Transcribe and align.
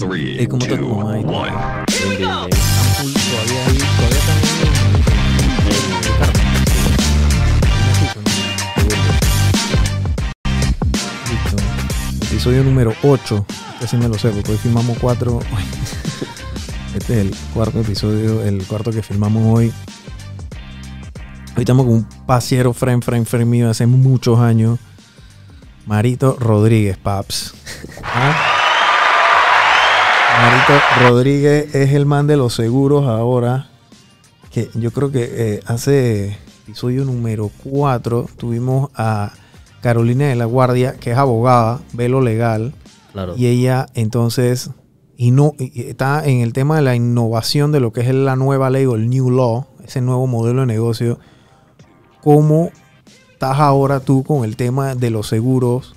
El 0.00 0.46
carro. 0.46 1.12
Listo. 11.28 11.56
Episodio 12.22 12.62
número 12.62 12.94
8. 13.02 13.46
Este 13.74 13.88
sí 13.88 13.96
me 13.96 14.06
lo 14.06 14.14
sé, 14.14 14.28
porque 14.30 14.52
hoy 14.52 14.58
filmamos 14.58 14.96
4. 15.00 15.40
Este 16.94 17.20
es 17.20 17.26
el 17.26 17.34
cuarto 17.52 17.80
episodio, 17.80 18.42
el 18.44 18.64
cuarto 18.66 18.92
que 18.92 19.02
filmamos 19.02 19.42
hoy. 19.46 19.72
Hoy 21.56 21.62
estamos 21.62 21.86
con 21.86 21.94
un 21.96 22.08
pasiero 22.24 22.72
frame, 22.72 23.02
frame, 23.02 23.24
frame 23.24 23.44
mío 23.46 23.64
de 23.64 23.72
hace 23.72 23.86
muchos 23.86 24.38
años. 24.38 24.78
Marito 25.86 26.36
Rodríguez, 26.38 26.96
Paps. 26.98 27.54
¿Ah? 28.04 28.57
Marito 30.48 30.72
Rodríguez 31.10 31.74
es 31.74 31.92
el 31.92 32.06
man 32.06 32.26
de 32.26 32.38
los 32.38 32.54
seguros 32.54 33.06
ahora. 33.06 33.68
Que 34.50 34.70
yo 34.74 34.92
creo 34.92 35.10
que 35.12 35.28
eh, 35.30 35.60
hace 35.66 36.38
episodio 36.62 37.04
número 37.04 37.50
4 37.64 38.26
tuvimos 38.38 38.88
a 38.94 39.32
Carolina 39.82 40.26
de 40.28 40.36
la 40.36 40.46
Guardia, 40.46 40.94
que 40.98 41.10
es 41.12 41.18
abogada, 41.18 41.80
velo 41.92 42.22
legal, 42.22 42.72
Claro. 43.12 43.34
y 43.36 43.46
ella 43.46 43.86
entonces 43.94 44.70
y 45.18 45.32
no, 45.32 45.52
y- 45.58 45.82
está 45.82 46.24
en 46.26 46.40
el 46.40 46.54
tema 46.54 46.76
de 46.76 46.82
la 46.82 46.94
innovación 46.94 47.70
de 47.70 47.80
lo 47.80 47.92
que 47.92 48.00
es 48.00 48.14
la 48.14 48.34
nueva 48.36 48.70
ley 48.70 48.86
o 48.86 48.94
el 48.94 49.10
New 49.10 49.30
Law, 49.30 49.66
ese 49.84 50.00
nuevo 50.00 50.26
modelo 50.26 50.60
de 50.62 50.66
negocio. 50.66 51.18
¿Cómo 52.22 52.70
estás 53.32 53.58
ahora 53.58 54.00
tú 54.00 54.24
con 54.24 54.44
el 54.44 54.56
tema 54.56 54.94
de 54.94 55.10
los 55.10 55.28
seguros 55.28 55.94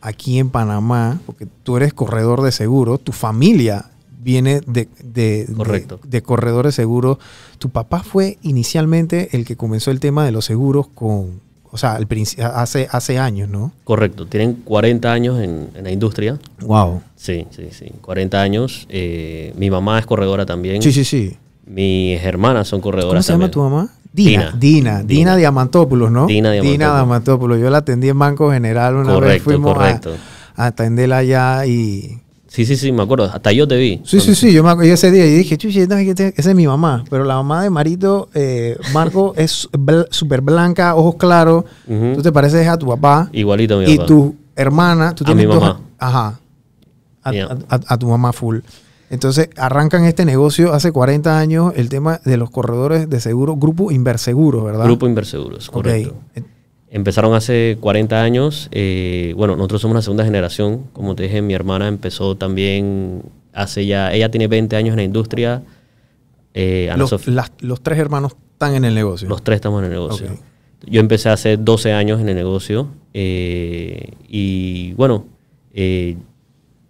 aquí 0.00 0.38
en 0.38 0.50
Panamá? 0.50 1.20
Porque 1.26 1.46
tú 1.62 1.76
eres 1.76 1.92
corredor 1.94 2.42
de 2.42 2.52
seguros, 2.52 3.00
tu 3.02 3.12
familia 3.12 3.86
viene 4.22 4.60
de, 4.66 4.88
de, 5.02 5.46
de- 5.46 5.54
Correcto. 5.54 6.00
de 6.04 6.22
corredores 6.22 6.74
de 6.76 6.82
seguros. 6.82 7.18
Tu 7.58 7.70
papá 7.70 8.02
fue 8.02 8.38
inicialmente 8.42 9.30
el 9.36 9.44
que 9.44 9.56
comenzó 9.56 9.90
el 9.90 10.00
tema 10.00 10.24
de 10.24 10.32
los 10.32 10.44
seguros 10.44 10.86
con, 10.94 11.40
o 11.70 11.76
sea, 11.78 11.94
al 11.94 12.06
princi- 12.08 12.40
hace, 12.42 12.88
hace 12.90 13.18
años, 13.18 13.48
¿no? 13.48 13.72
Correcto. 13.84 14.26
Tienen 14.26 14.54
40 14.64 15.12
años 15.12 15.40
en, 15.40 15.68
en 15.74 15.84
la 15.84 15.90
industria. 15.90 16.38
Wow. 16.60 17.00
Sí, 17.16 17.46
sí, 17.50 17.68
sí. 17.72 17.86
40 18.02 18.40
años. 18.40 18.86
Eh, 18.90 19.52
mi 19.56 19.70
mamá 19.70 19.98
es 19.98 20.06
corredora 20.06 20.44
también. 20.46 20.82
Sí, 20.82 20.92
sí, 20.92 21.04
sí. 21.04 21.36
Mis 21.66 22.20
hermanas 22.22 22.66
son 22.68 22.80
corredoras 22.80 23.12
¿Cómo 23.14 23.22
se 23.22 23.32
llama 23.32 23.50
también. 23.50 23.52
tu 23.52 23.60
mamá? 23.76 23.92
Dina. 24.24 24.52
Dina. 24.52 24.90
Dina, 24.98 25.02
Dina. 25.04 25.36
Diamantopoulos, 25.36 26.10
¿no? 26.10 26.26
Dina 26.26 26.52
Diamantopoulos. 26.52 26.96
Diamantopoulos. 26.96 27.60
Yo 27.60 27.70
la 27.70 27.78
atendí 27.78 28.08
en 28.08 28.18
Banco 28.18 28.50
General 28.50 28.94
una 28.94 29.04
vez. 29.04 29.14
Correcto, 29.14 29.44
Fuimos 29.44 29.70
a- 29.72 29.74
correcto. 29.74 30.14
A, 30.56 30.66
atenderla 30.66 31.18
allá 31.18 31.66
y... 31.66 32.20
Sí, 32.48 32.64
sí, 32.64 32.76
sí, 32.76 32.90
me 32.92 33.02
acuerdo. 33.02 33.24
Hasta 33.26 33.52
yo 33.52 33.68
te 33.68 33.76
vi. 33.76 34.00
Sí, 34.04 34.20
sí, 34.20 34.34
sí. 34.34 34.52
Yo 34.52 34.64
me 34.64 34.70
acuerdo 34.70 34.88
yo 34.88 34.94
ese 34.94 35.10
día 35.10 35.24
y 35.26 35.30
dije, 35.30 35.54
esta- 35.54 36.28
esa 36.28 36.50
es 36.50 36.56
mi 36.56 36.66
mamá. 36.66 37.04
Pero 37.10 37.24
la 37.24 37.34
mamá 37.34 37.62
de 37.62 37.70
Marito, 37.70 38.28
eh, 38.34 38.76
Marco, 38.94 39.34
es 39.36 39.68
bl- 39.72 40.08
súper 40.10 40.40
blanca, 40.40 40.94
ojos 40.96 41.16
claros. 41.16 41.64
Tú 41.86 42.22
te 42.22 42.32
pareces 42.32 42.66
a 42.66 42.76
tu 42.78 42.86
papá. 42.86 43.28
Igualito 43.32 43.76
a 43.76 43.78
mi 43.80 43.84
y 43.92 43.96
papá. 43.96 44.06
tu 44.06 44.34
hermana, 44.56 45.14
tú 45.14 45.24
A 45.24 45.26
tienes 45.26 45.46
mi 45.46 45.52
dos- 45.52 45.60
mamá. 45.62 45.80
Ajá. 45.98 46.40
A, 47.22 47.30
Mi- 47.30 47.40
a- 47.40 47.58
a- 47.68 47.80
a 47.86 47.96
tu 47.98 48.08
mamá 48.08 48.32
full. 48.32 48.58
Entonces 49.10 49.48
arrancan 49.56 50.04
este 50.04 50.24
negocio 50.24 50.72
hace 50.74 50.92
40 50.92 51.38
años, 51.38 51.72
el 51.76 51.88
tema 51.88 52.20
de 52.24 52.36
los 52.36 52.50
corredores 52.50 53.08
de 53.08 53.20
seguro, 53.20 53.56
Grupo 53.56 53.90
Inverseguros, 53.90 54.64
¿verdad? 54.64 54.84
Grupo 54.84 55.06
Inverseguros, 55.06 55.70
correcto. 55.70 56.14
Empezaron 56.90 57.34
hace 57.34 57.76
40 57.80 58.22
años. 58.22 58.68
eh, 58.70 59.34
bueno, 59.36 59.56
nosotros 59.56 59.80
somos 59.82 59.94
la 59.94 60.02
segunda 60.02 60.24
generación. 60.24 60.84
Como 60.92 61.14
te 61.14 61.24
dije, 61.24 61.42
mi 61.42 61.52
hermana 61.54 61.86
empezó 61.88 62.36
también 62.36 63.22
hace 63.52 63.84
ya. 63.86 64.12
Ella 64.12 64.30
tiene 64.30 64.46
20 64.48 64.76
años 64.76 64.92
en 64.92 64.96
la 64.96 65.02
industria. 65.04 65.62
eh, 66.54 66.88
Ana 66.90 66.98
Los, 66.98 67.10
Sofía- 67.10 67.34
las- 67.34 67.52
los 67.60 67.82
tres 67.82 67.98
hermanos 67.98 68.32
están 68.52 68.74
en 68.74 68.84
el 68.84 68.94
negocio. 68.94 69.28
los 69.28 69.42
tres 69.44 69.56
estamos 69.56 69.80
en 69.80 69.84
el 69.86 69.90
negocio. 69.92 70.26
Yo 70.86 71.00
empecé 71.00 71.28
hace 71.28 71.56
12 71.56 71.92
años 71.92 72.20
en 72.20 72.28
el 72.30 72.36
negocio. 72.36 72.88
eh, 73.14 74.12
y 74.28 74.92
bueno, 74.94 75.24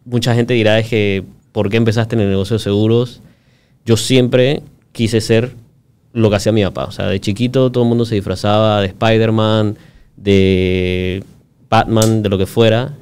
mucha 0.05 0.35
gente 0.35 0.55
dirá 0.55 0.79
es 0.79 0.89
que, 0.89 1.25
¿por 1.53 1.71
qué 1.71 1.77
empezaste 1.77 2.15
en 2.17 2.23
el 2.23 2.31
negocio 2.31 2.57
de 2.57 2.63
seguros? 2.63 3.21
Yo 3.85 3.97
siempre 3.97 4.63
quise 4.93 5.21
ser 5.21 5.53
lo 6.13 6.31
que 6.31 6.37
hacía 6.37 6.53
mi 6.53 6.63
papá. 6.65 6.85
O 6.85 6.91
sea, 6.91 7.07
de 7.07 7.21
chiquito 7.21 7.71
todo 7.71 7.85
el 7.85 7.89
mundo 7.89 8.05
se 8.05 8.15
disfrazaba 8.15 8.81
de 8.81 8.89
Spider-Man, 8.89 9.77
de 10.17 11.23
Batman, 11.71 12.23
de 12.23 12.29
lo 12.29 12.39
que 12.39 12.47
fuera. 12.47 12.95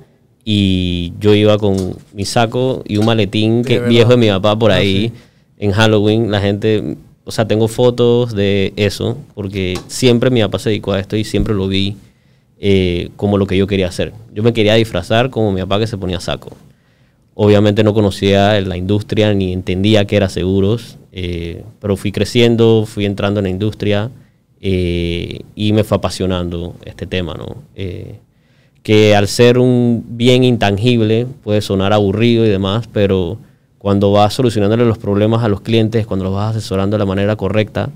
Y 0.45 1.13
yo 1.19 1.35
iba 1.35 1.59
con 1.59 1.97
mi 2.13 2.25
saco 2.25 2.83
y 2.87 2.99
un 2.99 3.07
maletín 3.07 3.65
que, 3.65 3.81
viejo 3.81 4.11
de 4.11 4.17
mi 4.17 4.29
papá 4.29 4.57
por 4.59 4.71
Ah, 4.71 4.77
ahí. 4.77 5.13
En 5.59 5.73
Halloween 5.73 6.31
la 6.31 6.41
gente, 6.41 6.97
o 7.25 7.31
sea, 7.31 7.49
tengo 7.49 7.67
fotos 7.67 8.35
de 8.35 8.73
eso, 8.77 9.17
porque 9.35 9.79
siempre 9.89 10.31
mi 10.31 10.43
papá 10.43 10.59
se 10.59 10.69
dedicó 10.69 10.93
a 10.93 11.01
esto 11.01 11.17
y 11.17 11.25
siempre 11.25 11.55
lo 11.55 11.67
vi 11.67 11.97
eh, 12.59 13.09
como 13.17 13.39
lo 13.39 13.47
que 13.47 13.57
yo 13.57 13.67
quería 13.67 13.89
hacer. 13.89 14.13
Yo 14.35 14.43
me 14.43 14.53
quería 14.53 14.75
disfrazar 14.75 15.31
como 15.31 15.51
mi 15.51 15.61
papá 15.63 15.79
que 15.79 15.87
se 15.87 15.97
ponía 15.99 16.21
saco. 16.21 16.51
Obviamente 17.39 17.85
no 17.85 17.93
conocía 17.93 18.59
la 18.63 18.79
industria 18.79 19.35
ni 19.35 19.53
entendía 19.53 20.07
qué 20.07 20.17
era 20.17 20.31
seguros, 20.31 20.97
eh, 21.13 21.65
pero 21.81 21.95
fui 21.99 22.11
creciendo, 22.11 22.85
fui 22.87 23.05
entrando 23.05 23.41
en 23.41 23.45
la 23.45 23.51
industria 23.51 24.11
eh, 24.59 25.41
y 25.55 25.75
me 25.75 25.85
fue 25.85 25.99
apasionando 25.99 26.77
este 26.87 27.07
tema, 27.07 27.35
¿no? 27.35 27.57
Eh, 27.75 28.21
que 28.83 29.15
al 29.15 29.29
ser 29.29 29.59
un 29.59 30.03
bien 30.09 30.45
intangible 30.45 31.27
puede 31.45 31.61
sonar 31.61 31.93
aburrido 31.93 32.47
y 32.47 32.49
demás, 32.49 32.89
pero 32.91 33.37
cuando 33.77 34.13
vas 34.13 34.33
solucionándole 34.33 34.87
los 34.87 34.97
problemas 34.97 35.45
a 35.45 35.49
los 35.49 35.61
clientes, 35.61 36.07
cuando 36.07 36.25
los 36.25 36.33
vas 36.33 36.57
asesorando 36.57 36.95
de 36.95 37.01
la 37.01 37.07
manera 37.07 37.37
correcta, 37.37 37.91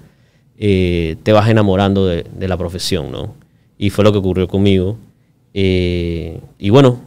te 0.59 1.33
vas 1.33 1.49
enamorando 1.49 2.07
de, 2.07 2.27
la 2.47 2.59
profesión, 2.59 3.11
¿no? 3.11 3.33
Y 3.79 3.89
fue 3.89 4.05
lo 4.05 4.13
que 4.13 4.19
ocurrió 4.19 4.47
conmigo. 4.49 4.99
Y 5.55 6.69
bueno, 6.69 7.01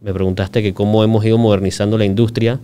me 0.00 0.12
preguntaste 0.12 0.62
que 0.62 0.74
cómo 0.74 1.02
hemos 1.04 1.24
ido 1.24 1.38
modernizando 1.38 1.98
la 1.98 2.04
industria. 2.04 2.60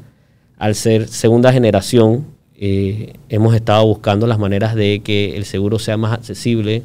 Al 0.59 0.75
ser 0.75 1.09
segunda 1.09 1.53
generación, 1.53 2.25
eh, 2.57 3.15
hemos 3.29 3.55
estado 3.55 3.85
buscando 3.87 4.27
las 4.27 4.39
maneras 4.39 4.75
de 4.75 5.01
que 5.01 5.37
el 5.37 5.45
seguro 5.45 5.79
sea 5.79 5.97
más 5.97 6.13
accesible. 6.13 6.83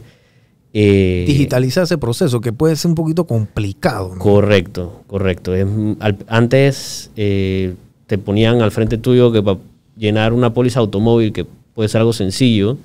eh, 0.74 1.26
Digitalizar 1.28 1.84
ese 1.84 1.98
proceso, 1.98 2.42
que 2.42 2.54
puede 2.54 2.76
ser 2.76 2.90
un 2.90 2.96
poquito 2.96 3.26
complicado. 3.26 4.14
¿no? 4.16 4.20
Correcto, 4.20 5.04
correcto. 5.08 5.54
Es, 5.56 5.66
al- 6.00 6.18
antes 6.28 7.12
eh, 7.16 7.74
te 8.08 8.18
ponían 8.18 8.62
al 8.62 8.72
frente 8.72 8.98
tuyo 8.98 9.32
que 9.32 9.42
para 9.44 9.60
llenar 9.98 10.34
una 10.34 10.54
póliza 10.54 10.80
automóvil, 10.80 11.32
que 11.34 11.46
puede 11.74 11.90
ser 11.90 12.00
algo 12.02 12.14
sencillo, 12.14 12.78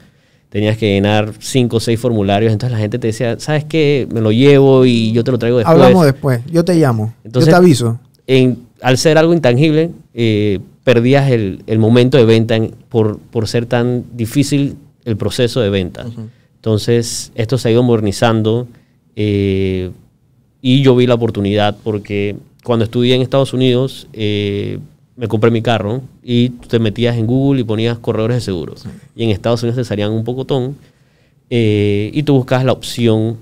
tenías 0.53 0.77
que 0.77 0.87
llenar 0.93 1.33
cinco 1.39 1.79
o 1.79 1.81
seis 1.81 1.99
formularios. 1.99 2.53
Entonces 2.53 2.73
la 2.73 2.79
gente 2.79 2.99
te 2.99 3.07
decía, 3.07 3.41
¿sabes 3.41 3.65
qué? 3.65 4.07
Me 4.13 4.21
lo 4.21 4.31
llevo 4.33 4.85
y 4.85 5.11
yo 5.13 5.25
te 5.25 5.33
lo 5.33 5.39
traigo 5.39 5.57
después. 5.59 5.75
Hablamos 5.75 6.05
después. 6.05 6.43
Yo 6.53 6.63
te 6.63 6.75
llamo. 6.75 7.15
Entonces- 7.25 7.51
yo 7.51 7.57
te 7.59 7.65
aviso. 7.65 7.99
En- 8.27 8.59
al 8.83 8.99
ser 8.99 9.17
algo 9.17 9.33
intangible, 9.33 9.91
eh, 10.12 10.59
perdías 10.85 11.31
el, 11.31 11.62
el 11.67 11.79
momento 11.79 12.19
de 12.19 12.27
venta 12.27 12.55
en- 12.57 12.75
por, 12.91 13.19
por 13.19 13.49
ser 13.49 13.65
tan 13.65 14.05
difícil 14.12 14.77
el 15.07 15.17
proceso 15.17 15.61
de 15.62 15.71
venta. 15.71 16.05
Entonces, 16.57 17.33
esto 17.35 17.57
se 17.59 17.69
ha 17.69 17.71
ido 17.73 17.83
modernizando 17.83 18.69
eh, 19.17 19.91
y 20.61 20.83
yo 20.83 20.95
vi 20.95 21.07
la 21.07 21.15
oportunidad 21.15 21.77
porque 21.83 22.37
cuando 22.62 22.85
estudié 22.85 23.15
en 23.15 23.23
Estados 23.23 23.53
Unidos, 23.53 24.07
eh, 24.12 24.79
me 25.17 25.28
compré 25.28 25.50
mi 25.50 25.62
carro 25.62 26.03
y 26.23 26.50
tú 26.50 26.69
te 26.69 26.78
metías 26.78 27.17
en 27.17 27.27
Google 27.27 27.61
y 27.61 27.65
ponías 27.65 27.99
corredores 27.99 28.37
de 28.39 28.41
seguros. 28.41 28.84
Y 29.15 29.25
en 29.25 29.31
Estados 29.31 29.62
Unidos 29.62 29.77
te 29.77 29.84
salían 29.84 30.11
un 30.12 30.25
pocotón 30.25 30.77
eh, 31.50 32.11
y 32.15 32.23
tú 32.23 32.34
buscabas 32.34 32.65
la 32.65 32.73
opción 32.73 33.37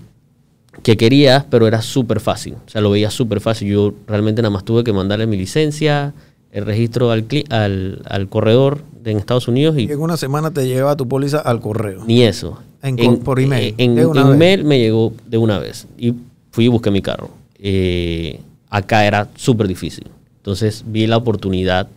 que 0.83 0.97
querías, 0.97 1.45
pero 1.51 1.67
era 1.67 1.83
súper 1.83 2.21
fácil. 2.21 2.55
O 2.67 2.69
sea, 2.71 2.81
lo 2.81 2.91
veía 2.91 3.11
súper 3.11 3.41
fácil. 3.41 3.69
Yo 3.69 3.95
realmente 4.07 4.43
nada 4.43 4.51
más 4.51 4.65
tuve 4.65 4.83
que 4.83 4.93
mandarle 4.93 5.27
mi 5.27 5.37
licencia, 5.37 6.13
el 6.53 6.65
registro 6.67 7.11
al, 7.11 7.25
al, 7.51 8.03
al 8.07 8.29
corredor 8.29 8.83
de 9.03 9.13
en 9.13 9.19
Estados 9.19 9.47
Unidos 9.49 9.79
y 9.79 9.83
Y 9.83 9.93
en 9.93 10.01
una 10.01 10.17
semana 10.17 10.51
te 10.51 10.67
lleva 10.67 10.97
tu 10.97 11.07
póliza 11.07 11.39
al 11.39 11.61
correo. 11.61 12.05
ni 12.07 12.23
eso. 12.23 12.59
En 12.83 13.19
por 13.19 13.39
email, 13.41 13.75
En, 13.77 13.93
una 14.07 14.23
en 14.23 14.29
vez. 14.31 14.39
mail 14.39 14.65
me 14.65 14.79
llegó 14.79 15.13
de 15.29 15.37
una 15.37 15.59
vez. 15.59 15.87
Y 15.99 16.15
fui 16.51 16.65
y 16.65 16.69
busqué 16.69 16.91
mi 16.91 17.03
carro. 17.03 17.29
Eh, 17.59 18.41
acá 18.71 19.05
era 19.07 19.29
súper 19.37 19.69
difícil. 19.69 20.07
Entonces 20.41 20.85
vi 20.87 21.07
la 21.07 21.19
oportunidad 21.19 21.89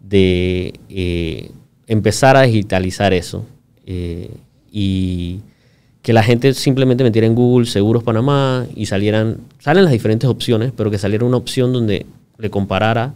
de 0.00 0.74
eh, 0.88 1.50
empezar 1.86 2.36
a 2.36 2.42
digitalizar 2.42 3.12
eso. 3.12 3.44
eh, 3.86 4.30
y 4.70 5.40
que 6.06 6.12
la 6.12 6.22
gente 6.22 6.54
simplemente 6.54 7.02
metiera 7.02 7.26
en 7.26 7.34
Google 7.34 7.66
Seguros 7.66 8.04
Panamá 8.04 8.64
y 8.76 8.86
salieran, 8.86 9.38
salen 9.58 9.82
las 9.82 9.92
diferentes 9.92 10.30
opciones, 10.30 10.70
pero 10.76 10.88
que 10.88 10.98
saliera 10.98 11.24
una 11.24 11.36
opción 11.36 11.72
donde 11.72 12.06
le 12.38 12.48
comparara 12.48 13.12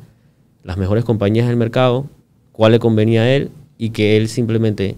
las 0.64 0.76
mejores 0.76 1.05
compañías 1.05 1.46
del 1.46 1.56
mercado, 1.56 2.06
cuál 2.50 2.73
le 2.73 2.81
convenía 2.81 3.23
a 3.23 3.31
él 3.32 3.50
y 3.78 3.90
que 3.90 4.16
él 4.16 4.26
simplemente 4.28 4.96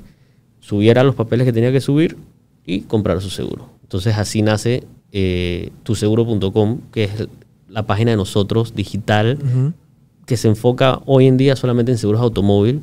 subiera 0.60 1.04
los 1.04 1.14
papeles 1.14 1.44
que 1.44 1.52
tenía 1.52 1.70
que 1.70 1.82
subir 1.82 2.16
y 2.64 2.80
comprar 2.80 3.20
su 3.20 3.28
seguro. 3.28 3.68
Entonces 3.82 4.16
así 4.16 4.40
nace 4.40 4.84
eh, 5.12 5.70
tuseguro.com, 5.82 6.80
que 6.92 7.04
es 7.04 7.28
la 7.72 7.86
página 7.86 8.10
de 8.12 8.16
nosotros 8.16 8.74
digital, 8.74 9.38
que 10.26 10.36
se 10.36 10.48
enfoca 10.48 11.00
hoy 11.06 11.26
en 11.26 11.36
día 11.36 11.56
solamente 11.56 11.90
en 11.92 11.98
seguros 11.98 12.20
automóvil, 12.20 12.82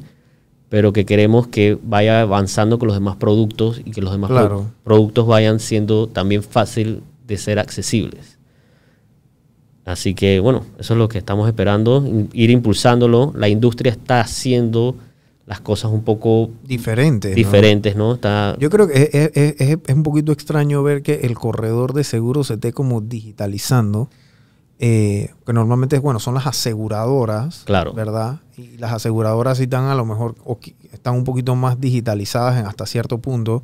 pero 0.68 0.91
que 0.94 1.06
queremos 1.06 1.47
que 1.47 1.77
vaya 1.83 2.21
avanzando 2.21 2.77
con 2.80 2.88
los 2.88 2.95
demás 2.97 3.15
productos 3.15 3.81
y 3.83 3.91
que 3.91 4.01
los 4.01 4.12
demás 4.12 4.30
Claro. 4.30 4.50
pro- 4.57 4.71
productos 4.83 5.25
vayan 5.27 5.59
siendo 5.59 6.07
también 6.07 6.44
fácil 6.44 7.01
de 7.27 7.38
ser 7.38 7.57
accesibles. 7.59 8.38
Así 9.86 10.13
que 10.13 10.39
bueno, 10.39 10.65
eso 10.77 10.94
es 10.94 10.97
lo 11.00 11.07
que 11.09 11.18
estamos 11.18 11.47
esperando, 11.47 12.03
ir 12.33 12.50
impulsándolo. 12.51 13.33
La 13.35 13.50
industria 13.50 13.92
está 13.92 14.21
haciendo 14.21 14.95
las 15.47 15.62
cosas 15.62 15.92
un 15.92 16.03
poco 16.03 16.51
Diferente. 16.63 17.30
¿no? 17.30 17.35
diferentes, 17.35 17.95
¿no? 17.95 18.13
Está, 18.13 18.56
Yo 18.59 18.69
creo 18.69 18.88
que 18.88 19.09
es- 19.12 19.31
es- 19.35 19.80
es 19.88 19.95
un 19.95 20.03
poquito 20.03 20.31
extraño 20.31 20.83
ver 20.83 21.01
que 21.01 21.21
el 21.24 21.33
corredor 21.33 21.94
de 21.94 22.03
seguros 22.03 22.47
se 22.47 22.53
esté 22.56 22.71
como 22.71 23.01
digitalizando. 23.01 24.09
Eh, 24.80 25.30
que 25.46 25.54
normalmente 25.54 26.00
bueno, 26.00 26.20
son 26.20 26.34
las 26.36 26.48
aseguradoras, 26.48 27.64
Claro. 27.66 27.94
¿verdad? 27.94 28.40
Y 28.58 28.78
las 28.78 28.94
aseguradoras 28.94 29.58
sí 29.58 29.64
están 29.66 29.86
a 29.86 29.96
lo 29.96 30.06
mejor, 30.06 30.36
o 30.46 30.58
están 30.94 31.16
un 31.16 31.24
poquito 31.24 31.56
más 31.56 31.80
digitalizadas 31.80 32.60
en 32.60 32.66
hasta 32.66 32.86
cierto 32.86 33.18
punto, 33.20 33.62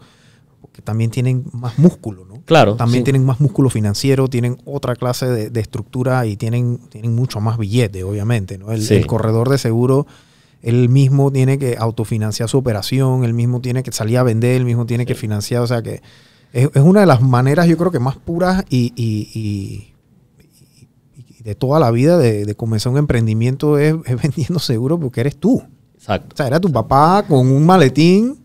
porque 0.61 0.81
también 0.81 1.11
tienen 1.11 1.45
más 1.53 1.79
músculo, 1.79 2.25
¿no? 2.25 2.41
claro. 2.45 2.75
También 2.75 3.01
sí. 3.01 3.05
tienen 3.05 3.25
más 3.25 3.39
músculo 3.39 3.69
financiero, 3.69 4.27
tienen 4.27 4.57
otra 4.65 4.95
clase 4.95 5.25
de, 5.27 5.49
de 5.49 5.59
estructura 5.61 6.25
y 6.25 6.35
tienen, 6.35 6.79
tienen 6.89 7.15
mucho 7.15 7.39
más 7.39 7.57
billete, 7.57 8.03
obviamente. 8.03 8.57
¿no? 8.57 8.71
El, 8.71 8.81
Sí. 8.81 8.95
el 8.95 9.07
corredor 9.07 9.47
de 9.49 9.57
seguro, 9.57 10.05
él 10.61 10.89
mismo 10.89 11.31
tiene 11.31 11.57
que 11.59 11.77
autofinanciar 11.79 12.49
su 12.49 12.57
operación, 12.57 13.23
él 13.23 13.33
mismo 13.33 13.61
tiene 13.61 13.83
que 13.83 13.91
salir 13.91 14.17
a 14.17 14.23
vender, 14.23 14.55
él 14.57 14.65
mismo 14.65 14.85
tiene 14.85 15.05
que 15.05 15.15
financiar. 15.15 15.61
O 15.61 15.67
sea 15.67 15.81
que 15.81 16.01
es, 16.51 16.69
es 16.73 16.81
una 16.83 16.99
de 17.01 17.05
las 17.05 17.21
maneras, 17.21 17.67
yo 17.67 17.77
creo 17.77 17.91
que 17.91 17.99
más 17.99 18.17
puras 18.17 18.65
y 18.69 19.93
de 21.45 21.55
toda 21.55 21.79
la 21.79 21.91
vida 21.91 22.17
de, 22.17 22.43
de 22.45 22.55
comenzar 22.55 22.91
un 22.91 22.97
emprendimiento 22.97 23.77
es, 23.77 23.95
es 24.05 24.21
vendiendo 24.21 24.59
seguro 24.59 24.99
porque 24.99 25.21
eres 25.21 25.37
tú. 25.37 25.59
O 25.59 25.65
Exacto. 25.97 26.35
sea, 26.35 26.47
era 26.47 26.59
tu 26.59 26.71
papá 26.71 27.23
con 27.27 27.47
un 27.49 27.65
maletín. 27.65 28.37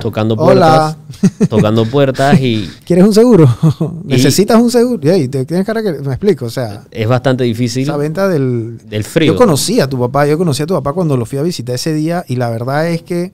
Tocando 0.00 0.34
Hola. 0.36 0.96
puertas. 1.10 1.48
tocando 1.48 1.84
puertas 1.90 2.40
y 2.40 2.68
¿Quieres 2.84 3.04
un 3.04 3.12
seguro? 3.14 3.48
¿Necesitas 4.04 4.60
un 4.60 4.70
seguro? 4.70 5.00
Y 5.02 5.08
ahí, 5.10 5.28
te 5.28 5.44
tienes 5.44 5.66
cara 5.66 5.82
que 5.82 5.92
me 5.92 6.08
explico. 6.08 6.44
O 6.46 6.50
sea, 6.50 6.84
es 6.90 7.08
bastante 7.08 7.44
difícil 7.44 7.82
esa 7.84 7.96
venta 7.96 8.28
del, 8.28 8.78
del 8.88 9.04
frío. 9.04 9.32
Yo 9.32 9.38
conocí 9.38 9.80
a 9.80 9.88
tu 9.88 9.98
papá, 9.98 10.26
yo 10.26 10.38
conocí 10.38 10.62
a 10.62 10.66
tu 10.66 10.74
papá 10.74 10.92
cuando 10.92 11.16
lo 11.16 11.24
fui 11.26 11.38
a 11.38 11.42
visitar 11.42 11.74
ese 11.74 11.92
día 11.92 12.24
y 12.28 12.36
la 12.36 12.50
verdad 12.50 12.88
es 12.88 13.02
que 13.02 13.32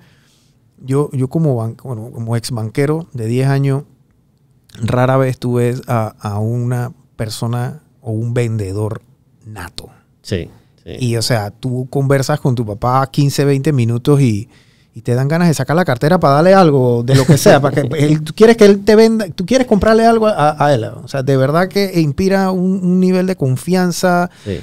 yo, 0.82 1.10
yo 1.12 1.28
como, 1.28 1.56
ban- 1.56 1.76
bueno, 1.82 2.10
como 2.12 2.36
ex 2.36 2.50
banquero 2.50 3.06
de 3.12 3.26
10 3.26 3.48
años, 3.48 3.82
rara 4.82 5.16
vez 5.16 5.38
tú 5.38 5.54
ves 5.54 5.82
a, 5.86 6.14
a 6.20 6.38
una 6.38 6.92
persona 7.16 7.82
o 8.04 8.12
un 8.12 8.34
vendedor 8.34 9.02
nato. 9.46 9.88
Sí, 10.22 10.50
sí. 10.84 10.90
Y 11.00 11.16
o 11.16 11.22
sea, 11.22 11.50
tú 11.50 11.88
conversas 11.90 12.38
con 12.38 12.54
tu 12.54 12.64
papá 12.64 13.06
15, 13.10 13.44
20 13.44 13.72
minutos 13.72 14.20
y, 14.20 14.48
y 14.94 15.00
te 15.00 15.14
dan 15.14 15.26
ganas 15.26 15.48
de 15.48 15.54
sacar 15.54 15.74
la 15.74 15.84
cartera 15.84 16.20
para 16.20 16.34
darle 16.34 16.54
algo 16.54 17.02
de 17.02 17.14
lo 17.14 17.24
que 17.24 17.38
sea, 17.38 17.60
para 17.60 17.74
que 17.82 17.88
él, 17.98 18.22
tú 18.22 18.34
quieres 18.34 18.56
que 18.56 18.66
él 18.66 18.84
te 18.84 18.94
venda, 18.94 19.26
tú 19.30 19.46
quieres 19.46 19.66
comprarle 19.66 20.06
algo 20.06 20.28
a, 20.28 20.64
a 20.64 20.74
él. 20.74 20.84
O 20.84 21.08
sea, 21.08 21.22
de 21.22 21.36
verdad 21.36 21.68
que 21.68 22.00
inspira 22.00 22.50
un, 22.50 22.84
un 22.84 23.00
nivel 23.00 23.26
de 23.26 23.36
confianza, 23.36 24.30
sí. 24.44 24.60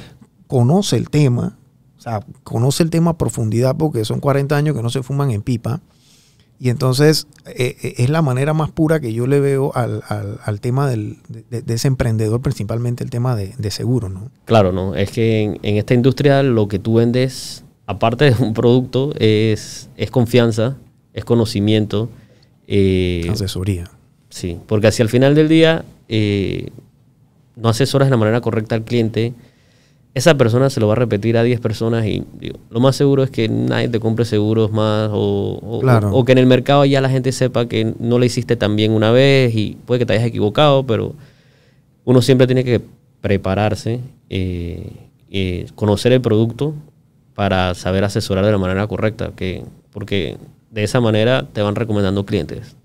conoce 0.47 0.95
el 0.95 1.09
tema, 1.09 1.57
o 1.97 2.01
sea, 2.01 2.21
conoce 2.43 2.83
el 2.83 2.89
tema 2.89 3.11
a 3.11 3.17
profundidad 3.17 3.75
porque 3.75 4.05
son 4.05 4.19
40 4.19 4.55
años 4.55 4.75
que 4.75 4.81
no 4.83 4.89
se 4.89 5.03
fuman 5.03 5.31
en 5.31 5.41
pipa. 5.41 5.81
Y 6.63 6.69
entonces 6.69 7.25
eh, 7.47 7.75
eh, 7.81 7.93
es 7.97 8.09
la 8.11 8.21
manera 8.21 8.53
más 8.53 8.69
pura 8.69 8.99
que 8.99 9.13
yo 9.13 9.25
le 9.25 9.39
veo 9.39 9.71
al, 9.73 10.03
al- 10.07 10.37
al 10.45 10.61
tema 10.61 10.87
del, 10.87 11.17
de, 11.27 11.63
de 11.63 11.73
ese 11.73 11.87
emprendedor, 11.87 12.39
principalmente 12.41 13.03
el 13.03 13.09
tema 13.09 13.35
de, 13.35 13.55
de 13.57 13.71
seguro, 13.71 14.09
¿no? 14.09 14.29
Claro, 14.45 14.71
no. 14.71 14.93
Es 14.93 15.09
que 15.09 15.41
en, 15.41 15.59
en 15.63 15.77
esta 15.77 15.95
industria 15.95 16.43
lo 16.43 16.67
que 16.67 16.77
tú 16.77 16.93
vendes, 16.95 17.63
aparte 17.87 18.25
de 18.31 18.35
un 18.43 18.53
producto, 18.53 19.11
es, 19.17 19.89
es 19.97 20.11
confianza, 20.11 20.77
es 21.13 21.25
conocimiento. 21.25 22.09
eh, 22.67 23.27
Asesoría. 23.31 23.89
sí, 24.29 24.59
porque 24.67 24.85
hacia 24.85 25.01
el 25.01 25.09
final 25.09 25.33
del 25.33 25.49
día 25.49 25.83
eh, 26.09 26.67
no 27.55 27.69
asesoras 27.69 28.05
de 28.07 28.11
la 28.11 28.17
manera 28.17 28.39
correcta 28.41 28.75
al 28.75 28.83
cliente. 28.83 29.33
Esa 30.13 30.35
persona 30.35 30.69
se 30.69 30.79
lo 30.81 30.87
va 30.87 30.93
a 30.93 30.97
repetir 30.97 31.37
a 31.37 31.43
10 31.43 31.61
personas 31.61 32.05
y 32.05 32.23
digo, 32.39 32.57
lo 32.69 32.81
más 32.81 32.97
seguro 32.97 33.23
es 33.23 33.29
que 33.29 33.47
nadie 33.47 33.87
te 33.87 33.99
compre 34.01 34.25
seguros 34.25 34.69
más 34.71 35.09
o, 35.13 35.59
o- 35.61 35.79
Claro. 35.79 36.11
o 36.13 36.25
que 36.25 36.33
en 36.33 36.37
el 36.37 36.47
mercado 36.47 36.83
ya 36.83 36.99
la 36.99 37.09
gente 37.09 37.31
sepa 37.31 37.67
que 37.67 37.93
no 37.97 38.19
le 38.19 38.25
hiciste 38.25 38.57
tan 38.57 38.75
bien 38.75 38.91
una 38.91 39.11
vez 39.11 39.55
y 39.55 39.77
puede 39.85 39.99
que 39.99 40.05
te 40.05 40.13
hayas 40.13 40.25
equivocado, 40.25 40.85
pero 40.85 41.13
uno 42.03 42.21
siempre 42.21 42.45
tiene 42.45 42.65
que 42.65 42.81
prepararse, 43.21 44.01
eh, 44.29 44.91
eh, 45.29 45.67
conocer 45.75 46.11
el 46.11 46.19
producto 46.19 46.73
para 47.33 47.73
saber 47.73 48.03
asesorar 48.03 48.45
de 48.45 48.51
la 48.51 48.57
manera 48.57 48.85
correcta, 48.87 49.31
que, 49.33 49.63
porque 49.91 50.35
de 50.71 50.83
esa 50.83 50.99
manera 50.99 51.47
te 51.53 51.61
van 51.61 51.75
recomendando 51.75 52.25
clientes. 52.25 52.75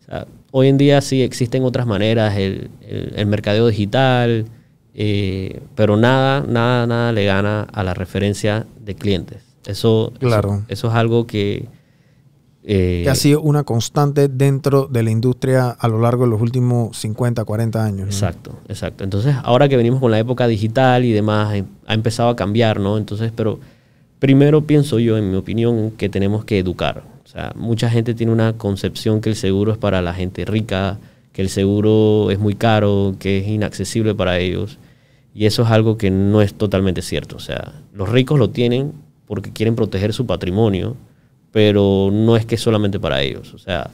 O 0.00 0.04
sea, 0.06 0.26
hoy 0.50 0.68
en 0.68 0.78
día 0.78 1.02
sí 1.02 1.20
existen 1.20 1.62
otras 1.64 1.86
maneras, 1.86 2.36
el, 2.38 2.70
el- 2.88 3.12
el 3.16 3.26
mercadeo 3.26 3.66
digital, 3.66 4.46
eh, 4.94 5.60
pero 5.74 5.96
nada, 5.96 6.44
nada, 6.46 6.86
nada 6.86 7.12
le 7.12 7.24
gana 7.24 7.62
a 7.62 7.82
la 7.84 7.94
referencia 7.94 8.66
de 8.84 8.94
clientes. 8.94 9.42
Eso, 9.66 10.12
Claro. 10.18 10.54
eso, 10.54 10.64
eso 10.68 10.88
es 10.88 10.94
algo 10.94 11.26
que... 11.26 11.68
eh, 12.64 13.00
que 13.04 13.10
ha 13.10 13.14
sido 13.14 13.40
una 13.40 13.62
constante 13.64 14.28
dentro 14.28 14.86
de 14.90 15.02
la 15.02 15.10
industria 15.10 15.70
a 15.70 15.88
lo 15.88 16.00
largo 16.00 16.24
de 16.24 16.30
los 16.30 16.40
últimos 16.40 16.96
50, 16.98 17.44
40 17.44 17.84
años. 17.84 18.00
¿no? 18.00 18.06
Exacto, 18.06 18.58
exacto. 18.68 19.04
Entonces, 19.04 19.34
ahora 19.42 19.68
que 19.68 19.76
venimos 19.76 20.00
con 20.00 20.10
la 20.10 20.18
época 20.18 20.46
digital 20.46 21.04
y 21.04 21.12
demás, 21.12 21.54
eh, 21.54 21.64
ha 21.86 21.94
empezado 21.94 22.28
a 22.30 22.36
cambiar, 22.36 22.80
¿no? 22.80 22.98
Entonces, 22.98 23.32
pero 23.34 23.60
primero 24.18 24.62
pienso 24.66 24.98
yo, 24.98 25.16
en 25.16 25.30
mi 25.30 25.36
opinión, 25.36 25.92
que 25.92 26.08
tenemos 26.08 26.44
que 26.44 26.58
educar. 26.58 27.02
O 27.24 27.28
sea, 27.28 27.52
mucha 27.54 27.88
gente 27.88 28.12
tiene 28.14 28.32
una 28.32 28.54
concepción 28.54 29.20
que 29.20 29.28
el 29.30 29.36
seguro 29.36 29.72
es 29.72 29.78
para 29.78 30.02
la 30.02 30.12
gente 30.14 30.44
rica, 30.44 30.98
que 31.32 31.42
el 31.42 31.48
seguro 31.48 32.30
es 32.30 32.38
muy 32.38 32.54
caro, 32.54 33.14
que 33.18 33.38
es 33.38 33.48
inaccesible 33.48 34.14
para 34.14 34.38
ellos. 34.38 34.78
Y 35.34 35.46
eso 35.46 35.62
es 35.62 35.70
algo 35.70 35.96
que 35.96 36.10
no 36.10 36.42
es 36.42 36.54
totalmente 36.54 37.02
cierto. 37.02 37.36
O 37.36 37.40
sea, 37.40 37.72
los 37.92 38.08
ricos 38.08 38.38
lo 38.38 38.50
tienen 38.50 38.92
porque 39.26 39.52
quieren 39.52 39.76
proteger 39.76 40.12
su 40.12 40.26
patrimonio, 40.26 40.96
pero 41.52 42.10
no 42.12 42.36
es 42.36 42.46
que 42.46 42.56
es 42.56 42.60
solamente 42.60 42.98
para 42.98 43.22
ellos. 43.22 43.54
O 43.54 43.58
sea, 43.58 43.90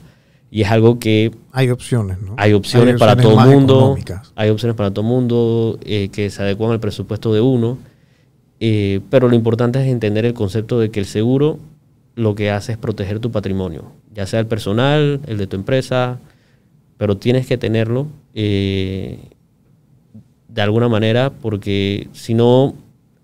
y 0.49 0.61
es 0.61 0.71
algo 0.71 0.97
que 0.97 1.31
Hay 1.51 1.69
opciones, 1.69 2.19
¿no? 2.21 2.33
hay 2.37 2.53
opciones, 2.53 2.95
Hay 2.95 2.99
para 2.99 3.15
todo 3.15 3.39
el 3.43 3.49
mundo. 3.49 3.75
económicas. 3.75 4.33
Hay 4.35 4.49
opciones 4.49 4.75
para 4.75 4.91
todo 4.91 5.05
el 5.05 5.11
mundo 5.11 5.79
eh, 5.83 6.09
que 6.09 6.29
se 6.29 6.41
adecuan 6.41 6.71
al 6.71 6.79
presupuesto 6.79 7.33
de 7.33 7.41
uno. 7.41 7.77
Eh, 8.59 9.01
pero 9.11 9.27
lo 9.27 9.35
importante 9.35 9.79
es 9.79 9.87
entender 9.87 10.25
el 10.25 10.33
concepto 10.33 10.79
de 10.79 10.89
que 10.89 10.99
el 10.99 11.05
seguro 11.05 11.59
lo 12.15 12.33
que 12.33 12.49
hace 12.49 12.71
es 12.71 12.77
proteger 12.79 13.19
tu 13.19 13.31
patrimonio, 13.31 13.91
ya 14.11 14.25
sea 14.25 14.39
el 14.39 14.47
personal, 14.47 15.19
el 15.27 15.37
de 15.37 15.45
tu 15.45 15.55
empresa, 15.55 16.17
pero 16.97 17.17
tienes 17.17 17.45
que 17.47 17.57
tenerlo 17.57 18.07
eh, 18.33 19.19
de 20.47 20.61
alguna 20.61 20.89
manera 20.89 21.29
porque 21.31 22.07
si 22.13 22.33
no, 22.33 22.73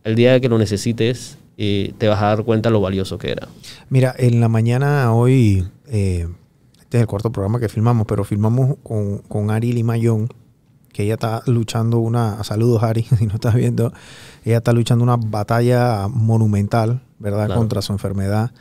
el 0.04 0.16
día 0.16 0.40
que 0.40 0.50
lo 0.50 0.58
necesites, 0.58 1.38
eh, 1.58 1.94
te 1.98 2.08
vas 2.08 2.22
a 2.22 2.28
dar 2.28 2.44
cuenta 2.44 2.70
lo 2.70 2.82
valioso 2.82 3.18
que 3.18 3.32
era. 3.32 3.48
Mira, 3.90 4.14
en 4.18 4.40
la 4.40 4.50
mañana 4.50 5.14
hoy, 5.14 5.66
eh, 5.88 6.28
este 6.80 6.98
es 6.98 7.02
el 7.02 7.08
cuarto 7.08 7.32
programa 7.32 7.60
que 7.60 7.70
filmamos, 7.70 8.06
pero 8.08 8.24
filmamos 8.24 8.78
con, 8.84 9.20
con 9.20 9.50
Ari 9.52 9.72
Limayón, 9.74 10.30
que 10.92 11.04
ella 11.04 11.16
está 11.16 11.42
luchando 11.48 12.00
una, 12.00 12.44
saludos 12.44 12.84
Ari, 12.84 13.04
si 13.18 13.26
no 13.26 13.36
estás 13.36 13.56
viendo, 13.56 13.94
ella 14.46 14.58
está 14.58 14.74
luchando 14.74 15.04
una 15.04 15.18
batalla 15.18 16.08
monumental, 16.08 17.02
¿verdad?, 17.20 17.46
Claro. 17.48 17.60
contra 17.60 17.82
su 17.82 17.94
enfermedad. 17.94 18.52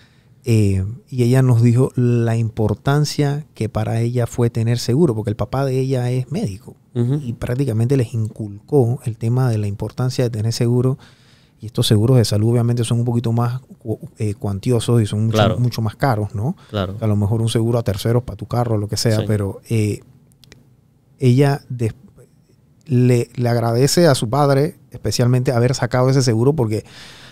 Eh, 0.45 0.85
y 1.09 1.23
ella 1.23 1.41
nos 1.43 1.63
dijo 1.63 1.93
la 1.95 2.37
importancia 2.37 3.47
que 3.55 3.69
para 3.69 4.01
ella 4.01 4.27
fue 4.27 4.51
tener 4.51 4.79
seguro, 4.81 5.15
porque 5.15 5.31
el 5.31 5.37
papá 5.37 5.65
de 5.65 5.79
ella 5.79 6.11
es 6.11 6.31
médico 6.33 6.77
y 6.95 7.33
prácticamente 7.35 7.97
les 7.97 8.13
inculcó 8.13 9.01
el 9.05 9.17
tema 9.17 9.49
de 9.49 9.57
la 9.57 9.67
importancia 9.67 10.25
de 10.25 10.31
tener 10.31 10.53
seguro. 10.53 10.99
Y 11.61 11.67
estos 11.67 11.87
seguros 11.87 12.17
de 12.19 12.25
salud 12.25 12.51
obviamente 12.51 12.83
son 12.85 12.99
un 12.99 13.05
poquito 13.05 13.33
más 13.33 13.61
eh, 14.19 14.35
cuantiosos 14.35 15.01
y 15.01 15.07
son 15.07 15.27
mucho, 15.27 15.37
Claro. 15.37 15.59
mucho 15.59 15.81
más 15.81 15.95
caros, 15.97 16.35
¿no? 16.35 16.57
Claro. 16.71 16.97
A 17.01 17.07
lo 17.07 17.15
mejor 17.17 17.41
un 17.41 17.49
seguro 17.49 17.79
a 17.79 17.83
terceros 17.85 18.25
para 18.25 18.37
tu 18.37 18.47
carro, 18.47 18.77
lo 18.79 18.89
que 18.89 18.97
sea, 18.97 19.21
Sí. 19.21 19.25
pero 19.29 19.61
eh, 19.71 20.01
ella 21.21 21.63
le, 22.87 23.31
le 23.35 23.49
agradece 23.49 24.07
a 24.09 24.15
su 24.15 24.29
padre 24.29 24.77
especialmente 24.91 25.53
haber 25.53 25.75
sacado 25.75 26.11
ese 26.11 26.21
seguro 26.23 26.53
porque 26.53 26.85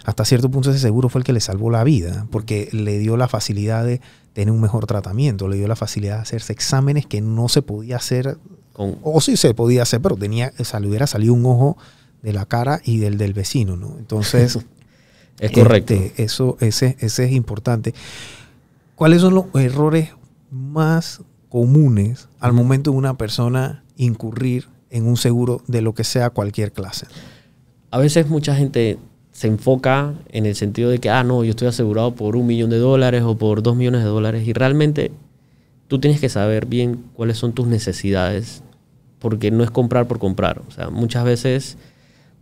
hasta 0.04 0.24
cierto 0.24 0.50
punto 0.50 0.70
ese 0.70 0.78
seguro 0.78 1.08
fue 1.08 1.20
el 1.20 1.24
que 1.24 1.32
le 1.32 1.40
salvó 1.40 1.70
la 1.70 1.84
vida, 1.84 2.26
porque 2.30 2.68
le 2.72 2.98
dio 2.98 3.16
la 3.16 3.28
facilidad 3.28 3.84
de 3.84 4.00
tener 4.32 4.52
un 4.52 4.60
mejor 4.60 4.86
tratamiento, 4.86 5.48
le 5.48 5.56
dio 5.56 5.68
la 5.68 5.76
facilidad 5.76 6.16
de 6.16 6.22
hacerse 6.22 6.52
exámenes 6.52 7.06
que 7.06 7.20
no 7.20 7.48
se 7.48 7.62
podía 7.62 7.96
hacer 7.96 8.38
Con, 8.72 8.98
o 9.02 9.20
sí 9.20 9.36
se 9.36 9.54
podía 9.54 9.82
hacer, 9.82 10.00
pero 10.00 10.16
tenía, 10.16 10.52
o 10.58 10.64
sea, 10.64 10.80
le 10.80 10.88
hubiera 10.88 11.06
salido 11.06 11.34
un 11.34 11.44
ojo 11.44 11.76
de 12.22 12.32
la 12.32 12.46
cara 12.46 12.80
y 12.84 12.98
del 12.98 13.18
del 13.18 13.32
vecino, 13.32 13.76
¿no? 13.76 13.96
Entonces, 13.98 14.58
es 15.40 15.52
correcto. 15.52 15.94
este, 15.94 16.22
eso, 16.22 16.56
ese, 16.60 16.96
ese 17.00 17.24
es 17.24 17.32
importante. 17.32 17.94
¿Cuáles 18.94 19.22
son 19.22 19.34
los 19.34 19.46
errores 19.54 20.10
más 20.50 21.22
comunes 21.48 22.28
al 22.38 22.52
momento 22.52 22.90
de 22.90 22.96
una 22.96 23.16
persona 23.16 23.84
incurrir 23.96 24.68
en 24.90 25.06
un 25.06 25.16
seguro 25.16 25.62
de 25.66 25.82
lo 25.82 25.94
que 25.94 26.04
sea 26.04 26.30
cualquier 26.30 26.72
clase? 26.72 27.06
A 27.90 27.98
veces 27.98 28.28
mucha 28.28 28.54
gente 28.54 28.98
se 29.40 29.46
enfoca 29.46 30.12
en 30.32 30.44
el 30.44 30.54
sentido 30.54 30.90
de 30.90 30.98
que, 30.98 31.08
ah, 31.08 31.24
no, 31.24 31.44
yo 31.44 31.50
estoy 31.52 31.68
asegurado 31.68 32.14
por 32.14 32.36
un 32.36 32.46
millón 32.46 32.68
de 32.68 32.76
dólares 32.76 33.22
o 33.22 33.38
por 33.38 33.62
dos 33.62 33.74
millones 33.74 34.02
de 34.02 34.08
dólares. 34.10 34.46
Y 34.46 34.52
realmente 34.52 35.12
tú 35.88 35.98
tienes 35.98 36.20
que 36.20 36.28
saber 36.28 36.66
bien 36.66 37.04
cuáles 37.14 37.38
son 37.38 37.54
tus 37.54 37.66
necesidades, 37.66 38.62
porque 39.18 39.50
no 39.50 39.64
es 39.64 39.70
comprar 39.70 40.06
por 40.06 40.18
comprar. 40.18 40.60
O 40.68 40.70
sea, 40.70 40.90
muchas 40.90 41.24
veces 41.24 41.78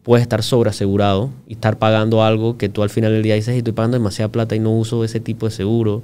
puedes 0.02 0.22
estar 0.22 0.42
sobreasegurado 0.42 1.30
y 1.46 1.52
estar 1.52 1.78
pagando 1.78 2.24
algo 2.24 2.58
que 2.58 2.68
tú 2.68 2.82
al 2.82 2.90
final 2.90 3.12
del 3.12 3.22
día 3.22 3.36
dices, 3.36 3.56
estoy 3.56 3.74
pagando 3.74 3.96
demasiada 3.96 4.32
plata 4.32 4.56
y 4.56 4.58
no 4.58 4.72
uso 4.72 5.04
ese 5.04 5.20
tipo 5.20 5.46
de 5.46 5.52
seguro. 5.52 6.02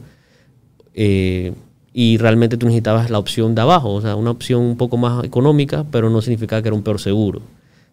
Eh, 0.94 1.54
y 1.92 2.18
realmente 2.18 2.56
tú 2.56 2.66
necesitabas 2.66 3.10
la 3.10 3.18
opción 3.18 3.56
de 3.56 3.62
abajo, 3.62 3.94
o 3.94 4.00
sea, 4.00 4.14
una 4.14 4.30
opción 4.30 4.62
un 4.62 4.76
poco 4.76 4.96
más 4.96 5.24
económica, 5.24 5.84
pero 5.90 6.08
no 6.08 6.22
significa 6.22 6.62
que 6.62 6.68
era 6.68 6.76
un 6.76 6.84
peor 6.84 7.00
seguro. 7.00 7.42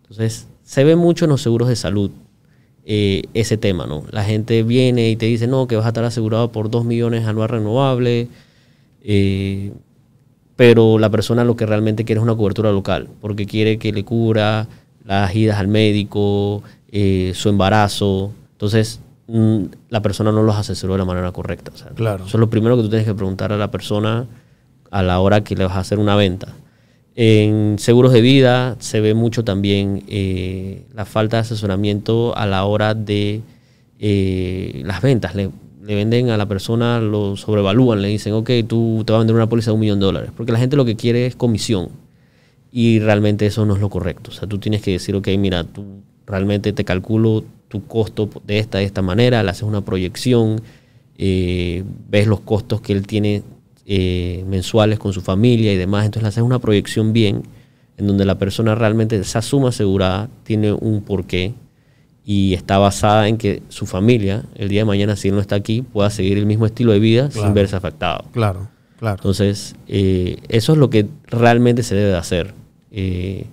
Entonces, 0.03 0.47
se 0.61 0.83
ve 0.83 0.95
mucho 0.95 1.25
en 1.25 1.31
los 1.31 1.41
seguros 1.41 1.67
de 1.67 1.75
salud 1.75 2.11
eh, 2.85 3.23
ese 3.33 3.57
tema, 3.57 3.85
¿no? 3.85 4.03
La 4.11 4.23
gente 4.23 4.63
viene 4.63 5.09
y 5.09 5.15
te 5.15 5.27
dice, 5.27 5.47
no, 5.47 5.67
que 5.67 5.75
vas 5.75 5.85
a 5.85 5.89
estar 5.89 6.03
asegurado 6.03 6.51
por 6.51 6.69
2 6.69 6.83
millones 6.85 7.25
anual 7.25 7.49
renovable, 7.49 8.27
eh, 9.03 9.71
pero 10.55 10.97
la 10.97 11.09
persona 11.09 11.43
lo 11.43 11.55
que 11.55 11.65
realmente 11.65 12.05
quiere 12.05 12.19
es 12.19 12.23
una 12.23 12.35
cobertura 12.35 12.71
local, 12.71 13.07
porque 13.19 13.45
quiere 13.45 13.77
que 13.77 13.91
le 13.91 14.03
cubra 14.03 14.67
las 15.05 15.35
idas 15.35 15.59
al 15.59 15.67
médico, 15.67 16.63
eh, 16.91 17.31
su 17.35 17.49
embarazo. 17.49 18.31
Entonces, 18.53 18.99
mm, 19.27 19.63
la 19.89 20.01
persona 20.01 20.31
no 20.31 20.43
los 20.43 20.55
asesoró 20.55 20.93
de 20.93 20.99
la 20.99 21.05
manera 21.05 21.31
correcta. 21.31 21.71
claro. 21.95 22.25
Eso 22.25 22.37
es 22.37 22.39
lo 22.39 22.49
primero 22.49 22.77
que 22.77 22.83
tú 22.83 22.89
tienes 22.89 23.07
que 23.07 23.13
preguntar 23.13 23.53
a 23.53 23.57
la 23.57 23.69
persona 23.69 24.27
a 24.89 25.03
la 25.03 25.19
hora 25.19 25.41
que 25.41 25.55
le 25.55 25.65
vas 25.65 25.75
a 25.75 25.79
hacer 25.79 25.99
una 25.99 26.15
venta. 26.15 26.53
En 27.23 27.77
seguros 27.77 28.13
de 28.13 28.21
vida 28.21 28.77
se 28.79 28.99
ve 28.99 29.13
mucho 29.13 29.43
también 29.43 30.01
eh, 30.07 30.87
la 30.95 31.05
falta 31.05 31.37
de 31.37 31.41
asesoramiento 31.41 32.35
a 32.35 32.47
la 32.47 32.65
hora 32.65 32.95
de 32.95 33.41
eh, 33.99 34.81
las 34.83 35.03
ventas. 35.03 35.35
Le, 35.35 35.51
venden 35.83 36.31
a 36.31 36.37
la 36.37 36.47
persona, 36.47 36.99
lo 36.99 37.37
sobrevalúan, 37.37 38.01
le 38.01 38.07
dicen, 38.07 38.33
ok, 38.33 38.49
tú 38.67 39.03
te 39.05 39.13
vas 39.13 39.17
a 39.17 39.19
vender 39.19 39.35
una 39.35 39.47
póliza 39.47 39.69
de 39.69 39.75
un 39.75 39.81
millón 39.81 39.99
de 39.99 40.05
dólares. 40.07 40.31
Porque 40.35 40.51
la 40.51 40.57
gente 40.57 40.75
lo 40.75 40.83
que 40.83 40.95
quiere 40.95 41.27
es 41.27 41.35
comisión. 41.35 41.89
Y 42.71 42.97
realmente 42.97 43.45
eso 43.45 43.67
no 43.67 43.75
es 43.75 43.81
lo 43.81 43.91
correcto. 43.91 44.31
O 44.31 44.33
sea, 44.33 44.49
tú 44.49 44.57
tienes 44.57 44.81
que 44.81 44.89
decir, 44.89 45.13
ok, 45.13 45.27
mira, 45.37 45.63
tú 45.63 45.85
realmente 46.25 46.73
te 46.73 46.83
calculo 46.83 47.43
tu 47.67 47.85
costo 47.85 48.31
de 48.47 48.57
esta, 48.57 48.79
de 48.79 48.85
esta 48.85 49.03
manera, 49.03 49.43
le 49.43 49.51
haces 49.51 49.61
una 49.61 49.81
proyección, 49.81 50.59
eh, 51.19 51.83
ves 52.09 52.25
los 52.25 52.39
costos 52.39 52.81
que 52.81 52.93
él 52.93 53.05
tiene 53.05 53.43
eh, 53.85 54.43
mensuales 54.47 54.99
con 54.99 55.13
su 55.13 55.21
familia 55.21 55.73
y 55.73 55.77
demás. 55.77 56.05
Entonces 56.05 56.23
le 56.23 56.29
haces 56.29 56.43
una 56.43 56.59
proyección 56.59 57.13
bien, 57.13 57.43
en 57.97 58.07
donde 58.07 58.25
la 58.25 58.37
persona 58.37 58.75
realmente, 58.75 59.15
esa 59.17 59.41
suma 59.41 59.69
asegurada, 59.69 60.29
tiene 60.43 60.71
un 60.73 61.01
porqué 61.01 61.53
y 62.23 62.53
está 62.53 62.77
basada 62.77 63.27
en 63.27 63.37
que 63.37 63.63
su 63.69 63.85
familia, 63.85 64.43
el 64.55 64.69
día 64.69 64.81
de 64.81 64.85
mañana, 64.85 65.15
si 65.15 65.29
él 65.29 65.35
no 65.35 65.41
está 65.41 65.55
aquí, 65.55 65.81
pueda 65.81 66.09
seguir 66.09 66.37
el 66.37 66.45
mismo 66.45 66.65
estilo 66.65 66.91
de 66.91 66.99
vida 66.99 67.31
sin 67.31 67.53
verse 67.53 67.75
afectado. 67.75 68.25
Claro, 68.31 68.69
claro. 68.99 69.15
Entonces, 69.17 69.75
eh, 69.87 70.37
eso 70.47 70.73
es 70.73 70.77
lo 70.77 70.89
que 70.89 71.07
realmente 71.27 71.83
se 71.83 71.95
debe 71.95 72.15
hacer 72.15 72.53
eh, 72.91 73.47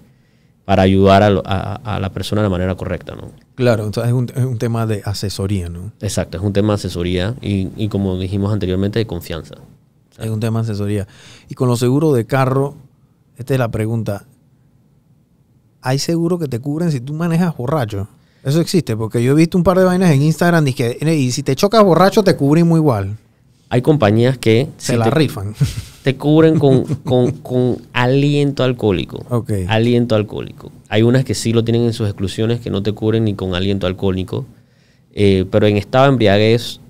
para 0.65 0.83
ayudar 0.83 1.23
a, 1.23 1.99
la 1.99 2.11
persona 2.13 2.43
de 2.43 2.47
la 2.47 2.51
manera 2.51 2.75
correcta, 2.75 3.15
¿no? 3.15 3.33
Claro, 3.55 3.87
entonces 3.87 4.11
es 4.11 4.15
un, 4.15 4.31
es 4.37 4.45
un 4.45 4.59
tema 4.59 4.87
de 4.87 5.01
asesoría, 5.05 5.71
¿no? 5.71 5.93
Exacto, 6.01 6.37
es 6.37 6.45
un 6.45 6.53
tema 6.53 6.69
de 6.69 6.75
asesoría 6.75 7.35
y, 7.41 7.71
y 7.77 7.89
como 7.89 8.19
dijimos 8.19 8.53
anteriormente, 8.53 8.99
de 8.99 9.07
confianza. 9.07 9.55
Es 10.19 10.31
un 10.31 10.41
tema 10.41 10.63
de 10.63 10.71
asesoría. 10.71 11.07
Y 11.49 11.55
con 11.55 11.69
los 11.69 11.79
seguros 11.79 12.15
de 12.15 12.27
carro, 12.27 12.75
esta 13.37 13.55
es 13.55 13.61
la 13.61 13.71
pregunta. 13.71 14.27
¿Hay 15.81 15.99
seguro 15.99 16.39
que 16.39 16.49
te 16.49 16.59
cubren 16.59 16.91
si 16.91 17.01
tú 17.01 17.15
manejas 17.15 17.57
borracho? 17.57 18.09
Eso 18.43 18.61
existe, 18.61 18.97
porque 18.97 19.23
yo 19.23 19.33
he 19.33 19.35
visto 19.35 19.59
un 19.59 19.65
par 19.65 19.79
de 19.79 19.85
vainas 19.85 20.11
en 20.11 20.23
Instagram 20.23 20.67
y 20.69 20.73
que 20.73 20.99
y 21.01 21.33
si 21.33 21.43
te 21.43 21.55
chocas 21.57 21.83
borracho 21.85 22.23
te 22.23 22.37
cubren 22.37 22.67
muy 22.67 22.79
igual. 22.79 23.17
Hay 23.71 23.83
compañías 23.83 24.39
que 24.39 24.69
se 24.79 24.97
la 24.97 25.11
rifan. 25.11 25.55
Te 26.03 26.17
cubren 26.17 26.59
con, 26.59 26.85
con, 27.43 27.83
aliento 27.93 28.65
alcohólico. 28.65 29.27
Okay. 29.29 29.67
Aliento 29.69 30.15
alcohólico. 30.15 30.73
Hay 30.89 31.03
unas 31.03 31.25
que 31.25 31.35
sí 31.35 31.53
lo 31.53 31.65
tienen 31.65 31.83
en 31.83 31.93
sus 31.93 32.09
exclusiones 32.09 32.61
que 32.61 32.71
no 32.71 32.83
te 32.83 32.93
cubren 32.93 33.25
ni 33.25 33.35
con 33.35 33.55
aliento 33.55 33.87
alcohólico. 33.87 34.47
Eh, 35.13 35.45
pero 35.51 35.67
en 35.67 35.77
estado 35.77 36.05
de 36.05 36.11
embriaguez, 36.11 36.81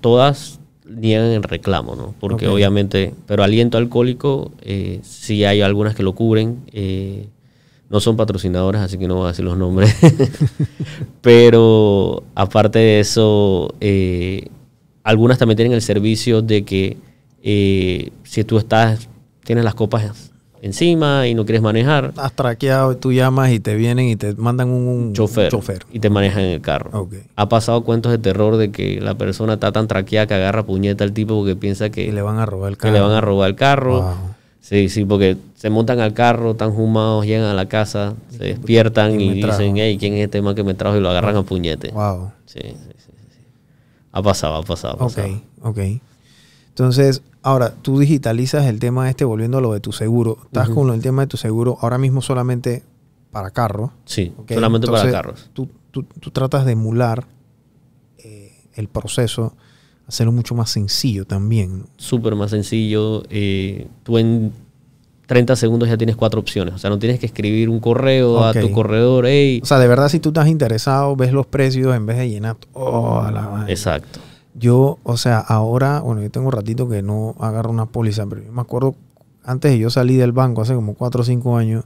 todas 0.00 0.60
niegan 0.88 1.26
el 1.26 1.42
reclamo, 1.42 1.96
¿no? 1.96 2.14
Porque 2.20 2.48
obviamente, 2.48 3.14
pero 3.26 3.42
aliento 3.42 3.78
alcohólico, 3.78 4.52
eh, 4.62 5.00
sí 5.02 5.44
hay 5.44 5.60
algunas 5.60 5.94
que 5.94 6.02
lo 6.02 6.14
cubren. 6.14 6.62
Eh, 6.72 7.28
no 7.88 8.00
son 8.00 8.16
patrocinadoras, 8.16 8.82
así 8.82 8.98
que 8.98 9.06
no 9.06 9.16
voy 9.16 9.26
a 9.26 9.28
decir 9.28 9.44
los 9.44 9.56
nombres. 9.56 9.94
pero 11.20 12.24
aparte 12.34 12.78
de 12.78 13.00
eso, 13.00 13.74
eh, 13.80 14.48
algunas 15.04 15.38
también 15.38 15.56
tienen 15.56 15.72
el 15.72 15.82
servicio 15.82 16.42
de 16.42 16.64
que 16.64 16.96
eh, 17.42 18.10
si 18.24 18.42
tú 18.44 18.58
estás, 18.58 19.08
tienes 19.44 19.64
las 19.64 19.74
copas 19.74 20.32
encima 20.66 21.26
y 21.26 21.34
no 21.34 21.44
quieres 21.44 21.62
manejar. 21.62 22.12
Has 22.16 22.32
traqueado, 22.32 22.92
y 22.92 22.96
tú 22.96 23.12
llamas 23.12 23.50
y 23.50 23.60
te 23.60 23.74
vienen 23.74 24.08
y 24.08 24.16
te 24.16 24.34
mandan 24.34 24.68
un, 24.68 25.12
chofer, 25.14 25.50
y 25.92 26.00
te 26.00 26.10
manejan 26.10 26.42
en 26.44 26.50
el 26.50 26.60
carro. 26.60 27.08
Ha 27.36 27.48
pasado 27.48 27.82
cuentos 27.84 28.12
de 28.12 28.18
terror 28.18 28.56
de 28.56 28.70
que 28.70 29.00
la 29.00 29.14
persona 29.14 29.54
está 29.54 29.72
tan 29.72 29.88
traqueada 29.88 30.26
que 30.26 30.34
agarra 30.34 30.64
puñeta 30.64 31.04
al 31.04 31.12
tipo 31.12 31.36
porque 31.36 31.56
piensa 31.56 31.90
que, 31.90 32.12
le 32.12 32.22
van 32.22 32.38
a 32.38 32.46
robar 32.46 32.70
el 32.70 32.76
carro. 32.76 32.94
le 32.94 33.00
van 33.00 33.12
a 33.12 33.20
robar 33.20 33.48
el 33.48 33.56
carro. 33.56 34.14
Sí, 34.60 34.88
sí, 34.88 35.04
porque 35.04 35.36
se 35.54 35.70
montan 35.70 36.00
al 36.00 36.12
carro, 36.12 36.50
están 36.50 36.72
humados, 36.72 37.24
llegan 37.24 37.46
a 37.46 37.54
la 37.54 37.66
casa, 37.66 38.14
se 38.30 38.44
despiertan 38.44 39.20
y, 39.20 39.34
dicen, 39.34 39.76
hey, 39.76 39.96
¿quién 39.96 40.14
es 40.14 40.24
este 40.24 40.42
man 40.42 40.56
que 40.56 40.64
me 40.64 40.74
trajo? 40.74 40.96
Y 40.96 41.00
lo 41.00 41.08
agarran 41.08 41.36
a 41.36 41.42
puñete. 41.44 41.92
Wow. 41.92 42.32
Sí, 42.46 42.58
sí, 42.62 42.92
sí, 42.98 43.12
sí. 43.30 43.40
Ha 44.10 44.20
pasado, 44.22 44.56
ha 44.56 44.62
pasado, 44.62 44.94
ha 44.94 44.98
pasado. 44.98 45.28
Ok, 45.62 45.78
ok. 45.78 45.78
Entonces, 46.76 47.22
ahora, 47.42 47.72
tú 47.80 47.98
digitalizas 47.98 48.66
el 48.66 48.78
tema 48.80 49.08
este, 49.08 49.24
volviendo 49.24 49.56
a 49.56 49.60
lo 49.62 49.72
de 49.72 49.80
tu 49.80 49.92
seguro. 49.92 50.36
Estás 50.44 50.68
con 50.68 50.92
el 50.92 51.00
tema 51.00 51.22
de 51.22 51.26
tu 51.26 51.38
seguro 51.38 51.78
ahora 51.80 51.96
mismo 51.96 52.20
solamente 52.20 52.82
para 53.30 53.50
carros. 53.50 53.92
Sí, 54.04 54.34
solamente 54.46 54.86
para 54.86 55.10
carros. 55.10 55.48
Tú, 55.54 55.70
tú, 55.90 56.04
tratas 56.32 56.66
de 56.66 56.72
emular 56.72 57.26
eh, 58.18 58.52
el 58.74 58.88
proceso, 58.88 59.54
hacerlo 60.06 60.32
mucho 60.32 60.54
más 60.54 60.68
sencillo 60.68 61.24
también. 61.24 61.86
Súper 61.96 62.34
más 62.34 62.50
sencillo. 62.50 63.22
Eh, 63.30 63.88
tú 64.02 64.18
en 64.18 64.52
30 65.28 65.56
segundos 65.56 65.88
ya 65.88 65.96
tienes 65.96 66.14
cuatro 66.14 66.40
opciones. 66.40 66.74
O 66.74 66.78
sea, 66.78 66.90
no 66.90 66.98
tienes 66.98 67.18
que 67.18 67.24
escribir 67.24 67.70
un 67.70 67.80
correo 67.80 68.44
a 68.44 68.52
tu 68.52 68.70
corredor. 68.70 69.24
Hey. 69.24 69.60
O 69.62 69.66
sea, 69.66 69.78
de 69.78 69.88
verdad, 69.88 70.10
si 70.10 70.20
tú 70.20 70.28
estás 70.28 70.46
interesado, 70.46 71.16
ves 71.16 71.32
los 71.32 71.46
precios 71.46 71.96
en 71.96 72.04
vez 72.04 72.18
de 72.18 72.28
llenar 72.28 72.56
toda 72.56 73.30
la... 73.30 73.64
Exacto. 73.66 74.20
Yo, 74.58 74.98
o 75.02 75.16
sea, 75.16 75.38
ahora, 75.38 76.00
bueno, 76.00 76.22
yo 76.22 76.30
tengo 76.30 76.46
un 76.46 76.52
ratito 76.52 76.88
que 76.88 77.02
no 77.02 77.34
agarro 77.40 77.70
una 77.70 77.86
póliza, 77.86 78.26
pero 78.26 78.42
yo 78.42 78.52
me 78.52 78.62
acuerdo, 78.62 78.94
antes 79.44 79.72
de 79.72 79.78
yo 79.78 79.90
salí 79.90 80.16
del 80.16 80.32
banco, 80.32 80.62
hace 80.62 80.74
como 80.74 80.94
4 80.94 81.20
o 81.20 81.24
5 81.24 81.56
años, 81.56 81.84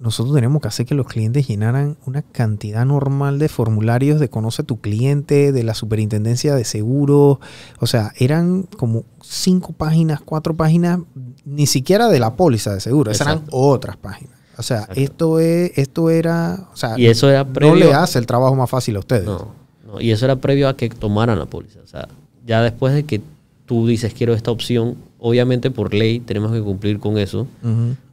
nosotros 0.00 0.34
teníamos 0.34 0.62
que 0.62 0.68
hacer 0.68 0.86
que 0.86 0.94
los 0.94 1.06
clientes 1.06 1.48
llenaran 1.48 1.96
una 2.06 2.22
cantidad 2.22 2.84
normal 2.84 3.38
de 3.38 3.48
formularios 3.48 4.20
de 4.20 4.28
conoce 4.28 4.62
tu 4.62 4.80
cliente, 4.80 5.50
de 5.50 5.62
la 5.64 5.74
superintendencia 5.74 6.54
de 6.54 6.64
seguros. 6.64 7.38
O 7.80 7.86
sea, 7.86 8.12
eran 8.16 8.62
como 8.62 9.04
cinco 9.20 9.72
páginas, 9.72 10.20
cuatro 10.20 10.54
páginas, 10.54 11.00
ni 11.44 11.66
siquiera 11.66 12.08
de 12.08 12.20
la 12.20 12.36
póliza 12.36 12.74
de 12.74 12.80
seguro, 12.80 13.10
eran 13.10 13.44
otras 13.50 13.96
páginas. 13.96 14.38
O 14.56 14.62
sea, 14.62 14.88
esto 14.94 15.38
es, 15.38 15.72
esto 15.76 16.10
era, 16.10 16.68
o 16.72 16.76
sea, 16.76 16.98
y 16.98 17.06
eso 17.06 17.30
era 17.30 17.44
no 17.44 17.74
le 17.74 17.94
hace 17.94 18.18
el 18.18 18.26
trabajo 18.26 18.54
más 18.56 18.68
fácil 18.68 18.96
a 18.96 18.98
ustedes. 19.00 19.24
No. 19.24 19.67
Y 20.00 20.10
eso 20.10 20.24
era 20.24 20.36
previo 20.36 20.68
a 20.68 20.76
que 20.76 20.88
tomaran 20.88 21.38
la 21.38 21.46
póliza. 21.46 21.80
O 21.82 21.86
sea, 21.86 22.08
ya 22.46 22.62
después 22.62 22.94
de 22.94 23.04
que 23.04 23.20
tú 23.66 23.86
dices 23.86 24.14
quiero 24.14 24.34
esta 24.34 24.50
opción, 24.50 24.96
obviamente 25.18 25.70
por 25.70 25.94
ley 25.94 26.20
tenemos 26.20 26.52
que 26.52 26.60
cumplir 26.60 26.98
con 26.98 27.18
eso. 27.18 27.46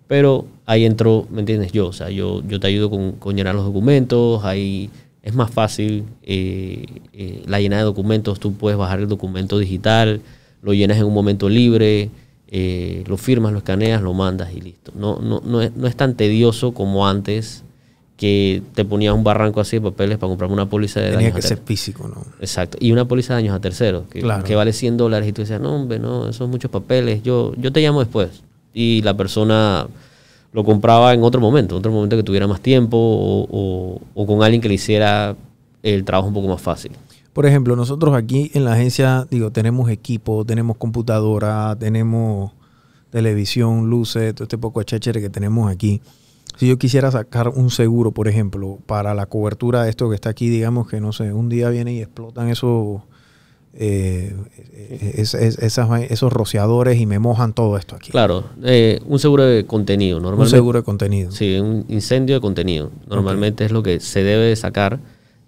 Pero 0.07 0.45
ahí 0.65 0.85
entró, 0.85 1.27
¿me 1.31 1.39
entiendes? 1.39 1.71
Yo, 1.71 1.87
o 1.87 1.93
sea, 1.93 2.09
yo, 2.09 2.43
yo 2.47 2.59
te 2.59 2.67
ayudo 2.67 2.89
con, 2.89 3.13
con 3.13 3.35
llenar 3.35 3.55
los 3.55 3.65
documentos, 3.65 4.43
ahí 4.43 4.89
es 5.25 5.33
más 5.33 5.49
fácil 5.49 6.05
eh, 6.21 6.85
eh, 7.11 7.43
la 7.47 7.59
llena 7.59 7.77
de 7.77 7.83
documentos, 7.83 8.39
tú 8.39 8.53
puedes 8.53 8.77
bajar 8.77 8.99
el 8.99 9.07
documento 9.07 9.57
digital, 9.57 10.21
lo 10.61 10.73
llenas 10.73 10.97
en 10.97 11.05
un 11.05 11.13
momento 11.13 11.49
libre, 11.49 12.11
eh, 12.47 13.03
lo 13.07 13.17
firmas, 13.17 13.51
lo 13.51 13.57
escaneas, 13.57 14.03
lo 14.03 14.13
mandas 14.13 14.53
y 14.55 14.61
listo. 14.61 14.91
No, 14.95 15.19
no, 15.19 15.41
no, 15.43 15.61
es, 15.63 15.75
no 15.75 15.87
es 15.87 15.95
tan 15.95 16.15
tedioso 16.15 16.73
como 16.73 17.07
antes 17.07 17.64
que 18.17 18.63
te 18.73 18.85
ponías 18.85 19.13
un 19.13 19.23
barranco 19.23 19.59
así 19.59 19.77
de 19.77 19.81
papeles 19.81 20.17
para 20.17 20.29
comprarme 20.29 20.53
una 20.53 20.69
póliza 20.69 21.01
de 21.01 21.11
Tenía 21.11 21.31
que 21.33 21.41
ser 21.41 21.57
físico, 21.57 22.07
¿no? 22.07 22.23
Exacto. 22.39 22.77
Y 22.79 22.91
una 22.91 23.05
póliza 23.05 23.35
de 23.35 23.41
daños 23.41 23.55
a 23.55 23.59
terceros, 23.59 24.07
que, 24.09 24.21
que, 24.45 24.55
vale 24.55 24.71
100 24.71 24.97
dólares. 24.97 25.27
Y 25.27 25.33
tú 25.33 25.41
decías, 25.41 25.59
no, 25.59 25.75
hombre, 25.75 25.99
no, 25.99 26.23
esos 26.23 26.37
son 26.37 26.49
muchos 26.49 26.71
papeles. 26.71 27.23
Yo, 27.23 27.53
yo 27.57 27.73
te 27.73 27.81
llamo 27.81 27.99
después. 27.99 28.29
Y 28.73 29.01
la 29.01 29.15
persona 29.17 29.87
lo 30.53 30.63
compraba 30.63 31.13
en 31.13 31.23
otro 31.23 31.41
momento, 31.41 31.75
en 31.75 31.79
otro 31.79 31.91
momento 31.91 32.15
que 32.15 32.23
tuviera 32.23 32.47
más 32.47 32.61
tiempo 32.61 32.97
o, 32.97 33.99
o, 34.13 34.25
con 34.25 34.41
alguien 34.41 34.61
que 34.61 34.69
le 34.69 34.75
hiciera 34.75 35.35
el 35.83 36.05
trabajo 36.05 36.29
un 36.29 36.33
poco 36.33 36.47
más 36.47 36.61
fácil. 36.61 36.93
Por 37.33 37.45
ejemplo, 37.45 37.75
nosotros 37.75 38.15
aquí 38.15 38.49
en 38.53 38.63
la 38.63 38.73
agencia, 38.73 39.27
digo, 39.29 39.51
tenemos 39.51 39.89
equipo, 39.89 40.45
tenemos 40.45 40.77
computadora, 40.77 41.75
tenemos 41.77 42.53
televisión, 43.09 43.89
luces, 43.89 44.33
todo 44.33 44.45
este 44.45 44.57
poco 44.57 44.79
de 44.79 44.85
chéchere 44.85 45.19
que 45.19 45.29
tenemos 45.29 45.69
aquí 45.69 46.01
Si 46.57 46.67
yo 46.67 46.77
quisiera 46.77 47.11
sacar 47.11 47.49
un 47.49 47.69
seguro, 47.69 48.11
por 48.11 48.27
ejemplo, 48.27 48.79
para 48.85 49.13
la 49.13 49.25
cobertura 49.25 49.83
de 49.83 49.89
esto 49.89 50.09
que 50.09 50.15
está 50.15 50.29
aquí, 50.29 50.49
digamos 50.49 50.87
que 50.87 51.01
no 51.01 51.11
sé, 51.11 51.33
un 51.33 51.49
día 51.49 51.69
viene 51.69 51.93
y 51.93 52.01
explotan 52.01 52.49
esos 52.49 53.01
eh, 53.77 54.33
es- 55.15 55.33
es- 55.33 55.57
esas 55.59 55.89
vai- 55.89 56.07
esos 56.09 56.31
rociadores 56.31 56.97
y 56.97 57.05
me 57.05 57.19
mojan 57.19 57.51
todo 57.53 57.75
esto 57.77 57.97
aquí. 57.97 58.09
Claro, 58.09 58.45
eh, 58.63 59.01
un 59.05 59.19
seguro 59.19 59.43
de 59.43 59.65
contenido. 59.65 60.15
un 60.17 60.23
Normalmente, 60.23 60.55
seguro 60.55 60.79
de 60.79 60.85
contenido. 60.85 61.31
Sí, 61.31 61.57
un 61.59 61.83
incendio 61.89 62.35
de 62.35 62.41
contenido. 62.41 62.89
Normalmente 63.09 63.65
es 63.65 63.71
lo 63.71 63.83
que 63.83 63.99
se 63.99 64.23
debe 64.23 64.45
de 64.45 64.55
sacar. 64.55 64.99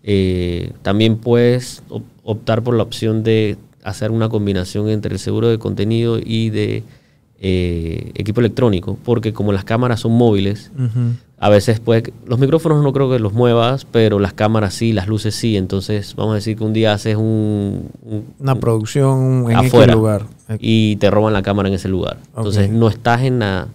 Eh, 0.03 0.71
también 0.81 1.17
puedes 1.17 1.83
op- 1.89 2.03
optar 2.23 2.63
por 2.63 2.75
la 2.75 2.83
opción 2.83 3.23
de 3.23 3.55
hacer 3.83 4.11
una 4.11 4.27
combinación 4.27 4.89
entre 4.89 5.13
el 5.13 5.19
seguro 5.19 5.47
de 5.47 5.57
contenido 5.57 6.19
y 6.21 6.49
de 6.49 6.83
eh, 7.39 8.11
equipo 8.15 8.39
electrónico, 8.39 8.97
porque 9.03 9.31
como 9.33 9.51
las 9.53 9.63
cámaras 9.63 9.99
son 10.01 10.13
móviles, 10.13 10.71
a 11.39 11.49
veces 11.49 11.79
puede, 11.79 12.11
los 12.25 12.39
micrófonos 12.39 12.81
no 12.83 12.91
creo 12.93 13.11
que 13.11 13.19
los 13.19 13.33
muevas, 13.33 13.85
pero 13.85 14.17
las 14.17 14.33
cámaras 14.33 14.73
sí, 14.73 14.91
las 14.91 15.07
luces 15.07 15.35
sí. 15.35 15.55
Entonces 15.55 16.15
vamos 16.15 16.31
a 16.31 16.35
decir 16.35 16.57
que 16.57 16.63
un 16.63 16.73
día 16.73 16.93
haces 16.93 17.15
un, 17.15 17.89
un- 18.01 18.25
Una 18.39 18.55
producción 18.55 19.45
en 19.51 19.55
afuera 19.57 19.93
X 19.93 19.95
lugar. 19.95 20.25
y 20.59 20.95
te 20.95 21.11
roban 21.11 21.33
la 21.33 21.43
cámara 21.43 21.69
en 21.69 21.75
ese 21.75 21.89
lugar. 21.89 22.17
Entonces 22.35 22.71
no 22.71 22.87
estás 22.87 23.21
en 23.21 23.37
la, 23.39 23.67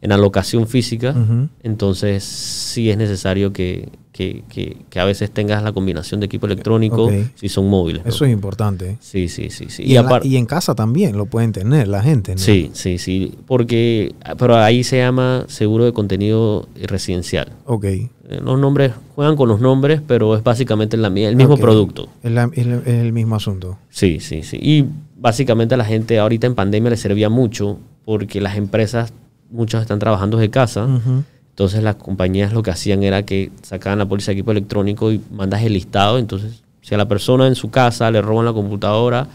en 0.00 0.08
la 0.08 0.16
locación 0.16 0.66
física, 0.66 1.14
entonces 1.62 2.24
sí 2.24 2.88
es 2.90 2.96
necesario 2.96 3.52
que, 3.52 3.90
que- 4.12 4.44
que- 4.50 4.76
que 4.90 5.00
a 5.00 5.04
veces 5.06 5.30
tengas 5.30 5.62
la 5.62 5.72
combinación 5.72 6.20
de 6.20 6.26
equipo 6.26 6.44
electrónico 6.46 7.10
si 7.34 7.48
son 7.48 7.68
móviles. 7.70 8.04
¿no? 8.04 8.10
Eso 8.10 8.24
es 8.26 8.32
importante. 8.32 8.98
Sí, 9.00 9.28
sí, 9.28 9.48
sí. 9.48 9.66
sí. 9.70 9.82
Y, 9.84 9.94
la- 9.94 10.02
apar- 10.02 10.24
y 10.26 10.36
en 10.36 10.44
casa 10.44 10.74
también 10.74 11.16
lo 11.16 11.24
pueden 11.26 11.52
tener 11.52 11.88
la 11.88 12.02
gente. 12.02 12.32
¿no? 12.32 12.38
Sí, 12.38 12.70
sí, 12.74 12.98
sí. 12.98 13.32
Porque, 13.46 14.14
pero 14.38 14.56
ahí 14.56 14.84
se 14.84 14.98
llama 14.98 15.44
seguro 15.48 15.84
de 15.86 15.92
contenido 15.94 16.68
residencial. 16.82 17.52
Ok. 17.64 17.84
Eh, 17.84 18.10
Los 18.44 18.58
nombres 18.58 18.92
juegan 19.14 19.34
con 19.34 19.48
los 19.48 19.60
nombres, 19.60 20.02
pero 20.06 20.36
es 20.36 20.42
básicamente 20.44 20.96
la, 20.98 21.08
el 21.08 21.34
mismo 21.36 21.56
producto. 21.56 22.08
Es, 22.22 22.30
la- 22.32 22.50
es 22.52 22.66
el 22.86 23.12
mismo 23.14 23.34
asunto. 23.36 23.78
Sí, 23.88 24.20
sí, 24.20 24.42
sí. 24.42 24.58
Y 24.60 24.84
básicamente 25.16 25.74
a 25.74 25.78
la 25.78 25.84
gente 25.86 26.18
ahorita 26.18 26.46
en 26.46 26.54
pandemia 26.54 26.90
le 26.90 26.96
servía 26.98 27.30
mucho 27.30 27.78
porque 28.04 28.40
las 28.42 28.56
empresas, 28.56 29.12
muchas 29.50 29.82
están 29.82 29.98
trabajando 29.98 30.36
desde 30.36 30.50
casa. 30.50 30.84
Ujú. 30.84 31.22
Entonces 31.52 31.82
las 31.82 31.96
compañías 31.96 32.52
lo 32.52 32.62
que 32.62 32.70
hacían 32.70 33.02
era 33.02 33.24
que 33.24 33.50
sacaban 33.62 33.98
la 33.98 34.06
póliza 34.06 34.30
de 34.30 34.38
equipo 34.38 34.52
electrónico 34.52 35.12
y 35.12 35.20
mandas 35.30 35.62
el 35.62 35.74
listado. 35.74 36.18
Entonces, 36.18 36.62
si 36.80 36.94
a 36.94 36.98
la 36.98 37.06
persona 37.06 37.46
en 37.46 37.54
su 37.54 37.70
casa 37.70 38.10
le 38.10 38.22
roban 38.22 38.46
la 38.46 38.54
computadora, 38.54 39.28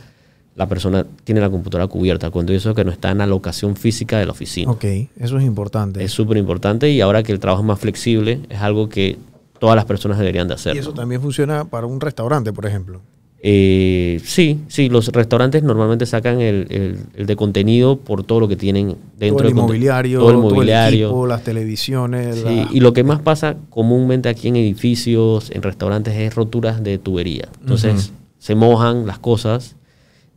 la 0.55 0.67
persona 0.67 1.05
tiene 1.23 1.39
la 1.41 1.51
computadora 1.51 1.87
cubierta. 1.87 2.31
Cuando 2.31 2.53
eso 2.53 2.73
que 2.73 2.83
no 2.83 2.91
está 2.91 3.11
en 3.11 3.19
la 3.19 3.27
locación 3.27 3.75
física 3.75 4.17
de 4.17 4.25
la 4.25 4.31
oficina. 4.31 4.71
Ok, 4.71 4.85
eso 5.17 5.37
es 5.37 5.45
importante. 5.45 6.03
Es 6.03 6.11
súper 6.11 6.37
importante 6.37 6.89
y 6.89 7.01
ahora 7.01 7.21
que 7.21 7.31
el 7.31 7.39
trabajo 7.39 7.61
es 7.61 7.67
más 7.67 7.79
flexible, 7.79 8.39
es 8.49 8.59
algo 8.59 8.89
que 8.89 9.17
todas 9.59 9.75
las 9.75 9.85
personas 9.85 10.17
deberían 10.17 10.47
de 10.47 10.55
hacer. 10.55 10.75
y 10.75 10.79
eso 10.79 10.93
también 10.93 11.21
funciona 11.21 11.65
para 11.65 11.85
un 11.85 12.01
restaurante, 12.01 12.51
por 12.51 12.65
ejemplo. 12.65 13.01
Eh, 13.41 14.19
sí, 14.23 14.59
sí, 14.67 14.89
los 14.89 15.09
restaurantes 15.09 15.61
normalmente 15.63 16.05
sacan 16.05 16.41
el, 16.41 16.65
el- 16.69 16.99
el 17.15 17.25
de 17.27 17.35
contenido 17.35 17.97
por 17.97 18.23
todo 18.23 18.39
lo 18.39 18.47
que 18.47 18.55
tienen 18.55 18.95
dentro 19.17 19.37
todo 19.37 19.47
el 19.47 19.51
inmobiliario, 19.51 20.19
todo 20.19 20.31
el 20.31 20.37
mobiliario. 20.37 21.07
equipo, 21.07 21.27
las 21.27 21.43
televisiones. 21.43 22.37
Sí, 22.37 22.43
la- 22.43 22.67
y 22.71 22.79
lo 22.79 22.93
que 22.93 23.03
más 23.03 23.21
pasa 23.21 23.55
comúnmente 23.69 24.27
aquí 24.29 24.47
en 24.47 24.55
edificios, 24.55 25.51
en 25.51 25.61
restaurantes, 25.61 26.15
es 26.15 26.33
roturas 26.33 26.83
de 26.83 26.97
tubería. 26.97 27.47
Entonces 27.61 28.11
se 28.39 28.55
mojan 28.55 29.05
las 29.05 29.19
cosas 29.19 29.75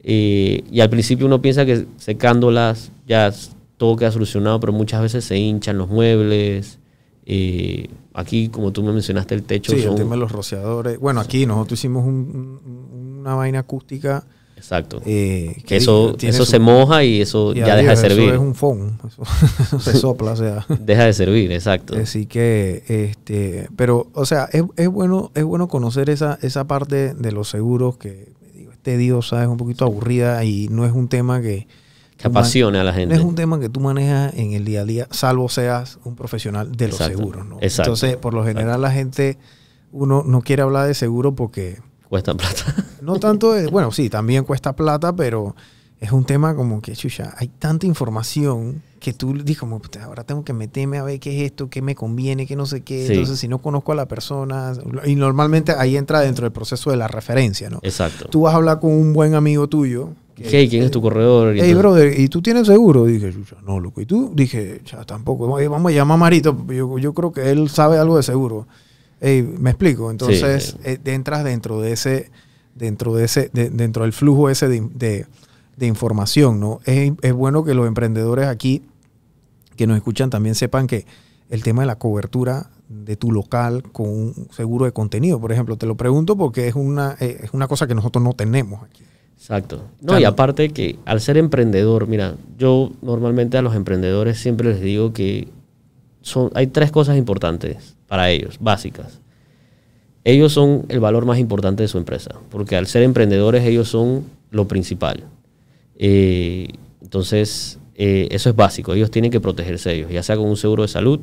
eh, 0.03 0.63
y 0.71 0.81
al 0.81 0.91
principio 0.91 1.27
uno 1.27 1.41
piensa 1.43 1.65
que 1.65 1.87
secándolas 1.97 2.91
ya 3.07 3.33
todo 3.77 3.97
queda 3.97 4.11
solucionado, 4.13 4.61
pero 4.61 4.73
muchas 4.75 5.01
veces 5.03 5.25
se 5.25 5.39
hinchan 5.39 5.79
los 5.79 5.89
muebles. 5.89 6.79
Eh, 7.33 7.89
aquí, 8.13 8.49
como 8.49 8.73
tú 8.73 8.83
me 8.83 8.93
mencionaste, 8.93 9.37
el 9.37 9.45
techo 9.45 9.71
Sí, 9.73 9.79
el 9.79 9.85
son- 9.85 9.95
tema 9.97 10.11
de 10.17 10.21
los 10.21 10.33
rociadores. 10.33 10.99
Bueno, 10.99 11.21
aquí 11.21 11.47
nosotros 11.47 11.79
hicimos 11.79 12.05
un- 12.05 12.61
un- 12.67 13.19
una 13.21 13.35
vaina 13.37 13.61
acústica. 13.61 14.25
Exacto. 14.57 15.01
eh, 15.07 15.63
que 15.65 15.77
eso 15.77 16.15
eso 16.21 16.45
su- 16.45 16.51
se 16.51 16.59
moja 16.59 17.03
y 17.03 17.23
eso 17.23 17.53
y 17.55 17.61
ya 17.61 17.77
deja 17.77 17.91
de 17.93 17.97
servir. 17.97 18.25
Eso 18.27 18.35
es 18.35 18.41
un 18.41 18.55
foam. 18.55 18.99
Eso, 19.09 19.23
eso 19.63 19.81
se 19.81 19.93
sopla, 19.97 20.33
o 20.33 20.37
sea. 20.37 20.67
Deja 20.81 21.05
de 21.07 21.13
servir, 21.15 21.51
exacto. 21.53 21.97
Así 21.97 22.27
que, 22.27 22.83
este, 22.89 23.69
pero, 23.77 24.09
o 24.13 24.27
sea, 24.27 24.49
es, 24.53 24.63
es 24.77 24.89
bueno, 24.89 25.31
es 25.35 25.45
bueno 25.45 25.67
conocer 25.69 26.11
esa, 26.11 26.39
esa 26.43 26.67
parte 26.67 27.15
de 27.15 27.33
los 27.33 27.49
seguros 27.49 27.97
que 27.97 28.33
digo, 28.55 28.73
es 28.73 28.79
tediosa, 28.81 29.41
es 29.43 29.49
un 29.49 29.57
poquito 29.57 29.87
aburrida 29.87 30.45
y 30.45 30.69
no 30.69 30.85
es 30.85 30.93
un 30.93 31.09
tema 31.09 31.41
que, 31.41 31.67
que 32.21 32.29
apasiona 32.29 32.81
a 32.81 32.85
la 32.85 32.93
no 32.93 32.97
gente. 32.99 33.15
es 33.15 33.21
un 33.21 33.35
tema 33.35 33.59
que 33.61 33.69
tú 33.69 33.81
manejas 33.81 34.35
en 34.35 34.53
el 34.53 34.65
día 34.65 34.83
a 34.83 34.85
día, 34.85 35.09
salvo 35.11 35.49
seas 35.49 35.99
un 36.05 36.15
profesional 36.17 36.73
de 36.73 36.87
los 36.89 36.97
Exacto, 37.01 37.19
seguros, 37.19 37.47
¿no? 37.47 37.57
exacto, 37.61 37.91
Entonces, 37.91 38.17
por 38.17 38.35
lo 38.35 38.45
general 38.45 38.81
la 38.83 38.91
gente, 38.91 39.39
uno 39.93 40.23
no 40.27 40.43
quiere 40.43 40.63
hablar 40.63 40.87
de 40.87 40.95
seguro 40.95 41.35
porque 41.35 41.79
Cuesta 42.09 42.35
plata. 42.35 42.75
no 43.03 43.19
tanto, 43.21 43.53
de- 43.53 43.67
bueno, 43.69 43.93
sí, 43.93 44.11
también 44.11 44.45
cuesta 44.45 44.75
plata, 44.75 45.15
pero 45.15 45.55
es 46.01 46.13
un 46.13 46.25
tema 46.25 46.55
como 46.57 46.81
que, 46.81 46.93
chucha, 46.97 47.35
hay 47.37 47.49
tanta 47.49 47.87
información 47.87 48.83
que 49.01 49.13
tú 49.15 49.33
dices 49.35 49.59
como, 49.59 49.79
"Puta, 49.81 50.05
ahora 50.05 50.25
tengo 50.25 50.45
que 50.45 50.53
meterme 50.53 50.99
a 50.99 51.03
ver 51.03 51.19
qué 51.21 51.37
es 51.45 51.51
esto, 51.53 51.71
qué 51.71 51.81
me 51.83 51.95
conviene, 51.95 52.47
qué 52.47 52.57
no 52.57 52.67
sé 52.67 52.83
qué. 52.83 53.07
Sí. 53.07 53.13
Entonces, 53.15 53.39
si 53.39 53.49
no 53.49 53.59
conozco 53.59 53.93
a 53.93 53.95
la 53.95 54.07
persona, 54.07 54.73
y 55.07 55.15
normalmente 55.15 55.73
ahí 55.73 55.97
entra 55.97 56.21
dentro 56.21 56.45
del 56.45 56.53
proceso 56.53 56.91
de 56.91 56.97
la 56.97 57.09
referencia, 57.09 57.71
¿no? 57.71 57.79
Exacto. 57.83 58.27
Tú 58.29 58.43
vas 58.43 58.53
a 58.55 58.57
hablar 58.57 58.79
con 58.81 58.93
un 58.93 59.13
buen 59.15 59.35
amigo 59.35 59.69
tuyo. 59.69 60.11
Hey, 60.43 60.69
¿quién 60.69 60.83
es 60.85 60.91
tu 60.91 61.03
corredor? 61.03 61.57
Y 61.57 61.61
Hey, 61.61 61.75
brother, 61.75 62.19
¿y 62.19 62.29
tú 62.29 62.41
tienes 62.43 62.67
seguro? 62.67 63.05
Dije, 63.05 63.33
no, 63.67 63.79
loco. 63.81 64.01
¿Y 64.01 64.07
tú? 64.07 64.33
Dije, 64.35 64.81
ya, 64.85 65.05
tampoco. 65.05 65.47
Vamos 65.47 65.91
a 65.91 65.95
llamar 65.95 66.15
a 66.15 66.19
Marito. 66.19 66.57
Yo, 66.69 66.99
yo 66.99 67.13
creo 67.15 67.33
que 67.33 67.51
él 67.51 67.69
sabe 67.69 67.99
algo 67.99 68.17
de 68.17 68.23
seguro. 68.23 68.67
Ey, 69.21 69.43
me 69.43 69.71
explico. 69.71 70.11
Entonces, 70.11 70.77
sí. 70.77 70.77
eh, 70.85 70.99
entras 71.05 71.45
dentro 71.45 71.81
de 71.81 71.93
ese, 71.93 72.31
dentro 72.75 73.15
de 73.15 73.25
ese, 73.25 73.51
de- 73.53 73.71
dentro 73.71 74.05
del 74.05 74.13
flujo 74.13 74.49
ese 74.49 74.69
de, 74.69 74.81
de- 74.95 75.27
de 75.77 75.87
información, 75.87 76.61
¿no? 76.61 76.81
Es, 76.85 77.13
es 77.23 77.33
bueno 77.33 77.65
que 77.65 77.75
los 77.75 77.87
emprendedores 77.87 78.47
aquí 78.47 78.83
que 79.77 79.87
nos 79.87 79.97
escuchan 79.97 80.31
también 80.31 80.55
sepan 80.55 80.87
que 80.87 81.07
el 81.49 81.63
tema 81.63 81.83
de 81.83 81.87
la 81.87 81.97
cobertura 81.97 82.71
de 82.89 83.17
tu 83.17 83.33
local 83.33 83.83
con 83.93 84.09
un 84.09 84.49
seguro 84.53 84.85
de 84.85 84.93
contenido, 84.93 85.41
por 85.41 85.53
ejemplo, 85.53 85.77
te 85.77 85.87
lo 85.87 85.97
pregunto 85.97 86.37
porque 86.37 86.69
es 86.69 86.75
una, 86.75 87.17
eh, 87.21 87.41
es 87.43 87.53
una 87.55 87.67
cosa 87.69 87.87
que 87.87 87.95
nosotros 87.95 88.23
no 88.23 88.33
tenemos 88.35 88.83
aquí. 88.83 89.05
Exacto. 89.41 89.85
No, 90.03 90.09
Claro. 90.09 90.21
y 90.21 90.25
aparte 90.25 90.69
que 90.69 90.99
al 91.07 91.19
ser 91.23 91.39
emprendedor, 91.39 92.07
mira, 92.07 92.35
yo 92.59 92.93
normalmente 93.01 93.57
a 93.57 93.63
los 93.63 93.75
emprendedores 93.75 94.39
siempre 94.39 94.69
les 94.69 94.83
digo 94.83 95.15
que 95.15 95.49
son, 96.21 96.51
hay 96.55 96.67
tres 96.67 96.93
cosas 96.93 97.17
importantes 97.17 97.97
para 98.07 98.31
ellos, 98.31 98.59
básicas. 98.61 99.21
Ellos 100.25 100.53
son 100.53 100.85
el 100.91 101.01
valor 101.01 101.25
más 101.25 101.39
importante 101.39 101.83
de 101.83 101.89
su 101.89 101.97
empresa, 101.97 102.35
porque 102.51 102.77
al 102.77 102.87
ser 102.87 103.03
emprendedores 103.03 103.65
ellos 103.65 103.89
son 103.89 104.25
lo 104.51 104.69
principal. 104.69 105.25
Eh, 105.97 106.69
entonces, 107.01 107.79
eh, 107.95 108.29
eso 108.31 108.51
es 108.51 108.57
básico, 108.57 108.93
ellos 108.93 109.11
tienen 109.11 109.31
que 109.31 109.41
protegerse 109.41 109.95
ellos, 109.95 110.11
ya 110.11 110.23
sea 110.23 110.37
con 110.37 110.49
un 110.51 110.59
seguro 110.59 110.83
de 110.83 110.89
salud, 110.89 111.19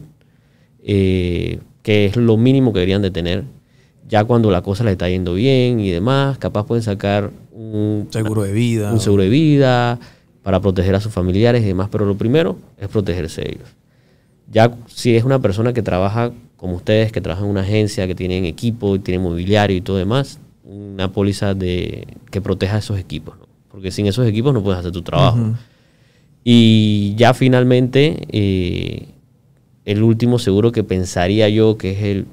eh, 0.84 1.60
que 1.84 2.08
es 2.08 2.16
lo 2.16 2.36
mínimo 2.36 2.74
que 2.74 2.80
deberían 2.80 3.04
de 3.04 3.12
tener. 3.12 3.44
Ya 4.08 4.24
cuando 4.24 4.52
la 4.52 4.62
cosa 4.62 4.84
les 4.84 4.94
está 4.94 5.10
yendo 5.10 5.34
bien 5.34 5.80
y 5.80 5.92
demás, 5.92 6.38
capaz 6.38 6.66
pueden 6.66 6.84
sacar 6.84 7.32
un 7.52 8.08
Seguro 8.12 8.44
de 8.44 8.54
vida. 8.54 8.94
un 8.94 9.00
seguro 9.00 9.24
de 9.24 9.30
vida 9.30 10.00
para 10.44 10.62
proteger 10.62 10.96
a 10.96 11.02
sus 11.02 11.12
familiares 11.12 11.62
y 11.64 11.68
demás, 11.68 11.90
pero 11.92 12.06
lo 12.06 12.16
primero 12.16 12.58
es 12.78 12.88
protegerse 12.88 13.42
ellos. 13.42 13.68
Ya 14.50 14.72
si 14.88 15.16
es 15.16 15.26
una 15.26 15.40
persona 15.40 15.74
que 15.74 15.82
trabaja 15.82 16.32
como 16.56 16.76
ustedes, 16.76 17.12
que 17.12 17.20
trabaja 17.20 17.44
en 17.44 17.52
una 17.52 17.62
agencia, 17.62 18.08
que 18.08 18.16
tienen 18.16 18.46
equipo 18.46 18.96
y 18.96 19.00
tienen 19.00 19.22
mobiliario 19.22 19.76
y 19.76 19.82
todo 19.82 19.98
demás, 19.98 20.40
una 20.64 21.12
póliza 21.12 21.54
de 21.54 22.08
que 22.32 22.42
proteja 22.42 22.78
esos 22.78 22.98
equipos, 22.98 23.38
¿no? 23.38 23.48
porque 23.70 23.92
sin 23.92 24.08
esos 24.08 24.26
equipos 24.26 24.54
no 24.54 24.64
puedes 24.64 24.80
hacer 24.80 24.92
tu 24.92 25.02
trabajo. 25.02 25.54
Y 26.44 27.14
ya 27.16 27.34
finalmente, 27.34 28.26
eh, 28.32 29.10
el 29.86 30.02
último 30.02 30.40
seguro 30.40 30.72
que 30.72 30.84
pensaría 30.84 31.50
yo 31.50 31.78
que 31.78 31.92
es 31.92 32.04
el 32.04 32.26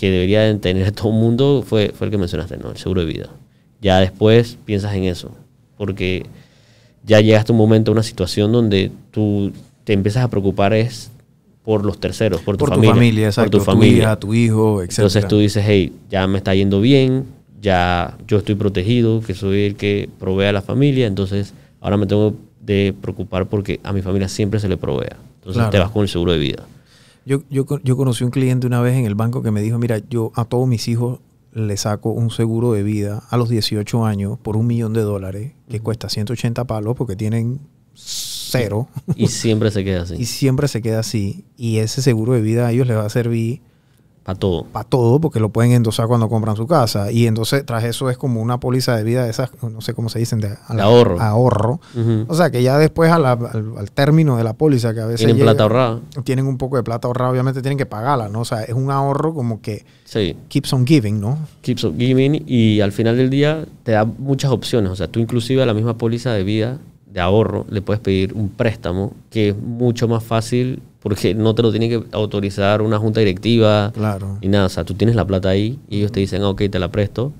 que 0.00 0.10
debería 0.10 0.40
de 0.40 0.54
tener 0.54 0.92
todo 0.92 1.10
el 1.10 1.18
mundo 1.18 1.62
fue, 1.66 1.92
fue 1.94 2.06
el 2.06 2.10
que 2.10 2.16
mencionaste, 2.16 2.56
¿no? 2.56 2.70
El 2.70 2.78
seguro 2.78 3.02
de 3.02 3.06
vida. 3.06 3.28
Ya 3.82 3.98
después 4.00 4.56
piensas 4.64 4.94
en 4.94 5.04
eso, 5.04 5.30
porque 5.76 6.24
ya 7.04 7.20
llegaste 7.20 7.52
a 7.52 7.54
un 7.54 7.58
momento, 7.58 7.90
a 7.90 7.92
una 7.92 8.02
situación 8.02 8.50
donde 8.50 8.90
tú 9.10 9.52
te 9.84 9.92
empiezas 9.92 10.24
a 10.24 10.28
preocupar 10.28 10.72
es 10.72 11.10
por 11.62 11.84
los 11.84 12.00
terceros, 12.00 12.40
por 12.40 12.56
tu 12.56 12.60
por 12.60 12.70
familia. 12.70 12.90
tu 12.92 12.96
familia, 12.96 13.26
exacto. 13.26 13.50
Por 13.50 13.60
tu 13.60 13.64
familia. 13.72 13.98
hija, 13.98 14.16
tu 14.18 14.32
hijo, 14.32 14.80
etc. 14.82 14.90
Entonces 14.92 15.28
tú 15.28 15.36
dices, 15.38 15.62
hey, 15.66 15.92
ya 16.08 16.26
me 16.26 16.38
está 16.38 16.54
yendo 16.54 16.80
bien, 16.80 17.26
ya 17.60 18.16
yo 18.26 18.38
estoy 18.38 18.54
protegido, 18.54 19.20
que 19.20 19.34
soy 19.34 19.64
el 19.64 19.76
que 19.76 20.08
provee 20.18 20.46
a 20.46 20.52
la 20.52 20.62
familia, 20.62 21.06
entonces 21.08 21.52
ahora 21.82 21.98
me 21.98 22.06
tengo 22.06 22.34
de 22.62 22.94
preocupar 22.98 23.48
porque 23.50 23.80
a 23.82 23.92
mi 23.92 24.00
familia 24.00 24.28
siempre 24.30 24.60
se 24.60 24.68
le 24.70 24.78
provea. 24.78 25.18
Entonces 25.40 25.58
Claro. 25.58 25.70
te 25.70 25.78
vas 25.78 25.90
con 25.90 26.00
el 26.04 26.08
seguro 26.08 26.32
de 26.32 26.38
vida. 26.38 26.64
Yo, 27.26 27.42
yo, 27.50 27.66
yo 27.82 27.96
conocí 27.96 28.24
un 28.24 28.30
cliente 28.30 28.66
una 28.66 28.80
vez 28.80 28.96
en 28.96 29.04
el 29.04 29.14
banco 29.14 29.42
que 29.42 29.50
me 29.50 29.60
dijo, 29.60 29.78
mira, 29.78 29.98
yo 30.08 30.32
a 30.34 30.44
todos 30.44 30.66
mis 30.66 30.88
hijos 30.88 31.20
le 31.52 31.76
saco 31.76 32.10
un 32.10 32.30
seguro 32.30 32.72
de 32.72 32.82
vida 32.82 33.22
a 33.28 33.36
los 33.36 33.48
18 33.48 34.04
años 34.04 34.38
por 34.38 34.56
un 34.56 34.66
millón 34.66 34.92
de 34.92 35.02
dólares, 35.02 35.52
que 35.68 35.80
cuesta 35.80 36.08
180 36.08 36.64
palos 36.64 36.96
porque 36.96 37.16
tienen 37.16 37.60
cero. 37.94 38.88
Y 39.16 39.28
siempre 39.28 39.70
se 39.70 39.84
queda 39.84 40.02
así. 40.02 40.14
y 40.18 40.26
siempre 40.26 40.68
se 40.68 40.82
queda 40.82 41.00
así. 41.00 41.44
Y 41.56 41.78
ese 41.78 42.02
seguro 42.02 42.32
de 42.32 42.40
vida 42.40 42.66
a 42.66 42.72
ellos 42.72 42.86
les 42.86 42.96
va 42.96 43.06
a 43.06 43.10
servir 43.10 43.60
Para 44.30 44.38
todo. 44.38 44.64
para 44.64 44.88
todo 44.88 45.20
porque 45.20 45.40
lo 45.40 45.48
pueden 45.50 45.72
endosar 45.72 46.06
cuando 46.06 46.28
compran 46.28 46.54
su 46.56 46.66
casa. 46.66 47.10
Y 47.10 47.26
entonces 47.26 47.64
tras 47.66 47.84
eso 47.84 48.10
es 48.10 48.16
como 48.16 48.40
una 48.40 48.60
póliza 48.60 48.96
de 48.96 49.02
vida 49.04 49.24
de 49.24 49.30
esas, 49.30 49.50
no 49.62 49.80
sé 49.80 49.92
cómo 49.94 50.08
se 50.08 50.18
dicen, 50.18 50.40
de, 50.40 50.48
a 50.48 50.74
ahorro. 50.82 51.20
ahorro. 51.20 51.80
O 52.28 52.34
sea 52.34 52.50
que 52.50 52.62
ya 52.62 52.78
después 52.78 53.10
a 53.10 53.18
la- 53.18 53.32
al, 53.32 53.72
al 53.76 53.90
término 53.90 54.36
de 54.36 54.44
la 54.44 54.52
póliza, 54.54 54.94
que 54.94 55.00
a 55.00 55.06
veces 55.06 55.20
Tienen 55.20 55.36
llega- 55.36 55.46
plata 55.52 55.62
ahorrada. 55.64 56.00
tienen 56.24 56.46
un 56.46 56.58
poco 56.58 56.76
de 56.76 56.82
plata 56.82 57.08
ahorrada, 57.08 57.30
obviamente 57.32 57.60
tienen 57.62 57.78
que 57.78 57.86
pagarla, 57.86 58.28
¿no? 58.28 58.40
O 58.40 58.44
sea, 58.44 58.62
es 58.62 58.74
un 58.74 58.90
ahorro 58.90 59.34
como 59.34 59.60
que 59.60 59.84
Sí. 60.04 60.36
keeps 60.48 60.72
on 60.72 60.86
giving, 60.86 61.20
¿no? 61.20 61.38
keeps 61.62 61.84
on 61.84 61.96
giving 61.98 62.42
y 62.46 62.80
al 62.80 62.92
final 62.92 63.16
del 63.16 63.30
día 63.30 63.64
te 63.84 63.92
da 63.92 64.04
muchas 64.04 64.50
opciones. 64.50 64.90
O 64.90 64.96
sea, 64.96 65.08
tú 65.08 65.20
inclusive 65.20 65.62
a 65.62 65.66
la 65.66 65.74
misma 65.74 65.96
póliza 65.98 66.32
de 66.32 66.42
vida, 66.44 66.78
de 67.12 67.20
ahorro, 67.20 67.66
le 67.70 67.82
puedes 67.82 68.00
pedir 68.00 68.32
un 68.34 68.48
préstamo 68.50 69.12
que 69.30 69.48
es 69.50 69.56
mucho 69.56 70.06
más 70.08 70.22
fácil 70.22 70.80
porque 71.00 71.34
no 71.34 71.54
te 71.54 71.62
lo 71.62 71.70
tiene 71.70 71.88
que 71.88 72.02
autorizar 72.12 72.82
una 72.82 72.98
junta 72.98 73.20
directiva 73.20 73.90
Claro. 73.94 74.38
ni 74.42 74.48
nada. 74.48 74.66
O 74.66 74.68
sea, 74.68 74.84
tú 74.84 74.94
tienes 74.94 75.16
la 75.16 75.24
plata 75.26 75.48
ahí 75.48 75.78
y 75.88 75.98
ellos 75.98 76.12
te 76.12 76.20
dicen, 76.20 76.42
ah, 76.42 76.50
ok, 76.50 76.62
te 76.70 76.78
la 76.78 76.90
presto. 76.90 77.32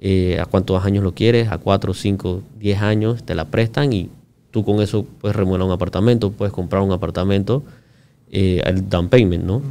Eh, 0.00 0.38
¿A 0.40 0.46
cuántos 0.46 0.84
años 0.84 1.04
lo 1.04 1.14
quieres? 1.14 1.50
A 1.50 1.58
cuatro, 1.58 1.94
cinco, 1.94 2.42
diez 2.58 2.80
años 2.82 3.22
te 3.24 3.34
la 3.34 3.44
prestan 3.46 3.92
y 3.92 4.08
tú 4.50 4.64
con 4.64 4.80
eso 4.80 5.04
puedes 5.20 5.36
remodelar 5.36 5.66
un 5.66 5.72
apartamento, 5.72 6.30
puedes 6.32 6.52
comprar 6.52 6.82
un 6.82 6.92
apartamento, 6.92 7.62
eh, 8.30 8.62
el 8.64 8.88
down 8.88 9.08
payment, 9.08 9.44
¿no? 9.44 9.62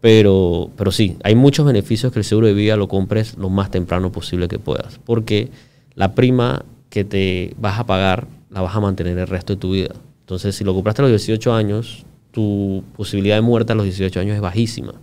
Pero, 0.00 0.70
pero 0.76 0.92
sí, 0.92 1.16
hay 1.24 1.34
muchos 1.34 1.66
beneficios 1.66 2.12
que 2.12 2.20
el 2.20 2.24
seguro 2.24 2.46
de 2.46 2.52
vida 2.54 2.76
lo 2.76 2.86
compres 2.86 3.36
lo 3.36 3.48
más 3.50 3.70
temprano 3.70 4.12
posible 4.12 4.46
que 4.46 4.58
puedas. 4.58 5.00
Porque 5.04 5.50
la 5.94 6.14
prima 6.14 6.64
que 6.90 7.04
te 7.04 7.54
vas 7.58 7.78
a 7.80 7.86
pagar 7.86 8.26
la 8.50 8.60
vas 8.62 8.74
a 8.76 8.80
mantener 8.80 9.18
el 9.18 9.26
resto 9.26 9.54
de 9.54 9.60
tu 9.60 9.72
vida. 9.72 9.94
Entonces, 10.20 10.54
si 10.54 10.64
lo 10.64 10.74
compraste 10.74 11.02
a 11.02 11.04
los 11.04 11.10
18 11.12 11.52
años, 11.54 12.04
tu 12.32 12.82
posibilidad 12.96 13.36
de 13.36 13.40
muerte 13.42 13.72
a 13.72 13.76
los 13.76 13.84
18 13.84 14.20
años 14.20 14.34
es 14.34 14.40
bajísima. 14.40 14.94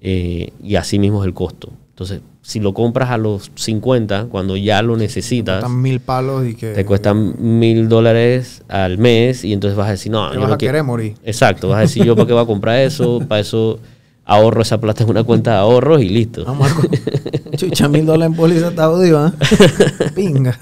Eh, 0.00 0.52
y 0.62 0.76
así 0.76 0.98
mismo 0.98 1.22
es 1.22 1.26
el 1.26 1.34
costo. 1.34 1.72
Entonces, 1.90 2.20
si 2.42 2.60
lo 2.60 2.74
compras 2.74 3.10
a 3.10 3.16
los 3.18 3.50
50, 3.54 4.26
cuando 4.26 4.56
ya 4.56 4.82
lo 4.82 4.96
necesitas, 4.96 5.56
Están 5.56 5.80
mil 5.80 5.98
palos 6.00 6.46
y 6.46 6.54
que 6.54 6.72
te 6.74 6.84
cuestan 6.84 7.34
mil 7.58 7.88
dólares 7.88 8.62
al 8.68 8.98
mes 8.98 9.42
y 9.44 9.52
entonces 9.54 9.76
vas 9.76 9.88
a 9.88 9.92
decir, 9.92 10.12
no, 10.12 10.28
te 10.28 10.34
yo 10.34 10.40
vas 10.42 10.48
no 10.50 10.54
a 10.54 10.58
quiero- 10.58 10.72
querer 10.72 10.84
morir. 10.84 11.14
Exacto, 11.24 11.68
vas 11.68 11.78
a 11.78 11.80
decir, 11.82 12.04
yo 12.04 12.14
para 12.14 12.26
qué 12.26 12.32
voy 12.34 12.42
a 12.42 12.46
comprar 12.46 12.80
eso, 12.80 13.20
para 13.26 13.40
eso 13.40 13.78
ahorro 14.26 14.60
esa 14.62 14.78
plata 14.78 15.02
en 15.04 15.10
una 15.10 15.24
cuenta 15.24 15.52
de 15.52 15.56
ahorros 15.58 16.02
y 16.02 16.08
listo. 16.10 16.44
No, 16.44 16.54
Marco. 16.54 16.82
Chucha, 17.56 17.88
mil 17.88 18.04
dólares 18.04 18.32
en 18.32 18.36
póliza 18.36 18.68
está 18.68 18.86
jodido, 18.88 19.18
¿ah? 19.18 19.32
Pinga. 20.14 20.56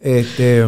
Este, 0.00 0.66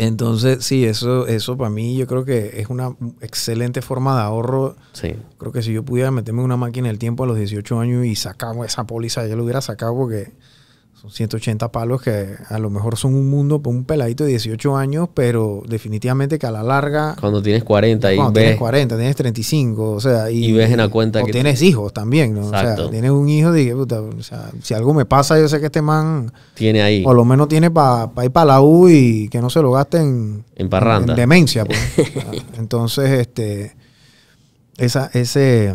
entonces, 0.00 0.64
sí, 0.64 0.84
eso, 0.84 1.26
eso 1.26 1.56
para 1.56 1.70
mí 1.70 1.96
yo 1.96 2.06
creo 2.06 2.24
que 2.24 2.60
es 2.60 2.68
una 2.68 2.94
excelente 3.20 3.82
forma 3.82 4.14
de 4.14 4.22
ahorro. 4.22 4.76
Sí, 4.92 5.16
Creo 5.38 5.50
que 5.50 5.60
si 5.60 5.72
yo 5.72 5.82
pudiera 5.82 6.12
meterme 6.12 6.38
en 6.38 6.44
una 6.44 6.56
máquina 6.56 6.86
del 6.86 7.00
tiempo 7.00 7.24
a 7.24 7.26
los 7.26 7.36
18 7.36 7.80
años 7.80 8.06
y 8.06 8.14
sacar 8.14 8.54
esa 8.64 8.86
póliza, 8.86 9.26
yo 9.26 9.34
lo 9.34 9.42
hubiera 9.42 9.60
sacado 9.60 9.96
porque 9.96 10.30
son 11.00 11.10
180 11.10 11.70
palos 11.70 12.02
que 12.02 12.34
a 12.48 12.58
lo 12.58 12.70
mejor 12.70 12.96
son 12.96 13.14
un 13.14 13.30
mundo 13.30 13.62
para 13.62 13.76
un 13.76 13.84
peladito 13.84 14.24
de 14.24 14.30
18 14.30 14.76
años, 14.76 15.08
pero 15.14 15.62
definitivamente 15.68 16.38
que 16.38 16.46
a 16.46 16.50
la 16.50 16.62
larga 16.62 17.14
cuando 17.20 17.40
tienes 17.40 17.62
40 17.62 18.12
y 18.12 18.16
cuando 18.16 18.32
ves, 18.32 18.42
tienes 18.44 18.58
40, 18.58 18.96
tienes 18.96 19.16
35, 19.16 19.90
o 19.92 20.00
sea, 20.00 20.30
y, 20.30 20.46
Y 20.46 20.52
ves 20.52 20.70
en 20.70 20.78
la 20.78 20.88
cuenta 20.88 21.22
o 21.22 21.24
que- 21.26 21.32
tienes 21.32 21.62
hijos 21.62 21.92
también, 21.92 22.34
¿no? 22.34 22.46
O 22.46 22.50
sea, 22.50 22.74
tienes 22.90 23.10
un 23.12 23.28
hijo, 23.28 23.52
dije, 23.52 23.74
puta, 23.74 24.00
o 24.00 24.22
sea, 24.22 24.50
si 24.62 24.74
algo 24.74 24.92
me 24.92 25.04
pasa, 25.04 25.38
yo 25.38 25.48
sé 25.48 25.60
que 25.60 25.66
este 25.66 25.82
man 25.82 26.32
tiene 26.54 26.82
ahí, 26.82 27.02
por 27.04 27.14
lo 27.14 27.24
menos 27.24 27.46
tiene 27.48 27.70
para 27.70 28.10
ir 28.24 28.30
para 28.32 28.46
la 28.46 28.60
U 28.60 28.88
y 28.88 29.28
que 29.28 29.40
no 29.40 29.50
se 29.50 29.62
lo 29.62 29.70
gaste 29.72 29.98
en, 29.98 30.44
En 30.56 30.68
parranda. 30.68 31.12
en 31.12 31.16
demencia, 31.16 31.64
pues. 31.64 31.78
O 31.98 32.32
Entonces, 32.58 33.10
este 33.20 33.76
esa, 34.76 35.10
ese 35.12 35.74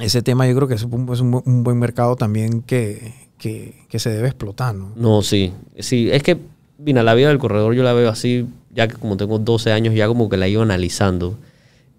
ese 0.00 0.22
tema 0.22 0.46
yo 0.48 0.54
creo 0.54 0.68
que 0.68 0.74
es 0.74 0.82
un, 0.84 1.08
es 1.12 1.20
un 1.20 1.32
bu- 1.32 1.42
un 1.44 1.64
buen 1.64 1.78
mercado 1.78 2.16
también 2.16 2.62
que, 2.62 3.14
que, 3.42 3.74
que 3.88 3.98
se 3.98 4.10
debe 4.10 4.28
explotar, 4.28 4.72
¿no? 4.72 4.92
no, 4.94 5.20
sí, 5.22 5.52
sí, 5.80 6.08
es 6.12 6.22
que, 6.22 6.38
mira, 6.78 7.02
la 7.02 7.12
vida 7.14 7.26
del 7.26 7.38
corredor 7.38 7.74
yo 7.74 7.82
la 7.82 7.92
veo 7.92 8.08
así, 8.08 8.46
ya 8.70 8.86
que 8.86 8.94
como 8.94 9.16
tengo 9.16 9.40
12 9.40 9.72
años, 9.72 9.96
ya 9.96 10.06
como 10.06 10.28
que 10.28 10.36
la 10.36 10.46
iba 10.46 10.62
analizando. 10.62 11.36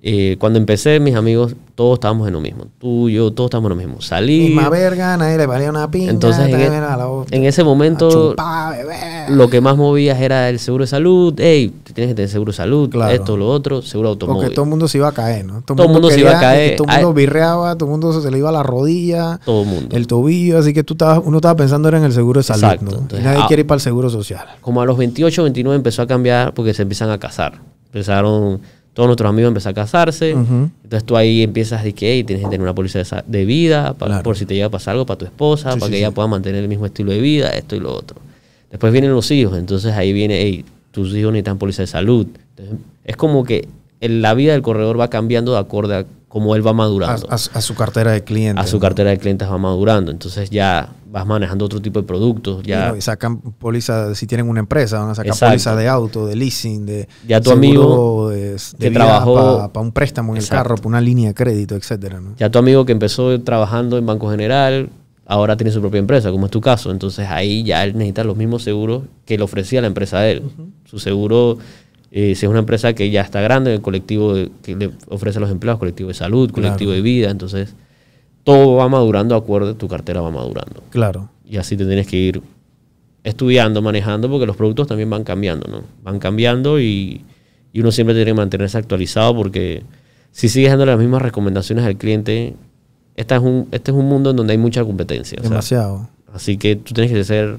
Eh, 0.06 0.36
cuando 0.38 0.60
empecé, 0.60 1.00
mis 1.00 1.16
amigos, 1.16 1.56
todos 1.76 1.94
estábamos 1.94 2.28
en 2.28 2.34
lo 2.34 2.42
mismo. 2.42 2.66
Tú, 2.78 3.10
yo, 3.10 3.32
todos 3.32 3.48
estábamos 3.48 3.72
en 3.72 3.78
lo 3.78 3.84
mismo. 3.86 4.02
Salí. 4.02 4.48
Misma 4.48 4.68
verga, 4.68 5.16
nadie 5.16 5.38
le 5.38 5.46
valía 5.46 5.70
una 5.70 5.90
pinga, 5.90 6.12
Entonces, 6.12 6.46
en, 6.50 6.60
e- 6.60 6.70
la 6.70 7.24
en 7.32 7.46
ese 7.46 7.64
momento, 7.64 8.32
chupar, 8.32 8.76
lo 9.30 9.50
que 9.50 9.62
más 9.62 9.78
movías 9.78 10.20
era 10.20 10.50
el 10.50 10.60
seguro 10.60 10.84
de 10.84 10.88
salud. 10.88 11.34
Hey, 11.38 11.74
tienes 11.94 12.12
que 12.12 12.16
tener 12.16 12.30
seguro 12.30 12.52
de 12.52 12.58
salud, 12.58 12.90
Claro. 12.90 13.14
esto, 13.14 13.38
lo 13.38 13.48
otro, 13.48 13.82
seguro 13.82 14.10
automóvil. 14.10 14.42
Porque 14.42 14.54
todo 14.56 14.66
el 14.66 14.70
mundo 14.72 14.90
se 14.90 14.98
iba 14.98 15.08
a 15.08 15.14
caer, 15.14 15.46
¿no? 15.46 15.62
Todo 15.62 15.84
el 15.84 15.90
mundo 15.90 16.10
se 16.10 16.20
iba 16.20 16.38
a 16.38 16.40
caer. 16.42 16.76
Todo 16.76 16.88
el 16.90 16.96
mundo 16.96 17.14
birreaba, 17.14 17.78
todo 17.78 17.86
el 17.86 17.92
mundo 17.92 18.22
se 18.22 18.30
le 18.30 18.38
iba 18.38 18.50
a 18.50 18.52
la 18.52 18.64
rodilla, 18.64 19.40
Todo 19.46 19.62
el 19.62 19.70
mundo. 19.70 19.96
el 19.96 20.06
tobillo, 20.08 20.60
así 20.60 20.74
que 20.74 20.84
tú 20.84 20.96
estabas, 20.96 21.22
uno 21.24 21.38
estaba 21.38 21.56
pensando 21.56 21.88
era 21.88 21.98
en 21.98 22.04
el 22.04 22.12
seguro 22.12 22.42
de 22.42 22.44
salud, 22.44 22.64
Exacto. 22.64 22.86
¿no? 22.92 22.98
Entonces, 22.98 23.24
nadie 23.24 23.40
ah. 23.42 23.48
quiere 23.48 23.62
ir 23.62 23.68
para 23.68 23.78
el 23.78 23.82
seguro 23.82 24.10
social. 24.10 24.46
Como 24.60 24.82
a 24.82 24.86
los 24.86 24.98
28, 24.98 25.44
29 25.44 25.78
empezó 25.78 26.02
a 26.02 26.08
cambiar 26.08 26.54
porque 26.54 26.74
se 26.74 26.82
empiezan 26.82 27.10
a 27.10 27.18
casar. 27.20 27.62
Empezaron, 27.86 28.60
todos 28.94 29.08
nuestros 29.08 29.30
amigos 29.30 29.50
empezaron 29.50 29.72
a 29.80 29.82
casarse. 29.84 30.32
Entonces 30.32 31.04
tú 31.04 31.18
ahí 31.18 31.42
empiezas 31.44 31.80
a 31.80 31.84
decir 31.84 31.96
que 31.96 32.14
hey, 32.14 32.24
tienes 32.24 32.44
que 32.46 32.50
tener 32.50 32.62
una 32.62 32.76
póliza 32.76 33.00
de, 33.00 33.24
de 33.28 33.46
vida 33.46 33.94
pa- 33.94 34.06
Claro. 34.06 34.24
por 34.24 34.38
si 34.38 34.46
te 34.46 34.54
llega 34.54 34.68
a 34.68 34.70
pasar 34.70 34.92
algo 34.94 35.06
para 35.06 35.18
tu 35.18 35.26
esposa, 35.26 35.72
Sí, 35.74 35.80
para 35.80 35.88
sí, 35.88 35.92
que 35.94 35.98
sí. 35.98 36.04
ella 36.04 36.12
pueda 36.12 36.28
mantener 36.28 36.62
el 36.64 36.70
mismo 36.70 36.86
estilo 36.86 37.12
de 37.12 37.20
vida, 37.20 37.50
esto 37.50 37.76
y 37.76 37.80
lo 37.80 37.94
otro. 37.94 38.18
Después 38.70 38.92
vienen 38.94 39.12
los 39.12 39.30
hijos, 39.32 39.58
entonces 39.58 39.94
ahí 39.94 40.14
viene, 40.14 40.40
hey, 40.42 40.66
tus 40.92 41.14
hijos 41.16 41.32
necesitan 41.32 41.58
póliza 41.58 41.82
de 41.84 41.88
salud. 41.88 42.28
Entonces, 42.56 42.76
es 43.06 43.16
como 43.16 43.44
que 43.44 43.68
el- 44.02 44.22
la 44.22 44.34
vida 44.36 44.54
del 44.54 44.62
corredor 44.62 45.00
va 45.00 45.10
cambiando 45.10 45.54
de 45.54 45.60
acorde 45.60 45.96
a 45.96 46.06
cómo 46.34 46.56
él 46.56 46.66
va 46.66 46.72
A, 46.72 46.74
madurando. 46.74 47.28
a- 47.30 47.36
a 47.36 47.62
su 47.62 47.76
cartera 47.76 48.12
de 48.12 48.24
clientes. 48.24 48.66
a 48.66 48.68
su 48.68 48.78
¿no? 48.78 48.82
cartera 48.82 49.12
de 49.12 49.20
clientes 49.20 49.48
va 49.48 49.60
madurando. 49.60 50.10
Entonces 50.12 50.50
ya 50.50 50.90
vas 51.12 51.28
manejando 51.28 51.64
otro 51.66 51.80
tipo 51.80 52.02
de 52.02 52.08
productos. 52.08 52.64
Y, 52.64 52.70
Ya, 52.70 52.96
y 52.98 53.02
sacan 53.02 53.38
póliza, 53.40 54.16
si 54.16 54.26
tienen 54.26 54.50
una 54.50 54.60
empresa, 54.62 54.98
van 54.98 55.12
a 55.12 55.14
sacar 55.14 55.28
Exacto. 55.28 55.52
póliza 55.52 55.76
de 55.76 55.88
auto, 55.88 56.26
de 56.26 56.36
leasing, 56.36 56.88
de 56.88 57.08
Ya 57.28 57.40
tu 57.40 57.52
seguro 57.52 57.58
amigo 57.68 58.30
de, 58.30 58.50
de 58.54 58.58
que 58.80 58.90
trabajó- 58.90 59.72
para 59.72 59.86
un 59.86 59.92
préstamo 59.92 60.34
en 60.36 60.42
el 60.42 60.48
carro, 60.48 60.74
para 60.76 60.88
una 60.88 61.02
línea 61.02 61.28
de 61.28 61.36
crédito, 61.36 61.76
etcétera, 61.76 62.20
¿no? 62.20 62.32
ya 62.36 62.50
tu 62.50 62.58
amigo 62.58 62.84
que 62.84 62.94
empezó 62.94 63.40
trabajando 63.42 64.00
en 64.00 64.06
Banco 64.08 64.28
General, 64.32 64.90
ahora 65.28 65.56
tiene 65.56 65.72
su 65.72 65.82
propia 65.82 66.00
empresa, 66.00 66.32
como 66.32 66.48
es 66.48 66.52
tu 66.52 66.62
caso. 66.62 66.90
Entonces 66.90 67.28
ahí 67.30 67.62
ya 67.64 67.84
él 67.84 67.94
necesita 67.94 68.24
los 68.24 68.38
mismos 68.38 68.64
seguros 68.64 69.04
que 69.28 69.38
le 69.38 69.44
ofrecía 69.44 69.82
la 69.82 69.88
empresa 69.88 70.20
de 70.22 70.32
él. 70.32 70.44
Su 70.86 70.98
seguro, 70.98 71.60
eh, 72.16 72.36
si 72.36 72.46
es 72.46 72.50
una 72.50 72.60
empresa 72.60 72.94
que 72.94 73.10
ya 73.10 73.22
está 73.22 73.42
grande, 73.42 73.74
el 73.74 73.82
colectivo 73.82 74.36
de- 74.36 74.52
que 74.62 74.76
le 74.76 74.92
ofrece 75.10 75.40
a 75.40 75.42
los 75.42 75.50
empleados, 75.50 75.80
colectivo 75.80 76.10
de 76.10 76.14
salud, 76.14 76.50
colectivo 76.52 76.92
Claro. 76.92 76.96
de 76.96 77.02
vida. 77.02 77.30
Entonces 77.32 77.76
todo 78.44 78.76
va 78.76 78.88
madurando, 78.88 79.36
acuerdo, 79.36 79.76
tu 79.76 79.88
cartera 79.88 80.22
va 80.22 80.30
madurando. 80.30 80.84
Claro. 80.92 81.30
Y 81.44 81.58
así 81.58 81.76
te 81.76 81.86
tienes 81.86 82.06
que 82.08 82.18
ir 82.18 82.42
estudiando, 83.24 83.82
manejando, 83.82 84.30
porque 84.30 84.46
los 84.46 84.56
productos 84.56 84.88
también 84.88 85.10
van 85.10 85.24
cambiando, 85.24 85.68
¿no? 85.72 85.84
Van 86.04 86.20
cambiando 86.20 86.80
y, 86.80 87.22
y 87.72 87.80
uno 87.80 87.92
siempre 87.92 88.14
tiene 88.14 88.32
que 88.32 88.36
mantenerse 88.36 88.78
actualizado 88.78 89.36
porque 89.36 89.84
si 90.32 90.50
sigues 90.50 90.70
dando 90.72 90.86
las 90.86 91.00
mismas 91.00 91.22
recomendaciones 91.22 91.86
al 91.86 91.96
cliente, 91.98 92.54
esta 93.16 93.36
es 93.38 93.42
un, 93.42 93.68
este 93.72 93.92
es 93.92 93.98
un 93.98 94.08
mundo 94.08 94.32
en 94.32 94.36
donde 94.36 94.52
hay 94.54 94.58
mucha 94.58 94.84
competencia. 94.84 95.38
o 95.40 95.42
sea, 95.42 95.50
Demasiado. 95.50 96.10
así 96.34 96.58
que 96.58 96.76
tú 96.76 96.94
tienes 96.94 97.12
que 97.14 97.24
ser... 97.24 97.58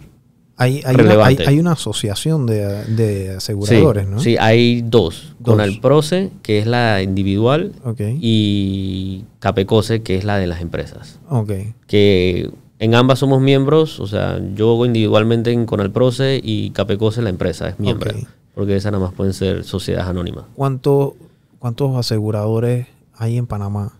Hay, 0.57 0.83
hay, 0.85 0.95
una, 0.95 1.27
hay, 1.27 1.59
una 1.59 1.73
asociación 1.73 2.47
de, 2.47 2.85
de 2.85 3.25
Sí, 3.27 3.37
aseguradores, 3.37 4.07
¿no? 4.09 4.21
sí, 4.21 4.37
hay 4.38 4.83
dos. 4.83 5.35
Dos. 5.40 5.53
Con 5.55 5.61
Alproce, 5.61 6.31
que 6.43 6.59
es 6.61 6.67
la 6.67 7.03
individual, 7.03 7.73
y 8.21 9.25
Capecose, 9.40 10.03
que 10.03 10.17
es 10.17 10.25
la 10.25 10.38
de 10.38 10.47
las 10.47 10.61
empresas. 10.61 11.19
Ok. 11.29 11.53
que 11.88 12.51
en 12.79 12.95
ambas 12.95 13.19
somos 13.21 13.40
miembros, 13.40 13.99
o 14.01 14.07
sea, 14.07 14.40
yo 14.55 14.85
individualmente 14.85 15.53
en 15.53 15.64
Conalproce 15.64 16.40
y 16.43 16.71
Capecose 16.71 17.23
la 17.23 17.31
empresa 17.31 17.69
es 17.69 17.79
miembro, 17.81 18.11
Ok. 18.11 18.27
porque 18.55 18.77
esas 18.77 18.93
nada 18.93 19.05
más 19.05 19.14
pueden 19.14 19.33
ser 19.33 19.64
sociedades 19.64 20.09
anónimas. 20.09 20.45
¿Cuánto, 20.55 21.17
¿Cuántos 21.59 21.97
aseguradores 21.97 22.87
hay 23.17 23.38
en 23.38 23.47
Panamá? 23.47 23.93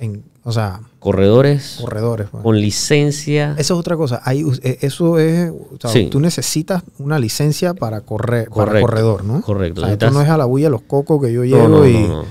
En, 0.00 0.22
o 0.44 0.52
sea, 0.52 0.80
Corredores 1.00 1.78
corredores. 1.80 2.28
pues. 2.30 2.42
con 2.44 2.60
licencia, 2.60 3.52
Esa 3.52 3.60
es 3.60 3.70
otra 3.72 3.96
cosa. 3.96 4.20
Hay, 4.24 4.44
eh, 4.62 4.78
eso 4.82 5.18
es. 5.18 5.50
O 5.50 5.76
sea, 5.80 5.90
Sí. 5.90 6.08
Tú 6.10 6.20
necesitas 6.20 6.82
una 6.98 7.18
licencia 7.18 7.74
para 7.74 8.02
correr, 8.02 8.44
para 8.50 8.66
Correcto, 8.66 8.86
corredor, 8.86 9.24
¿no? 9.24 9.40
correcto. 9.42 9.80
O 9.80 9.84
sea, 9.84 9.92
esto 9.94 10.10
no 10.10 10.20
es 10.22 10.28
a 10.28 10.36
la 10.36 10.44
bulla 10.44 10.68
los 10.68 10.82
cocos 10.82 11.20
que 11.24 11.32
yo 11.32 11.42
llevo 11.44 11.68
no, 11.68 11.88
y 11.88 11.94
no, 11.94 12.24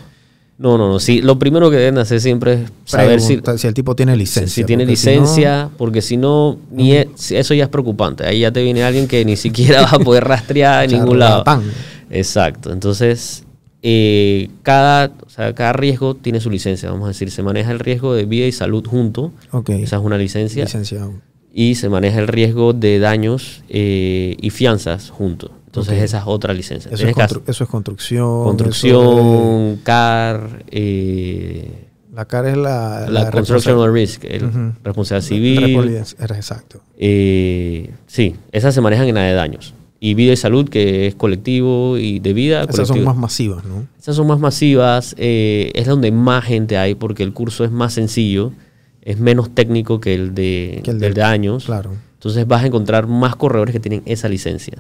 no. 0.57 0.77
No. 0.77 0.99
Sí, 0.99 1.21
lo 1.21 1.39
primero 1.39 1.71
que 1.71 1.77
deben 1.77 1.97
hacer 1.97 2.19
siempre 2.21 2.53
es 2.53 2.59
saber 2.85 3.21
si, 3.21 3.39
si 3.57 3.65
el 3.67 3.73
tipo 3.73 3.95
tiene 3.95 4.15
licencia. 4.17 4.53
si 4.53 4.63
tiene 4.65 4.83
porque 4.83 4.95
si 4.97 5.05
no- 5.07 5.11
licencia, 5.21 5.69
porque 5.77 6.01
si 6.01 6.17
no, 6.17 6.57
ni 6.69 6.93
eso 6.95 7.53
ya 7.53 7.63
es 7.63 7.69
preocupante. 7.69 8.25
Ahí 8.25 8.41
ya 8.41 8.51
te 8.51 8.61
viene 8.61 8.83
alguien 8.83 9.07
que 9.07 9.23
ni 9.25 9.35
siquiera 9.37 9.81
va 9.83 9.91
a 9.93 9.99
poder 9.99 10.23
rastrear 10.27 10.83
en 10.83 10.91
ningún 10.99 11.17
lado. 11.19 11.43
Exacto. 12.11 12.71
Entonces, 12.73 13.45
eh, 13.81 14.49
cada, 14.63 15.11
o 15.25 15.29
sea, 15.29 15.53
cada 15.55 15.73
riesgo 15.73 16.15
tiene 16.15 16.39
su 16.39 16.49
licencia. 16.49 16.89
Vamos 16.91 17.05
a 17.05 17.07
decir, 17.09 17.31
se 17.31 17.43
maneja 17.43 17.71
el 17.71 17.79
riesgo 17.79 18.13
de 18.13 18.25
vida 18.25 18.45
y 18.45 18.51
salud 18.51 18.85
junto. 18.85 19.31
Esa 19.67 19.95
es 19.97 20.01
una 20.01 20.17
licencia. 20.17 20.65
Licenciado. 20.65 21.13
Y 21.53 21.75
se 21.75 21.89
maneja 21.89 22.19
el 22.19 22.27
riesgo 22.27 22.73
de 22.73 22.99
daños 22.99 23.63
eh, 23.69 24.35
y 24.39 24.49
fianzas 24.51 25.09
junto. 25.09 25.51
Entonces 25.65 25.97
Ok. 25.97 26.03
esa 26.03 26.17
es 26.19 26.23
otra 26.27 26.53
licencia. 26.53 26.91
Eso 26.91 27.07
es, 27.07 27.15
constru- 27.15 27.41
eso 27.47 27.67
construcción. 27.67 28.43
construcción, 28.43 29.77
CAR, 29.83 30.63
eh, 30.71 31.85
la 32.13 32.25
CAR 32.25 32.47
es 32.47 32.57
la... 32.57 33.07
la, 33.09 33.29
Construction 33.31 33.77
responsa- 33.77 33.93
Risk, 33.93 34.23
el 34.25 34.43
Ujú. 34.45 34.73
responsabilidad 34.83 35.63
civil. 35.63 35.97
Exacto. 36.35 36.81
sí, 38.07 38.35
esas 38.51 38.73
se 38.75 38.81
manejan 38.81 39.07
en 39.07 39.15
la 39.15 39.21
de 39.21 39.33
daños. 39.33 39.73
Y 40.01 40.13
vida 40.13 40.31
y 40.31 40.37
salud, 40.37 40.69
que 40.69 41.07
es 41.07 41.15
colectivo 41.15 41.97
y 41.97 42.19
de 42.19 42.33
vida. 42.33 42.63
Esas 42.63 42.87
son 42.87 43.03
más 43.03 43.17
masivas, 43.17 43.65
¿no? 43.65 43.85
Esas 43.99 44.15
son 44.15 44.27
más 44.27 44.39
masivas, 44.39 45.13
eh, 45.17 45.71
es 45.75 45.87
donde 45.87 46.11
más 46.11 46.45
gente 46.45 46.77
hay 46.77 46.95
porque 46.95 47.23
el 47.23 47.33
curso 47.33 47.65
es 47.65 47.71
más 47.71 47.93
sencillo, 47.93 48.53
es 49.01 49.19
menos 49.19 49.53
técnico 49.53 49.99
que 49.99 50.13
el 50.15 50.33
de, 50.33 50.79
Que 50.83 50.91
el 50.91 50.99
de- 50.99 51.11
de 51.11 51.23
años. 51.23 51.65
Claro. 51.65 51.91
Entonces 52.13 52.47
vas 52.47 52.63
a 52.63 52.67
encontrar 52.67 53.07
más 53.07 53.35
corredores 53.35 53.73
que 53.73 53.79
tienen 53.81 54.01
esa 54.05 54.29
licencia. 54.29 54.77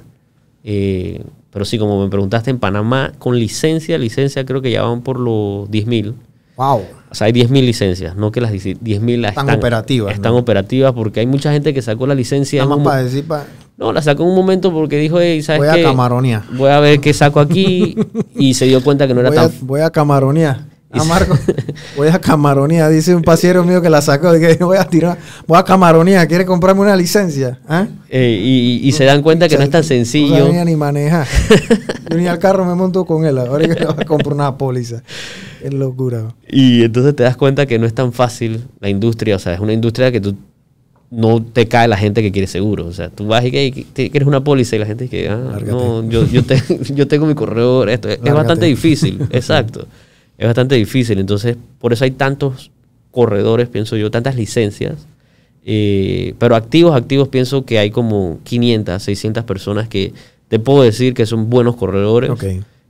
Eh, 0.63 1.21
pero 1.51 1.65
sí, 1.65 1.77
como 1.77 2.01
me 2.03 2.09
preguntaste, 2.09 2.49
en 2.51 2.59
Panamá, 2.59 3.13
con 3.17 3.37
licencia, 3.39 3.97
licencia 3.97 4.45
creo 4.45 4.61
que 4.61 4.71
ya 4.71 4.83
van 4.83 5.01
por 5.01 5.19
los 5.19 5.69
10.000. 5.69 6.13
Wow. 6.57 6.81
O 7.11 7.15
sea, 7.15 7.27
hay 7.27 7.33
10.000 7.33 7.65
licencias, 7.65 8.15
no 8.15 8.31
que 8.31 8.41
las 8.41 8.51
10.000 8.51 9.21
las 9.21 9.31
Están 9.31 9.49
operativas, 9.49 10.13
Están 10.13 10.33
¿no? 10.33 10.37
operativas 10.39 10.91
porque 10.93 11.21
hay 11.21 11.25
mucha 11.25 11.51
gente 11.51 11.73
que 11.73 11.81
sacó 11.81 12.05
la 12.07 12.13
licencia. 12.15 12.59
Nada 12.61 12.69
más 12.69 12.77
un 12.79 12.83
para 12.83 13.03
decir, 13.03 13.25
pa- 13.25 13.45
no, 13.79 13.93
la 13.93 14.01
sacó 14.01 14.23
en 14.23 14.29
un 14.29 14.35
momento 14.35 14.73
porque 14.73 14.97
dijo, 14.97 15.21
hey, 15.21 15.41
¿sabes 15.41 15.59
voy 15.61 15.69
a 15.69 15.73
qué? 15.75 15.83
camaronear. 15.83 16.43
Voy 16.51 16.69
a 16.69 16.81
ver 16.81 16.99
qué 16.99 17.13
saco 17.13 17.39
aquí 17.39 17.95
y 18.35 18.53
se 18.53 18.65
dio 18.65 18.83
cuenta 18.83 19.07
que 19.07 19.13
no 19.13 19.21
era 19.21 19.29
voy, 19.29 19.37
tan... 19.37 19.45
a, 19.47 19.51
voy 19.61 19.81
a 19.81 19.89
camaronear. 19.89 20.67
Ah, 20.91 21.03
Marco, 21.03 21.37
voy 21.97 22.07
a 22.07 22.19
camaronear. 22.19 22.89
Dice 22.91 23.13
un 23.13 23.21
pasiero 23.21 23.63
mío 23.63 23.79
que 23.79 23.91
la 23.91 24.01
sacó. 24.01 24.31
Voy 24.59 24.75
a 24.77 24.85
tirar, 24.85 25.19
voy 25.45 25.59
a 25.59 25.63
camaronear. 25.63 26.27
¿Quiere 26.27 26.47
comprarme 26.47 26.81
una 26.81 26.95
licencia? 26.95 27.59
Eh, 28.09 28.41
y, 28.43 28.87
y 28.87 28.91
se 28.93 29.05
dan 29.05 29.21
cuenta 29.21 29.47
que 29.47 29.55
no 29.55 29.61
es 29.61 29.69
tan 29.69 29.81
No 29.81 29.87
sencillo. 29.87 30.47
sabía 30.47 30.65
ni 30.65 30.75
manejar. 30.75 31.27
Yo 32.09 32.17
ni 32.17 32.25
al 32.25 32.39
carro 32.39 32.65
me 32.65 32.73
monto 32.73 33.05
con 33.05 33.23
él. 33.23 33.37
Ahora 33.37 33.67
que 33.67 33.85
voy 33.85 33.93
a 33.99 34.03
comprar 34.05 34.33
una 34.33 34.57
póliza. 34.57 35.03
Es 35.63 35.71
locura. 35.71 36.33
Y 36.49 36.83
entonces 36.83 37.15
te 37.15 37.21
das 37.21 37.37
cuenta 37.37 37.67
que 37.67 37.77
no 37.77 37.85
es 37.85 37.93
tan 37.93 38.11
fácil 38.11 38.65
la 38.79 38.89
industria. 38.89 39.35
O 39.35 39.39
sea, 39.39 39.53
es 39.53 39.59
una 39.59 39.73
industria 39.73 40.11
que 40.11 40.19
tú 40.19 40.35
no 41.11 41.41
te 41.43 41.67
cae 41.67 41.87
la 41.87 41.97
gente 41.97 42.21
que 42.21 42.31
quiere 42.31 42.47
seguro. 42.47 42.85
O 42.85 42.93
sea, 42.93 43.09
tú 43.09 43.27
vas 43.27 43.43
y 43.45 43.51
que 43.51 43.85
que 43.93 44.09
quieres 44.11 44.27
una 44.27 44.43
póliza 44.43 44.75
y 44.75 44.79
la 44.79 44.85
gente 44.85 45.07
que, 45.07 45.27
ah, 45.29 45.37
Lárgate. 45.37 45.71
no, 45.71 46.07
yo, 46.09 46.25
yo, 46.27 46.43
te- 46.43 46.61
yo 46.93 47.07
tengo 47.07 47.25
mi 47.25 47.35
corredor. 47.35 47.89
Esto 47.89 48.09
es, 48.09 48.21
bastante 48.21 48.65
difícil. 48.65 49.19
Exacto. 49.31 49.87
Es 50.37 50.45
bastante 50.45 50.75
difícil. 50.75 51.19
Entonces, 51.19 51.57
por 51.79 51.93
eso 51.93 52.03
hay 52.03 52.11
tantos 52.11 52.71
corredores, 53.11 53.67
pienso 53.67 53.97
yo, 53.97 54.11
tantas 54.11 54.35
licencias. 54.35 55.07
Eh, 55.65 56.35
pero 56.39 56.55
activos, 56.55 56.95
activos, 56.95 57.27
pienso 57.27 57.65
que 57.65 57.79
hay 57.79 57.91
como 57.91 58.39
500, 58.43 59.01
600 59.01 59.43
personas 59.43 59.87
que 59.87 60.13
te 60.47 60.59
puedo 60.59 60.83
decir 60.83 61.13
que 61.13 61.25
son 61.25 61.49
buenos 61.49 61.75
corredores. 61.75 62.31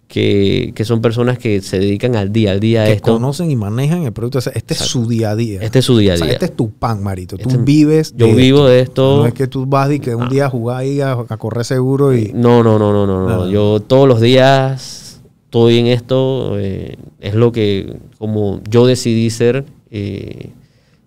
Que, 0.09 0.71
que 0.73 0.85
son 0.85 1.01
personas 1.03 1.37
que 1.37 1.61
se 1.61 1.77
dedican 1.77 2.15
al 2.15 2.33
día 2.33 2.51
al 2.51 2.59
día 2.59 2.81
a 2.81 2.85
Que 2.87 2.93
esto. 2.93 3.13
conocen 3.13 3.51
y 3.51 3.55
manejan 3.55 4.01
el 4.05 4.11
producto. 4.11 4.39
O 4.39 4.41
sea, 4.41 4.51
este 4.55 4.73
es 4.73 4.79
su 4.79 5.07
día 5.07 5.29
a 5.29 5.35
día. 5.35 5.59
Este 5.61 5.77
es 5.79 5.85
su 5.85 5.95
día 5.99 6.13
a 6.13 6.15
O 6.15 6.17
sea, 6.17 6.25
día. 6.25 6.33
este 6.33 6.45
es 6.45 6.55
tu 6.55 6.71
pan, 6.71 7.03
Marito. 7.03 7.37
Tú 7.37 7.47
Este- 7.47 7.61
vives. 7.61 8.15
yo 8.17 8.25
de 8.25 8.33
vivo 8.33 8.65
de 8.65 8.79
esto. 8.79 9.17
No 9.17 9.27
es 9.27 9.35
que 9.35 9.45
tú 9.45 9.67
vas 9.67 9.91
y 9.91 9.99
que 9.99 10.15
un 10.15 10.27
día 10.27 10.49
jugás 10.49 10.79
ahí 10.79 10.99
a, 10.99 11.11
a 11.11 11.37
correr 11.37 11.63
seguro 11.63 12.17
y. 12.17 12.31
No, 12.33 12.63
no, 12.63 12.79
no, 12.79 12.91
no, 12.91 13.05
no, 13.05 13.21
no. 13.29 13.29
No. 13.45 13.49
Yo 13.51 13.81
todos 13.81 14.07
los 14.07 14.19
días 14.19 15.21
estoy 15.45 15.77
en 15.77 15.85
esto. 15.85 16.57
eh, 16.57 16.97
es 17.19 17.35
lo 17.35 17.51
que 17.51 17.95
como 18.17 18.61
yo 18.67 18.87
decidí 18.87 19.29
ser. 19.29 19.63
eh, 19.91 20.49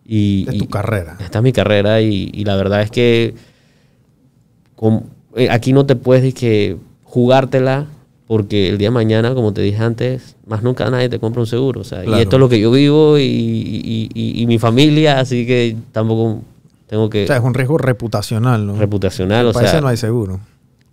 y, 0.07 0.47
Es 0.49 0.59
tu 0.59 0.65
y- 0.65 0.69
carrera. 0.69 1.17
Esta 1.21 1.39
es 1.41 1.43
mi 1.43 1.51
carrera 1.53 2.01
y, 2.03 2.31
y 2.33 2.45
la 2.45 2.55
verdad 2.55 2.83
es 2.83 2.91
que 2.93 3.35
eh, 5.37 5.49
aquí 5.51 5.73
no 5.73 5.87
te 5.87 5.97
puedes 5.97 6.35
que 6.35 6.77
jugártela 7.05 7.87
porque 8.33 8.71
el 8.71 8.79
día 8.79 8.87
de 8.87 8.93
mañana, 8.93 9.35
como 9.35 9.53
te 9.53 9.61
dije 9.61 9.77
antes, 9.83 10.37
más 10.47 10.63
nunca 10.63 10.89
nadie 10.89 11.11
te 11.11 11.19
compra 11.19 11.43
un 11.43 11.47
seguro. 11.47 11.83
O 11.83 11.85
sea, 11.85 12.01
Claro. 12.03 12.19
y 12.19 12.23
esto 12.23 12.37
es 12.37 12.41
lo 12.41 12.49
que 12.49 12.59
yo 12.59 12.71
vivo 12.71 13.19
y, 13.19 13.25
y- 13.25 14.09
y- 14.15 14.41
y 14.43 14.47
mi 14.47 14.59
familia, 14.59 15.21
así 15.21 15.47
que 15.47 15.77
tampoco 15.93 16.41
tengo 16.87 17.11
que 17.11 17.25
O 17.25 17.27
sea, 17.27 17.37
es 17.37 17.43
un 17.43 17.53
riesgo 17.53 17.77
reputacional, 17.77 18.67
¿no? 18.67 18.77
reputacional. 18.79 19.49
O 19.49 19.53
Para 19.53 19.71
sea, 19.71 19.81
no 19.83 19.89
hay 19.89 19.99
seguro. 19.99 20.41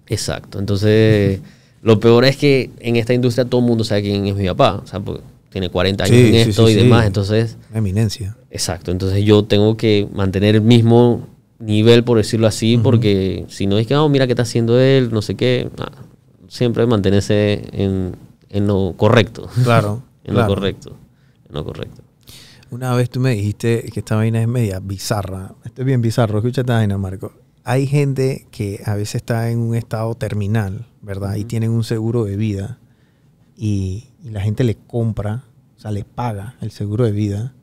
Exacto. 0.08 0.60
Entonces, 0.60 1.40
lo 1.82 2.02
peor 2.02 2.26
es 2.26 2.36
que 2.36 2.72
en 2.82 2.98
esta 2.98 3.14
industria 3.14 3.46
todo 3.46 3.62
el 3.62 3.68
mundo 3.68 3.86
sabe 3.86 4.02
quién 4.02 4.26
es 4.28 4.36
mi 4.36 4.46
papá. 4.48 4.82
O 4.84 4.86
sea, 4.86 5.00
porque 5.00 5.24
tiene 5.50 5.70
40 5.70 6.04
años 6.04 6.18
Sí, 6.18 6.28
en 6.28 6.36
esto 6.36 6.68
sí, 6.68 6.74
y 6.74 6.76
demás. 6.76 7.06
Entonces, 7.06 7.56
Eminencia. 7.74 8.36
exacto. 8.52 8.92
Entonces 8.92 9.24
yo 9.24 9.46
tengo 9.46 9.78
que 9.78 10.10
mantener 10.14 10.56
el 10.56 10.62
mismo 10.62 11.26
nivel, 11.60 12.04
por 12.04 12.18
decirlo 12.18 12.48
así, 12.48 12.78
porque 12.78 13.46
si 13.48 13.66
no 13.66 13.78
es 13.78 13.88
que, 13.88 13.96
oh, 13.96 14.10
mira 14.10 14.26
qué 14.28 14.34
está 14.34 14.44
haciendo 14.44 14.78
él, 14.78 15.10
no 15.14 15.22
sé 15.22 15.36
qué. 15.36 15.70
Ah, 15.78 15.92
siempre 16.50 16.86
mantenerse 16.86 17.70
en, 17.72 18.18
en 18.50 18.68
lo 18.68 18.94
correcto. 18.98 19.50
Claro. 19.64 20.04
en 20.26 20.34
claro. 20.34 20.50
lo 20.50 20.56
correcto. 20.56 20.98
En 21.48 21.56
lo 21.56 21.64
correcto. 21.64 22.02
Una 22.72 22.94
vez 22.94 23.10
tú 23.10 23.22
me 23.22 23.32
dijiste 23.32 23.90
que 23.94 24.02
esta 24.02 24.16
vaina 24.16 24.42
es 24.42 24.48
media 24.48 24.80
bizarra. 24.80 25.56
Esto 25.64 25.82
es 25.82 25.86
bien 25.86 26.02
bizarro. 26.02 26.40
Escucha 26.40 26.62
esta 26.62 26.74
vaina, 26.74 26.98
Marco. 26.98 27.32
Hay 27.64 27.88
gente 27.88 28.48
que 28.52 28.82
a 28.86 28.96
veces 28.96 29.16
está 29.16 29.50
en 29.50 29.60
un 29.60 29.76
estado 29.76 30.14
terminal, 30.16 30.88
¿verdad? 31.02 31.36
Y 31.36 31.46
tienen 31.46 31.72
un 31.72 31.84
seguro 31.84 32.26
de 32.26 32.36
vida. 32.36 32.80
Y, 33.56 34.10
y 34.24 34.30
la 34.30 34.42
gente 34.42 34.64
le 34.64 34.76
compra, 34.76 35.44
o 35.78 35.80
sea, 35.80 35.92
le 35.92 36.04
paga 36.04 36.56
el 36.62 36.72
seguro 36.72 37.06
de 37.06 37.12
vida, 37.12 37.54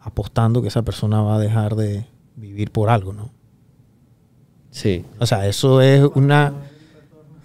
apostando 0.00 0.62
que 0.62 0.68
esa 0.68 0.82
persona 0.82 1.22
va 1.22 1.36
a 1.36 1.38
dejar 1.38 1.76
de 1.76 2.06
vivir 2.36 2.70
por 2.70 2.90
algo, 2.90 3.12
¿no? 3.12 3.30
Sí. 4.74 5.04
O 5.20 5.26
sea, 5.26 5.46
eso 5.46 5.80
es 5.80 6.04
una. 6.14 6.52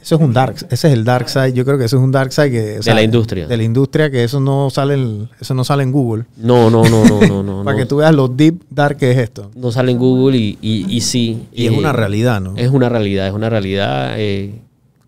Eso 0.01 0.15
es 0.15 0.21
un 0.21 0.33
dark. 0.33 0.55
Ese 0.69 0.87
es 0.87 0.93
el 0.93 1.03
dark 1.03 1.27
side. 1.29 1.53
Yo 1.53 1.65
creo 1.65 1.77
que 1.77 1.85
eso 1.85 1.97
es 1.97 2.03
un 2.03 2.11
dark 2.11 2.31
side 2.31 2.51
que. 2.51 2.79
o 2.79 2.81
De 2.81 2.93
la 2.93 3.03
industria. 3.03 3.47
De 3.47 3.57
la 3.57 3.63
industria, 3.63 4.09
que 4.09 4.23
eso 4.23 4.39
no 4.39 4.69
sale 4.69 4.93
en, 4.93 5.29
eso 5.41 5.53
no 5.53 5.63
sale 5.63 5.83
en 5.83 5.91
Google. 5.91 6.25
No, 6.37 6.69
no, 6.69 6.83
no, 6.85 7.03
no, 7.05 7.21
no, 7.27 7.43
no. 7.43 7.63
Para 7.65 7.77
no. 7.77 7.83
que 7.83 7.85
tú 7.85 7.97
veas 7.97 8.13
lo 8.15 8.27
deep 8.29 8.61
dark 8.69 8.97
que 8.97 9.11
es 9.11 9.17
esto. 9.17 9.51
No 9.55 9.71
sale 9.71 9.91
en 9.91 9.97
Google 9.97 10.37
y, 10.37 10.57
y, 10.61 10.85
y 10.89 11.01
sí. 11.01 11.47
Y 11.51 11.65
es 11.67 11.73
eh, 11.73 11.77
una 11.77 11.91
realidad, 11.91 12.39
¿no? 12.41 12.55
Es 12.55 12.69
una 12.71 12.87
realidad, 12.89 13.27
es 13.27 13.33
una 13.33 13.49
realidad. 13.49 14.13
eh, 14.17 14.61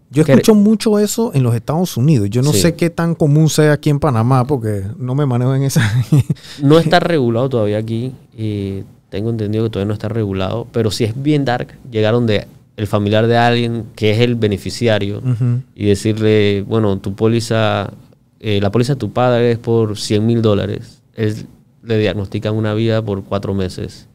Yo 0.09 0.25
que- 0.25 0.33
escucho 0.33 0.55
mucho 0.55 0.99
eso 0.99 1.31
en 1.33 1.43
los 1.43 1.55
Estados 1.55 1.95
Unidos. 1.95 2.29
Yo 2.29 2.41
no 2.41 2.51
Sí. 2.51 2.59
sé 2.59 2.75
qué 2.75 2.89
tan 2.89 3.15
común 3.15 3.49
sea 3.49 3.71
aquí 3.71 3.89
en 3.89 3.99
Panamá 3.99 4.45
porque 4.45 4.83
no 4.97 5.15
me 5.15 5.25
manejo 5.25 5.55
en 5.55 5.63
esa. 5.63 5.81
No 6.61 6.77
está 6.79 6.99
regulado 6.99 7.47
todavía 7.49 7.77
aquí. 7.77 8.11
eh, 8.37 8.83
tengo 9.09 9.29
entendido 9.29 9.65
que 9.65 9.69
todavía 9.69 9.87
no 9.89 9.93
está 9.93 10.07
regulado. 10.09 10.67
Pero 10.71 10.89
si 10.91 11.03
es 11.05 11.13
bien 11.21 11.43
dark, 11.45 11.77
llegaron 11.91 12.25
de 12.27 12.47
el 12.77 12.87
familiar 12.87 13.27
de 13.27 13.37
alguien 13.37 13.85
que 13.95 14.11
es 14.11 14.19
el 14.19 14.35
beneficiario 14.35 15.21
y 15.75 15.85
decirle, 15.85 16.63
bueno, 16.67 16.97
tu 16.99 17.15
póliza, 17.15 17.91
eh, 18.39 18.59
la 18.61 18.71
póliza 18.71 18.93
de 18.93 18.99
tu 18.99 19.11
padre 19.11 19.51
es 19.51 19.57
por 19.57 19.97
100 19.97 20.25
mil 20.25 20.41
dólares. 20.41 21.01
Él 21.15 21.45
le 21.83 21.97
diagnostican 21.97 22.55
una 22.55 22.73
vida 22.73 23.01
por 23.01 23.23
cuatro 23.23 23.53
meses. 23.53 24.07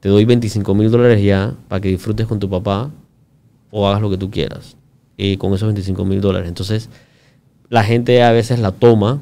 Te 0.00 0.08
doy 0.08 0.24
25 0.24 0.74
mil 0.74 0.90
dólares 0.90 1.22
ya 1.22 1.54
para 1.68 1.80
que 1.80 1.88
disfrutes 1.88 2.26
con 2.26 2.38
tu 2.38 2.48
papá 2.48 2.90
o 3.70 3.86
hagas 3.86 4.00
lo 4.00 4.10
que 4.10 4.18
tú 4.18 4.30
quieras 4.30 4.76
eh, 5.16 5.36
con 5.38 5.52
esos 5.54 5.66
25 5.66 6.04
mil 6.04 6.20
dólares. 6.20 6.48
Entonces, 6.48 6.88
la 7.68 7.84
gente 7.84 8.22
a 8.22 8.32
veces 8.32 8.58
la 8.58 8.72
toma 8.72 9.20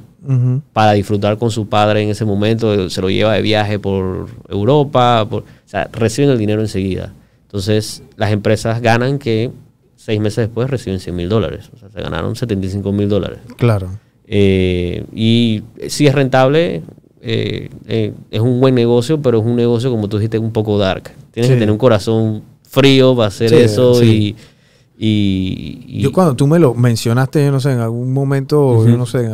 para 0.72 0.92
disfrutar 0.92 1.38
con 1.38 1.52
su 1.52 1.68
padre 1.68 2.02
en 2.02 2.08
ese 2.08 2.24
momento, 2.24 2.90
se 2.90 3.00
lo 3.00 3.08
lleva 3.10 3.34
de 3.34 3.42
viaje 3.42 3.78
por 3.78 4.26
Europa, 4.48 5.24
por, 5.30 5.42
o 5.42 5.44
sea, 5.66 5.88
reciben 5.92 6.30
el 6.30 6.38
dinero 6.38 6.60
enseguida. 6.60 7.12
Entonces, 7.56 8.02
las 8.16 8.32
empresas 8.32 8.82
ganan 8.82 9.18
que 9.18 9.50
seis 9.94 10.20
meses 10.20 10.36
después 10.48 10.68
reciben 10.68 11.00
100 11.00 11.16
mil 11.16 11.26
dólares, 11.30 11.70
o 11.74 11.78
sea, 11.78 11.88
se 11.88 12.02
ganaron 12.02 12.36
75 12.36 12.92
mil 12.92 13.08
dólares. 13.08 13.38
Claro. 13.56 13.88
Eh, 14.26 15.06
y 15.14 15.62
si 15.88 16.06
es 16.06 16.14
rentable, 16.14 16.82
eh, 17.22 17.70
eh, 17.86 18.12
es 18.30 18.40
un 18.42 18.60
buen 18.60 18.74
negocio, 18.74 19.22
pero 19.22 19.38
es 19.40 19.46
un 19.46 19.56
negocio, 19.56 19.90
como 19.90 20.06
tú 20.06 20.18
dijiste, 20.18 20.38
un 20.38 20.52
poco 20.52 20.76
dark. 20.76 21.04
Tienes 21.30 21.48
Sí. 21.48 21.54
que 21.54 21.60
tener 21.60 21.72
un 21.72 21.78
corazón 21.78 22.42
frío 22.68 23.16
para 23.16 23.28
hacer 23.28 23.48
Sí, 23.48 23.56
eso 23.56 23.94
sí. 23.94 24.36
y, 24.98 25.06
y- 25.06 25.84
y- 25.98 26.02
Yo 26.02 26.12
cuando 26.12 26.36
tú 26.36 26.46
me 26.46 26.58
lo 26.58 26.74
mencionaste, 26.74 27.42
yo 27.42 27.52
no 27.52 27.60
sé, 27.60 27.72
en 27.72 27.78
algún 27.78 28.12
momento, 28.12 28.86
yo 28.86 28.98
no 28.98 29.06
sé, 29.06 29.30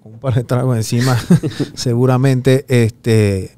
con 0.00 0.12
un 0.12 0.20
par 0.20 0.34
de 0.34 0.44
tragos 0.44 0.76
encima, 0.76 1.16
seguramente, 1.74 2.64
este, 2.68 3.50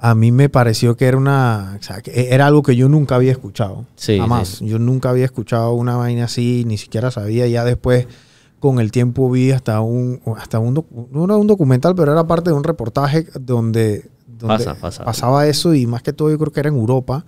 a 0.00 0.14
mí 0.14 0.30
me 0.32 0.48
pareció 0.48 0.96
que 0.96 1.06
era 1.06 1.16
una, 1.16 1.76
o 1.80 1.82
sea, 1.82 2.00
que 2.02 2.32
era 2.32 2.46
algo 2.46 2.62
que 2.62 2.76
yo 2.76 2.88
nunca 2.88 3.16
había 3.16 3.32
escuchado. 3.32 3.84
Sí, 3.96 4.18
jamás. 4.18 4.48
sí. 4.48 4.66
Yo 4.66 4.78
nunca 4.78 5.10
había 5.10 5.24
escuchado 5.24 5.72
una 5.74 5.96
vaina 5.96 6.24
así, 6.24 6.64
ni 6.66 6.78
siquiera 6.78 7.10
sabía. 7.10 7.46
Ya 7.48 7.64
después, 7.64 8.06
con 8.60 8.78
el 8.80 8.92
tiempo, 8.92 9.28
vi 9.30 9.50
hasta 9.50 9.80
un, 9.80 10.20
hasta 10.36 10.58
un, 10.60 10.84
no 11.12 11.24
era 11.24 11.36
un 11.36 11.46
documental, 11.48 11.94
pero 11.96 12.12
era 12.12 12.24
parte 12.26 12.50
de 12.50 12.56
un 12.56 12.64
reportaje 12.64 13.26
donde, 13.40 14.08
donde 14.26 14.64
Pasa, 14.64 14.74
pasa. 14.76 15.04
pasaba 15.04 15.46
eso 15.48 15.74
y 15.74 15.86
más 15.86 16.02
que 16.02 16.12
todo 16.12 16.30
yo 16.30 16.38
creo 16.38 16.52
que 16.52 16.60
era 16.60 16.68
en 16.68 16.76
Europa. 16.76 17.24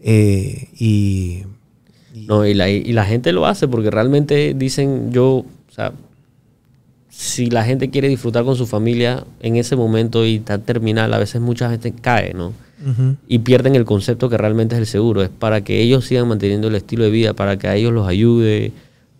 Eh, 0.00 0.68
y, 0.78 1.44
y- 2.14 2.26
No, 2.26 2.44
y 2.44 2.52
la, 2.54 2.68
y 2.68 2.92
la 2.92 3.04
gente 3.06 3.32
lo 3.32 3.46
hace 3.46 3.66
porque 3.68 3.90
realmente 3.90 4.52
dicen, 4.54 5.10
yo, 5.12 5.26
o 5.36 5.46
sea, 5.70 5.92
si 7.16 7.48
la 7.48 7.64
gente 7.64 7.90
quiere 7.90 8.08
disfrutar 8.08 8.44
con 8.44 8.56
su 8.56 8.66
familia 8.66 9.24
en 9.40 9.56
ese 9.56 9.76
momento 9.76 10.26
y 10.26 10.36
está 10.36 10.58
terminal, 10.58 11.14
a 11.14 11.18
veces 11.18 11.40
mucha 11.40 11.70
gente 11.70 11.92
cae, 11.92 12.34
¿no? 12.34 12.52
Y 13.28 13.38
pierden 13.38 13.76
el 13.76 13.84
concepto 13.86 14.28
que 14.28 14.36
realmente 14.36 14.74
es 14.74 14.80
el 14.80 14.86
seguro. 14.86 15.22
Es 15.22 15.30
para 15.30 15.62
que 15.62 15.80
ellos 15.80 16.04
sigan 16.04 16.28
manteniendo 16.28 16.68
el 16.68 16.74
estilo 16.74 17.04
de 17.04 17.10
vida, 17.10 17.32
para 17.32 17.56
que 17.56 17.66
a 17.68 17.76
ellos 17.76 17.92
los 17.94 18.06
ayude 18.06 18.72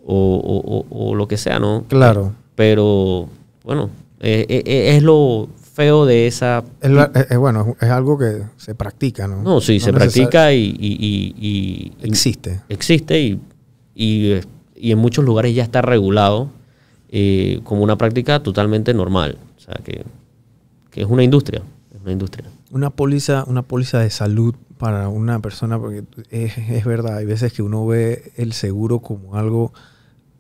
o, 0.04 0.14
o- 0.37 0.76
o- 0.96 1.11
o 1.11 1.14
lo 1.14 1.26
que 1.28 1.38
sea, 1.38 1.59
¿no? 1.61 1.85
Claro. 1.88 2.35
Pero 2.57 3.28
bueno, 3.62 3.88
eh, 4.20 4.44
eh, 4.50 4.62
eh, 4.66 4.96
es 4.96 5.02
lo 5.02 5.48
feo 5.72 6.04
de 6.04 6.26
esa... 6.26 6.62
Es, 6.83 6.90
la- 6.90 7.11
es- 7.14 7.30
es 7.30 7.38
bueno, 7.38 7.74
es 7.80 7.88
algo 7.88 8.18
que 8.18 8.42
se 8.59 8.74
practica, 8.74 9.26
¿no? 9.28 9.42
No, 9.42 9.61
sí, 9.62 9.80
se 9.80 9.92
practica 9.94 10.52
y, 10.52 10.76
y- 10.78 10.98
y- 11.00 11.35
y- 11.48 11.92
Existe. 12.02 12.61
existe 12.68 13.18
y, 13.20 13.40
y, 13.94 14.35
y 14.76 14.92
en 14.92 14.98
muchos 14.98 15.24
lugares 15.24 15.54
ya 15.54 15.62
está 15.62 15.80
regulado 15.80 16.50
eh, 17.16 17.61
como 17.62 17.83
una 17.85 17.96
práctica 17.96 18.42
totalmente 18.42 18.92
normal. 18.92 19.38
O 19.57 19.61
sea, 19.61 19.74
que, 19.85 20.05
que 20.90 21.03
es 21.03 21.07
una 21.07 21.22
industria. 21.22 21.62
Es 21.94 22.00
una 22.03 22.11
industria. 22.11 22.48
Una 22.72 22.90
póliza, 22.90 23.44
una 23.46 23.62
póliza 23.62 24.00
de 24.00 24.11
salud 24.11 24.55
para 24.79 25.09
una 25.09 25.38
persona, 25.38 25.79
porque 25.79 26.03
es, 26.31 26.59
es 26.59 26.85
verdad, 26.85 27.18
hay 27.18 27.24
veces 27.24 27.53
que 27.53 27.62
uno 27.62 27.87
ve 27.87 28.33
el 28.37 28.53
seguro 28.53 28.98
como 28.98 29.37
algo 29.37 29.72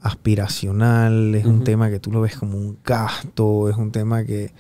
aspiracional, 0.00 1.34
es 1.34 1.44
un 1.46 1.56
Ujú. 1.56 1.64
tema 1.64 1.90
que 1.90 1.98
tú 1.98 2.12
lo 2.12 2.20
ves 2.20 2.36
como 2.36 2.56
un 2.56 2.76
gasto, 2.84 3.68
es 3.70 3.76
un 3.76 3.90
tema 3.90 4.24
que 4.24 4.52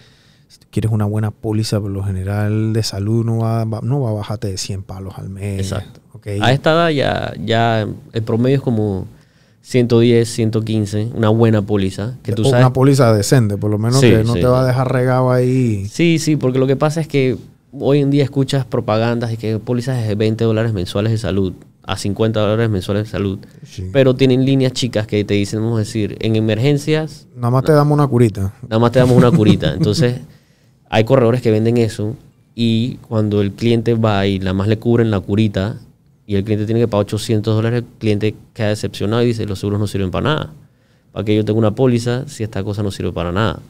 si 0.48 0.58
tú 0.58 0.66
quieres 0.70 0.90
una 0.92 1.04
buena 1.04 1.30
póliza, 1.30 1.80
por 1.80 1.90
lo 1.90 2.02
general 2.02 2.72
de 2.72 2.82
salud 2.82 3.24
no 3.24 3.38
va, 3.38 3.64
va- 3.64 3.80
no 3.82 4.00
va 4.00 4.10
a 4.10 4.14
bajarte 4.14 4.48
de 4.48 4.56
100 4.56 4.82
palos 4.82 5.14
al 5.18 5.28
mes. 5.28 5.60
Exacto. 5.60 6.00
¿ok? 6.12 6.26
A 6.40 6.52
esta 6.52 6.72
edad 6.72 6.88
ya, 6.90 7.32
ya 7.44 7.86
el 8.12 8.22
promedio 8.22 8.56
es 8.56 8.62
como 8.62 9.06
110, 9.66 10.28
115, 10.28 11.08
una 11.14 11.30
buena 11.30 11.62
póliza. 11.62 12.16
Que 12.22 12.32
tú 12.32 12.42
O 12.42 12.44
sabes 12.44 12.60
Una 12.66 12.74
póliza 12.74 13.14
decente, 13.14 13.56
por 13.56 13.70
lo 13.70 13.78
menos 13.78 13.98
Sí, 13.98 14.10
que 14.10 14.22
no 14.22 14.34
sí, 14.34 14.40
te 14.40 14.46
va 14.46 14.60
a 14.62 14.66
dejar 14.66 14.92
regado 14.92 15.32
ahí. 15.32 15.86
Sí, 15.88 16.18
sí, 16.18 16.36
porque 16.36 16.58
lo 16.58 16.66
que 16.66 16.76
pasa 16.76 17.00
es 17.00 17.08
que 17.08 17.38
hoy 17.72 18.00
en 18.00 18.10
día 18.10 18.22
escuchas 18.24 18.66
propagandas 18.66 19.32
y 19.32 19.38
que 19.38 19.58
pólizas 19.58 20.06
de 20.06 20.14
20 20.14 20.44
dólares 20.44 20.74
mensuales 20.74 21.12
de 21.12 21.18
salud 21.18 21.54
a 21.82 21.96
50 21.96 22.38
dólares 22.40 22.68
mensuales 22.70 23.04
de 23.04 23.10
salud, 23.10 23.38
Sí. 23.66 23.88
pero 23.90 24.14
tienen 24.14 24.44
líneas 24.44 24.72
chicas 24.74 25.06
que 25.06 25.24
te 25.24 25.32
dicen, 25.34 25.60
vamos 25.60 25.76
a 25.76 25.78
decir, 25.80 26.16
en 26.20 26.36
emergencias 26.36 27.26
Nada 27.34 27.50
más 27.50 27.64
te 27.64 27.72
damos 27.72 27.96
una 27.96 28.06
curita. 28.06 28.52
nada 28.68 28.78
más 28.78 28.92
te 28.92 28.98
damos 28.98 29.16
una 29.16 29.30
curita. 29.30 29.72
Entonces, 29.72 30.16
hay 30.90 31.04
corredores 31.04 31.40
que 31.40 31.50
venden 31.50 31.78
eso 31.78 32.14
y 32.54 32.96
cuando 33.08 33.40
el 33.40 33.52
cliente 33.52 33.94
va 33.94 34.26
y 34.26 34.38
nada 34.40 34.52
más 34.52 34.68
le 34.68 34.78
cubren 34.78 35.10
la 35.10 35.20
curita 35.20 35.76
y 36.26 36.36
el 36.36 36.44
cliente 36.44 36.66
tiene 36.66 36.80
que 36.80 36.88
pagar 36.88 37.06
800 37.06 37.54
dólares, 37.54 37.82
el 37.82 37.98
cliente 37.98 38.34
queda 38.52 38.68
decepcionado 38.68 39.22
y 39.22 39.26
dice, 39.26 39.46
los 39.46 39.58
seguros 39.58 39.80
no 39.80 39.86
sirven 39.86 40.10
para 40.10 40.24
nada. 40.24 40.52
¿Para 41.12 41.24
que 41.24 41.36
yo 41.36 41.44
tenga 41.44 41.58
una 41.58 41.74
póliza 41.74 42.26
si 42.26 42.42
esta 42.42 42.64
cosa 42.64 42.82
no 42.82 42.90
sirve 42.90 43.12
para 43.12 43.30
nada? 43.30 43.60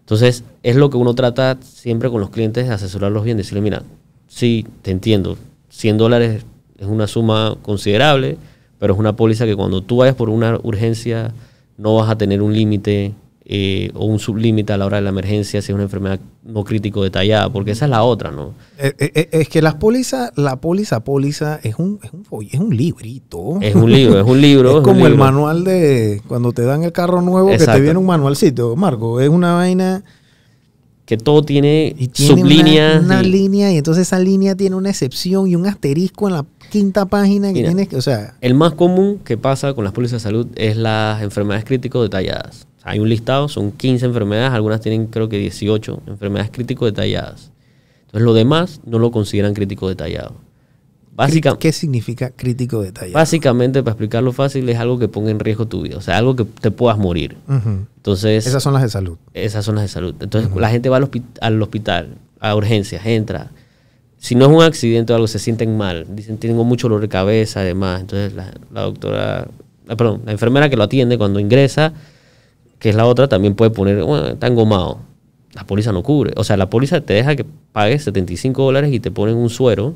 Entonces, 0.00 0.44
es 0.62 0.76
lo 0.76 0.90
que 0.90 0.96
uno 0.96 1.14
trata 1.14 1.58
siempre 1.62 2.10
con 2.10 2.20
los 2.20 2.30
clientes, 2.30 2.68
asesorarlos 2.68 3.24
bien, 3.24 3.36
decirle, 3.36 3.60
mira, 3.60 3.82
sí, 4.26 4.66
te 4.82 4.90
entiendo, 4.90 5.38
100 5.68 5.98
dólares 5.98 6.44
es 6.78 6.86
una 6.86 7.06
suma 7.06 7.56
considerable, 7.62 8.36
pero 8.78 8.94
es 8.94 8.98
una 8.98 9.14
póliza 9.14 9.46
que 9.46 9.54
cuando 9.54 9.82
tú 9.82 9.98
vayas 9.98 10.16
por 10.16 10.30
una 10.30 10.58
urgencia 10.62 11.32
no 11.78 11.94
vas 11.94 12.10
a 12.10 12.18
tener 12.18 12.42
un 12.42 12.52
límite 12.52 13.14
eh, 13.52 13.90
o 13.94 14.04
un 14.04 14.20
sublímite 14.20 14.72
a 14.72 14.76
la 14.78 14.86
hora 14.86 14.98
de 14.98 15.02
la 15.02 15.08
emergencia 15.08 15.60
si 15.60 15.72
es 15.72 15.74
una 15.74 15.82
enfermedad 15.82 16.20
no 16.44 16.62
crítico 16.62 17.02
detallada, 17.02 17.50
porque 17.52 17.72
esa 17.72 17.86
es 17.86 17.90
la 17.90 18.04
otra, 18.04 18.30
¿no? 18.30 18.54
Eh, 18.78 18.94
eh, 18.98 19.28
Es 19.32 19.48
que 19.48 19.60
las 19.60 19.74
pólizas, 19.74 20.30
la 20.36 20.60
póliza 20.60 21.00
póliza 21.02 21.58
es 21.64 21.74
un, 21.76 21.98
es 22.02 22.10
un, 22.30 22.44
es 22.46 22.60
un 22.60 22.76
librito. 22.76 23.58
Es 23.60 23.74
un 23.74 23.90
libro, 23.92 24.20
es 24.20 24.26
un 24.26 24.40
libro. 24.40 24.78
Es 24.78 24.84
como 24.84 25.04
el 25.06 25.16
manual 25.16 25.64
de 25.64 26.22
cuando 26.28 26.52
te 26.52 26.62
dan 26.62 26.84
el 26.84 26.92
carro 26.92 27.22
nuevo 27.22 27.48
que 27.48 27.58
te 27.58 27.80
viene 27.80 27.98
un 27.98 28.06
manualcito, 28.06 28.76
Marco. 28.76 29.20
Es 29.20 29.28
una 29.28 29.54
vaina 29.54 30.04
Que 31.04 31.16
todo 31.16 31.42
tiene, 31.42 31.92
y 31.98 32.06
tiene 32.06 32.34
una- 32.34 32.40
sublíneas. 32.42 33.02
una, 33.04 33.20
y- 33.22 33.26
línea 33.30 33.72
y 33.72 33.78
entonces 33.78 34.06
esa 34.06 34.20
línea 34.20 34.54
tiene 34.54 34.76
una 34.76 34.90
excepción 34.90 35.48
y 35.48 35.56
un 35.56 35.66
asterisco 35.66 36.28
en 36.28 36.34
la 36.34 36.44
quinta 36.70 37.06
página 37.06 37.48
que 37.48 37.54
Mira. 37.54 37.70
tienes 37.70 37.88
que, 37.88 37.96
o 37.96 38.00
sea, 38.00 38.36
El 38.40 38.54
más 38.54 38.74
común 38.74 39.18
que 39.24 39.36
pasa 39.36 39.74
con 39.74 39.82
las 39.82 39.92
pólizas 39.92 40.22
de 40.22 40.28
salud 40.28 40.46
es 40.54 40.76
las 40.76 41.20
enfermedades 41.20 41.64
crítico 41.64 42.00
detalladas. 42.00 42.68
Hay 42.82 42.98
un 42.98 43.08
listado, 43.08 43.48
son 43.48 43.72
15 43.72 44.06
enfermedades, 44.06 44.52
algunas 44.52 44.80
tienen 44.80 45.06
creo 45.06 45.28
que 45.28 45.38
18 45.38 46.02
enfermedades 46.06 46.50
crítico 46.50 46.86
detalladas. 46.86 47.50
Entonces, 48.06 48.22
lo 48.24 48.32
demás 48.34 48.80
no 48.86 48.98
lo 48.98 49.10
consideran 49.10 49.54
crítico 49.54 49.88
detallado. 49.88 50.34
Básica- 51.14 51.58
¿qué 51.58 51.72
significa 51.72 52.30
crítico 52.30 52.80
detalle? 52.82 53.12
básicamente, 53.12 53.82
para 53.82 53.92
explicarlo 53.92 54.32
fácil, 54.32 54.66
es 54.68 54.78
algo 54.78 54.98
que 54.98 55.08
ponga 55.08 55.30
en 55.30 55.38
riesgo 55.38 55.66
tu 55.66 55.82
vida. 55.82 55.98
O 55.98 56.00
sea, 56.00 56.16
algo 56.16 56.34
que 56.36 56.44
te 56.44 56.70
puedas 56.70 56.96
morir. 56.98 57.36
Entonces, 57.96 58.46
Esas 58.46 58.62
son 58.62 58.72
las 58.72 58.82
de 58.82 58.88
salud. 58.88 59.18
esas 59.34 59.64
son 59.64 59.74
las 59.74 59.84
de 59.84 59.88
salud. 59.88 60.14
Entonces, 60.20 60.50
la 60.56 60.70
gente 60.70 60.88
va 60.88 60.96
al, 60.96 61.04
hospi- 61.10 61.22
al 61.40 61.60
hospital, 61.60 62.14
a 62.40 62.54
urgencias, 62.56 63.04
entra. 63.04 63.50
Si 64.16 64.34
no 64.34 64.46
es 64.46 64.50
un 64.50 64.62
accidente 64.62 65.12
o 65.12 65.16
algo, 65.16 65.26
se 65.28 65.38
sienten 65.38 65.76
mal. 65.76 66.06
Dicen, 66.14 66.38
tengo 66.38 66.64
mucho 66.64 66.88
dolor 66.88 67.02
de 67.02 67.08
cabeza, 67.08 67.60
además. 67.60 68.00
Entonces, 68.00 68.32
la, 68.34 68.52
la 68.72 68.82
doctora, 68.82 69.48
ah, 69.88 69.96
perdón, 69.96 70.22
la 70.24 70.32
enfermera 70.32 70.70
que 70.70 70.76
lo 70.76 70.84
atiende 70.84 71.18
cuando 71.18 71.38
ingresa, 71.40 71.92
que 72.80 72.88
es 72.88 72.96
la 72.96 73.06
otra, 73.06 73.28
también 73.28 73.54
puede 73.54 73.70
poner, 73.70 74.02
bueno, 74.02 74.26
está 74.26 74.48
engomado. 74.48 74.98
La 75.52 75.64
póliza 75.66 75.92
no 75.92 76.02
cubre. 76.02 76.32
O 76.36 76.42
sea, 76.44 76.56
la 76.56 76.68
póliza 76.68 77.00
te 77.00 77.12
deja 77.14 77.36
que 77.36 77.44
pagues 77.72 78.02
75 78.04 78.62
dólares 78.64 78.92
y 78.92 78.98
te 79.00 79.10
ponen 79.12 79.36
un 79.36 79.50
suero, 79.50 79.94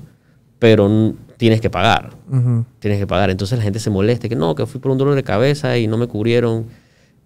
pero 0.58 1.14
tienes 1.36 1.60
que 1.60 1.70
pagar 1.70 2.10
tienes 2.78 2.98
que 2.98 3.06
pagar. 3.06 3.30
Entonces 3.30 3.58
la 3.58 3.64
gente 3.64 3.78
se 3.78 3.90
molesta, 3.90 4.28
que 4.28 4.36
no, 4.36 4.54
que 4.54 4.66
fui 4.66 4.80
por 4.80 4.90
un 4.92 4.98
dolor 4.98 5.14
de 5.14 5.22
cabeza 5.22 5.76
y 5.78 5.86
no 5.86 5.96
me 5.98 6.06
cubrieron. 6.06 6.66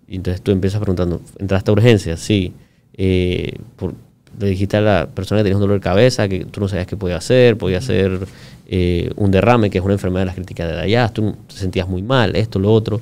Y 0.06 0.16
entonces 0.16 0.40
tú 0.42 0.50
empiezas 0.50 0.80
preguntando, 0.80 1.20
¿entraste 1.38 1.70
a 1.70 1.72
urgencia? 1.72 2.16
Sí. 2.16 2.52
Eh, 2.94 3.54
por- 3.76 3.94
le 4.38 4.46
dijiste 4.50 4.76
a 4.76 4.80
la 4.80 5.08
persona 5.12 5.40
que 5.40 5.44
tenía 5.44 5.56
un 5.56 5.60
dolor 5.62 5.76
de 5.78 5.82
cabeza 5.82 6.28
que 6.28 6.44
tú 6.44 6.60
no 6.60 6.68
sabías 6.68 6.86
qué 6.86 6.96
podía 6.96 7.16
hacer, 7.16 7.58
podía 7.58 7.80
ser 7.80 8.20
eh, 8.68 9.10
un 9.16 9.30
derrame, 9.30 9.68
que 9.70 9.78
es 9.78 9.84
una 9.84 9.94
enfermedad 9.94 10.20
de 10.22 10.26
las 10.26 10.34
críticas 10.36 10.68
de 10.68 10.80
allá, 10.80 11.08
tú 11.08 11.34
te 11.48 11.54
sentías 11.56 11.88
muy 11.88 12.02
mal, 12.02 12.36
esto, 12.36 12.58
lo 12.58 12.72
otro. 12.72 13.00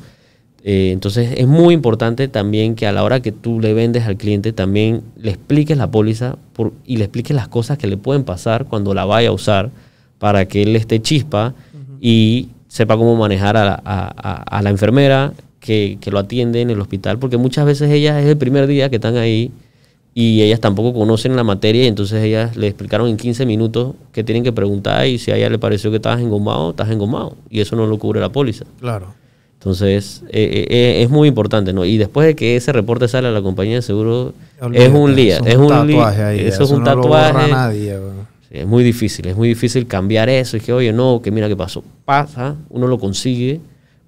Eh, 0.68 0.90
entonces 0.90 1.31
es 1.37 1.46
muy 1.46 1.74
importante 1.74 2.26
también 2.26 2.74
que 2.74 2.88
a 2.88 2.92
la 2.92 3.05
hora 3.05 3.20
que 3.20 3.31
tú 3.31 3.61
le 3.61 3.72
vendes 3.72 4.02
al 4.05 4.16
cliente 4.16 4.52
también 4.52 5.02
le 5.16 5.31
expliques 5.31 5.76
la 5.79 5.88
póliza 5.92 6.38
por- 6.55 6.72
y 6.85 6.96
le 6.96 7.05
expliques 7.05 7.37
las 7.37 7.46
cosas 7.46 7.79
que 7.79 7.87
le 7.87 7.96
pueden 7.96 8.24
pasar 8.24 8.64
cuando 8.64 8.92
la 8.92 9.05
vaya 9.05 9.29
a 9.29 9.33
usar 9.33 9.70
para 10.18 10.46
que 10.48 10.62
él 10.64 10.74
esté 10.74 11.00
chispa 11.00 11.55
y 12.00 12.48
sepa 12.66 12.96
cómo 12.96 13.14
manejar 13.14 13.57
a 13.57 13.64
la, 13.64 13.81
a- 13.85 14.12
a- 14.16 14.42
a 14.59 14.62
la 14.62 14.70
enfermera 14.70 15.33
que, 15.61 15.98
que 16.00 16.11
lo 16.11 16.18
atiende 16.18 16.61
en 16.62 16.70
el 16.70 16.81
hospital, 16.81 17.18
porque 17.20 17.37
muchas 17.37 17.64
veces 17.64 17.88
ellas 17.92 18.20
es 18.20 18.26
el 18.29 18.37
primer 18.37 18.66
día 18.66 18.88
que 18.90 18.96
están 18.96 19.16
ahí 19.16 19.52
y 20.14 20.42
ellas 20.42 20.59
tampoco 20.61 20.92
conocen 20.98 21.37
la 21.37 21.44
materia 21.44 21.85
y 21.85 21.87
entonces 21.87 22.24
ellas 22.24 22.57
le 22.57 22.66
explicaron 22.66 23.07
en 23.09 23.16
15 23.16 23.46
minutos 23.46 23.94
que 24.11 24.24
tienen 24.24 24.42
que 24.42 24.52
preguntar 24.52 25.07
y 25.07 25.18
si 25.18 25.31
a 25.31 25.37
ella 25.37 25.48
le 25.48 25.61
pareció 25.61 25.90
que 25.90 25.96
estabas 25.96 26.20
engomado, 26.20 26.70
estás 26.70 26.90
engomado 26.90 27.37
y 27.50 27.61
eso 27.61 27.76
no 27.76 27.87
lo 27.87 27.98
cubre 28.00 28.18
la 28.20 28.31
póliza. 28.31 28.64
Claro. 28.81 29.14
Entonces, 29.58 30.22
eh, 30.28 30.66
eh, 30.70 31.02
es 31.02 31.10
muy 31.10 31.28
importante, 31.28 31.72
¿no? 31.72 31.84
Y 31.84 31.96
después 31.96 32.26
de 32.26 32.36
que 32.36 32.56
ese 32.56 32.72
reporte 32.72 33.08
sale 33.08 33.28
a 33.28 33.30
la 33.32 33.42
compañía 33.42 33.76
de 33.76 33.82
seguro, 33.82 34.32
es 34.72 34.92
un 34.92 35.18
eso 35.18 35.44
Es 35.46 35.56
un, 35.56 35.68
tatuaje 35.68 36.22
ahí, 36.22 36.40
Eso 36.40 36.62
es 36.64 36.70
un 36.70 36.84
no 36.84 36.94
lo 36.94 37.02
borra 37.02 37.32
tatuaje. 37.32 37.50
nadie. 37.50 37.98
Sí, 38.48 38.58
es 38.58 38.66
muy 38.66 38.84
difícil, 38.84 39.26
es 39.26 39.36
muy 39.36 39.48
difícil 39.48 39.86
cambiar 39.86 40.28
eso. 40.28 40.56
Y 40.56 40.60
que, 40.60 40.72
oye, 40.72 40.92
no, 40.92 41.20
que 41.22 41.30
mira 41.32 41.48
qué 41.48 41.56
pasó. 41.56 41.82
Pasa, 42.04 42.54
uno 42.70 42.86
lo 42.86 42.98
consigue, 42.98 43.60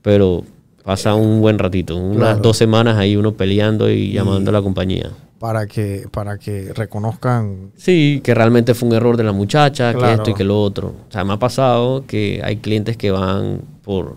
pero 0.03 0.45
pasa 0.85 1.15
un 1.15 1.41
buen 1.41 1.59
ratito. 1.59 1.97
Unas 1.97 2.17
Claro. 2.17 2.39
dos 2.41 2.57
semanas 2.57 2.97
ahí 2.97 3.17
uno 3.17 3.33
peleando 3.33 3.91
y 3.91 4.13
llamando 4.13 4.51
a 4.51 4.53
la 4.53 4.63
compañía. 4.63 5.11
para 5.41 5.67
que, 5.69 6.07
para 6.11 6.37
que 6.39 6.73
reconozcan 6.75 7.71
Sí, 7.77 8.21
que 8.25 8.35
realmente 8.35 8.75
fue 8.75 8.89
un 8.89 8.95
error 8.97 9.17
de 9.17 9.23
la 9.25 9.31
muchacha, 9.33 9.95
que 9.95 10.13
esto 10.13 10.31
y 10.31 10.35
que 10.35 10.43
lo 10.45 10.61
otro. 10.61 10.89
O 11.09 11.13
sea, 11.13 11.25
me 11.25 11.33
ha 11.33 11.37
pasado 11.39 12.05
que 12.07 12.41
hay 12.45 12.57
clientes 12.57 12.97
que 12.97 13.11
van 13.13 13.61
por 13.85 14.17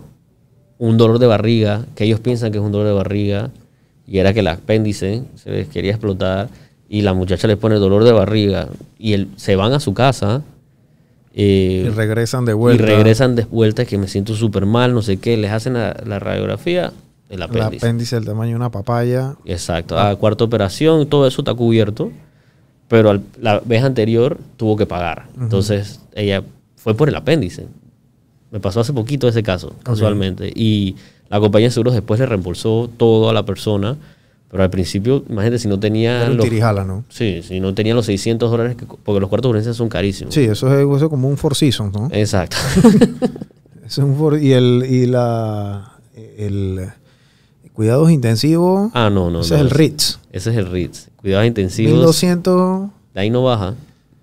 un 0.78 0.96
dolor 0.98 1.18
de 1.18 1.26
barriga, 1.26 1.84
que 1.94 2.04
ellos 2.04 2.20
piensan 2.20 2.50
que 2.52 2.58
es 2.58 2.64
un 2.64 2.72
dolor 2.72 2.86
de 2.88 2.92
barriga, 2.94 3.50
y 4.06 4.18
era 4.18 4.32
que 4.34 4.40
el 4.40 4.48
apéndice 4.48 5.22
se 5.36 5.50
les 5.50 5.68
quería 5.68 5.92
explotar, 5.92 6.48
y 6.88 7.02
la 7.02 7.14
muchacha 7.14 7.46
les 7.48 7.56
pone 7.56 7.76
dolor 7.76 8.04
de 8.04 8.12
barriga, 8.12 8.68
y 8.98 9.12
el- 9.14 9.28
se 9.36 9.56
van 9.56 9.72
a 9.72 9.80
su 9.80 9.94
casa, 9.94 10.42
eh, 11.34 11.84
y 11.86 11.88
regresan 11.90 12.44
de 12.44 12.52
y 12.52 12.54
vuelta. 12.54 12.84
regresan 12.84 13.36
de 13.36 13.44
vuelta, 13.44 13.84
que 13.84 13.96
me 13.98 14.08
siento 14.08 14.34
súper 14.34 14.66
mal, 14.66 14.92
no 14.92 15.02
sé 15.02 15.16
qué, 15.18 15.36
les 15.36 15.50
hacen 15.50 15.74
la, 15.74 15.96
la 16.04 16.18
radiografía, 16.18 16.92
el 17.30 17.36
El 17.36 17.42
apéndice. 17.42 17.86
apéndice 17.86 18.16
del 18.16 18.24
tamaño 18.26 18.50
de 18.50 18.56
una 18.56 18.70
papaya. 18.70 19.36
Exacto, 19.46 19.98
a 19.98 20.14
cuarta 20.16 20.44
operación, 20.44 21.06
todo 21.08 21.26
eso 21.26 21.40
está 21.40 21.54
cubierto, 21.54 22.12
pero 22.88 23.08
al- 23.10 23.22
la 23.40 23.60
vez 23.64 23.82
anterior 23.84 24.36
tuvo 24.58 24.76
que 24.76 24.84
pagar. 24.84 25.28
Entonces, 25.40 26.00
ella 26.14 26.42
fue 26.76 26.94
por 26.94 27.08
el 27.08 27.14
apéndice. 27.16 27.66
Me 28.52 28.60
pasó 28.60 28.80
hace 28.80 28.92
poquito 28.92 29.26
ese 29.26 29.42
caso, 29.42 29.74
casualmente. 29.82 30.52
Y 30.54 30.94
la 31.30 31.40
compañía 31.40 31.68
de 31.68 31.72
seguros 31.72 31.94
después 31.94 32.20
le 32.20 32.26
reembolsó 32.26 32.88
todo 32.96 33.30
a 33.30 33.32
la 33.32 33.44
persona, 33.44 33.96
pero 34.50 34.62
al 34.62 34.68
principio, 34.70 35.24
imagínate, 35.28 35.58
si 35.58 35.66
no 35.68 35.80
tenía 35.80 36.28
los, 36.28 36.44
tirijala, 36.44 36.84
¿no? 36.84 37.04
sí, 37.08 37.40
si 37.42 37.58
no 37.60 37.72
tenía 37.74 37.94
los 37.94 38.04
600 38.06 38.50
dólares, 38.50 38.76
que- 38.76 38.84
porque 38.84 39.18
los 39.20 39.30
cuartos 39.30 39.48
de 39.48 39.50
urgencia 39.52 39.72
son 39.72 39.88
carísimos. 39.88 40.34
Sí, 40.34 40.42
eso 40.42 40.68
es, 40.68 40.86
eso 40.86 41.04
es 41.06 41.08
como 41.10 41.28
un 41.28 41.38
Four 41.38 41.56
Seasons, 41.56 41.92
¿no? 41.94 42.08
Exacto. 42.12 42.56
Es 43.84 43.98
un 43.98 44.38
y 44.42 44.52
el 44.52 44.86
y 44.88 45.04
la 45.06 45.98
el 46.38 46.88
cuidados 47.74 48.10
intensivos, 48.10 48.90
ah, 48.94 49.10
no, 49.10 49.28
no. 49.28 49.40
ese 49.40 49.50
no, 49.54 49.56
es 49.56 49.62
el 49.64 49.70
Ritz. 49.70 50.18
Ese 50.30 50.50
es 50.50 50.56
el 50.56 50.70
RITS. 50.70 51.10
Cuidados 51.16 51.46
intensivos. 51.46 51.92
1200 51.92 52.88
De 53.14 53.20
ahí 53.20 53.28
no 53.28 53.42
baja. 53.42 53.74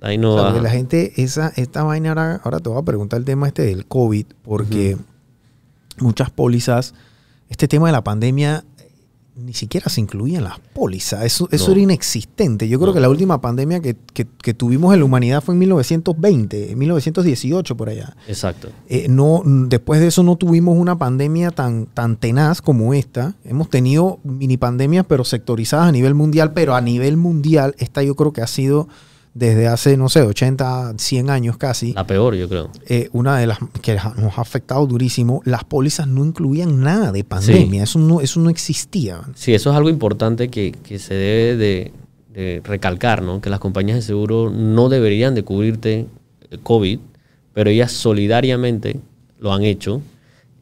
Ahí 0.02 0.18
no 0.18 0.32
O 0.32 0.34
sea, 0.34 0.41
baja. 0.43 0.54
porque 0.56 0.64
la 0.64 0.70
gente, 0.72 1.22
esa, 1.22 1.52
esta 1.56 1.84
vaina 1.84 2.10
ahora, 2.10 2.41
ahora 2.43 2.60
te 2.60 2.70
voy 2.70 2.80
a 2.80 2.84
preguntar 2.86 3.20
el 3.20 3.26
tema 3.26 3.47
este 3.47 3.64
del 3.64 3.86
COVID, 3.86 4.26
porque 4.43 4.97
muchas 6.00 6.30
pólizas 6.30 6.93
este 7.50 7.68
tema 7.68 7.88
de 7.88 7.93
la 7.93 8.04
pandemia 8.04 8.64
ni 9.36 9.54
siquiera 9.54 9.89
se 9.89 10.02
incluía 10.02 10.38
en 10.39 10.43
las 10.43 10.60
pólizas. 10.60 11.24
Eso, 11.24 11.47
eso 11.52 11.68
No. 11.68 11.72
era 11.72 11.82
inexistente. 11.82 12.68
Yo 12.68 12.78
creo 12.78 12.89
No. 12.89 12.93
que 12.93 13.00
la 13.00 13.08
última 13.10 13.39
pandemia 13.39 13.80
que, 13.80 13.95
que- 14.14 14.28
que 14.41 14.54
tuvimos 14.54 14.93
en 14.93 15.00
la 15.00 15.06
humanidad 15.06 15.41
fue 15.41 15.56
en 15.56 15.60
1920, 15.60 16.72
en 16.74 16.78
1918 16.78 17.78
por 17.78 17.88
allá. 17.89 18.16
Exacto. 18.28 18.68
Eh, 18.89 19.08
no, 19.10 19.41
después 19.45 20.02
de 20.02 20.08
eso 20.08 20.24
no 20.24 20.36
tuvimos 20.36 20.78
una 20.78 20.97
pandemia 20.97 21.52
tan, 21.52 21.86
tan 21.86 22.18
tenaz 22.18 22.62
como 22.62 22.93
esta. 22.93 23.36
Hemos 23.45 23.70
tenido 23.70 24.20
mini 24.26 24.58
pandemias, 24.58 25.06
pero 25.08 25.24
sectorizadas 25.24 25.88
a 25.88 25.91
nivel 25.93 26.16
mundial. 26.16 26.52
Pero 26.54 26.76
a 26.76 26.82
nivel 26.82 27.16
mundial, 27.16 27.76
esta 27.78 28.04
yo 28.04 28.16
creo 28.16 28.34
que 28.34 28.41
ha 28.41 28.47
sido 28.47 28.89
desde 29.34 29.68
hace, 29.68 29.96
no 29.96 30.10
sé, 30.10 30.22
80, 30.24 30.96
100 30.98 31.30
años 31.30 31.58
casi, 31.58 31.94
La 31.94 32.06
peor, 32.08 32.36
yo 32.36 32.50
creo. 32.50 32.70
eh, 32.88 33.10
una 33.14 33.38
de 33.38 33.48
las 33.48 33.60
que 33.82 33.96
nos 34.18 34.38
ha 34.38 34.42
afectado 34.42 34.86
durísimo. 34.88 35.42
Las 35.46 35.64
pólizas 35.64 36.08
no 36.08 36.26
incluían 36.26 36.82
nada 36.82 37.12
de 37.12 37.24
pandemia. 37.24 37.84
Eso, 37.84 38.00
no, 38.00 38.22
eso 38.22 38.40
no 38.40 38.50
existía. 38.50 39.22
Sí, 39.36 39.54
eso 39.54 39.70
es 39.70 39.76
algo 39.76 39.90
importante 39.90 40.50
que, 40.50 40.72
que 40.72 41.00
se 41.00 41.14
debe 41.14 41.56
de, 41.58 41.94
de 42.34 42.62
recalcar, 42.64 43.22
¿no? 43.22 43.40
Que 43.40 43.50
las 43.50 43.60
compañías 43.60 43.98
de 43.98 44.02
seguro 44.02 44.50
no 44.50 44.90
deberían 44.90 45.36
de 45.36 45.44
cubrirte 45.44 46.08
eh, 46.50 46.58
COVID, 46.64 47.00
pero 47.54 47.70
ellas 47.70 47.92
solidariamente 47.92 49.00
lo 49.40 49.54
han 49.54 49.64
hecho 49.64 50.02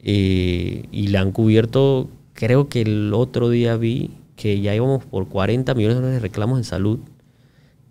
eh, 0.04 0.86
y 0.92 1.08
le 1.08 1.18
han 1.18 1.32
cubierto, 1.32 2.10
creo 2.34 2.68
que 2.70 2.82
el 2.82 3.14
otro 3.14 3.50
día 3.50 3.76
vi 3.78 4.12
que 4.36 4.60
ya 4.62 4.76
íbamos 4.76 5.04
por 5.06 5.28
40 5.28 5.74
millones 5.74 5.96
de 5.96 6.02
dólares 6.02 6.22
de 6.22 6.28
reclamos 6.28 6.60
en 6.60 6.64
salud. 6.64 7.00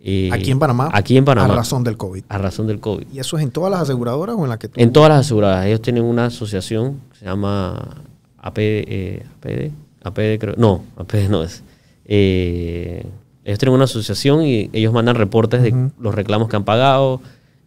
Eh, 0.09 0.31
Aquí 0.33 0.51
en 0.53 0.59
Panamá. 0.61 0.89
Aquí 0.93 1.17
en 1.17 1.25
Panamá. 1.25 1.53
A 1.53 1.57
razón 1.57 1.83
del 1.83 1.97
COVID. 1.97 2.23
a 2.29 2.39
razón 2.39 2.67
del 2.69 2.79
COVID. 2.79 3.07
¿Y 3.13 3.19
eso 3.19 3.37
es 3.39 3.43
en 3.43 3.51
todas 3.51 3.71
las 3.73 3.81
aseguradoras 3.81 4.37
o 4.39 4.45
en 4.45 4.51
la 4.51 4.59
que 4.59 4.69
tú? 4.69 4.81
En 4.81 4.93
todas 4.93 5.09
las 5.11 5.21
aseguradoras. 5.27 5.67
Ellos 5.67 5.83
tienen 5.83 6.05
una 6.05 6.27
asociación 6.27 7.01
que 7.13 7.19
se 7.19 7.25
llama 7.25 8.03
AP, 8.39 8.59
eh, 8.59 9.27
APD. 9.41 9.73
APD 10.05 10.39
creo. 10.39 10.55
No, 10.57 10.85
APD 10.97 11.29
no 11.29 11.43
es. 11.43 11.63
Eh, 12.21 13.05
ellos 13.45 13.59
tienen 13.59 13.75
una 13.75 13.85
asociación 13.85 14.45
y 14.45 14.71
ellos 14.73 14.93
mandan 14.93 15.17
reportes 15.17 15.63
de 15.63 15.91
los 16.01 16.15
reclamos 16.15 16.49
que 16.49 16.57
han 16.57 16.65
pagado 16.65 17.21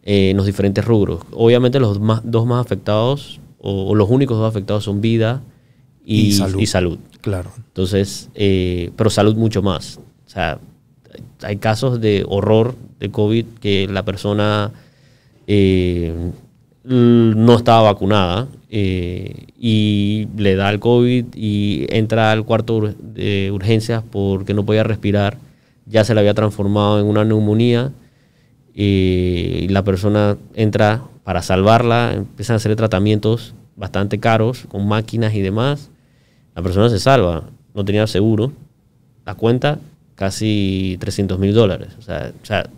eh, 0.04 0.30
en 0.32 0.38
los 0.38 0.46
diferentes 0.46 0.84
rubros. 0.86 1.22
Obviamente 1.32 1.80
los 1.80 2.00
más- 2.00 2.22
dos 2.24 2.46
más 2.46 2.66
afectados 2.66 3.40
o, 3.60 3.90
o 3.90 3.96
los 3.96 4.10
únicos 4.10 4.38
dos 4.38 4.48
afectados 4.50 4.84
son 4.86 5.02
vida 5.02 5.42
y, 6.06 6.28
Y 6.28 6.32
salud. 6.34 6.60
y 6.60 6.66
salud. 6.66 6.98
Claro. 7.22 7.52
Entonces, 7.58 8.30
eh, 8.36 8.92
pero 8.96 9.10
salud 9.10 9.36
mucho 9.36 9.62
más. 9.62 10.00
O 10.26 10.30
sea, 10.30 10.60
hay 11.42 11.58
casos 11.58 12.02
de 12.02 12.26
horror 12.28 12.76
de 13.00 13.10
COVID 13.10 13.46
que 13.62 13.88
la 13.88 14.04
persona 14.04 14.72
eh, 15.48 16.14
no 16.84 17.56
estaba 17.56 17.82
vacunada 17.84 18.48
eh, 18.70 19.48
y 19.58 20.28
le 20.38 20.56
da 20.56 20.70
el 20.70 20.80
COVID 20.80 21.26
y 21.36 21.86
entra 21.90 22.32
al 22.32 22.46
cuarto 22.46 22.94
de 23.00 23.52
urgencias 23.52 24.04
porque 24.10 24.54
no 24.54 24.66
podía 24.66 24.84
respirar. 24.84 25.38
Ya 25.86 26.04
se 26.04 26.14
le 26.14 26.20
había 26.20 26.34
transformado 26.34 27.00
en 27.00 27.06
una 27.06 27.26
neumonía 27.26 27.92
eh, 28.76 29.62
y 29.64 29.68
la 29.70 29.84
persona 29.84 30.38
entra 30.54 31.04
para 31.24 31.42
salvarla, 31.42 32.14
empiezan 32.14 32.56
a 32.56 32.58
hacer 32.58 32.76
tratamientos 32.76 33.54
bastante 33.76 34.20
caros 34.20 34.66
con 34.68 34.88
máquinas 34.88 35.34
y 35.34 35.42
demás. 35.42 35.90
La 36.56 36.62
persona 36.62 36.90
se 36.90 37.00
salva, 37.00 37.44
no 37.74 37.86
tenía 37.86 38.08
seguro, 38.08 38.52
la 39.26 39.36
cuenta 39.36 39.80
casi 40.20 40.98
300 41.00 41.40
mil 41.40 41.54
dólares. 41.54 41.90
O 41.98 42.02
sea, 42.02 42.34
o 42.44 42.46
sea, 42.46 42.70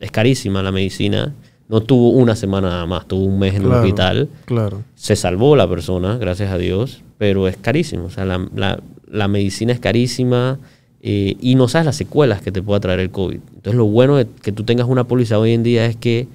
es 0.00 0.10
carísima 0.10 0.60
la 0.60 0.72
medicina. 0.72 1.32
No 1.68 1.80
tuvo 1.80 2.10
una 2.10 2.34
semana 2.34 2.68
nada 2.68 2.84
más, 2.86 3.06
tuvo 3.06 3.24
un 3.24 3.38
mes 3.38 3.54
en 3.54 3.62
el 3.62 3.68
hospital. 3.80 4.28
Claro. 4.44 4.82
Se 4.96 5.14
salvó 5.14 5.54
la 5.54 5.68
persona, 5.68 6.18
gracias 6.18 6.50
a 6.50 6.58
Dios, 6.58 7.02
pero 7.16 7.46
es 7.46 7.56
carísimo. 7.56 8.06
O 8.06 8.10
sea, 8.10 8.24
la, 8.24 8.46
la- 8.56 8.80
la 9.08 9.28
medicina 9.28 9.72
es 9.72 9.78
carísima 9.78 10.58
eh, 11.00 11.36
y 11.40 11.54
no 11.54 11.68
sabes 11.68 11.86
las 11.86 11.94
secuelas 11.96 12.42
que 12.42 12.50
te 12.50 12.60
pueda 12.60 12.80
traer 12.80 12.98
el 12.98 13.10
COVID. 13.10 13.38
Entonces, 13.54 13.74
lo 13.76 13.86
bueno 13.86 14.16
de 14.16 14.26
que 14.42 14.50
tú 14.50 14.64
tengas 14.64 14.88
una 14.88 15.04
póliza 15.04 15.38
hoy 15.38 15.52
en 15.52 15.62
día 15.62 15.86
es 15.86 15.94
que 15.94 16.26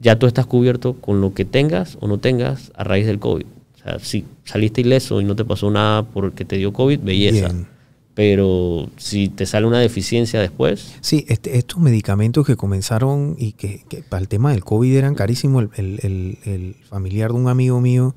ya 0.00 0.18
tú 0.18 0.26
estás 0.26 0.46
cubierto 0.46 0.94
con 0.94 1.20
lo 1.20 1.34
que 1.34 1.44
tengas 1.44 1.98
o 2.00 2.08
no 2.08 2.16
tengas 2.16 2.72
a 2.74 2.84
raíz 2.84 3.04
del 3.06 3.18
COVID. 3.18 3.44
O 3.74 3.78
sea, 3.82 3.98
si 3.98 4.24
saliste 4.44 4.80
ileso 4.80 5.20
y 5.20 5.24
no 5.24 5.36
te 5.36 5.44
pasó 5.44 5.70
nada 5.70 6.02
porque 6.04 6.46
te 6.46 6.56
dio 6.56 6.72
COVID, 6.72 7.00
belleza. 7.00 7.48
Bien. 7.48 7.66
Pero 8.14 8.88
si 8.96 9.28
te 9.28 9.46
sale 9.46 9.66
una 9.66 9.78
deficiencia 9.78 10.40
después, 10.40 10.96
Sí, 11.00 11.24
este- 11.28 11.56
estos 11.56 11.78
medicamentos 11.78 12.44
que 12.46 12.56
comenzaron 12.56 13.36
y 13.38 13.52
que, 13.52 13.84
que 13.88 14.02
para 14.02 14.20
el 14.20 14.28
tema 14.28 14.50
del 14.50 14.64
COVID 14.64 14.94
eran 14.96 15.14
carísimos, 15.14 15.64
el, 15.64 15.70
el- 15.76 16.00
el- 16.02 16.52
el 16.52 16.74
familiar 16.88 17.30
de 17.32 17.38
un 17.38 17.48
amigo 17.48 17.80
mío 17.80 18.16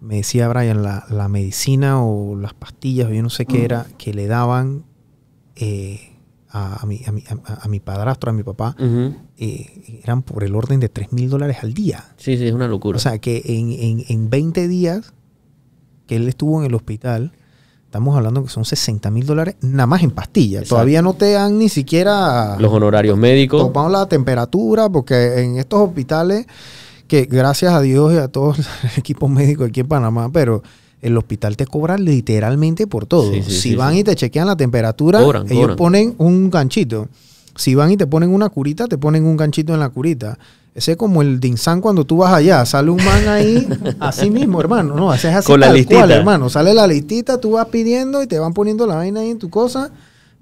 me 0.00 0.16
decía, 0.16 0.48
Brian, 0.48 0.82
la, 0.82 1.04
la 1.10 1.28
medicina 1.28 2.02
o 2.02 2.36
las 2.36 2.52
pastillas, 2.54 3.08
o 3.08 3.12
yo 3.12 3.22
no 3.22 3.30
sé 3.30 3.46
qué 3.46 3.64
era, 3.64 3.86
que 3.98 4.12
le 4.14 4.26
daban 4.26 4.84
eh, 5.56 6.00
a, 6.48 6.82
a 6.82 6.86
mi, 6.86 7.02
a, 7.06 7.12
mi, 7.12 7.22
a- 7.28 7.60
a 7.64 7.68
mi 7.68 7.80
padrastro, 7.80 8.30
a 8.30 8.32
mi 8.34 8.42
papá, 8.42 8.74
eh, 9.38 10.00
eran 10.02 10.22
por 10.22 10.42
el 10.44 10.54
orden 10.54 10.80
de 10.80 10.88
3 10.88 11.12
mil 11.12 11.28
dólares 11.30 11.58
al 11.62 11.74
día. 11.74 12.04
sí, 12.16 12.36
sí, 12.36 12.46
es 12.46 12.52
una 12.54 12.66
locura. 12.68 12.96
O 12.96 13.00
sea, 13.00 13.18
que 13.18 13.42
en, 13.46 13.72
en, 13.72 14.04
en 14.08 14.30
20 14.30 14.68
días 14.68 15.12
que 16.06 16.16
él 16.16 16.28
estuvo 16.28 16.60
en 16.60 16.66
el 16.66 16.74
hospital, 16.74 17.32
estamos 17.94 18.16
hablando 18.16 18.42
que 18.42 18.48
son 18.50 18.64
60 18.64 19.08
mil 19.12 19.24
dólares 19.24 19.54
nada 19.60 19.86
más 19.86 20.02
en 20.02 20.10
pastillas. 20.10 20.62
Exacto. 20.62 20.74
Todavía 20.74 21.00
no 21.00 21.14
te 21.14 21.30
dan 21.30 21.60
ni 21.60 21.68
siquiera 21.68 22.56
Los 22.58 22.72
honorarios 22.72 23.16
médicos. 23.16 23.60
topado 23.60 23.88
la 23.88 24.06
temperatura, 24.08 24.88
porque 24.88 25.44
en 25.44 25.58
estos 25.58 25.80
hospitales, 25.80 26.44
que 27.06 27.26
gracias 27.26 27.72
a 27.72 27.80
Dios 27.80 28.12
y 28.12 28.16
a 28.16 28.26
todos 28.26 28.58
los 28.82 28.98
equipos 28.98 29.30
médicos 29.30 29.68
aquí 29.68 29.78
en 29.78 29.86
Panamá, 29.86 30.28
pero 30.32 30.64
el 31.02 31.16
hospital 31.16 31.56
te 31.56 31.66
cobra 31.66 31.96
literalmente 31.96 32.88
por 32.88 33.06
todo. 33.06 33.30
Sí, 33.32 33.44
sí, 33.44 33.50
si 33.52 33.60
sí, 33.60 33.76
van 33.76 33.94
y 33.96 34.02
te 34.02 34.16
chequean 34.16 34.48
la 34.48 34.56
temperatura, 34.56 35.20
Cobran, 35.20 35.46
ellos 35.46 35.60
cobran. 35.60 35.76
ponen 35.76 36.14
un 36.18 36.50
ganchito. 36.50 37.06
Si 37.56 37.74
van 37.74 37.90
y 37.90 37.96
te 37.96 38.06
ponen 38.06 38.30
una 38.30 38.48
curita, 38.48 38.86
te 38.86 38.98
ponen 38.98 39.24
un 39.24 39.36
ganchito 39.36 39.74
en 39.74 39.80
la 39.80 39.88
curita. 39.88 40.38
Ese 40.74 40.92
es 40.92 40.96
como 40.96 41.22
el 41.22 41.38
Dinsan 41.38 41.80
cuando 41.80 42.04
tú 42.04 42.16
vas 42.18 42.32
allá. 42.34 42.66
Sale 42.66 42.90
un 42.90 42.96
man 43.04 43.28
ahí, 43.28 43.66
así 44.00 44.28
mismo, 44.28 44.60
hermano. 44.60 44.96
No, 44.96 45.14
ese 45.14 45.28
es 45.28 45.36
así 45.36 45.46
Con 45.46 45.60
la 45.60 45.66
tal 45.66 45.76
listita. 45.76 46.00
cual, 46.00 46.10
hermano. 46.10 46.50
Sale 46.50 46.74
la 46.74 46.86
listita, 46.86 47.40
tú 47.40 47.52
vas 47.52 47.66
pidiendo 47.68 48.22
y 48.22 48.26
te 48.26 48.38
van 48.40 48.52
poniendo 48.52 48.86
la 48.86 48.96
vaina 48.96 49.20
ahí 49.20 49.30
en 49.30 49.38
tu 49.38 49.50
cosa. 49.50 49.90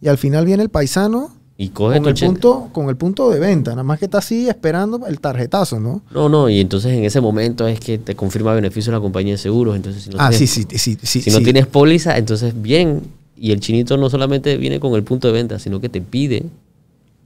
Y 0.01 0.09
al 0.09 0.17
final 0.17 0.47
viene 0.47 0.63
el 0.63 0.71
paisano 0.71 1.31
Y 1.59 1.69
coge 1.69 1.99
con 1.99 2.09
el, 2.09 2.15
cheque. 2.15 2.27
punto, 2.33 2.71
con 2.73 2.89
el 2.89 2.97
punto 2.97 3.29
de 3.31 3.41
venta. 3.41 3.73
Nada 3.73 3.83
más 3.83 3.99
que 3.99 4.07
está 4.07 4.19
así 4.19 4.49
esperando 4.49 5.07
el 5.07 5.21
tarjetazo, 5.21 5.79
¿no? 5.79 6.01
No, 6.11 6.31
no, 6.31 6.49
y 6.49 6.61
entonces 6.61 6.93
en 6.93 7.05
ese 7.05 7.21
momento 7.21 7.69
es 7.69 7.79
que 7.79 7.99
te 7.99 8.17
confirma 8.17 8.55
beneficio 8.55 8.91
la 8.91 9.01
compañía 9.01 9.35
de 9.35 9.39
seguros. 9.39 9.77
Entonces, 9.77 10.05
si 10.05 10.11
no, 10.11 10.17
ah, 10.19 10.31
tienes, 10.31 10.51
sí, 10.51 10.67
sí, 10.67 10.79
sí. 10.79 10.99
sí 11.03 11.21
si 11.21 11.31
no 11.31 11.41
tienes 11.41 11.67
póliza, 11.67 12.17
entonces 12.17 12.55
bien. 12.61 13.03
Y 13.37 13.51
el 13.53 13.61
chinito 13.61 13.97
no 13.97 14.09
solamente 14.09 14.57
viene 14.57 14.81
con 14.81 14.95
el 14.95 15.03
punto 15.03 15.27
de 15.27 15.35
venta, 15.35 15.59
sino 15.59 15.81
que 15.81 15.89
te 15.89 16.01
pide, 16.01 16.45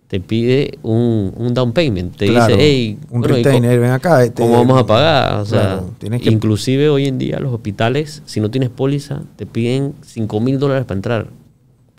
te 0.09 0.20
pide 0.20 0.78
un, 0.82 1.32
un 1.36 1.52
down 1.52 1.72
payment. 1.72 2.16
Te 2.16 2.26
Claro, 2.28 2.54
dice, 2.54 2.64
hey, 2.64 2.98
un 3.11 3.20
bueno, 3.22 3.38
¿y 3.38 3.42
co- 3.42 3.48
retainer, 3.48 3.80
ven 3.80 3.90
acá. 3.90 4.22
este, 4.24 4.42
¿Cómo 4.42 4.54
vamos 4.54 4.80
a 4.80 4.86
pagar? 4.86 5.40
O 5.40 5.44
sea, 5.46 5.82
Claro, 5.98 6.18
que- 6.20 6.30
inclusive 6.30 6.88
hoy 6.88 7.07
en 7.07 7.18
día 7.18 7.40
los 7.40 7.52
hospitales, 7.52 8.22
si 8.26 8.40
no 8.40 8.50
tienes 8.50 8.70
póliza, 8.70 9.22
te 9.36 9.46
piden 9.46 9.94
5 10.02 10.40
mil 10.40 10.59
dólares 10.61 10.84
para 10.84 10.96
entrar, 10.98 11.26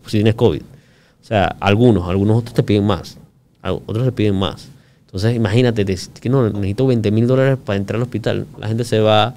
si 0.06 0.18
tienes 0.18 0.34
COVID. 0.36 0.62
O 0.62 1.24
sea, 1.28 1.56
algunos, 1.60 2.08
algunos 2.08 2.38
otros 2.38 2.54
te 2.54 2.62
piden 2.62 2.84
más, 2.86 3.18
otros 3.62 4.04
te 4.06 4.12
piden 4.12 4.36
más. 4.36 4.68
Entonces, 5.04 5.36
imagínate, 5.36 5.84
te- 5.84 5.96
que 6.20 6.28
no, 6.30 6.48
necesito 6.48 6.86
20 6.86 7.10
mil 7.10 7.26
dólares 7.26 7.58
para 7.62 7.76
entrar 7.76 7.96
al 7.96 8.02
hospital. 8.02 8.46
La 8.58 8.68
gente 8.68 8.84
se 8.84 9.00
va 9.00 9.34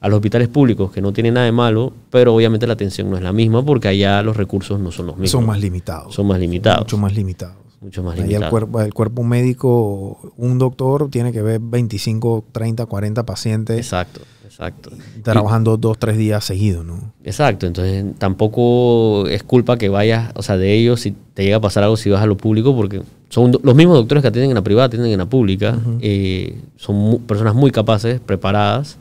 a 0.00 0.08
los 0.08 0.16
hospitales 0.16 0.48
públicos, 0.48 0.90
que 0.92 1.00
no 1.02 1.12
tienen 1.12 1.34
nada 1.34 1.46
de 1.46 1.52
malo, 1.52 1.92
pero 2.10 2.34
obviamente 2.34 2.66
la 2.66 2.74
atención 2.74 3.10
no 3.10 3.16
es 3.16 3.22
la 3.22 3.32
misma 3.32 3.62
porque 3.64 3.88
allá 3.88 4.22
los 4.22 4.36
recursos 4.36 4.78
no 4.80 4.92
son 4.92 5.06
los 5.06 5.16
mismos. 5.16 5.30
Son 5.30 5.46
más 5.46 5.58
limitados. 5.60 6.14
Son 6.14 6.26
más 6.26 6.38
limitados. 6.38 6.80
Mucho 6.80 6.98
más 6.98 7.14
limitados. 7.14 7.56
Mucho 7.84 8.02
más 8.02 8.18
Ahí 8.18 8.34
el 8.34 8.48
cuerpo, 8.48 8.80
el 8.80 8.94
cuerpo 8.94 9.22
médico, 9.22 10.32
un 10.38 10.58
doctor 10.58 11.10
tiene 11.10 11.32
que 11.32 11.42
ver 11.42 11.60
25, 11.62 12.44
30, 12.50 12.86
40 12.86 13.26
pacientes 13.26 13.76
Exacto, 13.76 14.22
exacto. 14.44 14.90
trabajando 15.22 15.76
dos, 15.76 15.98
tres 15.98 16.16
días 16.16 16.42
seguidos, 16.44 16.84
¿no? 16.84 17.12
Exacto, 17.24 17.66
entonces 17.66 18.04
tampoco 18.18 19.26
es 19.28 19.42
culpa 19.42 19.76
que 19.76 19.88
vayas, 19.88 20.32
o 20.34 20.42
sea, 20.42 20.56
de 20.56 20.72
ellos 20.74 21.00
si 21.00 21.14
te 21.34 21.44
llega 21.44 21.56
a 21.58 21.60
pasar 21.60 21.82
algo 21.84 21.96
si 21.98 22.08
vas 22.10 22.22
a 22.22 22.26
lo 22.26 22.36
público, 22.36 22.74
porque 22.74 23.02
son 23.28 23.52
los 23.62 23.74
mismos 23.74 23.96
doctores 23.96 24.22
que 24.22 24.28
atienden 24.28 24.50
en 24.50 24.54
la 24.54 24.62
privada, 24.64 24.86
atienden 24.86 25.12
en 25.12 25.18
la 25.18 25.26
pública, 25.26 25.78
eh, 26.00 26.58
son 26.76 26.96
mu- 26.96 27.20
personas 27.20 27.54
muy 27.54 27.70
capaces, 27.70 28.18
preparadas, 28.20 28.96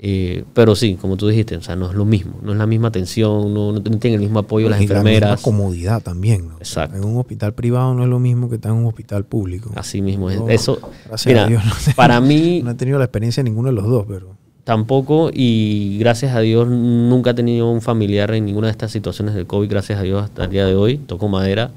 eh, 0.00 0.44
pero 0.54 0.76
sí, 0.76 0.94
como 1.00 1.16
tú 1.16 1.26
dijiste, 1.28 1.56
o 1.56 1.62
sea, 1.62 1.74
no 1.74 1.88
es 1.90 1.94
lo 1.96 2.04
mismo, 2.04 2.38
no 2.42 2.52
es 2.52 2.58
la 2.58 2.66
misma 2.66 2.88
atención, 2.88 3.52
no, 3.52 3.72
no 3.72 3.80
tienen 3.82 4.14
el 4.14 4.20
mismo 4.20 4.38
apoyo 4.38 4.68
las 4.68 4.80
Y 4.80 4.86
la 4.86 4.94
enfermeras, 4.98 5.30
misma 5.32 5.42
comodidad 5.42 6.02
también, 6.02 6.48
¿no? 6.48 6.56
Exacto. 6.58 6.96
En 6.96 7.04
un 7.04 7.16
hospital 7.16 7.52
privado 7.54 7.94
no 7.94 8.04
es 8.04 8.08
lo 8.08 8.18
mismo 8.20 8.48
que 8.48 8.54
estar 8.56 8.70
en 8.70 8.78
un 8.78 8.86
hospital 8.86 9.24
público. 9.24 9.72
así 9.74 10.00
mismo 10.00 10.30
es. 10.30 10.40
Eso, 10.48 10.78
gracias 11.06 11.26
mira, 11.26 11.44
a 11.44 11.48
Dios, 11.48 11.62
para 11.96 12.20
mí 12.20 12.60
No 12.62 12.70
he 12.70 12.74
tenido 12.74 12.98
la 12.98 13.04
experiencia 13.06 13.42
de 13.42 13.50
ninguno 13.50 13.68
de 13.68 13.74
los 13.74 13.86
dos, 13.86 14.04
pero... 14.08 14.36
Tampoco, 14.64 15.30
y 15.32 15.96
gracias 15.98 16.36
a 16.36 16.40
Dios 16.40 16.68
nunca 16.68 17.30
he 17.30 17.34
tenido 17.34 17.70
un 17.70 17.80
familiar 17.80 18.32
en 18.34 18.44
ninguna 18.44 18.66
de 18.66 18.72
estas 18.72 18.90
situaciones 18.92 19.34
del 19.34 19.46
COVID, 19.46 19.68
gracias 19.70 19.98
a 19.98 20.02
Dios 20.02 20.22
hasta 20.22 20.44
el 20.44 20.50
día 20.50 20.66
de 20.66 20.74
hoy, 20.74 20.98
toco 20.98 21.26
madera, 21.26 21.70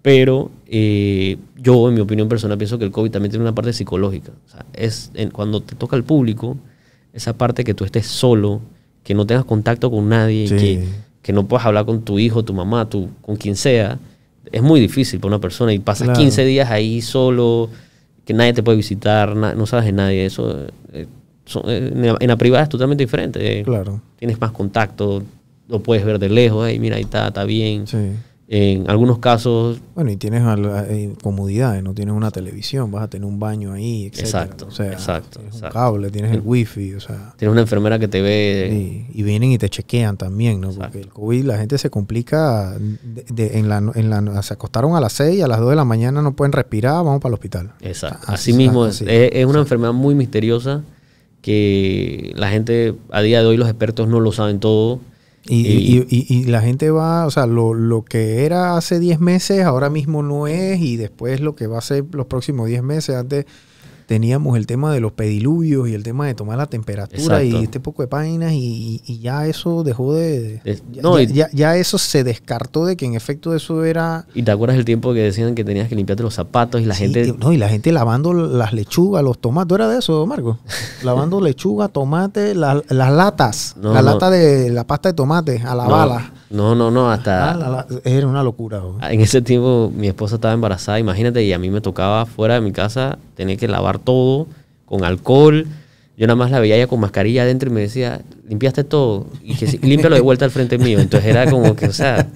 pero 0.00 0.50
eh, 0.66 1.36
yo 1.58 1.88
en 1.90 1.94
mi 1.96 2.00
opinión 2.00 2.28
personal 2.30 2.56
pienso 2.56 2.78
que 2.78 2.86
el 2.86 2.90
COVID 2.90 3.10
también 3.10 3.30
tiene 3.30 3.44
una 3.44 3.54
parte 3.54 3.74
psicológica. 3.74 4.32
O 4.46 4.50
sea, 4.50 4.64
es 4.72 5.10
en- 5.12 5.30
cuando 5.30 5.60
te 5.60 5.74
toca 5.74 5.96
al 5.96 6.04
público, 6.04 6.56
esa 7.12 7.32
parte 7.36 7.64
que 7.64 7.74
tú 7.74 7.84
estés 7.84 8.06
solo, 8.06 8.60
que 9.02 9.14
no 9.14 9.26
tengas 9.26 9.44
contacto 9.44 9.90
con 9.90 10.08
nadie, 10.08 10.46
Sí. 10.48 10.56
que, 10.56 10.84
que 11.22 11.32
no 11.32 11.46
puedas 11.46 11.66
hablar 11.66 11.84
con 11.86 12.02
tu 12.02 12.18
hijo, 12.18 12.44
tu 12.44 12.52
mamá, 12.54 12.88
tu, 12.88 13.08
con 13.22 13.36
quien 13.36 13.56
sea, 13.56 13.98
es 14.52 14.62
muy 14.62 14.80
difícil 14.80 15.20
para 15.20 15.28
una 15.34 15.40
persona 15.40 15.72
y 15.72 15.78
pasas 15.78 16.06
Claro. 16.06 16.20
15 16.20 16.44
días 16.44 16.70
ahí 16.70 17.00
solo, 17.02 17.68
que 18.24 18.32
nadie 18.34 18.52
te 18.52 18.62
puede 18.62 18.76
visitar, 18.76 19.34
na- 19.36 19.54
no 19.54 19.66
sabes 19.66 19.86
de 19.86 19.92
nadie, 19.92 20.24
eso 20.26 20.66
eh, 20.92 21.06
son- 21.44 21.64
eh, 21.66 21.90
en 21.94 22.06
la- 22.06 22.16
en 22.20 22.28
la 22.28 22.36
privada 22.36 22.62
es 22.64 22.68
totalmente 22.68 23.02
diferente. 23.04 23.60
eh. 23.60 23.62
Claro. 23.64 24.00
Tienes 24.18 24.40
más 24.40 24.52
contacto, 24.52 25.22
lo 25.68 25.80
puedes 25.82 26.04
ver 26.04 26.18
de 26.18 26.28
lejos, 26.28 26.66
hey, 26.68 26.78
mira, 26.78 26.96
ahí 26.96 27.02
está, 27.02 27.28
está 27.28 27.44
bien. 27.44 27.86
Sí. 27.86 27.96
En 28.52 28.90
algunos 28.90 29.20
casos, 29.20 29.80
Bueno, 29.94 30.10
y 30.10 30.16
tienes 30.16 30.42
eh, 30.88 31.12
comodidades, 31.22 31.84
no 31.84 31.94
tienes 31.94 32.12
una 32.16 32.32
televisión, 32.32 32.90
vas 32.90 33.04
a 33.04 33.08
tener 33.08 33.24
un 33.24 33.38
baño 33.38 33.72
ahí, 33.72 34.06
etc. 34.06 34.18
Exacto, 34.18 34.66
o 34.66 34.70
sea, 34.72 34.90
exacto, 34.90 35.38
tienes 35.38 35.54
exacto. 35.54 35.78
un 35.78 35.84
cable, 35.84 36.10
tienes 36.10 36.32
el 36.32 36.42
wifi, 36.44 36.94
o 36.94 37.00
sea, 37.00 37.32
tienes 37.36 37.52
una 37.52 37.60
enfermera 37.60 38.00
que 38.00 38.08
te 38.08 38.20
ve... 38.20 39.06
y, 39.12 39.20
y 39.20 39.22
vienen 39.22 39.52
y 39.52 39.58
te 39.58 39.68
chequean 39.68 40.16
también, 40.16 40.60
¿no? 40.60 40.72
Porque 40.72 40.98
el 40.98 41.10
COVID, 41.10 41.44
la 41.44 41.58
gente 41.58 41.78
se 41.78 41.90
complica, 41.90 42.76
de- 42.76 43.24
de- 43.32 43.58
en 43.60 43.68
la, 43.68 43.78
en 43.94 44.10
la, 44.10 44.42
se 44.42 44.54
acostaron 44.54 44.96
a 44.96 45.00
las 45.00 45.12
6, 45.12 45.44
a 45.44 45.46
las 45.46 45.60
2 45.60 45.70
de 45.70 45.76
la 45.76 45.84
mañana 45.84 46.20
no 46.20 46.34
pueden 46.34 46.50
respirar, 46.50 46.94
vamos 47.04 47.20
para 47.20 47.30
el 47.30 47.34
hospital. 47.34 47.72
Exacto. 47.80 48.18
Ah, 48.26 48.32
Así 48.34 48.50
sí, 48.50 48.58
mismo 48.58 48.82
ah, 48.82 48.88
es. 48.88 48.96
sí. 48.96 49.04
Es, 49.06 49.30
es 49.32 49.46
una 49.46 49.60
enfermedad 49.60 49.92
muy 49.92 50.16
misteriosa 50.16 50.82
que 51.40 52.32
la 52.36 52.50
gente, 52.50 52.94
a 53.10 53.22
día 53.22 53.40
de 53.40 53.46
hoy, 53.46 53.56
los 53.56 53.68
expertos 53.68 54.08
no 54.08 54.20
lo 54.20 54.32
saben 54.32 54.60
todo. 54.60 55.00
Y, 55.50 55.66
Y- 55.66 56.06
y- 56.08 56.26
y- 56.28 56.38
y 56.40 56.44
la 56.44 56.60
gente 56.60 56.90
va, 56.90 57.26
o 57.26 57.30
sea, 57.30 57.46
lo, 57.46 57.74
lo 57.74 58.04
que 58.04 58.44
era 58.44 58.76
hace 58.76 59.00
10 59.00 59.18
meses, 59.20 59.64
ahora 59.64 59.90
mismo 59.90 60.22
no 60.22 60.46
es, 60.46 60.80
y 60.80 60.96
después 60.96 61.40
lo 61.40 61.56
que 61.56 61.66
va 61.66 61.78
a 61.78 61.82
ser 61.82 62.04
los 62.12 62.26
próximos 62.26 62.68
10 62.68 62.82
meses, 62.82 63.16
antes 63.16 63.46
teníamos 64.10 64.56
el 64.56 64.66
tema 64.66 64.92
de 64.92 64.98
los 64.98 65.12
pediluvios 65.12 65.88
y 65.88 65.94
el 65.94 66.02
tema 66.02 66.26
de 66.26 66.34
tomar 66.34 66.58
la 66.58 66.66
temperatura 66.66 67.20
Exacto. 67.40 67.44
y 67.60 67.62
este 67.62 67.78
poco 67.78 68.02
de 68.02 68.08
páginas, 68.08 68.50
y, 68.52 69.00
ya 69.22 69.46
eso 69.46 69.84
dejó 69.84 70.14
de... 70.14 70.60
Es- 70.64 70.82
ya, 70.90 71.00
no, 71.02 71.16
ya- 71.20 71.22
y- 71.22 71.32
ya- 71.32 71.48
ya 71.52 71.76
eso 71.76 71.96
se 71.96 72.24
descartó 72.24 72.86
de 72.86 72.96
que 72.96 73.06
en 73.06 73.14
efecto 73.14 73.54
eso 73.54 73.84
era... 73.84 74.26
¿Y 74.34 74.42
te 74.42 74.50
acuerdas 74.50 74.76
el 74.78 74.84
tiempo 74.84 75.14
que 75.14 75.20
decían 75.20 75.54
que 75.54 75.62
tenías 75.64 75.88
que 75.88 75.94
limpiarte 75.94 76.24
los 76.24 76.34
zapatos 76.34 76.80
y 76.80 76.86
la 76.86 76.94
Sí, 76.94 77.04
gente... 77.04 77.28
y- 77.28 77.32
no, 77.34 77.52
y 77.52 77.56
la 77.56 77.68
gente 77.68 77.92
lavando 77.92 78.32
las 78.34 78.72
lechugas, 78.72 79.22
los 79.22 79.38
tomates. 79.38 79.68
¿Tú 79.68 79.74
eras 79.76 79.92
de 79.92 79.98
eso, 80.00 80.26
Marco? 80.26 80.58
lavando 81.04 81.40
lechuga, 81.40 81.86
tomate, 81.86 82.56
la- 82.56 82.82
las 82.88 83.12
latas. 83.12 83.76
No, 83.80 83.92
la 83.94 84.02
no. 84.02 84.10
lata 84.14 84.28
de 84.28 84.70
la 84.70 84.82
pasta 84.88 85.10
de 85.10 85.12
tomate 85.14 85.62
a 85.64 85.76
la 85.76 85.84
bala. 85.86 86.32
No, 86.50 86.74
no, 86.74 86.90
no, 86.90 87.12
hasta... 87.12 87.52
Ah, 87.52 87.54
la- 87.56 87.68
la- 87.68 87.86
era 88.02 88.26
una 88.26 88.42
locura. 88.42 88.80
bro. 88.80 88.98
En 89.08 89.20
ese 89.20 89.40
tiempo 89.40 89.92
mi 89.94 90.08
esposa 90.08 90.34
estaba 90.34 90.52
embarazada, 90.52 90.98
imagínate, 90.98 91.44
y 91.44 91.52
a 91.52 91.60
mí 91.60 91.70
me 91.70 91.80
tocaba 91.80 92.26
fuera 92.26 92.54
de 92.54 92.60
mi 92.60 92.72
casa 92.72 93.18
tener 93.40 93.56
que 93.56 93.68
lavar 93.68 93.98
todo 93.98 94.48
con 94.84 95.02
alcohol. 95.02 95.66
Yo 96.18 96.26
nada 96.26 96.36
más 96.36 96.50
la 96.50 96.60
veía 96.60 96.76
ella 96.76 96.86
con 96.86 97.00
mascarilla 97.00 97.44
adentro 97.44 97.70
y 97.70 97.72
me 97.72 97.80
decía, 97.80 98.20
limpiaste 98.46 98.84
todo, 98.84 99.28
y 99.42 99.54
que 99.54 99.66
sí, 99.66 99.78
límpialo 99.82 100.14
de 100.14 100.20
vuelta 100.20 100.44
al 100.44 100.50
frente 100.50 100.76
mío. 100.76 101.00
Entonces 101.00 101.30
era 101.30 101.50
como 101.50 101.74
que, 101.74 101.86
o 101.86 101.92
sea, 101.94 102.28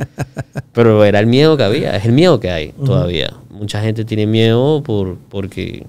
pero 0.72 1.04
era 1.04 1.20
el 1.20 1.26
miedo 1.26 1.58
que 1.58 1.62
había, 1.62 1.94
es 1.94 2.06
el 2.06 2.12
miedo 2.12 2.40
que 2.40 2.50
hay 2.50 2.72
todavía. 2.86 3.34
Mucha 3.50 3.82
gente 3.82 4.06
tiene 4.06 4.26
miedo 4.26 4.82
por, 4.82 5.18
porque 5.28 5.84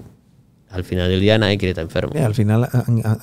al 0.76 0.84
final 0.84 1.08
del 1.08 1.20
día 1.20 1.38
nadie 1.38 1.58
quiere 1.58 1.70
estar 1.70 1.84
enfermo. 1.84 2.12
Eh, 2.14 2.22
al 2.22 2.34
final 2.34 2.68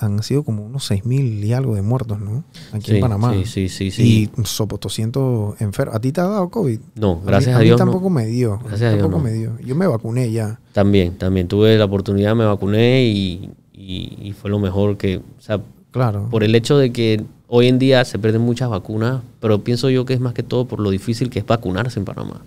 han, 0.00 0.22
sido 0.22 0.42
como 0.44 0.64
unos 0.66 0.84
6 0.86 1.04
mil 1.06 1.42
y 1.44 1.52
algo 1.52 1.74
de 1.74 1.82
muertos, 1.82 2.20
¿no? 2.20 2.44
Aquí 2.72 2.90
Sí, 2.90 2.94
en 2.96 3.00
Panamá. 3.00 3.32
sí, 3.34 3.44
sí, 3.46 3.68
sí, 3.68 3.90
sí. 3.90 4.30
Y 4.36 4.44
sopo 4.44 4.76
200 4.78 5.60
enfermos. 5.60 5.96
¿A 5.96 6.00
ti 6.00 6.12
te 6.12 6.20
ha 6.20 6.24
dado 6.24 6.48
COVID? 6.50 6.80
No, 6.96 7.16
mí- 7.16 7.22
gracias 7.26 7.56
a, 7.56 7.58
mí 7.60 7.64
Dios. 7.64 7.78
no. 7.78 7.84
tampoco 7.86 8.10
me 8.10 8.26
dio. 8.26 8.58
Gracias 8.58 8.82
a 8.82 8.88
Dios, 8.90 9.00
tampoco 9.02 9.18
no. 9.18 9.24
me 9.24 9.32
dio. 9.32 9.58
Yo 9.64 9.74
me 9.74 9.86
vacuné 9.86 10.30
ya. 10.30 10.60
También, 10.72 11.16
también 11.16 11.48
tuve 11.48 11.76
la 11.78 11.84
oportunidad, 11.84 12.34
me 12.34 12.44
vacuné 12.44 13.04
y, 13.04 13.50
y- 13.72 14.18
y 14.22 14.32
fue 14.32 14.50
lo 14.50 14.58
mejor 14.58 14.96
que, 14.96 15.18
o 15.18 15.22
sea, 15.40 15.60
Claro. 15.92 16.28
por 16.30 16.42
el 16.42 16.54
hecho 16.54 16.76
de 16.78 16.92
que 16.92 17.24
hoy 17.46 17.68
en 17.68 17.78
día 17.78 18.04
se 18.04 18.18
pierden 18.18 18.42
muchas 18.42 18.68
vacunas, 18.68 19.20
pero 19.40 19.62
pienso 19.62 19.88
yo 19.90 20.04
que 20.04 20.14
es 20.14 20.20
más 20.20 20.34
que 20.34 20.42
todo 20.42 20.64
por 20.66 20.80
lo 20.80 20.90
difícil 20.90 21.30
que 21.30 21.38
es 21.38 21.46
vacunarse 21.46 21.98
en 22.00 22.04
Panamá. 22.04 22.40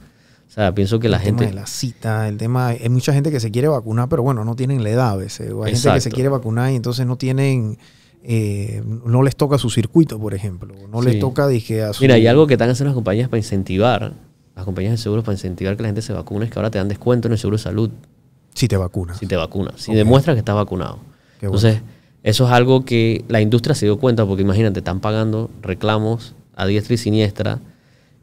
O 0.57 0.59
sea, 0.59 0.73
pienso 0.73 0.97
que 0.99 1.07
la 1.07 1.17
el 1.17 1.23
gente... 1.23 1.45
tema 1.45 1.49
de 1.55 1.61
la 1.61 1.67
cita, 1.67 2.27
el 2.27 2.37
tema, 2.37 2.69
hay 2.69 2.89
mucha 2.89 3.13
gente 3.13 3.29
que 3.29 3.39
se 3.39 3.51
quiere 3.51 3.67
vacunar, 3.67 4.09
pero 4.09 4.23
bueno, 4.23 4.43
no 4.43 4.55
tienen 4.55 4.83
la 4.83 4.89
edad 4.89 5.11
a 5.11 5.15
veces. 5.15 5.51
O 5.51 5.63
hay 5.63 5.73
gente 5.75 5.93
que 5.93 6.01
se 6.01 6.09
quiere 6.11 6.29
vacunar 6.29 6.71
y 6.71 6.75
entonces 6.75 7.05
no 7.05 7.15
tienen, 7.15 7.77
eh, 8.23 8.81
no 9.05 9.21
les 9.21 9.35
toca 9.35 9.59
su 9.59 9.69
circuito, 9.69 10.17
por 10.19 10.33
ejemplo. 10.33 10.73
No 10.91 11.03
les 11.03 11.19
toca, 11.19 11.47
dije, 11.47 11.83
a 11.83 11.93
su... 11.93 12.01
Mira, 12.01 12.17
y 12.17 12.25
algo 12.25 12.47
que 12.47 12.55
están 12.55 12.71
haciendo 12.71 12.89
las 12.89 12.95
compañías 12.95 13.29
para 13.29 13.37
incentivar, 13.37 14.13
las 14.55 14.65
compañías 14.65 14.93
de 14.93 14.97
seguros 14.97 15.23
para 15.23 15.35
incentivar 15.35 15.77
que 15.77 15.83
la 15.83 15.89
gente 15.89 16.01
se 16.01 16.11
vacune, 16.11 16.45
es 16.45 16.51
que 16.51 16.57
ahora 16.57 16.71
te 16.71 16.79
dan 16.79 16.87
descuento 16.87 17.27
en 17.27 17.33
el 17.33 17.37
seguro 17.37 17.57
de 17.57 17.63
salud 17.63 17.91
Si 18.55 18.67
te 18.67 18.77
vacunas. 18.77 19.19
si 19.19 19.27
te 19.27 19.35
vacunas, 19.35 19.75
si 19.79 19.91
Ok. 19.91 19.97
demuestras 19.97 20.33
que 20.33 20.39
estás 20.39 20.55
vacunado. 20.55 20.97
Qué 21.39 21.47
bueno. 21.47 21.59
Entonces, 21.59 21.83
eso 22.23 22.47
es 22.47 22.51
algo 22.51 22.83
que 22.83 23.23
la 23.27 23.41
industria 23.41 23.75
se 23.75 23.85
dio 23.85 23.99
cuenta, 23.99 24.25
porque 24.25 24.41
imagínate, 24.41 24.79
están 24.79 25.01
pagando 25.01 25.51
reclamos 25.61 26.33
a 26.55 26.65
diestra 26.65 26.95
y 26.95 26.97
siniestra, 26.97 27.59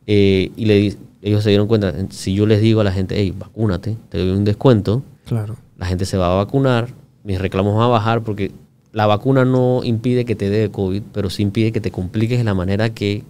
eh, 0.09 0.51
y 0.57 0.65
le, 0.65 0.75
di- 0.81 0.97
ellos 1.27 1.43
se 1.43 1.49
dieron 1.51 1.67
cuenta, 1.67 1.93
si 2.11 2.35
yo 2.35 2.47
les 2.47 2.61
digo 2.61 2.81
a 2.81 2.85
la 2.85 2.93
gente, 2.93 3.15
hey, 3.19 3.35
vacúnate, 3.37 3.97
te 4.11 4.19
doy 4.19 4.31
un 4.31 4.45
descuento, 4.45 5.03
Claro. 5.27 5.57
la 5.79 5.87
gente 5.87 6.05
se 6.05 6.17
va 6.17 6.33
a 6.33 6.37
vacunar, 6.37 6.89
mis 7.25 7.41
reclamos 7.41 7.75
van 7.75 7.85
a 7.85 7.89
bajar, 7.89 8.23
porque 8.23 8.53
la 8.93 9.07
vacuna 9.07 9.45
no 9.45 9.83
impide 9.85 10.25
que 10.25 10.37
te 10.37 10.51
dé 10.51 10.71
COVID, 10.71 11.03
pero 11.13 11.31
sí 11.31 11.43
impide 11.43 11.73
que 11.73 11.81
te 11.81 11.91
compliques 11.91 12.39
de 12.39 12.45
la 12.45 12.55
manera 12.55 12.91
que 12.91 13.25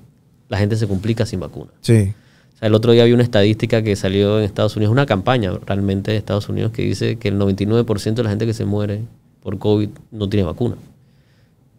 la 0.49 0.59
gente 0.59 0.77
se 0.77 0.87
complica 0.89 1.25
sin 1.25 1.41
vacuna. 1.41 1.71
Sí. 1.81 2.13
O 2.55 2.59
sea, 2.59 2.69
el 2.69 2.75
otro 2.75 2.93
día 2.93 3.03
había 3.03 3.15
una 3.15 3.23
estadística 3.23 3.83
que 3.83 3.95
salió 3.97 4.39
en 4.39 4.45
Estados 4.45 4.77
Unidos, 4.77 4.93
una 4.93 5.07
campaña 5.07 5.53
realmente 5.65 6.11
de 6.11 6.17
Estados 6.19 6.49
Unidos 6.49 6.73
que 6.73 6.83
dice 6.83 7.17
que 7.17 7.29
el 7.29 7.39
99% 7.39 8.15
de 8.15 8.23
la 8.25 8.31
gente 8.31 8.45
que 8.47 8.55
se 8.55 8.65
muere 8.65 9.03
por 9.41 9.59
COVID 9.59 9.89
no 10.11 10.29
tiene 10.29 10.45
vacuna. 10.45 10.77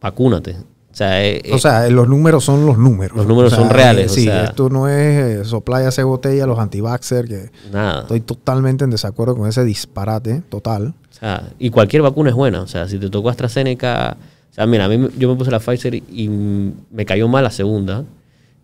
Vacúnate. 0.01 0.55
O 0.96 0.98
sea, 0.98 1.26
eh, 1.28 1.41
O 1.52 1.58
sea, 1.58 1.89
los 1.89 2.08
números 2.08 2.46
son 2.46 2.66
los 2.66 2.78
números. 2.78 3.18
Los 3.18 3.28
números 3.28 3.52
O 3.52 3.56
sea, 3.58 3.66
son 3.66 3.74
reales, 3.76 4.06
eh, 4.08 4.12
o 4.12 4.14
sí, 4.16 4.24
sea. 4.24 4.46
esto 4.46 4.70
no 4.70 4.88
es 4.88 5.41
eh, 5.41 5.43
soplar 5.43 5.84
y 5.84 5.88
hacer 5.88 6.06
botella 6.06 6.46
los 6.48 6.58
anti-vaxxer, 6.58 7.28
que 7.28 7.50
nada. 7.74 8.04
estoy 8.04 8.22
totalmente 8.22 8.86
en 8.86 8.91
desacuerdo 8.91 9.36
con 9.36 9.50
ese 9.50 9.66
disparate 9.66 10.41
total. 10.48 10.93
O 11.12 11.14
sea, 11.14 11.50
y 11.60 11.70
cualquier 11.70 12.02
vacuna 12.02 12.30
es 12.30 12.36
buena. 12.38 12.62
O 12.62 12.68
sea, 12.68 12.88
si 12.88 12.98
te 12.98 13.10
tocó 13.10 13.30
AstraZeneca, 13.30 14.16
o 14.50 14.54
sea, 14.56 14.66
mira, 14.68 14.86
a 14.86 14.88
mí 14.88 14.98
me- 14.98 15.10
yo 15.18 15.28
me 15.28 15.36
puse 15.36 15.52
la 15.52 15.60
Pfizer 15.60 15.96
y 15.96 16.30
me 16.30 17.06
cayó 17.06 17.28
mal 17.28 17.43
la 17.43 17.52
segunda. 17.52 18.06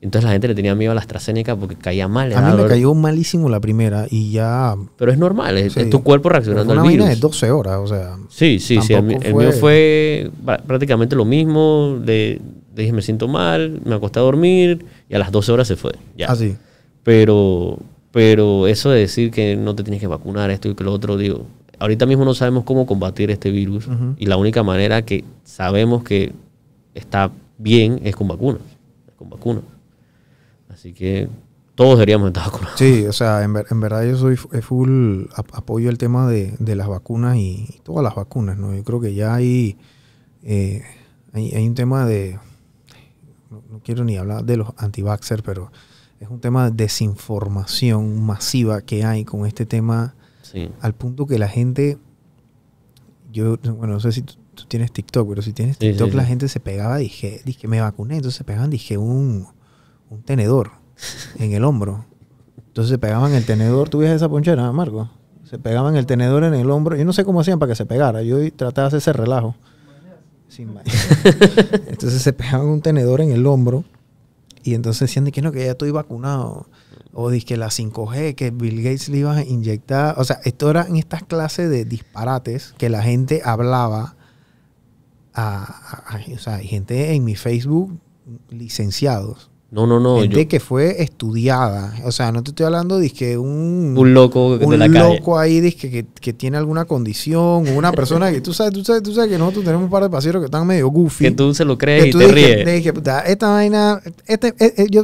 Entonces 0.02 0.26
la 0.26 0.32
gente 0.32 0.48
le 0.48 0.56
tenía 0.56 0.74
miedo 0.74 0.92
a 0.92 0.96
la 0.96 1.02
AstraZeneca 1.02 1.56
porque 1.56 1.76
caía 1.76 2.08
mal. 2.08 2.30
le 2.30 2.36
A 2.36 2.42
mí 2.42 2.62
me 2.62 2.68
cayó 2.68 2.94
malísimo 2.96 3.50
la 3.50 3.60
primera 3.60 4.08
y 4.10 4.32
ya... 4.32 4.76
Pero 4.98 5.12
es 5.12 5.18
normal, 5.20 5.58
es, 5.60 5.74
sí. 5.74 5.82
es 5.82 5.90
tu 5.92 6.02
cuerpo 6.02 6.24
Fue 6.30 6.34
reaccionando 6.34 6.74
una 6.74 6.82
al 6.82 6.88
vaina 6.88 7.04
virus. 7.06 7.16
de 7.18 7.22
12 7.22 7.52
horas, 7.52 7.78
o 7.78 7.88
sea... 7.88 8.18
Sí, 8.30 8.60
sí, 8.60 8.82
sí. 8.82 8.94
El, 8.94 9.12
el 9.24 9.36
mío 9.36 9.52
fue- 9.52 10.32
fue 10.44 10.58
prácticamente 10.66 11.16
lo 11.16 11.24
mismo. 11.24 12.00
Le 12.04 12.42
dije, 12.76 12.92
me 12.94 13.04
siento 13.04 13.28
mal, 13.28 13.80
me 13.86 13.94
acosté 13.94 14.18
a 14.20 14.24
dormir 14.24 14.84
y 15.08 15.14
a 15.14 15.20
las 15.20 15.32
12 15.32 15.52
horas 15.52 15.68
se 15.68 15.76
fue. 15.76 15.92
Ya. 16.18 16.28
Así. 16.28 16.56
Pero, 17.04 17.78
pero 18.12 18.68
eso 18.68 18.90
de 18.90 19.02
decir 19.02 19.30
que 19.32 19.56
no 19.56 19.76
te 19.76 19.84
tienes 19.84 20.02
que 20.02 20.08
vacunar, 20.08 20.50
esto 20.50 20.68
y 20.70 20.76
que 20.76 20.84
lo 20.84 20.94
otro, 20.94 21.16
digo, 21.18 21.46
ahorita 21.80 22.06
mismo 22.06 22.26
no 22.26 22.34
sabemos 22.34 22.64
cómo 22.64 22.86
combatir 22.86 23.30
este 23.32 23.52
virus 23.52 23.88
y 24.18 24.26
la 24.26 24.38
única 24.38 24.64
manera 24.64 25.04
que 25.04 25.24
sabemos 25.44 26.04
que 26.04 26.32
está 26.96 27.32
bien 27.58 28.00
es 28.04 28.16
con 28.16 28.28
vacunas. 28.28 28.62
es 29.08 29.14
con 29.16 29.30
vacunas. 29.30 29.64
Así 30.82 30.94
que 30.94 31.30
todos 31.76 31.92
deberíamos 32.00 32.30
estar 32.30 32.44
vacunados. 32.46 32.80
Sí, 32.80 33.06
o 33.06 33.14
sea, 33.14 33.44
en, 33.44 33.54
ver- 33.54 33.68
en 33.70 33.80
verdad 33.80 34.04
yo 34.04 34.18
soy 34.18 34.36
fu- 34.36 34.50
full 34.64 35.26
ap- 35.36 35.54
apoyo 35.54 35.92
el 35.92 36.00
tema 36.00 36.28
de, 36.28 36.56
de 36.58 36.76
las 36.76 36.88
vacunas 36.88 37.38
y, 37.38 37.68
y 37.70 37.80
todas 37.84 38.04
las 38.04 38.16
vacunas, 38.16 38.58
¿no? 38.58 38.74
Yo 38.74 38.84
creo 38.84 39.00
que 39.00 39.14
ya 39.14 39.36
hay, 39.36 39.78
eh, 40.42 40.82
hay, 41.34 41.52
hay 41.52 41.68
un 41.68 41.76
tema 41.76 42.08
de, 42.08 42.40
no, 43.52 43.62
no 43.72 43.80
quiero 43.84 44.04
ni 44.04 44.18
hablar 44.18 44.44
de 44.44 44.58
los 44.58 44.70
anti 44.78 45.04
pero 45.46 45.72
es 46.20 46.28
un 46.30 46.40
tema 46.40 46.72
de 46.72 46.84
desinformación 46.84 48.24
masiva 48.26 48.82
que 48.82 49.04
hay 49.06 49.24
con 49.24 49.46
este 49.46 49.68
tema 49.68 50.16
Sí. 50.42 50.68
al 50.82 50.94
punto 50.96 51.28
que 51.28 51.38
la 51.38 51.48
gente, 51.48 52.00
yo, 53.32 53.58
bueno, 53.58 53.94
no 53.94 54.00
sé 54.00 54.12
si 54.12 54.24
tú, 54.24 54.34
tú 54.56 54.66
tienes 54.66 54.92
TikTok, 54.92 55.30
pero 55.30 55.42
si 55.44 55.54
tienes 55.54 55.78
Sí, 55.78 55.86
sí, 55.86 55.92
TikTok 55.92 56.14
la 56.16 56.26
gente 56.26 56.48
se 56.50 56.60
pegaba, 56.60 56.98
dije, 56.98 57.42
dije, 57.46 57.68
me 57.68 57.80
vacuné, 57.80 58.16
entonces 58.18 58.38
se 58.40 58.44
pegaban, 58.44 58.70
dije, 58.70 58.98
un, 58.98 59.48
un 60.12 60.22
tenedor 60.24 60.72
en 61.40 61.54
el 61.54 61.64
hombro. 61.64 62.06
Entonces 62.68 62.92
se 62.92 62.98
pegaban 63.00 63.34
el 63.34 63.46
tenedor, 63.46 63.90
¿tú 63.90 64.04
esa 64.04 64.30
ponchera, 64.30 64.72
Marco? 64.72 65.10
Se 65.44 65.58
pegaban 65.58 65.96
el 65.96 66.06
tenedor 66.06 66.44
en 66.44 66.54
el 66.54 66.70
hombro. 66.70 66.96
Yo 66.96 67.04
no 67.06 67.12
sé 67.14 67.26
cómo 67.26 67.42
hacían 67.42 67.58
para 67.60 67.72
que 67.72 67.76
se 67.76 67.86
pegara. 67.86 68.22
Yo 68.22 68.38
trataba 68.54 68.86
de 68.86 68.98
hacer 68.98 68.98
ese 69.00 69.14
relajo. 69.14 69.56
Sin 70.48 70.70
entonces 71.88 72.22
se 72.22 72.34
pegaban 72.34 72.68
un 72.68 72.82
tenedor 72.82 73.22
en 73.22 73.32
el 73.32 73.46
hombro 73.48 73.84
y 74.64 74.74
entonces 74.76 75.02
decían 75.10 75.26
de 75.26 75.32
que 75.32 75.42
no, 75.42 75.52
que 75.52 75.66
ya 75.66 75.72
estoy 75.72 75.92
vacunado. 75.92 76.68
O 77.14 77.30
de 77.30 77.42
que 77.42 77.58
la 77.58 77.68
5G, 77.68 78.36
que 78.36 78.52
Bill 78.52 78.78
Gates 78.84 79.10
le 79.10 79.18
iba 79.18 79.36
a 79.36 79.44
inyectar. 79.44 80.16
O 80.18 80.24
sea, 80.24 80.40
esto 80.46 80.70
era 80.70 80.84
en 80.88 80.96
estas 80.96 81.24
clases 81.24 81.70
de 81.70 81.84
disparates 81.84 82.74
que 82.78 82.90
la 82.90 83.02
gente 83.04 83.42
hablaba. 83.44 84.16
A- 85.34 85.64
a- 86.08 86.20
o 86.34 86.38
sea, 86.40 86.56
hay 86.56 86.68
gente 86.68 87.14
en 87.14 87.26
mi 87.26 87.36
Facebook, 87.36 88.00
licenciados, 88.50 89.51
No, 89.72 89.88
no, 89.88 90.02
no. 90.02 90.20
gente 90.20 90.42
yo- 90.44 90.48
que 90.50 90.60
fue 90.60 91.02
estudiada. 91.02 91.94
O 92.04 92.12
sea, 92.12 92.32
no 92.34 92.44
te 92.44 92.52
estoy 92.52 92.66
hablando 92.66 93.00
de 93.00 93.10
que 93.10 93.38
un, 93.38 93.96
un 93.98 94.14
loco 94.14 94.58
de 94.58 94.66
un 94.66 94.78
la 94.78 94.90
calle. 94.90 95.16
loco 95.18 95.40
ahí 95.40 95.62
dizque, 95.62 95.90
que, 95.90 96.06
que 96.20 96.34
tiene 96.34 96.58
alguna 96.58 96.84
condición, 96.84 97.40
o 97.68 97.74
una 97.78 97.92
persona 97.94 98.32
que 98.32 98.42
tú 98.42 98.54
sabes, 98.54 98.74
tú 98.74 98.84
sabes, 98.84 99.02
tú 99.02 99.14
sabes 99.14 99.30
que 99.32 99.38
nosotros 99.38 99.64
tenemos 99.64 99.86
un 99.86 99.90
par 99.90 100.04
de 100.04 100.10
paseros 100.10 100.42
que 100.42 100.46
están 100.46 100.68
medio 100.68 100.90
goofy. 100.90 101.24
Que 101.26 101.32
tú 101.32 101.54
se 101.54 101.64
lo 101.64 101.78
crees 101.78 102.08
y 102.08 102.12
te 102.12 102.18
dije- 102.18 102.32
ríes. 102.34 102.76
dije, 102.76 102.92
puta, 102.94 103.22
esta 103.22 103.50
vaina, 103.50 104.02
este, 104.28 104.50
eh, 104.60 104.74
eh, 104.78 104.88
yo, 104.92 105.04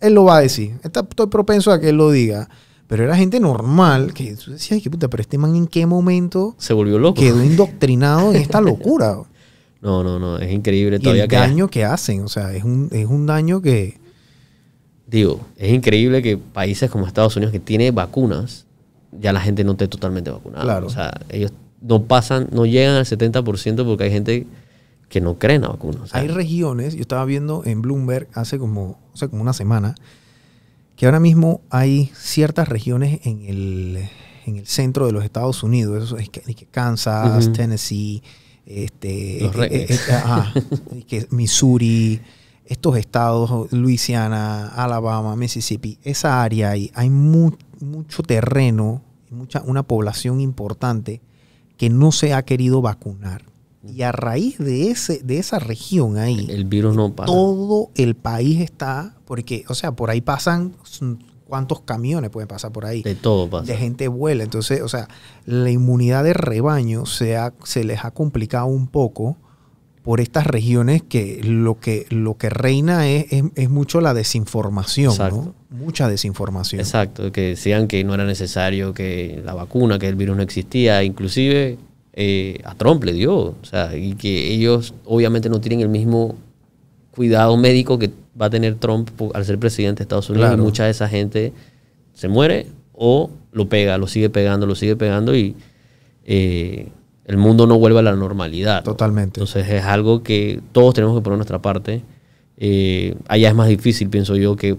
él 0.00 0.12
lo 0.14 0.24
va 0.24 0.38
a 0.38 0.40
decir. 0.40 0.72
Estoy 0.82 1.28
propenso 1.28 1.70
a 1.70 1.80
que 1.80 1.90
él 1.90 1.96
lo 1.96 2.10
diga. 2.10 2.48
Pero 2.88 3.02
era 3.02 3.16
gente 3.16 3.40
normal 3.40 4.14
que 4.14 4.34
tú 4.36 4.52
decías, 4.52 4.72
"Ay, 4.72 4.80
qué 4.80 4.90
puta, 4.90 5.08
pero 5.08 5.20
este 5.20 5.38
man 5.38 5.56
en 5.56 5.66
qué 5.66 5.86
momento 5.86 6.54
Se 6.58 6.72
volvió 6.72 6.98
loco. 7.00 7.20
quedó 7.20 7.42
indoctrinado 7.44 8.30
en 8.30 8.36
esta 8.36 8.60
locura. 8.60 9.16
No, 9.86 10.02
no, 10.02 10.18
no. 10.18 10.38
Es 10.38 10.50
increíble 10.50 10.96
y 10.96 10.98
todavía 10.98 11.24
el 11.24 11.30
daño 11.30 11.68
que 11.68 11.84
hacen, 11.84 12.22
o 12.24 12.28
sea, 12.28 12.52
es 12.52 12.64
un, 12.64 12.88
es 12.90 13.06
un 13.06 13.24
daño 13.24 13.62
que... 13.62 14.00
Digo, 15.06 15.46
es 15.56 15.72
increíble 15.72 16.22
que 16.22 16.36
países 16.36 16.90
como 16.90 17.06
Estados 17.06 17.36
Unidos 17.36 17.52
que 17.52 17.60
tiene 17.60 17.92
vacunas, 17.92 18.66
ya 19.12 19.32
la 19.32 19.40
gente 19.40 19.62
no 19.62 19.72
esté 19.72 19.86
totalmente 19.86 20.28
vacunada. 20.32 20.64
Claro. 20.64 20.88
O 20.88 20.90
sea, 20.90 21.20
ellos 21.28 21.52
no 21.80 22.02
pasan, 22.02 22.48
no 22.50 22.66
llegan 22.66 22.96
al 22.96 23.04
70% 23.04 23.84
porque 23.84 24.02
hay 24.02 24.10
gente 24.10 24.48
que 25.08 25.20
no 25.20 25.38
cree 25.38 25.54
en 25.54 25.62
la 25.62 25.68
vacuna. 25.68 26.00
O 26.02 26.06
sea, 26.08 26.20
Hay 26.20 26.26
regiones, 26.26 26.94
yo 26.94 27.02
estaba 27.02 27.24
viendo 27.24 27.62
en 27.64 27.80
Bloomberg 27.80 28.26
hace 28.34 28.58
como, 28.58 28.98
o 29.12 29.16
sea, 29.16 29.28
como 29.28 29.40
una 29.40 29.52
semana, 29.52 29.94
que 30.96 31.06
ahora 31.06 31.20
mismo 31.20 31.60
hay 31.70 32.10
ciertas 32.16 32.68
regiones 32.68 33.20
en 33.24 33.44
el, 33.44 34.08
en 34.46 34.56
el 34.56 34.66
centro 34.66 35.06
de 35.06 35.12
los 35.12 35.22
Estados 35.22 35.62
Unidos, 35.62 36.02
eso 36.02 36.16
es 36.16 36.28
que, 36.28 36.66
Kansas. 36.72 37.52
Tennessee, 37.52 38.24
este, 38.66 39.38
Los 39.42 39.56
eh, 39.56 39.68
eh, 39.70 39.86
eh, 39.88 40.12
ajá, 40.12 40.52
que 41.08 41.26
Missouri, 41.30 42.20
estos 42.66 42.96
estados, 42.98 43.72
Luisiana, 43.72 44.68
Alabama, 44.68 45.36
Mississippi, 45.36 45.98
esa 46.02 46.42
área 46.42 46.70
ahí, 46.70 46.90
hay 46.94 47.08
mu- 47.10 47.52
mucho 47.80 48.22
terreno, 48.22 49.02
mucha, 49.30 49.62
una 49.62 49.82
población 49.84 50.40
importante 50.40 51.20
que 51.76 51.88
no 51.90 52.10
se 52.12 52.34
ha 52.34 52.42
querido 52.44 52.82
vacunar. 52.82 53.44
Y 53.88 54.02
a 54.02 54.10
raíz 54.10 54.58
de, 54.58 54.90
ese, 54.90 55.20
de 55.22 55.38
esa 55.38 55.60
región 55.60 56.16
ahí, 56.18 56.44
el 56.50 56.64
virus 56.64 56.96
no 56.96 57.12
para. 57.14 57.26
todo 57.30 57.90
el 57.94 58.16
país 58.16 58.60
está, 58.60 59.14
porque, 59.26 59.64
o 59.68 59.74
sea, 59.74 59.92
por 59.92 60.10
ahí 60.10 60.20
pasan, 60.20 60.74
mm, 61.00 61.12
¿cuántos 61.48 61.80
camiones 61.82 62.30
pueden 62.30 62.48
pasar 62.48 62.72
por 62.72 62.84
ahí? 62.86 63.02
De 63.02 63.14
todo 63.14 63.48
pasa. 63.48 63.64
De 63.70 63.76
gente 63.78 64.08
vuela. 64.08 64.44
Entonces, 64.44 64.82
o 64.82 64.88
sea, 64.88 65.08
la 65.44 65.70
inmunidad 65.70 66.24
de 66.24 66.32
rebaño 66.34 67.06
se, 67.06 67.36
ha- 67.36 67.52
se 67.64 67.84
les 67.84 68.04
ha 68.04 68.10
complicado 68.10 68.66
un 68.66 68.86
poco 68.88 69.36
por 70.02 70.20
estas 70.20 70.46
regiones 70.46 71.02
que 71.02 71.40
lo 71.42 71.80
que, 71.80 72.06
lo 72.10 72.36
que 72.36 72.48
reina 72.48 73.08
es, 73.08 73.26
es, 73.32 73.44
es 73.56 73.70
mucho 73.70 74.00
la 74.00 74.14
desinformación, 74.14 75.10
Exacto. 75.10 75.54
¿no? 75.70 75.76
Mucha 75.78 76.08
desinformación. 76.08 76.80
Exacto, 76.80 77.32
que 77.32 77.40
decían 77.40 77.88
que 77.88 78.04
no 78.04 78.14
era 78.14 78.24
necesario 78.24 78.94
que 78.94 79.42
la 79.44 79.54
vacuna, 79.54 79.98
que 79.98 80.06
el 80.06 80.14
virus 80.14 80.36
no 80.36 80.42
existía, 80.44 81.02
inclusive 81.02 81.76
eh, 82.12 82.60
a 82.64 82.76
Trump 82.76 83.02
le 83.02 83.14
dio, 83.14 83.34
o 83.36 83.56
sea, 83.64 83.96
y 83.96 84.14
que 84.14 84.52
ellos 84.52 84.94
obviamente 85.06 85.48
no 85.48 85.60
tienen 85.60 85.80
el 85.80 85.88
mismo 85.88 86.36
cuidado 87.10 87.56
médico 87.56 87.98
que 87.98 88.10
va 88.40 88.46
a 88.46 88.50
tener 88.50 88.74
Trump 88.76 89.08
al 89.34 89.44
ser 89.44 89.58
presidente 89.58 89.98
de 90.00 90.02
Estados 90.04 90.28
Unidos 90.30 90.48
Claro. 90.48 90.62
y 90.62 90.64
mucha 90.66 90.84
de 90.84 90.90
esa 90.90 91.08
gente 91.08 91.52
se 92.14 92.28
muere 92.28 92.66
o 92.92 93.30
lo 93.52 93.68
pega, 93.68 93.98
lo 93.98 94.06
sigue 94.06 94.30
pegando, 94.30 94.66
lo 94.66 94.74
sigue 94.74 94.96
pegando 94.96 95.34
y 95.34 95.54
eh, 96.24 96.88
el 97.24 97.36
mundo 97.36 97.66
no 97.66 97.78
vuelve 97.78 97.98
a 97.98 98.02
la 98.02 98.14
normalidad. 98.14 98.78
¿no? 98.84 98.92
Totalmente. 98.92 99.40
Entonces 99.40 99.68
es 99.68 99.84
algo 99.84 100.22
que 100.22 100.60
todos 100.72 100.94
tenemos 100.94 101.16
que 101.16 101.22
poner 101.22 101.38
nuestra 101.38 101.60
parte. 101.60 102.02
Eh, 102.58 103.14
allá 103.28 103.48
es 103.48 103.54
más 103.54 103.68
difícil, 103.68 104.08
pienso 104.08 104.36
yo, 104.36 104.56
que, 104.56 104.76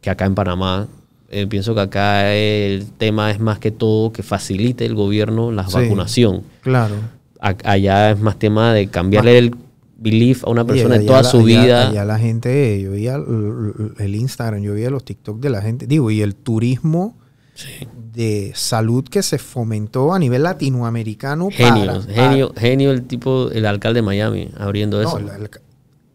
que 0.00 0.10
acá 0.10 0.26
en 0.26 0.34
Panamá. 0.34 0.88
Eh, 1.32 1.46
pienso 1.46 1.74
que 1.74 1.80
acá 1.80 2.32
el 2.34 2.86
tema 2.98 3.30
es 3.30 3.38
más 3.40 3.58
que 3.60 3.70
todo 3.70 4.12
que 4.12 4.22
facilite 4.22 4.84
el 4.84 4.94
gobierno 4.94 5.52
la 5.52 5.66
Sí. 5.68 5.74
vacunación. 5.74 6.42
Claro. 6.60 6.96
A- 7.40 7.54
allá 7.64 8.10
es 8.10 8.18
más 8.20 8.38
tema 8.38 8.74
de 8.74 8.88
cambiarle 8.88 9.38
el 9.38 9.54
belief 10.00 10.44
a 10.44 10.50
una 10.50 10.64
persona 10.64 10.96
en 10.96 11.06
toda 11.06 11.22
su 11.22 11.38
allá- 11.38 11.46
vida. 11.46 11.88
allá 11.90 12.04
la 12.04 12.18
gente, 12.18 12.80
yo 12.82 12.90
veía 12.90 13.14
el, 13.16 13.94
el 13.98 14.14
Instagram, 14.16 14.62
yo 14.62 14.74
veía 14.74 14.90
los 14.90 15.04
TikTok 15.04 15.38
de 15.40 15.50
la 15.50 15.62
gente, 15.62 15.86
digo, 15.86 16.10
y 16.10 16.22
el 16.22 16.34
turismo 16.34 17.16
Sí. 17.54 17.86
de 18.14 18.52
salud 18.54 19.04
que 19.04 19.22
se 19.22 19.36
fomentó 19.38 20.14
a 20.14 20.18
nivel 20.18 20.42
latinoamericano. 20.44 21.48
Genio, 21.52 21.86
para- 21.86 22.02
genio, 22.02 22.52
genio 22.56 22.90
el 22.90 23.02
tipo, 23.06 23.50
el 23.50 23.66
alcalde 23.66 23.98
de 23.98 24.02
Miami, 24.06 24.50
abriendo 24.56 25.00
No, 25.02 25.06
eso. 25.08 25.18
el, 25.18 25.50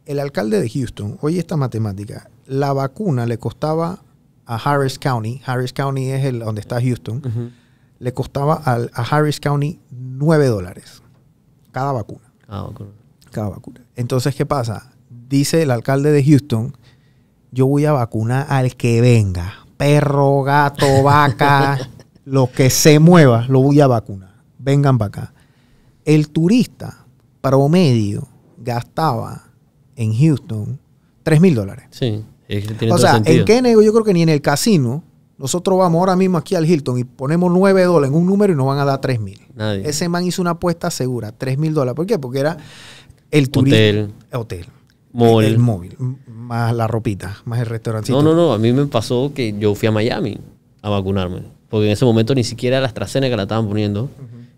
el 0.08 0.20
alcalde 0.20 0.60
de 0.60 0.68
Houston, 0.70 1.18
oye 1.22 1.38
esta 1.40 1.56
matemática, 1.56 2.30
la 2.48 2.74
vacuna 2.74 3.26
le 3.28 3.38
costaba 3.38 4.00
a 4.48 4.56
Harris 4.56 4.98
County, 4.98 5.42
Harris 5.46 5.74
County 5.74 6.10
es 6.10 6.26
el 6.26 6.40
donde 6.40 6.62
está 6.62 6.82
Houston, 6.82 7.22
le 8.00 8.14
costaba 8.14 8.56
al- 8.56 8.90
a 8.94 9.04
Harris 9.04 9.40
County 9.40 9.80
9 9.92 10.48
dólares 10.48 11.02
cada 11.72 11.92
vacuna. 11.92 12.22
Ah, 12.48 12.64
ok. 12.64 12.82
Cada 13.36 13.50
vacuna. 13.50 13.82
Entonces, 13.96 14.34
¿qué 14.36 14.46
pasa? 14.46 14.92
Dice 15.10 15.62
el 15.62 15.72
alcalde 15.72 16.12
de 16.12 16.24
Houston, 16.24 16.76
yo 17.52 17.68
voy 17.68 17.86
a 17.86 17.92
vacunar 17.92 18.48
al 18.50 18.76
que 18.76 19.02
venga. 19.02 19.54
Perro, 19.78 20.42
gato, 20.44 20.86
vaca, 21.04 21.78
lo 22.24 22.50
que 22.52 22.70
se 22.70 23.00
mueva, 23.00 23.46
lo 23.48 23.62
voy 23.62 23.80
a 23.82 23.88
vacunar. 23.88 24.36
Vengan 24.58 24.98
para 24.98 25.08
acá. 25.08 25.34
El 26.06 26.30
turista 26.30 27.06
promedio 27.42 28.28
gastaba 28.58 29.44
en 29.96 30.14
Houston 30.18 30.80
3 31.24 31.42
mil 31.42 31.56
dólares. 31.56 31.86
Sí, 31.92 32.24
es 32.48 32.68
que 32.68 32.74
tiene 32.74 32.94
O 32.94 32.98
todo 32.98 33.06
sea, 33.06 33.14
sentido. 33.16 33.40
en 33.40 33.46
Kennedy 33.46 33.86
yo 33.86 33.92
creo 33.92 34.04
que 34.04 34.14
ni 34.14 34.22
en 34.22 34.30
el 34.30 34.42
casino, 34.42 35.04
nosotros 35.38 35.78
vamos 35.78 36.00
ahora 36.00 36.16
mismo 36.16 36.38
aquí 36.38 36.56
al 36.56 36.66
Hilton 36.66 36.98
y 37.00 37.04
ponemos 37.04 37.52
9 37.52 37.84
dólares 37.84 38.12
en 38.12 38.18
un 38.22 38.26
número 38.26 38.54
y 38.54 38.56
nos 38.56 38.66
van 38.68 38.80
a 38.80 38.86
dar 38.86 39.02
3 39.02 39.20
mil. 39.20 39.40
Ese 39.84 40.08
man 40.10 40.24
hizo 40.26 40.42
una 40.42 40.52
apuesta 40.52 40.90
segura, 40.92 41.32
3 41.32 41.58
mil 41.58 41.74
dólares. 41.74 41.96
¿Por 41.96 42.06
qué? 42.06 42.18
Porque 42.20 42.40
era 42.40 42.58
el 43.32 43.50
turismo. 43.50 43.76
Hotel. 43.78 44.12
Hotel. 44.34 44.66
Mall. 45.14 45.46
El 45.46 45.58
móvil. 45.60 45.96
Más 46.28 46.76
la 46.76 46.88
ropita, 46.88 47.38
más 47.46 47.60
el 47.60 47.66
restaurancito. 47.68 48.22
No, 48.22 48.32
no, 48.32 48.36
no. 48.36 48.54
A 48.54 48.58
mí 48.58 48.72
me 48.74 48.86
pasó 48.86 49.32
que 49.34 49.56
yo 49.58 49.74
fui 49.76 49.88
a 49.88 49.92
Miami 49.92 50.38
a 50.82 50.90
vacunarme. 50.90 51.44
Porque 51.70 51.88
en 51.88 51.92
ese 51.94 52.06
momento 52.06 52.36
ni 52.36 52.44
siquiera 52.44 52.80
la 52.80 52.88
AstraZeneca 52.88 53.36
la 53.36 53.44
estaban 53.44 53.68
poniendo. 53.68 54.10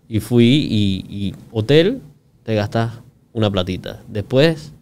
Y 0.08 0.20
fui 0.20 0.44
y, 0.70 1.04
y 1.08 1.34
hotel, 1.52 2.00
te 2.42 2.54
gastas 2.54 2.92
una 3.32 3.50
platita. 3.50 4.00
Después 4.08 4.72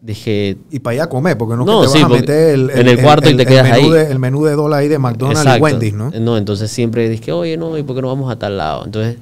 dije, 0.00 0.56
Y 0.70 0.78
para 0.80 0.92
allá 0.94 1.04
a 1.04 1.08
comer, 1.08 1.36
porque 1.38 1.56
no, 1.56 1.64
No, 1.64 1.80
que 1.82 1.86
te 1.88 1.92
sí, 1.92 1.98
vas 1.98 2.04
a 2.04 2.08
porque 2.08 2.20
meter 2.22 2.54
el, 2.54 2.70
en 2.70 2.88
el 2.88 3.02
cuarto 3.02 3.30
y 3.30 3.36
te 3.36 3.46
quedas 3.46 3.64
menú 3.70 3.86
ahí. 3.86 3.90
de- 3.90 4.10
el 4.12 4.18
menú 4.18 4.44
de 4.44 4.52
dólar 4.54 4.80
ahí 4.80 4.88
de 4.88 4.98
McDonald's 4.98 5.56
y. 5.56 5.60
Wendy's, 5.60 5.94
¿no? 5.94 6.10
No, 6.10 6.36
entonces 6.36 6.70
siempre 6.70 7.08
dije, 7.08 7.32
oye, 7.32 7.56
no, 7.56 7.76
¿y 7.78 7.82
por 7.82 7.96
qué 7.96 8.02
no 8.02 8.08
vamos 8.08 8.30
a 8.30 8.38
tal 8.38 8.56
lado? 8.58 8.84
Entonces, 8.84 9.16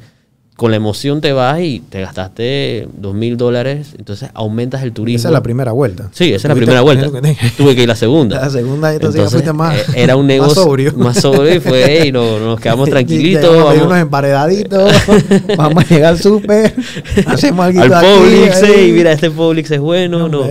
con 0.57 0.71
la 0.71 0.77
emoción 0.77 1.21
te 1.21 1.33
vas 1.33 1.61
y 1.61 1.81
te 1.81 2.01
gastaste 2.01 2.87
dos 2.97 3.15
mil 3.15 3.37
dólares, 3.37 3.95
entonces 3.99 4.31
aumentas 4.35 4.85
el 4.85 4.93
turismo. 4.93 5.19
Esa 5.19 5.29
es 5.29 5.33
la 5.33 5.43
primera 5.43 5.73
vuelta. 5.73 6.11
Sí, 6.13 6.33
esa 6.33 6.47
es 6.47 6.49
la 6.49 6.55
primera 6.55 6.81
vuelta. 6.83 7.09
Tuve 7.57 7.75
que 7.75 7.83
ir 7.83 7.89
la 7.89 7.97
segunda. 7.97 8.41
La 8.41 8.51
segunda, 8.51 8.95
entonces, 8.95 9.23
ya 9.23 9.31
fuiste 9.31 9.53
más, 9.53 9.77
eh, 9.77 9.93
era 9.97 10.17
un 10.17 10.27
negocio 10.29 10.55
más 10.55 10.65
sobrio. 10.65 10.93
más 10.97 11.21
sobrio 11.21 11.57
y 11.57 11.61
fue, 11.61 12.07
y 12.07 12.13
no, 12.13 12.39
nos 12.39 12.61
quedamos 12.61 12.89
tranquilitos. 12.91 13.51
Vamos 13.51 13.67
a 13.67 13.71
pedir 13.73 13.87
unos 13.87 13.99
emparedaditos. 13.99 14.93
vamos 15.57 15.85
a 15.85 15.89
llegar 15.89 16.13
al 16.13 16.21
súper. 16.21 16.75
Hacemos 17.27 17.67
algo 17.67 17.83
al 17.83 17.93
aquí, 17.93 18.07
Publix, 18.07 18.61
sí, 18.61 18.93
mira, 18.93 19.13
este 19.13 19.31
Publix 19.33 19.71
es 19.73 19.81
bueno. 19.81 20.29
No, 20.29 20.45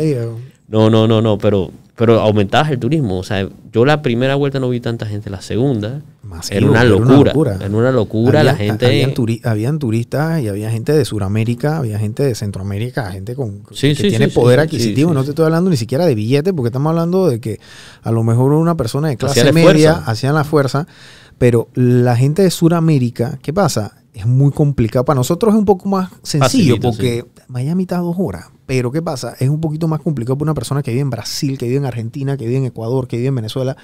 no, 0.67 0.89
no, 0.89 1.07
no, 1.07 1.21
no, 1.21 1.37
pero, 1.37 1.71
pero 1.95 2.19
aumentabas 2.21 2.71
el 2.71 2.79
turismo. 2.79 3.19
O 3.19 3.23
sea, 3.23 3.47
yo 3.71 3.85
la 3.85 4.01
primera 4.01 4.35
vuelta 4.35 4.59
no 4.59 4.69
vi 4.69 4.79
tanta 4.79 5.05
gente, 5.05 5.29
la 5.29 5.41
segunda 5.41 6.01
Masivo, 6.23 6.57
era 6.57 6.67
una 6.69 6.81
era 6.83 6.95
una 6.95 7.17
locura. 7.23 7.55
Era 7.59 7.77
una 7.77 7.91
locura, 7.91 8.43
la 8.43 8.55
gente... 8.55 8.85
Habían, 8.87 9.13
turi- 9.13 9.41
habían 9.45 9.77
turistas 9.77 10.41
y 10.41 10.47
había 10.47 10.71
gente 10.71 10.91
de 10.93 11.05
Sudamérica, 11.05 11.77
había 11.77 11.99
gente 11.99 12.23
de 12.23 12.33
Centroamérica, 12.33 13.11
gente 13.11 13.35
con, 13.35 13.63
Sí, 13.71 13.89
que 13.95 14.03
sí, 14.03 14.09
tiene 14.09 14.29
sí, 14.29 14.31
poder 14.33 14.59
adquisitivo. 14.59 15.13
no 15.13 15.23
te 15.23 15.29
estoy 15.29 15.45
hablando 15.45 15.69
ni 15.69 15.77
siquiera 15.77 16.05
de 16.05 16.15
billetes, 16.15 16.53
porque 16.53 16.69
estamos 16.69 16.89
hablando 16.89 17.27
de 17.29 17.39
que 17.39 17.59
a 18.01 18.11
lo 18.11 18.23
mejor 18.23 18.53
una 18.53 18.75
persona 18.75 19.09
de 19.09 19.17
clase 19.17 19.41
Hacían 19.41 19.53
media 19.53 19.93
hacían 19.93 20.33
la 20.33 20.43
fuerza, 20.43 20.87
pero 21.37 21.67
la 21.75 22.15
gente 22.15 22.41
de 22.41 22.49
Sudamérica, 22.51 23.37
¿qué 23.41 23.53
pasa? 23.53 23.97
Es 24.13 24.25
muy 24.25 24.51
complicado. 24.51 25.05
Para 25.05 25.17
nosotros 25.17 25.53
es 25.53 25.59
un 25.59 25.65
poco 25.65 25.89
más 25.89 26.09
sencillo, 26.23 26.75
Facilito, 26.77 26.81
porque 26.81 27.25
Miami 27.47 27.83
está 27.83 27.97
a 27.97 28.01
dos 28.01 28.15
horas. 28.19 28.45
Pero 28.75 28.91
¿qué 28.91 29.01
pasa? 29.01 29.35
Es 29.39 29.49
un 29.49 29.61
poquito 29.61 29.87
más 29.87 29.99
complicado 30.01 30.35
para 30.37 30.45
una 30.49 30.53
persona 30.55 30.81
que 30.81 30.89
vive 30.91 31.01
en 31.01 31.09
Brasil, 31.11 31.57
que 31.57 31.65
vive 31.65 31.77
en 31.77 31.85
Argentina, 31.85 32.37
que 32.37 32.45
vive 32.45 32.57
en 32.57 32.65
Ecuador, 32.65 33.07
que 33.07 33.17
vive 33.17 33.27
en 33.29 33.35
Venezuela, 33.35 33.77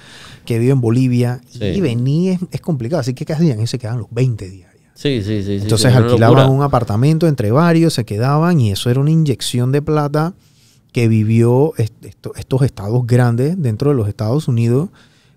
que 0.46 0.58
vive 0.58 0.72
en 0.72 0.82
Bolivia. 0.82 1.42
Sí. 1.50 1.64
Y 1.66 1.82
venir 1.82 2.34
es, 2.34 2.40
es 2.52 2.62
complicado. 2.62 3.00
Así 3.02 3.14
que 3.14 3.24
¿qué 3.26 3.34
hacían? 3.34 3.60
Ellos 3.60 3.70
se 3.70 3.78
quedaban 3.78 4.00
los 4.00 4.08
20 4.12 4.50
días. 4.50 4.70
allá. 4.74 4.92
Sí, 4.96 5.22
sí, 5.24 5.44
sí. 5.44 5.60
Entonces 5.62 5.92
sí, 5.92 5.98
alquilaban 5.98 6.50
un 6.50 6.64
apartamento 6.64 7.28
entre 7.28 7.52
varios, 7.52 7.94
se 7.94 8.04
quedaban 8.04 8.60
y 8.60 8.72
eso 8.72 8.90
era 8.90 9.00
una 9.00 9.12
inyección 9.12 9.72
de 9.72 9.82
plata 9.82 10.34
que 10.92 11.08
vivió 11.08 11.74
est- 11.78 12.04
esto- 12.04 12.34
estos 12.36 12.64
estados 12.64 13.06
grandes 13.06 13.62
dentro 13.62 13.92
de 13.92 13.96
los 13.96 14.08
Estados 14.08 14.48
Unidos 14.48 14.90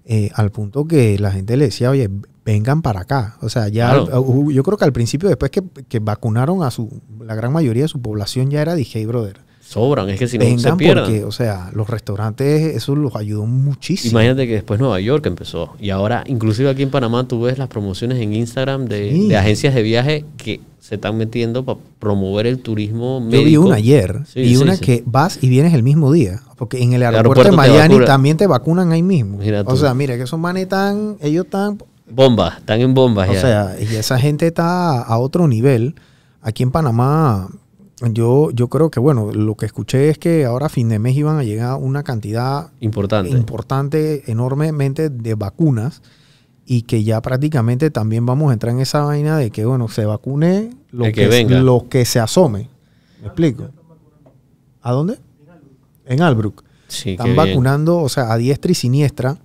eh, 0.07 0.30
al 0.34 0.50
punto 0.50 0.86
que 0.86 1.18
la 1.18 1.30
gente 1.30 1.57
le 1.59 1.66
decía, 1.66 1.90
oye, 1.90 2.09
vengan 2.45 2.82
para 2.82 3.01
acá. 3.01 3.36
O 3.40 3.49
sea, 3.49 3.68
ya 3.68 3.90
Claro. 4.05 4.20
uh, 4.20 4.51
yo 4.51 4.62
creo 4.62 4.76
que 4.78 4.84
al 4.84 4.93
principio, 4.93 5.28
después 5.28 5.51
que, 5.51 5.62
que 5.88 5.99
vacunaron 6.01 6.62
a 6.62 6.70
su, 6.70 6.88
la 7.24 7.34
gran 7.34 7.53
mayoría 7.53 7.82
de 7.82 7.88
su 7.88 8.01
población, 8.01 8.51
ya 8.51 8.61
era, 8.62 8.74
dije, 8.74 8.99
"Hey, 9.01 9.07
brother, 9.07 9.38
Sobran, 9.61 10.11
es 10.11 10.18
que 10.18 10.28
si 10.28 10.36
no 10.36 10.45
se 10.59 10.72
pierdan. 10.74 11.05
porque, 11.05 11.24
o 11.24 11.32
sea, 11.32 11.70
los 11.72 11.88
restaurantes, 11.88 12.76
eso 12.76 12.95
los 12.95 13.16
ayudó 13.16 13.47
muchísimo. 13.47 14.11
Imagínate 14.20 14.47
que 14.47 14.55
después 14.55 14.78
Nueva 14.78 15.01
York 15.01 15.24
empezó. 15.26 15.72
Y 15.80 15.88
ahora, 15.90 16.24
inclusive 16.26 16.68
aquí 16.68 16.82
en 16.82 16.90
Panamá, 16.90 17.26
tú 17.26 17.40
ves 17.40 17.57
las 17.57 17.68
promociones 17.68 18.18
en 18.20 18.34
Instagram 18.34 18.84
de, 18.84 19.11
Sí. 19.12 19.28
de 19.28 19.36
agencias 19.36 19.74
de 19.74 19.82
viaje 19.82 20.24
que 20.36 20.61
se 20.78 20.97
están 20.97 21.16
metiendo 21.16 21.64
para 21.64 21.78
promover 22.01 22.47
el 22.47 22.59
turismo 22.59 23.20
Yo 23.20 23.26
médico. 23.30 23.47
vi 23.49 23.57
una 23.57 23.76
ayer 23.76 24.20
Sí, 24.26 24.40
y 24.40 24.57
sí, 24.57 24.62
una 24.62 24.74
sí. 24.76 24.84
que 24.84 25.03
vas 25.07 25.38
y 25.40 25.49
vienes 25.49 25.72
el 25.72 25.82
mismo 25.84 26.12
día. 26.12 26.43
Porque 26.59 26.82
en 26.82 26.93
el 26.93 27.03
aeropuerto, 27.03 27.40
aeropuerto 27.43 27.51
de 27.51 27.57
Miami 27.57 28.05
también 28.05 28.36
te 28.36 28.47
vacunan 28.47 28.93
ahí 28.93 29.03
mismo. 29.03 29.38
Mira 29.38 29.62
o 29.64 29.76
sea, 29.76 29.95
mira 29.95 30.16
que 30.18 30.24
esos 30.24 30.38
manes 30.38 30.64
están, 30.64 31.16
ellos 31.22 31.47
están, 31.47 31.78
Bombas, 32.14 32.58
están 32.58 32.80
en 32.80 32.94
bombas 32.94 33.28
o 33.28 33.32
ya. 33.32 33.40
sea, 33.40 33.76
y 33.80 33.94
esa 33.96 34.18
gente 34.18 34.46
está 34.46 35.02
a 35.02 35.18
otro 35.18 35.48
nivel. 35.48 35.94
Aquí 36.40 36.62
en 36.62 36.70
Panamá, 36.70 37.48
yo, 38.10 38.50
yo 38.50 38.68
creo 38.68 38.90
que, 38.90 39.00
bueno, 39.00 39.32
lo 39.32 39.54
que 39.56 39.66
escuché 39.66 40.08
es 40.10 40.18
que 40.18 40.44
ahora 40.44 40.66
a 40.66 40.68
fin 40.68 40.88
de 40.88 40.98
mes 40.98 41.16
iban 41.16 41.38
a 41.38 41.44
llegar 41.44 41.76
una 41.76 42.02
cantidad 42.02 42.70
Importante. 42.80 43.30
importante, 43.30 44.30
enormemente 44.30 45.08
de 45.08 45.34
vacunas 45.34 46.02
y 46.66 46.82
que 46.82 47.04
ya 47.04 47.20
prácticamente 47.22 47.90
también 47.90 48.26
vamos 48.26 48.50
a 48.50 48.54
entrar 48.54 48.72
en 48.74 48.80
esa 48.80 49.02
vaina 49.04 49.36
de 49.38 49.50
que, 49.50 49.64
bueno, 49.64 49.88
se 49.88 50.04
vacune 50.04 50.70
lo 50.90 51.04
que, 51.04 51.12
que 51.12 51.28
venga. 51.28 51.60
lo 51.60 51.86
que 51.88 52.04
se 52.04 52.18
asome. 52.20 52.68
¿Me 53.20 53.26
explico? 53.28 53.68
¿A 54.82 54.92
dónde? 54.92 55.18
En 56.06 56.22
Albrook. 56.22 56.64
sí, 56.88 57.10
Están 57.12 57.26
bien. 57.26 57.36
vacunando, 57.36 57.98
o 57.98 58.08
sea, 58.08 58.32
a 58.32 58.36
diestra 58.36 58.72
y 58.72 58.74
siniestra, 58.74 59.38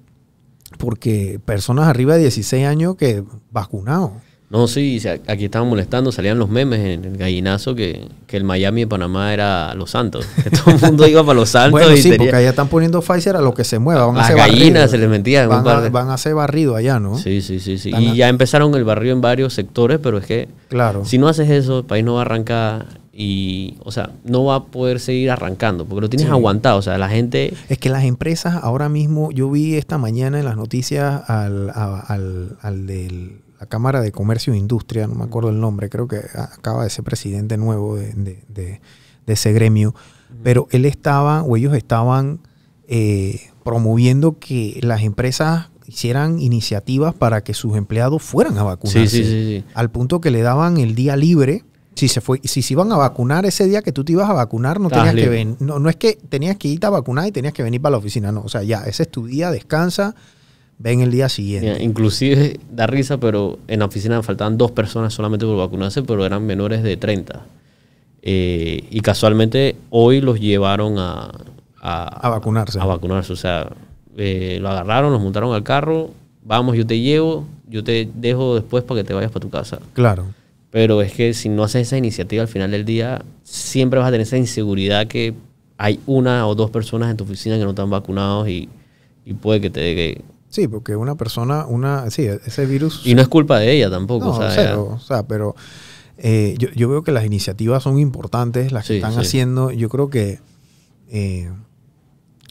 porque 0.77 1.39
personas 1.43 1.87
arriba 1.87 2.13
de 2.15 2.21
16 2.21 2.65
años 2.65 2.95
que 2.95 3.23
vacunados. 3.51 4.11
No, 4.49 4.65
sí, 4.69 5.01
aquí 5.27 5.43
estaban 5.43 5.67
molestando, 5.67 6.09
salían 6.13 6.39
los 6.39 6.47
memes 6.49 6.79
en 6.79 7.03
el 7.03 7.17
gallinazo 7.17 7.75
que, 7.75 8.07
que 8.27 8.37
el 8.37 8.45
Miami 8.45 8.81
de 8.81 8.87
Panamá 8.87 9.33
era 9.33 9.73
Los 9.73 9.91
Santos. 9.91 10.25
Que 10.41 10.49
todo 10.49 10.71
el 10.73 10.79
mundo 10.79 11.05
iba 11.05 11.21
para 11.21 11.33
Los 11.37 11.49
Santos 11.49 11.71
Bueno, 11.73 11.91
y 11.93 11.97
sí, 11.97 12.03
tenía- 12.11 12.17
porque 12.19 12.35
allá 12.37 12.49
están 12.51 12.69
poniendo 12.69 13.01
Pfizer 13.01 13.35
a 13.35 13.41
lo 13.41 13.53
que 13.53 13.65
se 13.65 13.77
mueva. 13.77 14.05
Van 14.05 14.15
a 14.15 14.19
las 14.19 14.25
hacer 14.27 14.37
gallinas 14.37 14.61
barrido. 14.83 14.87
se 14.87 14.97
les 14.99 15.09
metían 15.09 15.43
en 15.43 15.49
un 15.57 15.63
Van, 15.65 15.77
a, 15.79 15.81
de- 15.81 15.89
van 15.89 16.07
a 16.09 16.13
hacer 16.13 16.33
barrido 16.33 16.77
allá, 16.77 16.97
¿no? 16.97 17.17
Sí, 17.17 17.41
sí, 17.41 17.59
sí, 17.59 17.77
sí. 17.77 17.89
Están 17.89 18.03
Y 18.03 18.07
a- 18.11 18.13
ya 18.15 18.29
empezaron 18.29 18.73
el 18.75 18.85
barrio 18.85 19.11
en 19.11 19.19
varios 19.19 19.53
sectores, 19.53 19.99
pero 20.01 20.17
es 20.17 20.25
que 20.25 20.47
Claro. 20.69 21.03
si 21.03 21.17
no 21.17 21.27
haces 21.27 21.49
eso, 21.49 21.79
el 21.79 21.85
país 21.85 22.05
no 22.05 22.13
va 22.13 22.19
a 22.19 22.21
arrancar 22.21 22.85
y, 23.19 23.77
o 23.83 23.91
sea, 23.91 24.11
no 24.25 24.43
va 24.45 24.55
a 24.57 24.63
poder 24.65 24.99
seguir 24.99 25.31
arrancando, 25.31 25.85
porque 25.85 26.01
lo 26.01 26.09
tienes 26.09 26.27
Sí. 26.27 26.31
aguantado. 26.31 26.77
O 26.77 26.81
sea, 26.83 26.99
la 26.99 27.09
gente... 27.09 27.51
Es 27.67 27.79
que 27.79 27.89
las 27.89 28.03
empresas 28.03 28.59
ahora 28.61 28.89
mismo, 28.89 29.31
yo 29.31 29.49
vi 29.49 29.73
esta 29.73 29.97
mañana 29.97 30.37
en 30.37 30.45
las 30.45 30.55
noticias 30.55 31.27
al, 31.27 31.71
a- 31.71 31.99
al, 31.99 32.57
al 32.61 32.85
de 32.85 33.39
la 33.59 33.65
Cámara 33.65 34.01
de 34.01 34.11
Comercio 34.11 34.53
e 34.53 34.57
Industria, 34.57 35.07
no 35.07 35.15
me 35.15 35.23
acuerdo 35.23 35.49
el 35.49 35.59
nombre, 35.59 35.89
creo 35.89 36.07
que 36.07 36.17
acaba 36.35 36.83
de 36.83 36.91
ser 36.91 37.03
presidente 37.03 37.57
nuevo 37.57 37.95
de, 37.95 38.13
de- 38.13 38.43
de- 38.49 38.81
de 39.25 39.33
ese 39.33 39.51
gremio, 39.51 39.95
pero 40.43 40.67
él 40.69 40.85
estaba, 40.85 41.41
o 41.41 41.57
ellos 41.57 41.73
estaban 41.75 42.39
eh, 42.87 43.41
promoviendo 43.63 44.37
que 44.37 44.79
las 44.83 45.01
empresas 45.01 45.69
hicieran 45.87 46.39
iniciativas 46.39 47.15
para 47.15 47.43
que 47.43 47.55
sus 47.55 47.75
empleados 47.77 48.21
fueran 48.21 48.57
a 48.59 48.63
vacunarse. 48.63 49.07
Sí, 49.07 49.23
sí, 49.23 49.29
sí. 49.57 49.63
Al 49.73 49.89
punto 49.89 50.21
que 50.21 50.29
le 50.29 50.41
daban 50.43 50.77
el 50.77 50.93
día 50.93 51.15
libre. 51.17 51.63
Si 51.97 52.07
se 52.07 52.21
fue, 52.21 52.39
si 52.43 52.61
se 52.61 52.73
iban 52.73 52.91
a 52.91 52.95
vacunar 52.97 53.45
ese 53.47 53.65
día 53.65 53.81
que 53.81 53.91
tú 53.91 54.03
te 54.03 54.11
ibas 54.11 54.29
a 54.29 54.33
vacunar, 54.33 54.79
no 54.79 54.89
tenías 54.89 55.15
que 55.15 55.29
venir. 55.29 55.55
No, 55.59 55.79
no 55.79 55.89
es 55.89 55.95
que 55.95 56.17
tenías 56.29 56.55
que 56.57 56.67
irte 56.67 56.85
a 56.85 56.91
vacunar 56.91 57.27
y 57.27 57.31
tenías 57.31 57.53
que 57.53 57.63
venir 57.63 57.81
para 57.81 57.91
la 57.93 57.97
oficina, 57.97 58.31
no. 58.31 58.41
O 58.41 58.49
sea, 58.49 58.61
ya, 58.61 58.83
ese 58.83 59.03
es 59.03 59.09
tu 59.09 59.25
día, 59.25 59.49
descansa, 59.49 60.13
ven 60.77 61.01
el 61.01 61.09
día 61.09 61.27
siguiente. 61.27 61.71
Mira, 61.71 61.81
inclusive 61.81 62.59
da 62.71 62.85
risa, 62.85 63.17
pero 63.17 63.57
en 63.67 63.79
la 63.79 63.85
oficina 63.85 64.21
faltaban 64.21 64.59
dos 64.59 64.71
personas 64.71 65.11
solamente 65.11 65.47
por 65.47 65.57
vacunarse, 65.57 66.03
pero 66.03 66.23
eran 66.23 66.45
menores 66.45 66.83
de 66.83 66.97
30. 66.97 67.45
Eh, 68.21 68.85
y 68.91 68.99
casualmente 68.99 69.75
hoy 69.89 70.21
los 70.21 70.39
llevaron 70.39 70.99
a, 70.99 71.31
A 71.81 72.29
vacunarse. 72.29 72.79
A 72.79 72.85
vacunarse. 72.85 73.33
O 73.33 73.37
sea, 73.37 73.69
eh, 74.17 74.59
lo 74.61 74.69
agarraron, 74.69 75.11
los 75.11 75.21
montaron 75.21 75.53
al 75.53 75.63
carro. 75.63 76.11
Vamos, 76.43 76.75
yo 76.75 76.85
te 76.85 76.99
llevo, 76.99 77.45
yo 77.67 77.83
te 77.83 78.07
dejo 78.13 78.55
después 78.55 78.83
para 78.83 79.01
que 79.01 79.07
te 79.07 79.13
vayas 79.13 79.31
para 79.31 79.41
tu 79.41 79.49
casa. 79.49 79.79
Claro. 79.93 80.25
Pero 80.77 81.01
es 81.01 81.11
que 81.11 81.33
si 81.33 81.49
no 81.49 81.63
haces 81.63 81.87
esa 81.87 81.97
iniciativa 81.97 82.43
al 82.43 82.47
final 82.47 82.69
del 82.69 82.85
día, 82.85 83.25
siempre 83.41 83.97
vas 83.97 84.09
a 84.09 84.11
tener 84.11 84.27
esa 84.27 84.37
inseguridad 84.37 85.07
que 85.07 85.33
hay 85.75 85.99
una 86.05 86.45
o 86.45 86.53
dos 86.53 86.69
personas 86.69 87.09
en 87.09 87.17
tu 87.17 87.23
oficina 87.23 87.57
que 87.57 87.63
no 87.63 87.71
están 87.71 87.89
vacunados 87.89 88.47
y, 88.47 88.69
y 89.25 89.33
puede 89.33 89.59
que 89.59 89.71
te 89.71 89.79
dé... 89.79 90.21
Sí, 90.49 90.67
porque 90.67 90.95
una 90.95 91.15
persona, 91.15 91.65
una, 91.65 92.11
sí, 92.11 92.25
ese 92.27 92.67
virus. 92.67 93.01
Y 93.05 93.15
no 93.15 93.23
es 93.23 93.27
culpa 93.27 93.57
de 93.57 93.71
ella 93.71 93.89
tampoco. 93.89 94.25
no, 94.25 94.31
o 94.33 94.37
sea, 94.37 94.51
cero, 94.51 94.91
o 94.93 94.99
sea, 94.99 95.27
pero 95.27 95.55
eh, 96.19 96.53
yo, 96.59 96.67
yo 96.75 96.87
veo 96.89 97.03
que 97.03 97.11
las 97.11 97.25
iniciativas 97.25 97.81
son 97.81 97.97
importantes, 97.97 98.71
las 98.71 98.83
que 98.85 98.93
Sí, 98.93 98.95
están 98.97 99.13
sí. 99.13 99.19
haciendo. 99.21 99.71
Yo 99.71 99.89
creo 99.89 100.11
que 100.11 100.41
eh, 101.09 101.49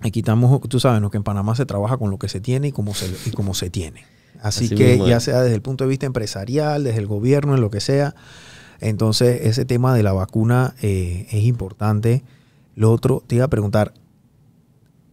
aquí 0.02 0.18
estamos, 0.18 0.60
tú 0.68 0.80
sabes, 0.80 1.00
¿no? 1.00 1.12
que 1.12 1.16
en 1.16 1.22
Panamá 1.22 1.54
se 1.54 1.64
trabaja 1.64 1.96
con 1.96 2.10
lo 2.10 2.18
que 2.18 2.28
se 2.28 2.40
tiene 2.40 2.66
y 2.66 2.72
como 2.72 2.92
se, 2.92 3.08
y 3.24 3.30
como 3.30 3.54
se 3.54 3.70
tiene. 3.70 4.02
Así, 4.42 4.66
Así 4.66 4.74
que 4.74 4.98
ya 4.98 5.20
sea 5.20 5.42
desde 5.42 5.54
el 5.54 5.62
punto 5.62 5.84
de 5.84 5.90
vista 5.90 6.06
empresarial, 6.06 6.84
desde 6.84 6.98
el 6.98 7.06
gobierno, 7.06 7.54
en 7.54 7.60
lo 7.60 7.70
que 7.70 7.80
sea. 7.80 8.14
Entonces, 8.80 9.40
ese 9.44 9.64
tema 9.64 9.94
de 9.94 10.02
la 10.02 10.12
vacuna 10.12 10.74
eh, 10.82 11.26
es 11.30 11.44
importante. 11.44 12.22
Lo 12.74 12.92
otro, 12.92 13.22
te 13.26 13.36
iba 13.36 13.44
a 13.44 13.48
preguntar, 13.48 13.94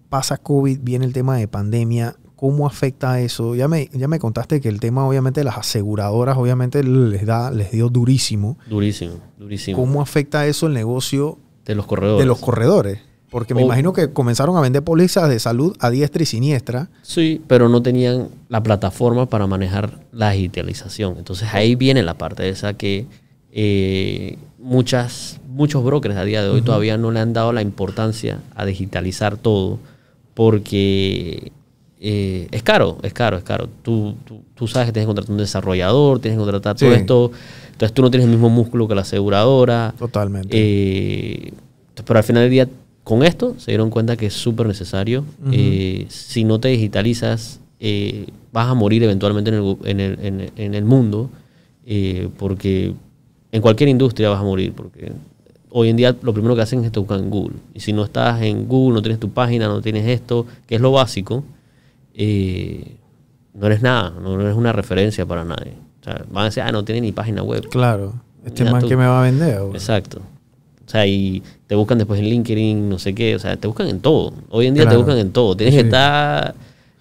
pasa 0.09 0.37
COVID, 0.37 0.79
viene 0.81 1.05
el 1.05 1.13
tema 1.13 1.37
de 1.37 1.47
pandemia, 1.47 2.15
¿cómo 2.35 2.67
afecta 2.67 3.21
eso? 3.21 3.55
Ya 3.55 3.67
me, 3.69 3.89
ya 3.93 4.07
me 4.07 4.19
contaste 4.19 4.59
que 4.59 4.67
el 4.67 4.81
tema, 4.81 5.07
obviamente, 5.07 5.39
de 5.39 5.45
las 5.45 5.57
aseguradoras, 5.57 6.37
obviamente, 6.37 6.83
les 6.83 7.25
da, 7.25 7.51
les 7.51 7.71
dio 7.71 7.89
durísimo. 7.89 8.57
Durísimo, 8.69 9.15
durísimo. 9.37 9.77
¿Cómo 9.77 10.01
afecta 10.01 10.45
eso 10.45 10.67
el 10.67 10.73
negocio 10.73 11.39
De 11.65 11.73
los 11.73 11.85
corredores. 11.85 12.19
de 12.19 12.25
los 12.25 12.39
corredores? 12.39 12.99
Porque 13.33 13.55
me 13.55 13.63
imagino 13.63 13.93
que 13.93 14.13
comenzaron 14.13 14.55
a 14.57 14.61
vender 14.61 14.83
pólizas 14.83 15.27
de 15.27 15.39
salud 15.39 15.75
a 15.79 15.89
diestra 15.89 16.21
y 16.21 16.27
siniestra. 16.27 16.89
Sí, 17.01 17.41
pero 17.47 17.67
no 17.67 17.81
tenían 17.81 18.27
la 18.47 18.61
plataforma 18.61 19.25
para 19.25 19.47
manejar 19.47 20.01
la 20.11 20.29
digitalización. 20.29 21.15
Entonces 21.17 21.49
ahí 21.51 21.73
viene 21.73 22.03
la 22.03 22.13
parte 22.13 22.43
de 22.43 22.49
esa 22.49 22.75
que 22.75 23.07
eh, 23.51 24.37
muchas, 24.59 25.39
muchos 25.49 25.83
brokers 25.83 26.15
a 26.15 26.23
día 26.25 26.43
de 26.43 26.49
hoy 26.49 26.61
todavía 26.61 26.95
no 26.97 27.09
le 27.09 27.21
han 27.21 27.33
dado 27.33 27.53
la 27.53 27.63
importancia 27.63 28.39
a 28.53 28.65
digitalizar 28.65 29.35
todo 29.35 29.79
porque 30.35 31.51
eh, 31.99 32.47
es 32.51 32.61
caro, 32.61 32.99
es 33.01 33.13
caro, 33.13 33.37
es 33.37 33.43
caro. 33.43 33.67
Tú, 33.81 34.15
tú, 34.25 34.41
tú 34.53 34.67
sabes 34.67 34.89
que 34.89 34.93
tienes 34.93 35.05
que 35.05 35.07
contratar 35.07 35.31
un 35.31 35.39
desarrollador, 35.39 36.19
tienes 36.19 36.37
que 36.37 36.43
contratar 36.43 36.77
todo 36.77 36.93
esto. 36.93 37.31
Entonces 37.71 37.93
tú 37.95 38.03
no 38.03 38.11
tienes 38.11 38.25
el 38.25 38.31
mismo 38.31 38.49
músculo 38.49 38.87
que 38.87 38.93
la 38.93 39.01
aseguradora. 39.01 39.95
Totalmente. 39.97 40.49
Eh, 40.55 41.53
pero 42.05 42.19
al 42.19 42.23
final 42.23 42.43
del 42.43 42.51
día, 42.51 42.67
con 43.03 43.23
esto 43.23 43.55
se 43.57 43.71
dieron 43.71 43.89
cuenta 43.89 44.15
que 44.17 44.27
es 44.27 44.33
súper 44.33 44.67
necesario. 44.67 45.25
Eh, 45.51 46.05
si 46.09 46.43
no 46.43 46.59
te 46.59 46.69
digitalizas, 46.69 47.59
eh, 47.79 48.27
vas 48.53 48.67
a 48.69 48.73
morir 48.73 49.03
eventualmente 49.03 49.49
en 49.49 49.55
el, 49.57 49.61
gu- 49.61 49.85
en 49.85 49.99
el, 49.99 50.19
en 50.21 50.39
el- 50.41 50.51
en 50.55 50.73
el 50.73 50.85
mundo, 50.85 51.29
eh, 51.85 52.29
porque 52.37 52.93
en 53.51 53.61
cualquier 53.61 53.89
industria 53.89 54.29
vas 54.29 54.39
a 54.39 54.43
morir, 54.43 54.71
porque 54.73 55.11
hoy 55.69 55.89
en 55.89 55.97
día 55.97 56.15
lo 56.21 56.33
primero 56.33 56.55
que 56.55 56.61
hacen 56.61 56.83
es 56.85 56.91
te 56.91 56.99
buscan 56.99 57.19
en 57.19 57.29
Google. 57.29 57.57
Y 57.73 57.81
si 57.81 57.91
no 57.93 58.03
estás 58.05 58.41
en 58.41 58.67
Google, 58.67 58.95
no 58.95 59.01
tienes 59.01 59.19
tu 59.19 59.29
página, 59.31 59.67
no 59.67 59.81
tienes 59.81 60.07
esto, 60.07 60.45
que 60.67 60.75
es 60.75 60.81
lo 60.81 60.91
básico, 60.93 61.43
no 63.53 63.67
eres 63.67 63.81
nada, 63.81 64.13
no 64.21 64.39
eres 64.39 64.55
una 64.55 64.71
referencia 64.71 65.25
para 65.25 65.43
nadie. 65.43 65.73
O 66.01 66.03
sea, 66.03 66.25
van 66.31 66.43
a 66.43 66.45
decir, 66.45 66.63
ah, 66.63 66.71
no 66.71 66.83
tiene 66.83 67.01
ni 67.01 67.11
página 67.11 67.43
web. 67.43 67.67
claro. 67.69 68.13
Este 68.45 68.65
man 68.65 68.81
tú- 68.81 68.89
que 68.89 68.97
me 68.97 69.05
va 69.05 69.21
a 69.21 69.23
vender. 69.23 69.57
güey? 69.61 69.73
Exacto. 69.75 70.19
O 70.85 70.89
sea, 70.89 71.07
y 71.07 71.41
te 71.73 71.77
buscan 71.77 71.97
después 71.97 72.19
en 72.19 72.27
LinkedIn, 72.27 72.87
no 72.87 72.99
sé 72.99 73.15
qué. 73.15 73.35
O 73.35 73.39
sea, 73.39 73.57
te 73.57 73.65
buscan 73.65 73.87
en 73.87 73.99
todo. 73.99 74.31
Hoy 74.51 74.67
en 74.67 74.75
día 74.75 74.83
Claro. 74.83 74.97
te 74.99 75.03
buscan 75.03 75.17
en 75.17 75.31
todo. 75.31 75.57
Tienes 75.57 75.73
que 75.73 75.81
estar... 75.81 76.53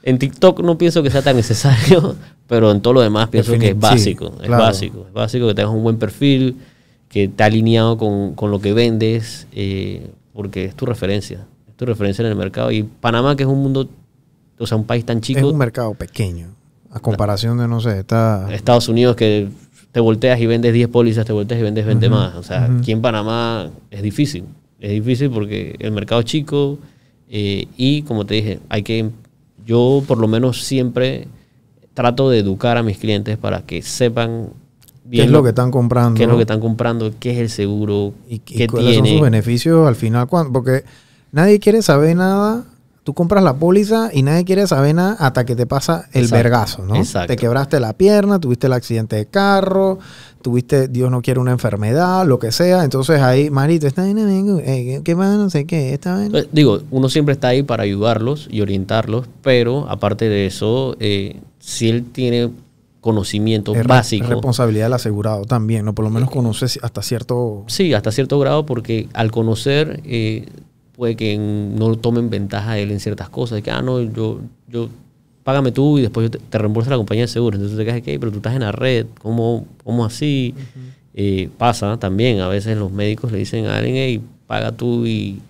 En 0.03 0.19
TikTok 0.19 0.61
no 0.63 0.79
pienso 0.79 1.03
que 1.03 1.11
sea 1.11 1.21
tan 1.21 1.37
necesario, 1.37 2.17
pero 2.47 2.71
en 2.71 2.81
todo 2.81 2.95
lo 2.95 3.03
demás 3.03 3.29
pienso 3.29 3.53
que 3.59 3.69
es 3.69 3.79
básico. 3.79 4.29
sí, 4.29 4.33
es 4.41 4.47
claro. 4.47 4.63
básico. 4.63 5.05
Es 5.09 5.13
básico 5.13 5.47
que 5.49 5.55
tengas 5.55 5.75
un 5.75 5.83
buen 5.83 5.99
perfil, 5.99 6.57
que 7.11 7.25
esté 7.25 7.43
alineado 7.45 7.99
con, 7.99 8.33
con 8.33 8.51
lo 8.51 8.63
que 8.63 8.73
vendes, 8.73 9.47
eh, 9.53 10.11
porque 10.33 10.65
es 10.65 10.75
tu 10.75 10.87
referencia. 10.87 11.45
Es 11.69 11.77
tu 11.77 11.85
referencia 11.85 12.23
en 12.25 12.31
el 12.31 12.37
mercado. 12.39 12.73
Y 12.73 12.83
Panamá, 12.83 13.37
que 13.37 13.43
es 13.43 13.49
un 13.51 13.63
mundo, 13.63 13.91
o 14.59 14.67
sea, 14.67 14.79
un 14.79 14.85
país 14.85 15.05
tan 15.05 15.19
es 15.19 15.25
chico, 15.25 15.51
un 15.51 15.59
mercado 15.59 15.93
pequeño. 15.93 16.47
A 16.91 16.99
comparación 16.99 17.59
de, 17.59 17.69
no 17.69 17.79
sé, 17.83 17.99
está... 17.99 18.49
Estados 18.55 18.89
Unidos 18.89 19.17
que 19.17 19.49
te 19.93 20.01
volteas 20.01 20.41
y 20.41 20.47
vendes 20.47 20.73
10 20.73 20.89
pólizas, 20.89 21.27
te 21.27 21.35
volteas 21.35 21.61
y 21.61 21.63
vendes 21.63 21.85
20 21.85 22.09
más. 22.09 22.37
O 22.37 22.43
sea, 22.43 22.65
aquí 22.65 22.93
en 22.93 23.03
Panamá 23.03 23.69
es 23.91 24.01
difícil. 24.01 24.47
Es 24.83 24.91
difícil 24.91 25.31
porque 25.31 25.77
el 25.79 25.93
mercado 25.93 26.21
es 26.21 26.27
chico 26.27 26.79
eh, 27.31 27.67
y 27.77 28.03
como 28.03 28.27
te 28.27 28.35
dije, 28.35 28.59
hay 28.69 28.83
que, 28.83 29.09
yo 29.65 30.03
por 30.07 30.19
lo 30.19 30.27
menos 30.29 30.63
siempre 30.65 31.29
trato 31.95 32.29
de 32.31 32.39
educar 32.41 32.77
a 32.77 32.83
mis 32.83 32.99
clientes 32.99 33.39
para 33.39 33.63
que 33.63 33.81
sepan 33.83 34.49
¿Qué 35.11 35.23
es 35.25 35.31
lo 35.31 35.43
que 35.43 35.51
están 35.51 35.71
comprando? 35.71 36.17
qué 36.17 36.25
es 36.25 36.29
lo 36.29 36.37
que 36.37 36.43
están 36.43 36.61
comprando, 36.61 37.13
qué 37.21 37.33
es 37.33 37.39
el 37.39 37.51
seguro, 37.51 38.13
y, 38.29 38.37
y 38.37 38.39
qué 38.39 38.67
cuáles 38.67 38.95
son 38.97 39.05
tiene. 39.05 39.19
sus 39.19 39.25
beneficios 39.25 39.87
al 39.87 39.95
final. 39.97 40.27
cuan- 40.27 40.53
Porque 40.53 40.85
nadie 41.33 41.59
quiere 41.61 41.83
saber 41.83 42.17
nada 42.17 42.65
tú 43.05 43.15
compras 43.15 43.43
la 43.43 43.55
póliza 43.55 44.11
y 44.13 44.23
nadie 44.23 44.45
quiere 44.45 44.67
saber 44.67 44.95
nada 44.95 45.17
hasta 45.19 45.45
que 45.45 45.57
te 45.57 45.67
pasa 45.67 46.09
el 46.13 46.25
Exacto. 46.25 46.43
vergazo, 46.43 46.85
¿no? 46.87 46.97
Exacto. 46.97 47.29
Te 47.29 47.37
quebraste 47.37 47.81
la 47.81 47.95
pierna, 47.95 48.39
tuviste 48.39 48.69
el 48.69 48.73
accidente 48.73 49.17
de 49.17 49.27
carro, 49.27 49.99
tuviste, 50.41 50.89
Dios 50.89 51.11
no 51.11 51.21
quiere, 51.23 51.41
una 51.41 51.53
enfermedad, 51.53 52.27
lo 52.27 52.39
que 52.39 52.53
sea. 52.53 52.85
Entonces 52.85 53.21
ahí, 53.21 53.51
Marito, 53.51 53.87
está 53.87 54.05
bien, 54.05 54.19
amigo, 54.19 54.61
eh, 54.63 55.01
¿qué 55.05 55.15
más? 55.17 55.37
No 55.37 55.51
sé 55.51 55.65
qué, 55.67 55.95
está 55.95 56.19
bien. 56.19 56.31
Pues, 56.31 56.49
digo, 56.53 56.81
uno 56.91 57.09
siempre 57.09 57.33
está 57.33 57.49
ahí 57.49 57.63
para 57.63 57.83
ayudarlos 57.83 58.49
y 58.51 58.61
orientarlos, 58.61 59.27
pero 59.43 59.89
aparte 59.89 60.29
de 60.29 60.47
eso, 60.47 60.97
eh, 61.01 61.41
si 61.59 61.89
él 61.89 62.05
tiene 62.13 62.51
conocimiento 63.01 63.75
Es 63.75 63.85
básico, 63.85 64.29
responsabilidad 64.29 64.85
del 64.87 64.93
asegurado 64.93 65.45
también, 65.45 65.85
¿no? 65.85 65.93
Por 65.93 66.05
lo 66.05 66.11
menos 66.11 66.31
conoces 66.31 66.79
hasta 66.83 67.03
cierto... 67.03 67.65
sí, 67.67 67.95
hasta 67.95 68.13
cierto 68.13 68.39
grado, 68.39 68.65
porque 68.65 69.09
al 69.13 69.33
conocer, 69.33 70.01
eh, 70.05 70.47
puede 71.03 71.17
que 71.17 71.37
no 71.37 71.97
tomen 71.97 72.31
ventaja 72.31 72.75
de 72.75 72.85
él 72.85 72.93
en 72.93 73.01
ciertas 73.01 73.29
cosas, 73.29 73.57
de 73.57 73.63
que, 73.63 73.73
ah, 73.73 73.83
no, 73.83 74.01
yo, 74.01 74.39
yo, 74.69 74.89
págame 75.43 75.73
tú 75.73 75.99
y 75.99 76.03
después 76.03 76.27
yo 76.27 76.31
te, 76.31 76.39
te 76.39 76.59
reembolso 76.59 76.91
la 76.91 76.97
compañía 76.97 77.25
de 77.25 77.29
seguros. 77.29 77.59
Entonces 77.59 77.77
te 77.77 77.85
quedas, 77.85 77.99
"Ok, 77.99 78.21
pero 78.21 78.31
tú 78.31 78.37
estás 78.37 78.55
en 78.55 78.61
la 78.61 78.71
red, 78.71 79.07
¿cómo, 79.21 79.67
cómo 79.83 80.05
así? 80.05 80.55
Eh, 81.15 81.49
pasa 81.59 81.97
también, 81.97 82.39
a 82.39 82.47
veces 82.47 82.79
los 82.79 82.93
médicos 82.93 83.33
le 83.33 83.39
dicen 83.39 83.67
a 83.67 83.79
alguien, 83.79 83.97
hey, 83.97 84.21
paga 84.47 84.71
tú 84.71 85.05
y 85.05 85.41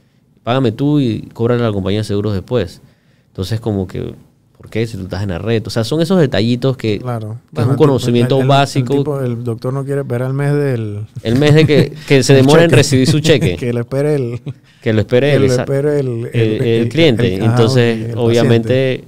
págame 0.42 0.72
tú 0.72 1.00
y 1.00 1.28
cóbrale 1.34 1.62
a 1.62 1.66
la 1.66 1.72
compañía 1.74 2.00
de 2.00 2.04
seguros 2.04 2.32
después. 2.32 2.80
Entonces 3.26 3.60
como 3.60 3.86
que, 3.86 4.14
¿por 4.62 4.70
qué? 4.70 4.86
Si 4.86 4.96
tú 4.96 5.02
estás 5.02 5.22
en 5.24 5.30
la 5.30 5.38
red. 5.38 5.66
O 5.66 5.70
sea, 5.70 5.82
son 5.82 6.00
esos 6.00 6.20
detallitos 6.20 6.76
que, 6.76 6.98
Claro. 7.00 7.38
que 7.54 7.60
es 7.60 7.66
un 7.66 7.74
conocimiento 7.76 8.36
el- 8.36 8.42
el- 8.42 8.48
básico. 8.48 8.92
El, 8.94 8.98
tipo- 9.00 9.20
el 9.20 9.44
doctor 9.44 9.72
no 9.74 9.84
quiere 9.84 10.02
esperar 10.02 10.28
el 10.28 10.34
mes 10.34 10.54
del... 10.54 11.00
el 11.24 11.36
mes 11.38 11.54
de 11.54 11.66
que, 11.66 11.92
que 12.06 12.22
se 12.22 12.34
demora 12.34 12.64
en 12.64 12.70
recibir 12.70 13.06
su 13.08 13.18
cheque, 13.26 13.56
que 13.56 13.72
le 13.72 13.80
espere 13.80 14.14
el... 14.14 14.40
que 14.80 14.92
lo 14.92 15.00
espere 15.00 15.36
que 15.38 15.46
esa- 15.46 15.62
espere 15.62 15.98
el, 16.00 16.88
cliente. 16.88 17.36
ajá, 17.36 17.44
entonces, 17.44 18.14
obviamente, 18.16 19.04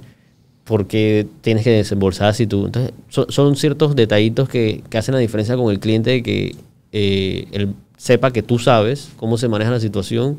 porque 0.65 1.27
tienes 1.41 1.63
que 1.63 1.71
desembolsar 1.71 2.33
si 2.33 2.47
tú. 2.47 2.65
Entonces, 2.65 2.91
son, 3.09 3.25
son 3.29 3.55
ciertos 3.55 3.95
detallitos 3.95 4.49
que, 4.49 4.83
que 4.89 4.97
hacen 4.97 5.13
la 5.13 5.19
diferencia 5.19 5.55
con 5.55 5.71
el 5.71 5.79
cliente 5.79 6.09
de 6.11 6.23
que 6.23 6.55
eh, 6.91 7.47
él 7.51 7.73
sepa 7.97 8.31
que 8.31 8.41
tú 8.43 8.59
sabes 8.59 9.09
cómo 9.15 9.37
se 9.37 9.47
maneja 9.47 9.71
la 9.71 9.79
situación 9.79 10.37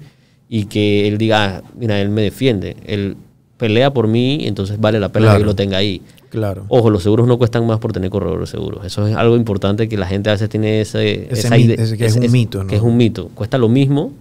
y 0.48 0.66
que 0.66 1.08
él 1.08 1.18
diga, 1.18 1.56
"Ah, 1.58 1.62
mira, 1.78 2.00
él 2.00 2.08
me 2.10 2.22
defiende, 2.22 2.76
él 2.86 3.16
pelea 3.58 3.92
por 3.92 4.06
mí, 4.08 4.40
entonces 4.42 4.78
vale 4.80 5.00
la 5.00 5.08
pena 5.10 5.26
Claro. 5.26 5.38
que 5.38 5.42
yo 5.42 5.46
lo 5.46 5.54
tenga 5.56 5.78
ahí. 5.78 6.02
Claro. 6.30 6.64
Ojo, 6.68 6.90
los 6.90 7.02
seguros 7.02 7.26
no 7.26 7.38
cuestan 7.38 7.66
más 7.66 7.78
por 7.78 7.92
tener 7.92 8.10
corredores 8.10 8.50
de 8.50 8.56
seguros. 8.58 8.84
Eso 8.84 9.06
es 9.06 9.16
algo 9.16 9.36
importante 9.36 9.88
que 9.88 9.96
la 9.96 10.06
gente 10.06 10.28
a 10.28 10.32
veces 10.34 10.48
tiene 10.48 10.80
ese, 10.82 11.28
Ese 11.32 11.46
esa 11.46 11.56
idea- 11.58 11.76
es 11.78 12.16
un 12.16 12.30
mito, 12.32 12.62
¿no? 12.64 12.68
Que 12.68 12.76
es 12.76 12.82
un 12.82 12.96
mito. 12.96 13.28
Cuesta 13.34 13.56
lo 13.58 13.68
mismo, 13.68 14.12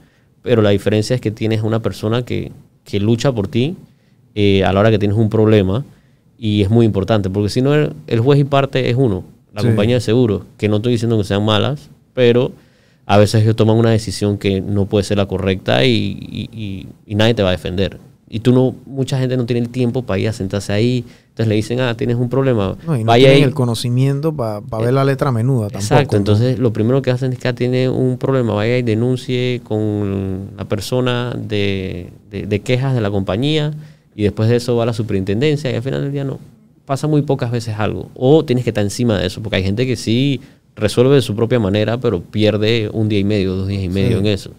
pero 0.41 0.61
la 0.61 0.69
diferencia 0.69 1.13
es 1.15 1.21
que 1.21 1.31
tienes 1.31 1.61
una 1.63 1.81
persona 1.81 2.23
que, 2.23 2.51
que 2.83 2.99
lucha 2.99 3.31
por 3.33 3.47
ti 3.47 3.75
eh, 4.35 4.63
a 4.63 4.71
la 4.71 4.79
hora 4.81 4.91
que 4.91 4.99
tienes 4.99 5.17
un 5.17 5.29
problema 5.29 5.83
y 6.37 6.61
es 6.61 6.69
muy 6.69 6.85
importante, 6.85 7.29
porque 7.29 7.49
si 7.49 7.61
no, 7.61 7.73
el, 7.73 7.93
el 8.07 8.19
juez 8.19 8.39
y 8.39 8.43
parte 8.43 8.89
es 8.89 8.95
uno, 8.95 9.23
la 9.53 9.61
Sí. 9.61 9.67
compañía 9.67 9.95
de 9.95 10.01
seguros, 10.01 10.43
que 10.57 10.67
no 10.69 10.77
estoy 10.77 10.91
diciendo 10.93 11.17
que 11.17 11.23
sean 11.23 11.43
malas, 11.43 11.89
pero 12.13 12.51
a 13.05 13.17
veces 13.17 13.43
ellos 13.43 13.55
toman 13.55 13.77
una 13.77 13.91
decisión 13.91 14.37
que 14.37 14.59
no 14.61 14.85
puede 14.85 15.03
ser 15.05 15.17
la 15.17 15.25
correcta 15.27 15.83
y, 15.85 15.91
y- 15.91 16.49
y- 16.51 16.87
y 17.05 17.15
nadie 17.15 17.33
te 17.33 17.41
va 17.43 17.49
a 17.49 17.51
defender. 17.53 17.97
Y 18.27 18.39
tú 18.39 18.51
no, 18.53 18.75
mucha 18.87 19.19
gente 19.19 19.37
no 19.37 19.45
tiene 19.45 19.61
el 19.61 19.69
tiempo 19.69 20.01
para 20.01 20.17
ir 20.19 20.27
a 20.29 20.33
sentarse 20.33 20.73
ahí. 20.73 21.05
Entonces 21.29 21.47
le 21.47 21.55
dicen, 21.55 21.79
ah, 21.81 21.95
tienes 21.95 22.15
un 22.15 22.27
problema. 22.29 22.75
No, 22.87 22.95
y 22.97 23.03
no 23.03 23.07
Vaya 23.07 23.25
tienen 23.25 23.37
ahí. 23.37 23.43
el 23.43 23.53
conocimiento 23.53 24.33
para 24.35 24.61
ver 24.81 24.93
la 24.93 25.03
letra 25.05 25.31
menuda 25.31 25.67
tampoco. 25.69 25.83
Exacto, 25.83 26.13
¿no? 26.13 26.17
entonces 26.19 26.57
lo 26.59 26.73
primero 26.73 27.01
que 27.01 27.11
hacen 27.11 27.33
es 27.33 27.39
que 27.39 27.47
ah, 27.49 27.53
tiene 27.53 27.87
un 27.89 28.17
problema, 28.17 28.53
vaya 28.53 28.77
y 28.77 28.81
denuncie 28.83 29.61
con 29.63 30.51
la 30.57 30.65
persona 30.65 31.35
de, 31.37 32.09
de- 32.31 32.47
de 32.47 32.59
quejas 32.61 32.95
de 32.95 33.01
la 33.01 33.11
compañía 33.11 33.73
y 34.15 34.23
después 34.23 34.49
de 34.49 34.55
eso 34.55 34.75
va 34.75 34.83
a 34.83 34.85
la 34.87 34.93
superintendencia 34.93 35.69
y 35.71 35.75
al 35.75 35.83
final 35.83 36.01
del 36.01 36.11
día 36.11 36.23
no. 36.23 36.39
Pasa 36.85 37.07
muy 37.07 37.21
pocas 37.23 37.51
veces 37.51 37.75
algo. 37.77 38.09
O 38.15 38.45
tienes 38.45 38.63
que 38.63 38.69
estar 38.69 38.83
encima 38.83 39.17
de 39.19 39.27
eso, 39.27 39.41
porque 39.41 39.57
hay 39.57 39.63
gente 39.63 39.85
que 39.85 39.95
sí 39.95 40.39
resuelve 40.75 41.15
de 41.15 41.21
su 41.21 41.35
propia 41.35 41.59
manera, 41.59 41.97
pero 41.99 42.21
pierde 42.21 42.89
un 42.93 43.09
día 43.09 43.19
y 43.19 43.23
medio, 43.23 43.55
dos 43.55 43.67
días 43.67 43.83
y 43.83 43.89
medio 43.89 44.19
Sí. 44.19 44.19
en 44.19 44.25
eso. 44.27 44.51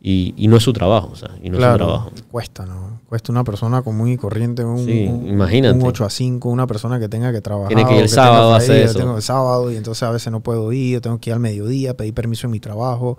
Y, 0.00 0.32
y 0.36 0.46
no 0.46 0.56
es 0.56 0.62
su 0.62 0.72
trabajo, 0.72 1.10
o 1.12 1.16
sea, 1.16 1.30
y 1.42 1.50
no 1.50 1.58
es 1.58 1.64
su 1.64 1.76
trabajo. 1.76 2.10
cuesta, 2.30 2.64
¿no? 2.64 3.00
Cuesta 3.08 3.32
una 3.32 3.42
persona 3.42 3.82
común 3.82 4.08
y 4.08 4.16
corriente, 4.16 4.64
un, 4.64 4.78
Sí, 4.84 5.06
un- 5.08 5.26
imagínate. 5.28 5.76
un 5.76 5.84
8 5.84 6.04
a 6.04 6.10
5, 6.10 6.48
una 6.50 6.66
persona 6.68 7.00
que 7.00 7.08
tenga 7.08 7.32
que 7.32 7.40
trabajar. 7.40 7.68
Tiene 7.68 7.84
que 7.84 7.96
ir 7.96 8.02
el 8.02 8.08
sábado 8.08 8.54
a 8.54 8.58
hacer 8.58 8.84
yo 8.84 8.90
eso. 8.90 8.98
Tengo 9.00 9.16
el 9.16 9.22
sábado 9.22 9.72
y 9.72 9.76
entonces 9.76 10.02
a 10.04 10.10
veces 10.12 10.30
no 10.30 10.40
puedo 10.40 10.70
ir, 10.72 10.92
yo 10.94 11.00
tengo 11.00 11.18
que 11.18 11.30
ir 11.30 11.34
al 11.34 11.40
mediodía, 11.40 11.96
pedir 11.96 12.14
permiso 12.14 12.46
en 12.46 12.52
mi 12.52 12.60
trabajo. 12.60 13.18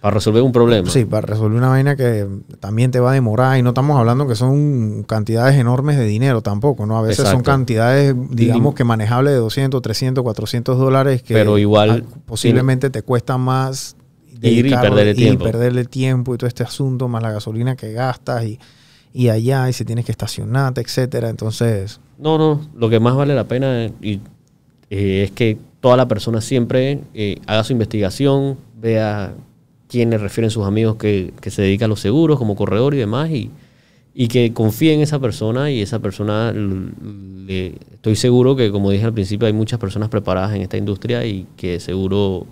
Para 0.00 0.14
resolver 0.14 0.42
un 0.42 0.50
problema. 0.50 0.88
Sí, 0.90 1.04
para 1.04 1.26
resolver 1.26 1.58
una 1.58 1.68
vaina 1.68 1.94
que 1.94 2.26
también 2.58 2.90
te 2.90 2.98
va 3.00 3.10
a 3.10 3.14
demorar 3.14 3.58
y 3.58 3.62
no 3.62 3.68
estamos 3.68 3.98
hablando 3.98 4.26
que 4.26 4.34
son 4.34 5.02
cantidades 5.04 5.56
enormes 5.56 5.98
de 5.98 6.06
dinero 6.06 6.40
tampoco, 6.40 6.86
¿no? 6.86 6.96
A 6.98 7.02
veces 7.02 7.28
son 7.28 7.42
cantidades, 7.42 8.14
digamos 8.30 8.74
que 8.74 8.82
manejables 8.82 9.34
de 9.34 9.38
200, 9.38 9.80
300, 9.82 10.24
400 10.24 10.78
dólares 10.78 11.22
que 11.22 11.34
Pero 11.34 11.58
igual 11.58 12.04
posiblemente 12.24 12.88
te 12.88 13.02
cuesta 13.02 13.36
más 13.36 13.94
Ir 14.42 14.66
y 14.66 14.70
perderle 14.76 15.10
ir 15.10 15.16
y 15.16 15.20
tiempo. 15.20 15.44
perderle 15.44 15.84
tiempo 15.84 16.34
y 16.34 16.38
todo 16.38 16.48
este 16.48 16.62
asunto, 16.62 17.08
más 17.08 17.22
la 17.22 17.32
gasolina 17.32 17.76
que 17.76 17.92
gastas 17.92 18.44
y, 18.44 18.58
y 19.12 19.28
allá 19.28 19.68
y 19.68 19.72
si 19.72 19.84
tienes 19.84 20.04
que 20.04 20.12
estacionarte, 20.12 20.80
etcétera. 20.80 21.28
Entonces, 21.28 22.00
No, 22.18 22.38
no, 22.38 22.60
lo 22.74 22.88
que 22.90 23.00
más 23.00 23.14
vale 23.16 23.34
la 23.34 23.44
pena 23.44 23.90
y, 24.00 24.20
eh, 24.90 25.22
es 25.24 25.30
que 25.30 25.58
toda 25.80 25.96
la 25.96 26.08
persona 26.08 26.40
siempre 26.40 27.00
eh, 27.14 27.38
haga 27.46 27.64
su 27.64 27.72
investigación, 27.72 28.58
vea 28.80 29.34
quiénes 29.88 30.20
refieren 30.20 30.50
sus 30.50 30.64
amigos 30.66 30.96
que, 30.96 31.32
que 31.40 31.50
se 31.50 31.62
dedican 31.62 31.86
a 31.86 31.88
los 31.88 32.00
seguros 32.00 32.38
como 32.38 32.54
corredor 32.56 32.94
y 32.94 32.98
demás 32.98 33.30
y, 33.30 33.50
y 34.14 34.28
que 34.28 34.52
confíe 34.52 34.92
en 34.94 35.00
esa 35.00 35.18
persona 35.18 35.70
y 35.70 35.80
esa 35.82 35.98
persona, 36.00 36.52
le- 36.52 37.74
estoy 37.92 38.16
seguro 38.16 38.56
que 38.56 38.70
como 38.70 38.90
dije 38.90 39.04
al 39.04 39.12
principio 39.14 39.46
hay 39.46 39.52
muchas 39.52 39.78
personas 39.80 40.08
preparadas 40.08 40.54
en 40.54 40.62
esta 40.62 40.76
industria 40.76 41.24
y 41.24 41.46
que 41.56 41.80
seguro 41.80 42.46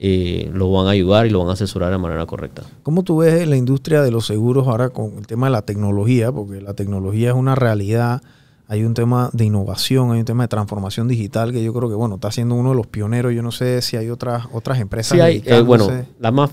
eh, 0.00 0.48
lo 0.52 0.70
van 0.70 0.86
a 0.86 0.90
ayudar 0.90 1.26
y 1.26 1.30
lo 1.30 1.40
van 1.40 1.48
a 1.48 1.52
asesorar 1.54 1.90
de 1.90 1.98
manera 1.98 2.24
correcta. 2.26 2.62
¿Cómo 2.84 3.02
tú 3.02 3.18
ves 3.18 3.46
la 3.48 3.56
industria 3.56 4.00
de 4.02 4.10
los 4.12 4.26
seguros 4.26 4.68
ahora 4.68 4.90
con 4.90 5.18
el 5.18 5.26
tema 5.26 5.46
de 5.48 5.52
la 5.52 5.62
tecnología? 5.62 6.30
Porque 6.30 6.60
la 6.60 6.74
tecnología 6.74 7.30
es 7.30 7.34
una 7.34 7.54
realidad, 7.56 8.22
hay 8.68 8.84
un 8.84 8.94
tema 8.94 9.30
de 9.32 9.44
innovación, 9.46 10.12
hay 10.12 10.20
un 10.20 10.24
tema 10.24 10.44
de 10.44 10.48
transformación 10.48 11.08
digital 11.08 11.50
que 11.52 11.64
yo 11.64 11.72
creo 11.74 11.88
que, 11.88 11.94
bueno, 11.96 12.14
está 12.16 12.30
siendo 12.30 12.54
uno 12.54 12.70
de 12.70 12.76
los 12.76 12.86
pioneros. 12.86 13.34
Yo 13.34 13.42
no 13.42 13.50
sé 13.50 13.82
si 13.82 13.96
hay 13.96 14.08
otras, 14.10 14.46
otras 14.52 14.78
empresas. 14.78 15.16
Sí, 15.16 15.20
hay, 15.20 15.42
eh, 15.44 15.60
bueno, 15.62 15.88
la 16.20 16.30
más 16.30 16.50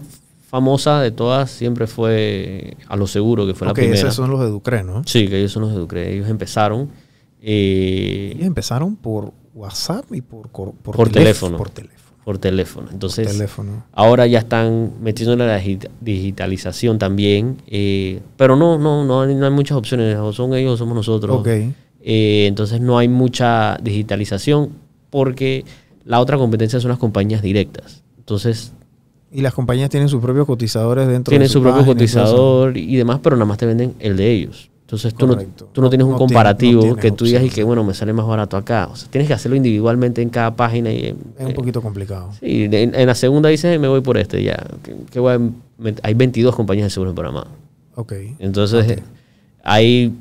famosa 0.48 1.02
de 1.02 1.12
todas 1.12 1.52
siempre 1.52 1.86
fue 1.88 2.78
a 2.88 2.96
los 2.96 3.12
seguros, 3.12 3.46
que 3.48 3.54
fue 3.54 3.68
Ok, 3.68 3.70
la 3.70 3.74
primera. 3.76 4.00
esos 4.00 4.16
son 4.16 4.32
los 4.32 4.40
de 4.40 4.48
Ducre, 4.50 4.84
¿no? 4.84 5.04
Sí, 5.06 5.28
que 5.28 5.38
ellos 5.38 5.52
son 5.52 5.64
los 5.64 5.72
de 5.74 5.78
Ducre. 5.78 6.14
Ellos 6.14 6.30
empezaron. 6.30 6.90
eh, 7.42 8.32
Ellos 8.36 8.48
empezaron 8.48 8.96
por 8.96 9.34
WhatsApp 9.54 10.06
y 10.14 10.22
por, 10.22 10.50
por, 10.50 10.74
Por 10.74 11.10
teléf- 11.10 11.14
teléfono. 11.14 11.58
Por 11.58 11.70
teléfono. 11.70 11.95
Por 12.26 12.40
teléfono. 12.40 12.88
Por 12.88 12.94
Entonces, 12.96 13.28
teléfono. 13.28 13.84
ahora 13.94 14.26
ya 14.28 14.40
están 14.40 14.94
metiéndole 15.02 15.46
la 15.48 15.62
digi- 15.62 15.88
digitalización 16.02 16.98
también. 17.00 17.58
eh, 17.68 18.20
pero 18.36 18.56
no, 18.56 18.78
no, 18.78 19.06
no 19.06 19.22
hay, 19.22 19.36
no 19.36 19.46
hay 19.46 19.52
muchas 19.52 19.78
opciones. 19.78 20.18
O 20.18 20.34
son 20.34 20.54
ellos 20.56 20.74
o 20.74 20.78
somos 20.78 20.96
nosotros. 20.96 21.46
Eh, 21.48 22.46
entonces 22.48 22.82
no 22.82 22.98
hay 22.98 23.08
mucha 23.08 23.78
digitalización 23.82 24.70
porque 25.10 25.64
la 26.04 26.20
otra 26.20 26.38
competencia 26.38 26.80
son 26.80 26.90
las 26.90 26.98
compañías 27.00 27.42
directas. 27.42 28.04
Entonces 28.18 28.74
Y 29.32 29.42
las 29.42 29.54
compañías 29.54 29.90
tienen 29.90 30.10
sus 30.10 30.22
propios 30.22 30.46
cotizadores 30.46 31.08
dentro 31.08 31.30
tienen 31.30 31.48
de 31.48 31.52
su 31.54 31.62
propio 31.62 31.86
cotizador 31.86 32.76
y 32.78 32.96
demás, 32.96 33.20
pero 33.22 33.36
nada 33.36 33.46
más 33.46 33.58
te 33.58 33.66
venden 33.66 33.94
el 34.00 34.18
de 34.18 34.32
ellos. 34.32 34.70
Entonces 34.96 35.14
tú 35.14 35.28
no, 35.28 35.36
tú 35.74 35.82
no 35.82 35.90
tienes 35.90 36.06
un 36.06 36.12
No 36.14 36.18
comparativo 36.18 36.74
no 36.82 36.82
tienes 36.96 37.02
que 37.02 37.12
tú 37.12 37.26
digas 37.26 37.44
y 37.44 37.50
que 37.50 37.64
bueno, 37.64 37.84
me 37.84 37.94
sale 37.94 38.14
más 38.14 38.26
barato 38.26 38.58
acá. 38.58 38.88
O 38.92 38.96
sea, 38.96 39.10
tienes 39.10 39.28
que 39.28 39.34
hacerlo 39.34 39.56
individualmente 39.56 40.22
en 40.22 40.30
cada 40.30 40.56
página 40.56 40.92
y 40.92 40.98
eh, 41.06 41.16
Es 41.40 41.46
un 41.48 41.54
poquito 41.54 41.82
complicado. 41.82 42.32
Sí, 42.40 42.64
en, 42.72 42.96
en 42.96 43.08
la 43.08 43.16
segunda 43.16 43.50
dices, 43.50 43.80
me 43.80 43.88
voy 43.88 44.02
por 44.02 44.18
este, 44.18 44.42
ya. 44.44 44.58
que- 44.84 44.96
que 45.12 45.20
voy 45.20 45.34
a 45.34 45.38
met- 45.38 46.00
hay 46.04 46.14
22 46.14 46.56
compañías 46.56 46.86
de 46.86 46.90
seguros 46.90 47.12
en 47.12 47.16
Panamá. 47.16 47.48
Ok. 47.96 48.14
Entonces, 48.40 48.90
eh, 48.90 49.04
hay 49.64 50.14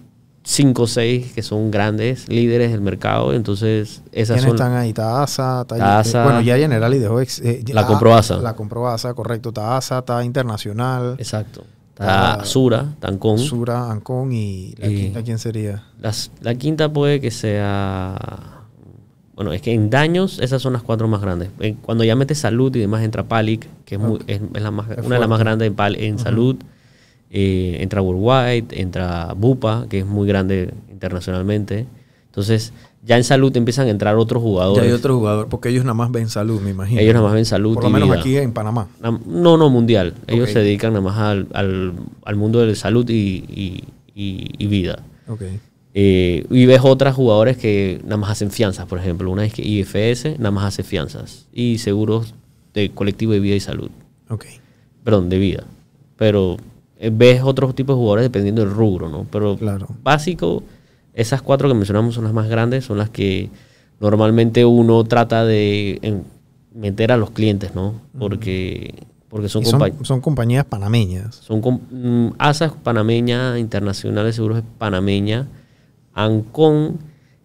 5 0.47 0.83
o 0.83 0.87
6 0.87 1.33
que 1.33 1.43
son 1.43 1.71
grandes 1.71 2.29
líderes 2.29 2.71
del 2.71 2.81
mercado. 2.83 3.33
Entonces, 3.33 4.03
esas 4.13 4.37
¿Quiénes 4.37 4.43
son... 4.45 4.57
están 4.57 4.73
ahí? 4.77 4.91
Está 4.91 5.23
ASA, 5.23 5.63
está 5.63 6.01
Está 6.03 6.25
bueno, 6.25 6.41
ya 6.43 6.57
Generali 6.57 6.99
dejó 6.99 7.21
ex- 7.21 7.41
eh, 7.41 7.63
La 7.73 7.81
ah, 7.83 7.87
compró 7.87 8.15
ASA. 8.15 8.37
La 8.39 8.55
compró 8.55 8.87
ASA, 8.89 9.15
correcto. 9.15 9.49
Está 9.51 9.77
ASA, 9.77 9.99
está 10.01 10.23
Internacional, 10.25 11.17
Exacto. 11.19 11.65
Está 11.95 12.35
Ah, 12.41 12.45
Sura, 12.45 12.95
Tancón. 12.99 13.39
Sura, 13.39 13.91
Ancon 13.91 14.33
y 14.33 14.75
la 14.79 14.89
Y- 14.89 14.97
quinta, 14.97 15.23
¿quién 15.23 15.39
sería? 15.39 15.85
Las- 16.01 16.31
la 16.41 16.55
quinta 16.57 16.93
puede 16.93 17.21
que 17.21 17.31
sea... 17.31 18.17
Bueno, 19.37 19.53
es 19.53 19.63
que 19.63 19.73
en 19.73 19.91
daños 19.91 20.39
esas 20.41 20.61
son 20.63 20.73
las 20.73 20.83
cuatro 20.83 21.07
más 21.09 21.21
grandes. 21.21 21.51
En- 21.61 21.75
Cuando 21.77 22.03
ya 22.05 22.15
metes 22.17 22.39
salud 22.39 22.75
y 22.75 22.81
demás 22.81 23.03
entra 23.05 23.25
Palic, 23.25 23.69
que 23.85 23.95
es, 23.97 24.01
muy- 24.01 24.19
es- 24.27 24.41
es 24.55 24.63
la 24.63 24.71
más, 24.73 24.91
Es 24.91 25.05
una 25.07 25.17
de 25.17 25.21
las 25.21 25.29
más 25.29 25.39
grandes 25.39 25.69
en, 25.69 25.77
pal- 25.77 25.97
en 25.99 26.19
salud. 26.19 26.57
Eh, 27.31 27.79
entra 27.81 28.01
Worldwide, 28.01 28.81
entra 28.81 29.33
Bupa, 29.37 29.87
que 29.89 30.01
es 30.01 30.07
muy 30.07 30.27
grande 30.29 30.73
internacionalmente. 30.91 31.87
Entonces, 32.27 32.73
ya 33.05 33.17
en 33.17 33.25
salud 33.25 33.55
empiezan 33.57 33.87
a 33.87 33.91
entrar 33.91 34.17
otros 34.17 34.43
Ya 34.43 34.49
jugadores. 34.49 34.85
hay 34.85 34.93
otro 34.93 35.17
jugador, 35.19 35.49
porque 35.49 35.69
ellos 35.69 35.85
nada 35.85 35.95
más 35.95 36.11
ven 36.11 36.29
salud, 36.29 36.61
me 36.61 36.71
imagino. 36.71 37.01
Ellos 37.01 37.13
nada 37.15 37.27
más 37.27 37.35
ven 37.35 37.45
salud 37.45 37.75
Por 37.75 37.85
lo 37.85 37.91
y 37.91 37.93
menos 37.93 38.09
vida. 38.09 38.21
aquí 38.21 38.37
en 38.37 38.53
Panamá. 38.53 38.89
Nam- 39.03 39.21
No, 39.27 39.57
no, 39.57 39.69
mundial. 39.71 40.15
Ellos 40.27 40.51
se 40.51 40.61
dedican 40.61 40.93
nada 40.95 41.05
más 41.05 41.19
al, 41.19 41.47
al- 41.53 41.93
al 42.25 42.37
mundo 42.37 42.65
de 42.65 42.75
salud 42.75 43.09
y, 43.11 43.15
y- 43.15 43.85
y, 44.15 44.51
y 44.59 44.67
vida. 44.69 45.03
Ok. 45.29 45.43
Eh, 45.97 46.45
y 46.51 46.67
ves 46.67 46.81
otras 46.83 47.15
jugadores 47.15 47.57
que 47.57 48.01
nada 48.05 48.17
más 48.17 48.31
hacen 48.31 48.51
fianzas, 48.51 48.87
por 48.87 48.99
ejemplo. 48.99 49.31
Una 49.31 49.45
es 49.45 49.53
que 49.53 49.63
IFS 49.63 50.39
nada 50.39 50.51
más 50.51 50.65
hace 50.65 50.83
fianzas. 50.83 51.47
Y 51.53 51.79
seguros 51.79 52.35
de 52.73 52.91
colectivo 52.91 53.33
de 53.33 53.41
vida 53.41 53.55
y 53.55 53.61
salud. 53.61 53.91
Ok. 54.29 54.47
Perdón, 55.05 55.29
de 55.29 55.39
vida. 55.39 55.65
Pero 56.17 56.57
eh, 56.99 57.11
ves 57.13 57.43
otros 57.45 57.75
tipos 57.75 57.95
de 57.95 57.99
jugadores 57.99 58.25
dependiendo 58.25 58.63
del 58.65 58.71
rubro, 58.73 59.09
¿no? 59.09 59.27
Pero 59.31 59.57
Claro. 59.57 59.87
básico, 60.03 60.63
esas 61.15 61.41
cuatro 61.43 61.69
que 61.69 61.75
mencionamos 61.75 62.15
son 62.15 62.25
las 62.25 62.33
más 62.33 62.49
grandes, 62.49 62.85
son 62.85 62.99
las 62.99 63.09
que 63.11 63.49
normalmente 64.01 64.65
uno 64.65 65.03
trata 65.05 65.45
de 65.45 66.21
meter 66.75 67.13
a 67.13 67.17
los 67.17 67.31
clientes, 67.31 67.75
¿no? 67.75 67.95
Porque, 68.19 68.95
porque 69.29 69.49
son, 69.49 69.65
son, 69.65 69.81
compa- 69.81 70.05
son 70.05 70.21
compañías 70.21 70.65
panameñas. 70.65 71.37
son 71.37 71.61
com- 71.61 71.81
mm, 71.91 72.29
ASA 72.39 72.67
es 72.67 72.73
panameña, 72.73 73.59
Internacional 73.59 74.27
de 74.27 74.33
Seguros 74.33 74.59
es 74.59 74.65
panameña, 74.79 75.47
Ancon 76.13 76.99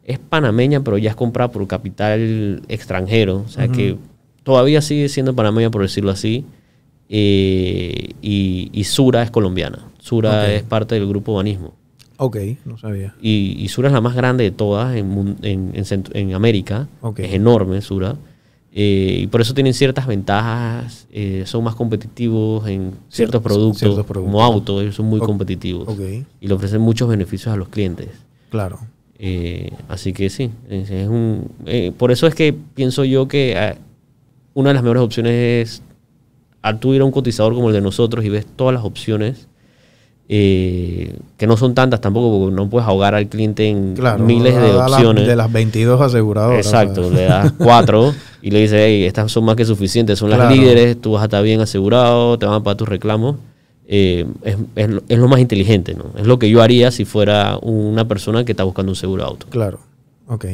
es 0.03 0.17
panameña, 0.20 0.82
pero 0.84 0.97
ya 0.97 1.11
es 1.11 1.15
comprada 1.15 1.51
por 1.51 1.65
capital 1.67 2.63
extranjero, 2.67 3.43
o 3.45 3.47
sea 3.47 3.67
que 3.72 3.97
todavía 4.43 4.82
sigue 4.82 5.07
siendo 5.09 5.36
panameña, 5.36 5.70
por 5.70 5.84
decirlo 5.84 6.09
así, 6.11 6.43
eh, 7.09 8.11
y, 8.22 8.70
y 8.72 8.84
Sura 8.86 9.22
es 9.24 9.32
colombiana. 9.32 9.86
Sura 9.99 10.51
es 10.55 10.63
parte 10.63 10.95
del 10.95 11.07
grupo 11.07 11.34
Banismo. 11.36 11.74
Ok, 12.22 12.38
no 12.65 12.78
sabía. 12.78 13.15
Y, 13.22 13.55
y 13.59 13.67
Sura 13.70 13.88
es 13.88 13.93
la 13.93 14.01
más 14.01 14.13
grande 14.15 14.43
de 14.43 14.51
todas 14.51 14.95
en, 14.95 15.38
en, 15.41 15.72
en 16.13 16.34
América. 16.34 16.88
Ok. 17.01 17.20
Es 17.20 17.34
enorme 17.34 17.82
Sura. 17.82 18.15
Eh, 18.72 19.22
y 19.24 19.28
por 19.28 19.41
eso 19.41 19.53
tienen 19.55 19.74
ciertas 19.74 20.05
ventajas, 20.05 21.07
eh, 21.11 21.43
son 21.47 21.63
más 21.63 21.74
competitivos 21.76 22.67
en 22.67 22.91
ciertos 23.09 23.41
Ciertos- 23.41 23.41
productos, 23.41 23.80
ciertos 23.80 24.05
productos. 24.05 24.32
como 24.32 24.43
auto, 24.43 24.80
ellos 24.82 24.93
son 24.95 25.07
muy 25.07 25.20
competitivos 25.20 25.88
Ok, 25.88 25.99
y 26.39 26.47
le 26.47 26.53
ofrecen 26.53 26.80
muchos 26.80 27.09
beneficios 27.09 27.51
a 27.53 27.57
los 27.57 27.70
clientes. 27.70 28.09
claro. 28.49 28.80
Eh, 29.22 29.74
así 29.89 30.13
que 30.13 30.30
sí, 30.30 30.49
es, 30.70 30.89
es 30.91 31.09
un, 31.09 31.51
eh, 31.65 31.91
por 31.97 32.09
eso 32.09 32.26
es 32.26 32.34
que 32.36 32.53
pienso 32.53 33.03
yo 33.03 33.28
que 33.28 33.51
eh, 33.51 33.76
una 34.53 34.70
de 34.70 34.76
las 34.76 34.84
mejores 34.84 35.03
opciones 35.03 35.34
es 35.34 35.82
al 36.61 36.80
tú 36.80 36.93
ir 36.93 37.01
a 37.01 37.05
un 37.05 37.11
cotizador 37.11 37.53
como 37.53 37.67
el 37.67 37.74
de 37.74 37.82
nosotros 37.82 38.24
y 38.24 38.30
ves 38.30 38.45
todas 38.45 38.74
las 38.74 38.86
opciones, 38.86 39.49
eh, 40.32 41.15
que 41.38 41.47
no 41.47 41.57
son 41.57 41.73
tantas 41.73 41.99
tampoco, 42.01 42.39
porque 42.39 42.55
no 42.55 42.69
puedes 42.69 42.88
ahogar 42.88 43.15
al 43.15 43.27
cliente 43.27 43.67
en 43.67 43.95
Claro. 43.95 44.23
miles 44.23 44.55
de 44.55 44.73
da 44.73 44.88
la- 44.88 44.95
opciones. 44.97 45.25
de 45.27 45.36
las 45.36 45.51
22 45.51 45.99
aseguradoras. 45.99 46.63
Exacto, 46.65 47.09
sea. 47.09 47.11
le 47.17 47.23
das 47.25 47.51
cuatro 47.57 48.13
y 48.43 48.51
le 48.51 48.59
dices, 48.61 48.80
hey, 48.86 49.03
estas 49.05 49.32
son 49.32 49.45
más 49.45 49.55
que 49.55 49.65
suficientes, 49.65 50.19
son 50.19 50.30
las 50.30 50.38
Claro. 50.39 50.53
líderes, 50.55 51.01
tú 51.01 51.13
vas 51.13 51.21
a 51.23 51.25
estar 51.25 51.43
bien 51.43 51.59
asegurado, 51.61 52.38
te 52.38 52.45
van 52.45 52.55
a 52.55 52.63
pagar 52.63 52.77
tus 52.77 52.88
reclamos. 52.88 53.38
Eh, 53.88 54.27
es, 54.43 54.55
es 54.75 54.88
lo- 54.89 55.01
es 55.09 55.17
lo 55.17 55.27
más 55.27 55.39
inteligente, 55.39 55.95
¿no? 55.95 56.05
Es 56.15 56.27
lo 56.27 56.38
que 56.38 56.47
yo 56.47 56.61
haría 56.61 56.91
si 56.91 57.05
fuera 57.05 57.57
una 57.63 58.07
persona 58.07 58.45
que 58.45 58.51
está 58.51 58.63
buscando 58.63 58.91
un 58.91 58.95
seguro 58.95 59.23
de 59.23 59.30
auto. 59.30 59.47
Claro. 59.49 59.80
Ok. 60.27 60.45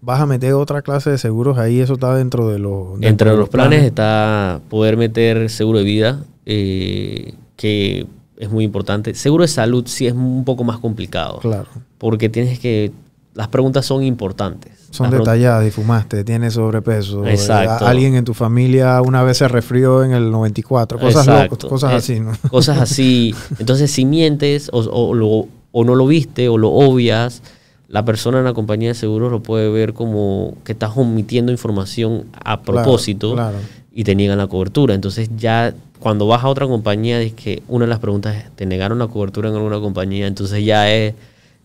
¿Vas 0.00 0.20
a 0.20 0.26
meter 0.26 0.54
otra 0.54 0.82
clase 0.82 1.10
de 1.10 1.18
seguros 1.18 1.58
ahí? 1.58 1.78
Eso 1.78 1.92
está 1.94 2.12
dentro 2.16 2.48
de 2.48 2.58
los... 2.58 2.94
dentro 2.98 3.08
Entre 3.08 3.30
de 3.30 3.36
los 3.36 3.48
planes 3.48 3.84
está 3.84 4.60
poder 4.68 4.96
meter 4.96 5.48
seguro 5.48 5.78
de 5.78 5.84
vida, 5.84 6.24
eh, 6.44 7.34
que 7.54 8.06
es 8.42 8.50
muy 8.50 8.64
importante. 8.64 9.14
Seguro 9.14 9.42
de 9.42 9.48
salud 9.48 9.84
sí 9.86 10.06
es 10.06 10.12
un 10.12 10.44
poco 10.44 10.64
más 10.64 10.78
complicado, 10.78 11.38
Claro. 11.40 11.68
porque 11.98 12.28
tienes 12.28 12.58
que... 12.58 12.92
Las 13.34 13.48
preguntas 13.48 13.86
son 13.86 14.02
importantes. 14.02 14.72
Son 14.90 15.10
Las 15.10 15.20
detalladas 15.20 15.66
y 15.66 15.70
fumaste, 15.70 16.22
tienes 16.22 16.52
sobrepeso. 16.52 17.26
Exacto. 17.26 17.86
alguien 17.86 18.14
en 18.14 18.26
tu 18.26 18.34
familia 18.34 19.00
una 19.00 19.22
vez 19.22 19.38
se 19.38 19.48
resfrió 19.48 20.04
en 20.04 20.12
el 20.12 20.30
94. 20.30 20.98
Cosas, 20.98 21.26
locas, 21.26 21.64
cosas 21.66 21.92
Eh, 21.92 21.96
así, 21.96 22.20
¿no? 22.20 22.32
Cosas 22.50 22.78
así. 22.78 23.34
Entonces, 23.58 23.90
si 23.90 24.04
mientes 24.04 24.68
o, 24.70 24.80
o 24.80 25.14
lo- 25.14 25.46
o 25.70 25.84
no 25.84 25.94
lo 25.94 26.06
viste 26.06 26.50
o 26.50 26.58
lo 26.58 26.70
obvias, 26.72 27.42
la 27.88 28.04
persona 28.04 28.40
en 28.40 28.44
la 28.44 28.52
compañía 28.52 28.88
de 28.90 28.94
seguros 28.94 29.32
lo 29.32 29.42
puede 29.42 29.70
ver 29.70 29.94
como 29.94 30.54
que 30.64 30.72
estás 30.72 30.90
omitiendo 30.94 31.52
información 31.52 32.24
a 32.44 32.60
propósito 32.60 33.32
claro. 33.32 33.56
Y 33.94 34.04
te 34.04 34.14
niegan 34.14 34.38
la 34.38 34.46
cobertura. 34.46 34.94
Entonces, 34.94 35.30
ya 35.36 35.74
cuando 35.98 36.26
vas 36.26 36.42
a 36.44 36.48
otra 36.48 36.66
compañía, 36.66 37.20
es 37.20 37.32
que 37.34 37.62
una 37.68 37.84
de 37.84 37.90
las 37.90 37.98
preguntas 37.98 38.36
es, 38.36 38.50
¿te 38.56 38.66
negaron 38.66 38.98
la 38.98 39.06
cobertura 39.08 39.48
en 39.50 39.54
alguna 39.56 39.80
compañía? 39.80 40.26
Entonces, 40.26 40.64
ya 40.64 40.90
es... 40.92 41.14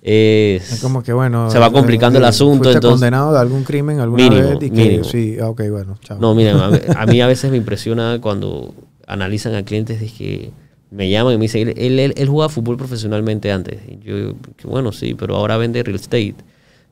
es- 0.01 0.73
Es 0.73 0.81
como 0.81 1.01
que, 1.03 1.13
bueno... 1.13 1.49
Se 1.49 1.59
va 1.59 1.71
complicando 1.71 2.19
el 2.19 2.25
eh, 2.25 2.27
asunto, 2.27 2.65
¿Fuiste 2.65 2.77
entonces- 2.77 2.99
condenado 2.99 3.33
de 3.33 3.39
algún 3.39 3.63
crimen 3.63 3.99
alguna 3.99 4.23
Mínimo, 4.23 4.49
vez? 4.49 4.57
Y 4.63 4.69
que, 4.69 4.75
mínimo. 4.83 5.03
Sí, 5.03 5.37
ah, 5.41 5.49
ok, 5.49 5.61
bueno, 5.71 5.97
chao. 6.01 6.17
No, 6.19 6.35
miren, 6.35 6.57
a, 6.57 7.01
a 7.01 7.05
mí 7.05 7.21
a 7.21 7.27
veces 7.33 7.49
me 7.51 7.57
impresiona 7.57 8.19
cuando 8.21 8.73
analizan 9.07 9.55
a 9.55 9.63
clientes 9.63 9.99
de 9.99 10.07
que 10.07 10.51
me 10.91 11.09
llaman 11.09 11.33
y 11.33 11.37
me 11.37 11.43
dicen, 11.43 11.69
él, 11.75 11.99
él, 11.99 12.13
él 12.15 12.29
jugaba 12.29 12.49
fútbol 12.49 12.77
profesionalmente 12.77 13.51
antes. 13.51 13.79
Y 13.87 13.99
yo, 14.05 14.33
que 14.55 14.67
bueno, 14.67 14.91
sí, 14.91 15.13
pero 15.15 15.35
ahora 15.35 15.57
vende 15.57 15.81
real 15.83 15.95
estate. 15.95 16.35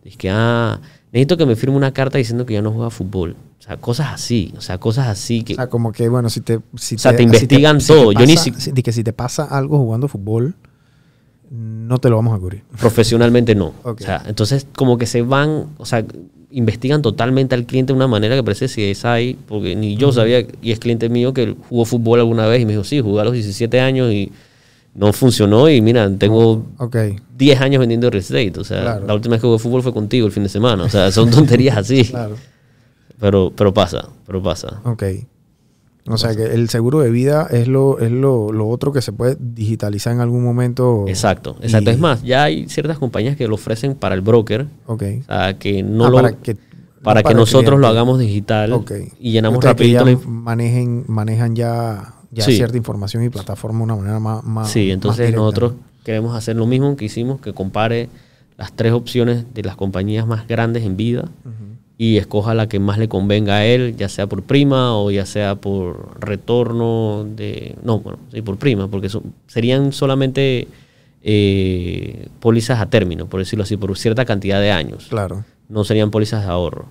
Es 0.03 0.17
que, 0.17 0.29
ah, 0.29 0.79
necesito 1.15 1.37
que 1.37 1.45
me 1.45 1.55
firme 1.55 1.75
una 1.77 1.91
carta 1.93 2.17
diciendo 2.17 2.45
que 2.45 2.53
ya 2.53 2.61
no 2.61 2.71
juega 2.71 2.89
fútbol. 2.89 3.35
O 3.59 3.63
sea, 3.63 3.77
cosas 3.77 4.07
así, 4.13 4.53
o 4.57 4.61
sea, 4.61 4.77
cosas 4.77 5.07
así 5.07 5.43
que... 5.43 5.53
O 5.53 5.55
sea, 5.55 5.67
como 5.67 5.91
que, 5.91 6.07
bueno, 6.09 6.29
si 6.29 6.41
te... 6.41 6.59
Si 6.75 6.95
O 6.95 6.99
sea, 6.99 7.15
te 7.15 7.23
investigan 7.23 7.79
todo. 7.79 8.11
Yo 8.11 8.25
ni 8.25 8.35
pasa- 8.35 8.43
si- 8.53 8.71
si- 8.71 8.83
que 8.83 8.91
si 8.91 9.03
te 9.03 9.13
pasa 9.13 9.43
algo 9.45 9.77
jugando 9.79 10.07
fútbol, 10.07 10.53
no 11.51 11.97
te 11.99 12.09
lo 12.09 12.17
vamos 12.17 12.35
a 12.35 12.39
cubrir. 12.39 12.63
Profesionalmente 12.79 13.55
no. 13.55 13.73
O 13.83 13.95
sea, 13.97 14.23
entonces 14.27 14.67
como 14.75 14.97
que 14.97 15.05
se 15.05 15.21
van, 15.21 15.67
o 15.77 15.85
sea, 15.85 16.05
investigan 16.51 17.01
totalmente 17.01 17.55
al 17.55 17.65
cliente 17.65 17.91
de 17.93 17.97
una 17.97 18.07
manera 18.07 18.35
que 18.35 18.43
parece 18.43 18.67
si 18.67 18.83
es 18.83 19.03
ahí, 19.05 19.37
porque 19.47 19.75
ni 19.75 19.97
yo 19.97 20.11
sabía, 20.11 20.45
y 20.61 20.71
es 20.71 20.79
cliente 20.79 21.09
mío 21.09 21.33
que 21.33 21.55
jugó 21.69 21.85
fútbol 21.85 22.19
alguna 22.19 22.45
vez 22.47 22.61
y 22.61 22.65
me 22.65 22.73
dijo, 22.73 22.83
sí, 22.83 23.01
jugué 23.01 23.21
a 23.21 23.23
los 23.25 23.33
17 23.33 23.79
años 23.79 24.11
y 24.11 24.31
no 24.95 25.11
funcionó 25.13 25.69
y 25.69 25.81
mira, 25.81 26.09
tengo 26.17 26.65
Ok, 26.77 26.95
10 27.37 27.61
años 27.61 27.79
vendiendo 27.81 28.09
real 28.09 28.21
estate. 28.21 28.53
O 28.59 28.63
sea, 28.63 28.81
Claro. 28.81 29.07
la 29.07 29.13
última 29.13 29.33
vez 29.33 29.41
que 29.41 29.47
jugué 29.47 29.59
fútbol 29.59 29.83
fue 29.83 29.93
contigo 29.93 30.25
el 30.25 30.31
fin 30.31 30.43
de 30.43 30.49
semana. 30.49 30.83
O 30.83 30.89
sea, 30.89 31.11
son 31.11 31.29
tonterías 31.31 31.77
así. 31.77 32.05
claro. 32.05 32.35
Pero, 33.19 33.51
pero 33.55 33.73
pasa, 33.73 34.09
pero 34.25 34.41
pasa. 34.43 34.81
Ok. 34.83 35.03
O 36.07 36.17
sea 36.17 36.35
que 36.35 36.43
el 36.43 36.69
seguro 36.69 36.99
de 36.99 37.09
vida 37.09 37.47
es 37.49 37.67
lo, 37.67 37.97
es 37.99 38.11
lo, 38.11 38.51
lo 38.51 38.67
otro 38.67 38.91
que 38.93 39.01
se 39.01 39.11
puede 39.11 39.37
digitalizar 39.39 40.13
en 40.13 40.19
algún 40.19 40.43
momento. 40.43 41.05
Exacto, 41.07 41.55
exacto. 41.61 41.89
Y- 41.89 41.93
Es 41.93 41.99
más, 41.99 42.21
ya 42.23 42.43
hay 42.43 42.69
ciertas 42.69 42.99
compañías 42.99 43.35
que 43.35 43.47
lo 43.47 43.55
ofrecen 43.55 43.95
para 43.95 44.13
el 44.15 44.21
broker. 44.21 44.67
Ok. 44.85 45.03
O 45.21 45.23
sea, 45.25 45.57
que 45.57 45.81
no 45.81 46.05
Ah, 46.05 46.09
lo... 46.09 46.15
para 46.17 46.31
que, 46.33 46.55
para 47.01 47.21
no 47.21 47.25
que 47.27 47.31
el 47.31 47.37
nosotros 47.39 47.79
lo 47.79 47.87
hagamos 47.87 48.19
digital 48.19 48.73
Ok. 48.73 48.91
y 49.19 49.31
llenamos 49.31 49.57
Ustedes 49.59 49.75
que 49.77 49.91
ya 49.91 50.03
manejen, 50.27 51.05
manejan 51.07 51.55
ya, 51.55 52.13
ya 52.35 52.43
Sí. 52.45 52.55
cierta 52.55 52.77
información 52.77 53.23
y 53.23 53.29
plataforma 53.29 53.79
de 53.79 53.83
una 53.85 53.95
manera 53.95 54.19
más, 54.19 54.43
más 54.43 54.69
Sí, 54.69 54.91
entonces 54.91 55.33
nosotros 55.33 55.73
¿no? 55.73 55.79
queremos 56.03 56.35
hacer 56.35 56.55
lo 56.55 56.67
mismo 56.67 56.95
que 56.95 57.05
hicimos, 57.05 57.41
que 57.41 57.53
compare 57.53 58.09
las 58.57 58.71
tres 58.73 58.93
opciones 58.93 59.45
de 59.53 59.63
las 59.63 59.75
compañías 59.75 60.27
más 60.27 60.47
grandes 60.47 60.83
en 60.83 60.95
vida 60.97 61.29
y 61.97 62.17
escoja 62.17 62.53
la 62.53 62.67
que 62.67 62.77
más 62.79 62.97
le 62.97 63.07
convenga 63.07 63.55
a 63.55 63.65
él, 63.65 63.95
ya 63.97 64.09
sea 64.09 64.27
por 64.27 64.43
prima 64.43 64.97
o 64.97 65.11
ya 65.11 65.25
sea 65.25 65.55
por 65.55 66.19
retorno 66.19 67.25
de... 67.35 67.75
No, 67.83 67.99
bueno, 67.99 68.19
sí, 68.33 68.41
por 68.41 68.57
prima, 68.57 68.89
porque 68.89 69.07
son- 69.09 69.33
serían 69.47 69.93
solamente 69.93 70.67
eh, 71.23 72.27
pólizas 72.39 72.79
a 72.81 72.85
término, 72.87 73.25
por 73.27 73.39
decirlo 73.39 73.63
así, 73.63 73.77
por 73.77 73.97
cierta 73.97 74.25
cantidad 74.25 74.59
de 74.61 74.71
años. 74.71 75.07
Claro. 75.09 75.43
No 75.69 75.83
serían 75.83 76.11
pólizas 76.11 76.43
de 76.45 76.51
ahorro. 76.51 76.85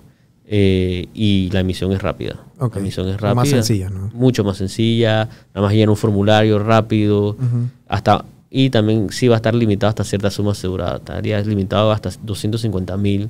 Eh, 0.47 1.07
y 1.13 1.49
la 1.51 1.61
emisión 1.61 1.91
es 1.91 2.01
rápida. 2.01 2.35
La 2.59 2.67
emisión 2.79 3.07
es 3.07 3.13
Más 3.13 3.21
rápida. 3.21 3.45
sencilla, 3.45 3.89
¿no? 3.89 4.11
Mucho 4.13 4.43
más 4.43 4.57
sencilla. 4.57 5.27
Nada 5.53 5.67
más 5.67 5.73
llena 5.73 5.91
un 5.91 5.97
formulario 5.97 6.59
rápido. 6.59 7.35
Hasta 7.87 8.25
Y 8.51 8.69
también 8.69 9.09
sí 9.09 9.27
va 9.27 9.35
a 9.35 9.37
estar 9.37 9.53
limitado 9.53 9.89
hasta 9.89 10.03
cierta 10.05 10.29
suma 10.31 10.51
asegurada. 10.51 10.97
Estaría 10.97 11.41
limitado 11.41 11.91
hasta 11.91 12.09
250 12.23 12.95
mil. 12.95 13.29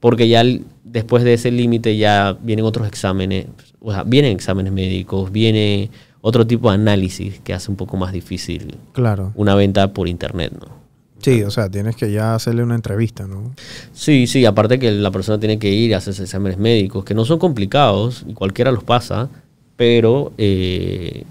Porque 0.00 0.28
ya 0.28 0.40
el- 0.40 0.64
después 0.84 1.24
de 1.24 1.34
ese 1.34 1.50
límite 1.50 1.96
ya 1.98 2.36
vienen 2.42 2.64
otros 2.64 2.86
exámenes. 2.88 3.46
O 3.80 3.92
sea, 3.92 4.02
vienen 4.04 4.32
exámenes 4.32 4.72
médicos, 4.72 5.30
viene 5.30 5.90
otro 6.22 6.46
tipo 6.46 6.70
de 6.70 6.76
análisis 6.76 7.38
que 7.40 7.52
hace 7.52 7.70
un 7.70 7.76
poco 7.76 7.96
más 7.96 8.12
difícil 8.12 8.76
Claro. 8.92 9.32
una 9.34 9.54
venta 9.54 9.92
por 9.92 10.08
internet, 10.08 10.52
¿no? 10.58 10.81
Sí, 11.22 11.42
o 11.42 11.50
sea, 11.50 11.70
tienes 11.70 11.96
que 11.96 12.10
ya 12.10 12.34
hacerle 12.34 12.62
una 12.62 12.74
entrevista, 12.74 13.26
¿no? 13.26 13.52
Sí, 13.92 14.26
sí, 14.26 14.44
aparte 14.44 14.78
que 14.78 14.90
la 14.90 15.10
persona 15.10 15.38
tiene 15.38 15.58
que 15.58 15.70
ir 15.70 15.94
a 15.94 15.98
hacerse 15.98 16.24
exámenes 16.24 16.58
médicos, 16.58 17.04
que 17.04 17.14
no 17.14 17.24
son 17.24 17.38
complicados, 17.38 18.24
y 18.26 18.34
cualquiera 18.34 18.72
los 18.72 18.84
pasa, 18.84 19.28
pero 19.76 20.32
eh, 20.38 21.24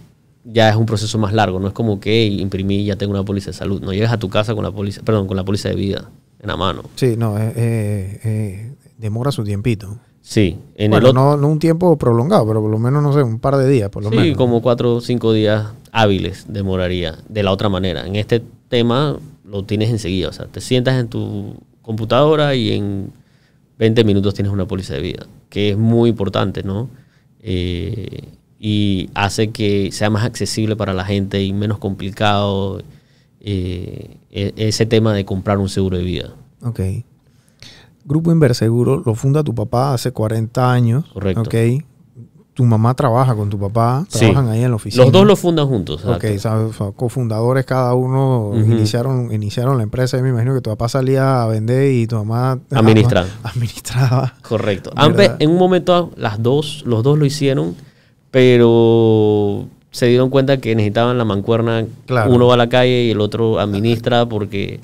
ya 0.43 0.69
es 0.69 0.75
un 0.75 0.85
proceso 0.85 1.17
más 1.17 1.33
largo, 1.33 1.59
no 1.59 1.67
es 1.67 1.73
como 1.73 1.99
que 1.99 2.25
imprimí 2.25 2.77
y 2.77 2.85
ya 2.85 2.95
tengo 2.95 3.11
una 3.11 3.23
póliza 3.23 3.51
de 3.51 3.57
salud, 3.57 3.81
no 3.81 3.93
llegas 3.93 4.11
a 4.11 4.17
tu 4.17 4.29
casa 4.29 4.55
con 4.55 4.63
la 4.63 4.71
póliza, 4.71 5.01
perdón, 5.03 5.27
con 5.27 5.37
la 5.37 5.43
póliza 5.43 5.69
de 5.69 5.75
vida 5.75 6.09
en 6.39 6.47
la 6.47 6.57
mano. 6.57 6.83
Sí, 6.95 7.15
no, 7.17 7.37
eh, 7.37 7.51
eh, 7.55 8.71
demora 8.97 9.31
su 9.31 9.43
tiempito. 9.43 9.97
Sí, 10.21 10.57
en 10.75 10.91
bueno, 10.91 11.07
el 11.07 11.17
otro, 11.17 11.31
no, 11.31 11.37
no 11.37 11.47
un 11.47 11.59
tiempo 11.59 11.97
prolongado, 11.97 12.47
pero 12.47 12.61
por 12.61 12.69
lo 12.69 12.77
menos, 12.77 13.01
no 13.01 13.11
sé, 13.11 13.23
un 13.23 13.39
par 13.39 13.57
de 13.57 13.67
días, 13.67 13.89
por 13.89 14.03
lo 14.03 14.09
sí, 14.09 14.15
menos. 14.15 14.37
como 14.37 14.61
cuatro 14.61 14.95
o 14.95 15.01
cinco 15.01 15.33
días 15.33 15.67
hábiles 15.91 16.45
demoraría 16.47 17.17
de 17.27 17.43
la 17.43 17.51
otra 17.51 17.69
manera. 17.69 18.05
En 18.05 18.15
este 18.15 18.41
tema 18.69 19.17
lo 19.51 19.63
tienes 19.65 19.89
enseguida, 19.89 20.29
o 20.29 20.33
sea, 20.33 20.45
te 20.47 20.61
sientas 20.61 20.99
en 20.99 21.09
tu 21.09 21.55
computadora 21.81 22.55
y 22.55 22.71
en 22.71 23.11
20 23.77 24.03
minutos 24.03 24.33
tienes 24.33 24.51
una 24.53 24.65
póliza 24.65 24.93
de 24.93 25.01
vida, 25.01 25.27
que 25.49 25.71
es 25.71 25.77
muy 25.77 26.09
importante, 26.09 26.63
¿no? 26.63 26.89
Eh, 27.41 28.29
y 28.59 29.09
hace 29.13 29.49
que 29.49 29.91
sea 29.91 30.09
más 30.09 30.23
accesible 30.23 30.75
para 30.75 30.93
la 30.93 31.03
gente 31.03 31.43
y 31.43 31.51
menos 31.51 31.79
complicado 31.79 32.81
eh, 33.39 34.17
e- 34.31 34.53
ese 34.55 34.85
tema 34.85 35.13
de 35.13 35.25
comprar 35.25 35.57
un 35.57 35.67
seguro 35.67 35.97
de 35.97 36.03
vida. 36.03 36.33
Ok. 36.61 36.79
Grupo 38.05 38.31
Inverseguro 38.31 39.01
lo 39.05 39.15
funda 39.15 39.43
tu 39.43 39.53
papá 39.53 39.93
hace 39.93 40.11
40 40.11 40.71
años. 40.71 41.05
Correcto. 41.11 41.41
Ok. 41.41 41.55
Tu 42.61 42.67
mamá 42.67 42.93
trabaja 42.93 43.33
con 43.33 43.49
tu 43.49 43.57
papá, 43.57 44.05
Sí. 44.07 44.19
trabajan 44.19 44.49
ahí 44.49 44.63
en 44.63 44.69
la 44.69 44.75
oficina. 44.75 45.03
Los 45.03 45.11
dos 45.11 45.25
lo 45.25 45.35
fundan 45.35 45.67
juntos. 45.67 46.05
Ok. 46.05 46.25
Son 46.37 46.71
cofundadores 46.95 47.65
cada 47.65 47.95
uno 47.95 48.51
iniciaron, 48.55 49.33
iniciaron 49.33 49.77
la 49.77 49.83
empresa. 49.83 50.19
Y 50.19 50.21
me 50.21 50.29
imagino 50.29 50.53
que 50.53 50.61
tu 50.61 50.69
papá 50.69 50.87
salía 50.87 51.41
a 51.41 51.47
vender 51.47 51.91
y 51.91 52.05
tu 52.05 52.17
mamá 52.17 52.59
Administraba. 52.69 53.25
administraba. 53.43 54.35
Correcto. 54.47 54.91
Aunque 54.95 55.31
en 55.39 55.49
un 55.49 55.57
momento 55.57 56.11
las 56.17 56.43
dos, 56.43 56.83
los 56.85 57.01
dos 57.01 57.17
lo 57.17 57.25
hicieron, 57.25 57.73
pero 58.29 59.65
se 59.89 60.05
dieron 60.05 60.29
cuenta 60.29 60.57
que 60.57 60.75
necesitaban 60.75 61.17
la 61.17 61.25
mancuerna. 61.25 61.85
Claro. 62.05 62.31
Uno 62.31 62.45
va 62.45 62.53
a 62.53 62.57
la 62.57 62.69
calle 62.69 63.05
y 63.05 63.09
el 63.09 63.21
otro 63.21 63.59
administra 63.59 64.27
porque 64.27 64.79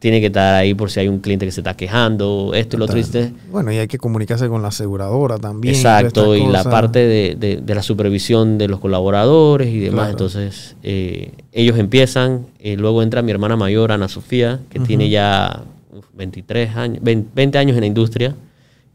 tiene 0.00 0.18
que 0.20 0.26
estar 0.26 0.54
ahí 0.56 0.74
por 0.74 0.90
si 0.90 0.98
hay 0.98 1.06
un 1.08 1.20
cliente 1.20 1.46
que 1.46 1.52
se 1.52 1.60
está 1.60 1.76
quejando, 1.76 2.50
esto 2.54 2.76
y 2.76 2.78
lo 2.80 2.86
dices, 2.86 3.32
Bueno, 3.52 3.70
y 3.70 3.76
hay 3.76 3.86
que 3.86 3.98
comunicarse 3.98 4.48
con 4.48 4.62
la 4.62 4.68
aseguradora 4.68 5.38
también. 5.38 5.74
Exacto, 5.74 6.34
y 6.34 6.40
la 6.46 6.64
parte 6.64 6.98
de, 7.00 7.36
de- 7.38 7.56
de 7.58 7.74
la 7.74 7.82
supervisión 7.82 8.58
de 8.58 8.66
los 8.66 8.80
colaboradores 8.80 9.68
y 9.68 9.78
demás. 9.78 9.94
Claro. 10.06 10.10
Entonces, 10.12 10.74
eh, 10.82 11.32
ellos 11.52 11.78
empiezan, 11.78 12.46
eh, 12.58 12.76
luego 12.76 13.02
entra 13.02 13.22
mi 13.22 13.30
hermana 13.30 13.56
mayor, 13.56 13.92
Ana 13.92 14.08
Sofía, 14.08 14.60
que 14.70 14.80
tiene 14.80 15.08
ya 15.10 15.62
uf, 15.92 16.06
23 16.16 16.74
años, 16.76 17.02
20, 17.04 17.30
20 17.34 17.58
años 17.58 17.76
en 17.76 17.80
la 17.82 17.86
industria. 17.86 18.34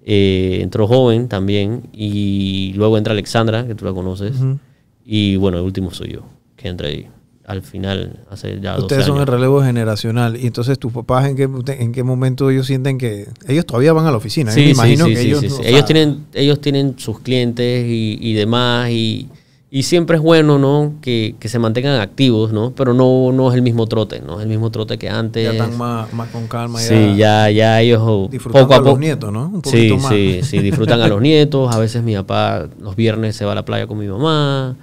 Eh, 0.08 0.60
entró 0.62 0.88
joven 0.88 1.28
también, 1.28 1.84
y 1.94 2.74
luego 2.76 2.98
entra 2.98 3.14
Alexandra, 3.14 3.66
que 3.66 3.74
tú 3.76 3.86
la 3.86 3.94
conoces. 3.94 4.34
Y 5.06 5.36
bueno, 5.36 5.58
el 5.60 5.64
último 5.64 5.92
soy 5.92 6.14
yo, 6.14 6.22
que 6.56 6.68
entré 6.68 6.88
ahí 6.90 7.08
al 7.48 7.62
final, 7.62 8.20
hace 8.30 8.60
ya 8.60 8.72
12 8.74 8.82
Ustedes 8.84 9.06
son 9.06 9.20
el 9.20 9.28
relevo 9.28 9.62
generacional. 9.62 10.36
Y 10.36 10.48
entonces 10.48 10.80
tus 10.80 10.92
papás, 10.92 11.28
¿en 11.28 11.36
qué, 11.36 11.48
en 11.74 11.92
qué 11.92 12.04
momento 12.04 12.50
ellos 12.50 12.66
sienten 12.68 12.98
que... 12.98 13.28
Ellos 13.48 13.66
todavía 13.66 13.94
van 13.94 14.06
a 14.08 14.12
la 14.12 14.18
oficina. 14.18 14.52
Yo 14.56 14.62
me 14.64 14.70
imagino 14.72 15.06
que 15.06 15.22
ellos... 15.22 15.40
sí, 15.42 15.48
no- 15.50 15.56
sí. 15.58 15.62
o 15.62 15.66
Ellos 15.66 15.78
sea, 15.80 15.86
tienen, 15.86 16.26
ellos 16.34 16.60
tienen 16.62 16.96
sus 16.98 17.20
clientes 17.20 17.86
y, 17.88 18.18
y 18.20 18.34
demás, 18.34 18.90
y, 18.90 19.30
y 19.70 19.84
siempre 19.84 20.18
es 20.18 20.24
bueno, 20.24 20.58
¿no? 20.58 20.94
Que, 21.02 21.36
que 21.40 21.48
se 21.50 21.60
mantengan 21.60 22.00
activos, 22.00 22.52
¿no? 22.54 22.72
Pero 22.76 22.94
no, 22.94 23.32
no 23.32 23.50
es 23.50 23.56
el 23.56 23.62
mismo 23.62 23.86
trote, 23.88 24.22
¿no? 24.26 24.38
Es 24.38 24.44
el 24.44 24.50
mismo 24.50 24.72
trote 24.72 24.98
que 24.98 25.10
antes. 25.10 25.44
Ya 25.44 25.52
están 25.52 25.78
más, 25.78 26.12
más 26.14 26.30
con 26.30 26.48
calma. 26.48 26.80
Sí, 26.80 27.16
ya, 27.18 27.50
ya 27.52 27.80
ellos 27.82 28.02
oh, 28.04 28.28
Disfrutando 28.32 28.68
poco 28.68 28.74
a 28.74 28.78
a 28.78 28.80
los 28.80 28.90
poco. 28.90 29.00
nietos, 29.02 29.32
¿no? 29.34 29.48
Un 29.54 29.62
Sí, 29.66 29.90
poquito 29.90 29.98
más. 29.98 30.12
sí, 30.14 30.40
sí, 30.44 30.60
disfrutan 30.60 31.00
a 31.02 31.08
los 31.08 31.22
nietos. 31.22 31.76
A 31.76 31.78
veces 31.78 32.02
mi 32.04 32.16
papá 32.16 32.68
los 32.80 32.96
viernes 32.96 33.36
se 33.36 33.44
va 33.46 33.52
a 33.52 33.56
la 33.56 33.66
playa 33.66 33.86
con 33.86 33.98
mi 34.00 34.08
mamá, 34.08 34.78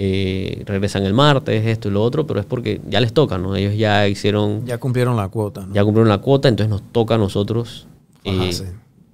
eh, 0.00 0.62
regresan 0.64 1.02
el 1.04 1.12
martes, 1.12 1.66
esto 1.66 1.88
y 1.88 1.90
lo 1.90 2.02
otro, 2.04 2.24
pero 2.24 2.38
es 2.38 2.46
porque 2.46 2.80
ya 2.88 3.00
les 3.00 3.12
toca, 3.12 3.36
¿no? 3.36 3.56
Ellos 3.56 3.76
ya 3.76 4.06
hicieron, 4.06 4.64
Ya 4.64 4.78
cumplieron 4.78 5.16
la 5.16 5.28
cuota, 5.28 5.66
¿no? 5.66 5.74
ya 5.74 5.82
cumplieron 5.82 6.08
la 6.08 6.18
cuota, 6.18 6.48
entonces 6.48 6.70
nos 6.70 6.82
toca 6.92 7.16
a 7.16 7.18
nosotros. 7.18 7.88
eh, 8.24 8.50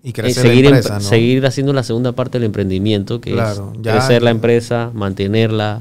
y 0.02 0.10
eh, 0.10 0.12
crecer 0.12 0.42
seguir, 0.42 0.64
la 0.64 0.68
em- 0.70 0.76
empresa, 0.76 0.94
¿no? 0.96 1.00
seguir 1.00 1.46
haciendo 1.46 1.72
la 1.72 1.82
segunda 1.82 2.12
parte 2.12 2.38
del 2.38 2.44
emprendimiento, 2.44 3.22
que 3.22 3.32
Claro, 3.32 3.72
es 3.74 3.80
crecer 3.80 4.22
la 4.22 4.30
empresa, 4.30 4.90
mantenerla 4.92 5.80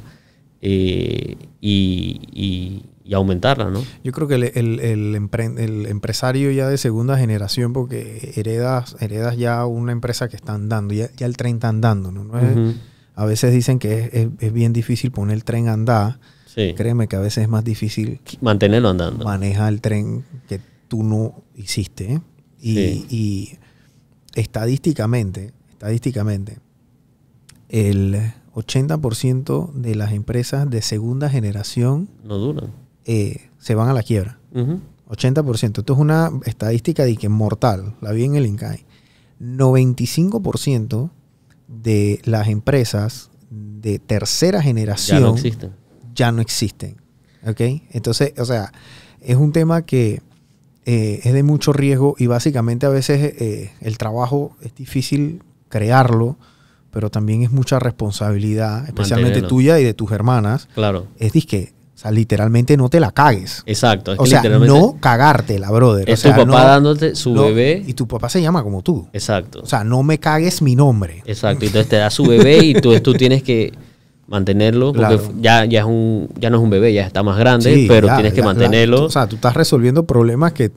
eh, 0.61 1.35
y, 1.59 2.21
y- 2.31 2.83
y 3.05 3.13
aumentarla, 3.13 3.69
¿no? 3.69 3.83
Yo 4.05 4.13
creo 4.13 4.29
que 4.29 4.35
el, 4.35 4.43
el- 4.43 4.79
el 4.79 5.15
empre- 5.21 5.59
el 5.59 5.85
empresario 5.87 6.51
ya 6.51 6.69
de 6.69 6.77
segunda 6.77 7.17
generación, 7.17 7.73
porque 7.73 8.31
heredas, 8.37 8.95
heredas 9.01 9.35
ya 9.35 9.65
una 9.65 9.91
empresa 9.91 10.29
que 10.29 10.37
está 10.37 10.53
andando, 10.53 10.93
ya, 10.93 11.09
ya 11.17 11.25
el 11.25 11.35
tren 11.35 11.55
está 11.55 11.67
andando, 11.67 12.11
¿no? 12.13 12.23
No 12.23 12.39
es- 12.39 12.55
Ujú. 12.55 12.73
A 13.15 13.25
veces 13.25 13.53
dicen 13.53 13.79
que 13.79 13.99
es, 14.05 14.13
es- 14.13 14.29
es 14.39 14.53
bien 14.53 14.73
difícil 14.73 15.11
poner 15.11 15.35
el 15.35 15.43
tren 15.43 15.67
a 15.67 15.73
andar. 15.73 16.19
Sí, 16.45 16.73
Créeme 16.75 17.07
que 17.07 17.15
a 17.15 17.19
veces 17.19 17.43
es 17.43 17.49
más 17.49 17.63
difícil 17.63 18.19
mantenerlo 18.41 18.89
andando. 18.89 19.25
manejar 19.25 19.73
el 19.73 19.81
tren 19.81 20.23
que 20.47 20.59
tú 20.87 21.03
no 21.03 21.41
hiciste. 21.55 22.13
¿eh? 22.13 22.21
Y, 22.61 22.75
Sí. 22.75 23.05
y 23.09 23.57
estadísticamente, 24.35 25.51
estadísticamente, 25.71 26.59
el 27.69 28.33
80% 28.53 29.71
de 29.73 29.95
las 29.95 30.11
empresas 30.11 30.69
de 30.69 30.81
segunda 30.83 31.29
generación 31.29 32.09
No 32.23 32.37
duran. 32.37 32.71
eh, 33.05 33.49
se 33.59 33.73
van 33.75 33.89
a 33.89 33.93
la 33.93 34.03
quiebra. 34.03 34.39
Ujú. 34.53 34.79
80%. 35.09 35.81
Esto 35.81 35.93
es 35.93 35.99
una 35.99 36.31
estadística 36.45 37.03
de 37.03 37.15
que 37.17 37.29
mortal. 37.29 37.95
La 38.01 38.11
vi 38.11 38.23
en 38.25 38.35
el 38.35 38.45
INCAI. 38.45 38.85
95% 39.39 41.09
de 41.81 42.19
las 42.23 42.47
empresas 42.47 43.29
de 43.49 43.99
tercera 43.99 44.59
Ya 44.59 44.63
generación 44.63 45.23
no 45.23 45.33
existen. 45.33 45.71
ya 46.15 46.31
no 46.31 46.41
existen. 46.41 46.95
¿Ok? 47.45 47.59
Entonces, 47.91 48.33
o 48.39 48.45
sea, 48.45 48.71
es 49.21 49.35
un 49.35 49.51
tema 49.51 49.81
que 49.85 50.21
eh, 50.85 51.19
es 51.23 51.33
de 51.33 51.43
mucho 51.43 51.73
riesgo 51.73 52.15
y 52.17 52.27
básicamente 52.27 52.85
a 52.85 52.89
veces 52.89 53.33
eh, 53.39 53.71
el 53.81 53.97
trabajo 53.97 54.55
es 54.61 54.73
difícil 54.75 55.41
crearlo, 55.69 56.37
pero 56.91 57.09
también 57.09 57.41
es 57.43 57.51
mucha 57.51 57.79
responsabilidad, 57.79 58.85
especialmente 58.85 59.41
Mantenerlo. 59.41 59.47
tuya 59.49 59.79
y 59.79 59.83
de 59.83 59.93
tus 59.93 60.11
hermanas. 60.11 60.67
Claro. 60.75 61.07
Es 61.17 61.33
disque, 61.33 61.72
o 61.95 61.97
sea, 61.97 62.11
literalmente 62.11 62.75
no 62.75 62.89
te 62.89 62.99
la 62.99 63.11
cagues. 63.11 63.63
Exacto. 63.65 64.13
es 64.13 64.19
O 64.19 64.23
que 64.23 64.29
sea, 64.31 64.39
literalmente 64.39 64.73
no 64.79 64.97
cagártela, 64.99 65.69
brother. 65.71 66.09
es 66.09 66.19
o 66.19 66.21
sea, 66.23 66.35
tu 66.35 66.45
papá 66.45 66.61
no- 66.63 66.67
dándote 66.67 67.15
su 67.15 67.33
no- 67.33 67.43
bebé. 67.43 67.83
Y 67.85 67.93
tu 67.93 68.07
papá 68.07 68.29
se 68.29 68.41
llama 68.41 68.63
como 68.63 68.81
tú. 68.81 69.07
Exacto. 69.13 69.61
O 69.61 69.65
sea, 69.65 69.83
no 69.83 70.01
me 70.03 70.17
cagues 70.19 70.61
mi 70.61 70.75
nombre. 70.75 71.21
Exacto. 71.25 71.65
Entonces 71.65 71.89
te 71.89 71.97
da 71.97 72.09
su 72.09 72.23
bebé 72.25 72.57
y 72.65 72.73
tú, 72.73 72.99
tú 72.99 73.13
tienes 73.13 73.43
que 73.43 73.71
mantenerlo 74.27 74.93
porque 74.93 75.17
Claro. 75.17 75.33
ya, 75.39 75.65
ya, 75.65 75.79
es 75.81 75.85
un, 75.85 76.29
ya 76.39 76.49
no 76.49 76.57
es 76.57 76.63
un 76.63 76.69
bebé, 76.69 76.93
ya 76.93 77.05
está 77.05 77.23
más 77.23 77.37
grande, 77.37 77.73
Sí, 77.73 77.85
pero 77.87 78.07
ya, 78.07 78.15
tienes 78.15 78.33
que 78.33 78.39
la- 78.41 78.47
la- 78.47 78.53
mantenerlo. 78.53 79.03
o 79.05 79.09
sea, 79.09 79.27
tú 79.27 79.35
estás 79.35 79.53
resolviendo 79.53 80.05
problemas 80.05 80.53
que 80.53 80.71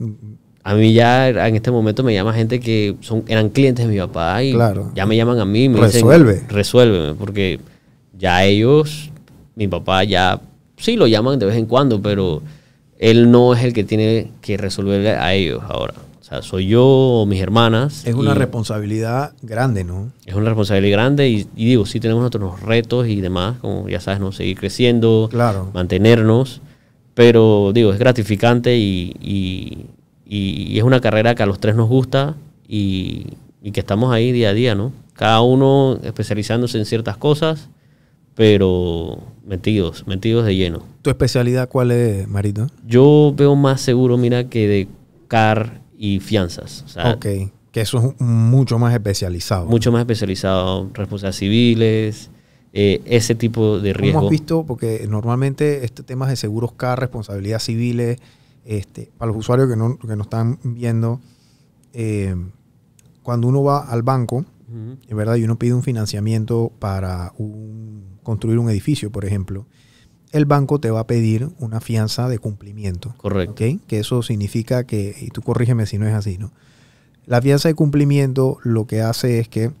A 0.63 0.73
mí 0.75 0.91
ya 0.91 1.29
en 1.29 1.55
este 1.55 1.71
momento 1.71 2.03
me 2.03 2.13
llama 2.13 2.33
gente 2.33 2.59
que 2.59 2.97
son, 2.99 3.23
eran 3.29 3.47
clientes 3.47 3.85
de 3.87 3.91
mi 3.93 3.97
papá 3.99 4.43
y 4.43 4.51
Claro. 4.51 4.91
ya 4.93 5.05
me 5.05 5.15
llaman 5.15 5.39
a 5.39 5.45
mí 5.45 5.69
me 5.69 5.79
Resuelve. 5.79 6.33
dicen, 6.33 6.49
resuélveme, 6.49 7.13
porque 7.13 7.61
ya 8.19 8.43
ellos, 8.43 9.09
mi 9.55 9.69
papá 9.69 10.03
ya, 10.03 10.41
sí 10.77 10.95
lo 10.95 11.07
llaman 11.07 11.39
de 11.39 11.45
vez 11.47 11.55
en 11.57 11.65
cuando, 11.65 12.01
pero 12.01 12.41
él 12.99 13.29
no 13.29 13.53
es 13.53 13.63
el 13.63 13.73
que 13.73 13.83
tiene 13.83 14.31
que 14.41 14.57
resolverle 14.57 15.11
a 15.11 15.33
ellos 15.33 15.61
ahora. 15.67 15.93
O 16.19 16.23
sea, 16.29 16.41
soy 16.41 16.67
yo 16.67 16.85
o 16.85 17.25
mis 17.25 17.39
hermanas. 17.41 18.05
es 18.05 18.13
una 18.13 18.33
responsabilidad 18.33 19.33
grande, 19.41 19.83
¿no? 19.85 20.11
es 20.25 20.33
una 20.35 20.45
responsabilidad 20.49 20.97
grande 20.97 21.29
y, 21.29 21.47
y 21.55 21.65
digo, 21.65 21.85
sí 21.85 21.99
tenemos 22.01 22.25
otros 22.25 22.59
retos 22.61 23.07
y 23.07 23.21
demás, 23.21 23.57
como 23.59 23.87
ya 23.87 23.99
sabes, 24.01 24.19
¿no? 24.19 24.31
seguir 24.33 24.57
creciendo, 24.57 25.29
Claro. 25.31 25.69
mantenernos, 25.73 26.59
pero 27.13 27.71
digo, 27.73 27.93
es 27.93 27.99
gratificante 27.99 28.77
y, 28.77 29.15
y- 29.21 29.85
y- 30.29 30.73
y 30.73 30.77
es 30.77 30.83
una 30.83 30.99
carrera 30.99 31.33
que 31.33 31.43
a 31.43 31.45
los 31.45 31.59
tres 31.59 31.75
nos 31.75 31.87
gusta 31.87 32.35
y, 32.67 33.27
y 33.63 33.71
que 33.71 33.79
estamos 33.79 34.11
ahí 34.13 34.33
día 34.33 34.49
a 34.49 34.53
día, 34.53 34.75
¿no? 34.75 34.91
Cada 35.13 35.39
uno 35.41 35.97
especializándose 36.03 36.77
en 36.77 36.85
ciertas 36.85 37.15
cosas, 37.15 37.69
pero 38.35 39.19
metidos, 39.47 40.05
metidos 40.07 40.45
de 40.45 40.55
lleno. 40.55 40.83
¿Tu 41.01 41.09
especialidad 41.09 41.69
cuál 41.69 41.91
es, 41.91 42.27
Marito? 42.27 42.67
Yo 42.85 43.33
veo 43.35 43.55
más 43.55 43.81
seguro, 43.81 44.17
mira, 44.17 44.49
que 44.49 44.67
de 44.67 44.87
car 45.27 45.81
y 45.97 46.19
fianzas. 46.19 46.83
O 46.85 46.89
sea, 46.89 47.11
ok. 47.13 47.25
Que 47.71 47.81
eso 47.81 47.97
es 48.15 48.21
mucho 48.21 48.77
más 48.79 48.93
especializado. 48.93 49.65
mucho 49.65 49.91
más 49.91 50.01
especializado, 50.01 50.89
responsabilidades 50.93 51.35
civiles, 51.37 52.29
eh, 52.73 53.01
ese 53.05 53.35
tipo 53.35 53.79
de 53.79 53.93
¿Cómo 53.93 54.01
riesgo. 54.03 54.25
has 54.25 54.29
visto? 54.29 54.65
Porque 54.65 55.05
normalmente 55.09 55.85
este 55.85 56.03
tema 56.03 56.27
de 56.27 56.35
seguros 56.35 56.73
CAR, 56.73 56.99
responsabilidades 56.99 57.63
civiles, 57.63 58.19
este, 58.65 59.11
para 59.17 59.31
los 59.31 59.39
usuarios 59.39 59.69
que 59.69 59.75
no, 59.75 59.97
que 59.97 60.15
no 60.15 60.23
están 60.23 60.59
viendo, 60.63 61.19
eh, 61.93 62.35
cuando 63.23 63.47
uno 63.47 63.63
va 63.63 63.79
al 63.89 64.01
banco, 64.03 64.43
es 65.07 65.15
verdad, 65.15 65.35
y 65.37 65.43
uno 65.43 65.57
pide 65.57 65.73
un 65.73 65.81
financiamiento 65.83 66.71
para 66.79 67.31
un- 67.37 67.86
construir 68.27 68.59
un 68.59 68.69
edificio, 68.69 69.09
por 69.11 69.25
ejemplo, 69.25 69.65
el 70.33 70.45
banco 70.45 70.79
te 70.79 70.91
va 70.91 70.99
a 70.99 71.07
pedir 71.07 71.49
una 71.57 71.79
fianza 71.79 72.27
de 72.29 72.37
cumplimiento. 72.37 73.13
Correcto. 73.17 73.55
Que 73.87 73.99
eso 73.99 74.21
significa 74.21 74.83
que, 74.85 75.15
y 75.19 75.29
tú 75.29 75.41
corrígeme 75.41 75.85
si 75.85 75.97
no 75.97 76.05
es 76.07 76.13
así, 76.13 76.37
¿no? 76.37 76.51
La 77.25 77.41
fianza 77.41 77.69
de 77.69 77.75
cumplimiento 77.75 78.57
lo 78.63 78.85
que 78.85 79.01
hace 79.01 79.39
es 79.39 79.47
que 79.47 79.71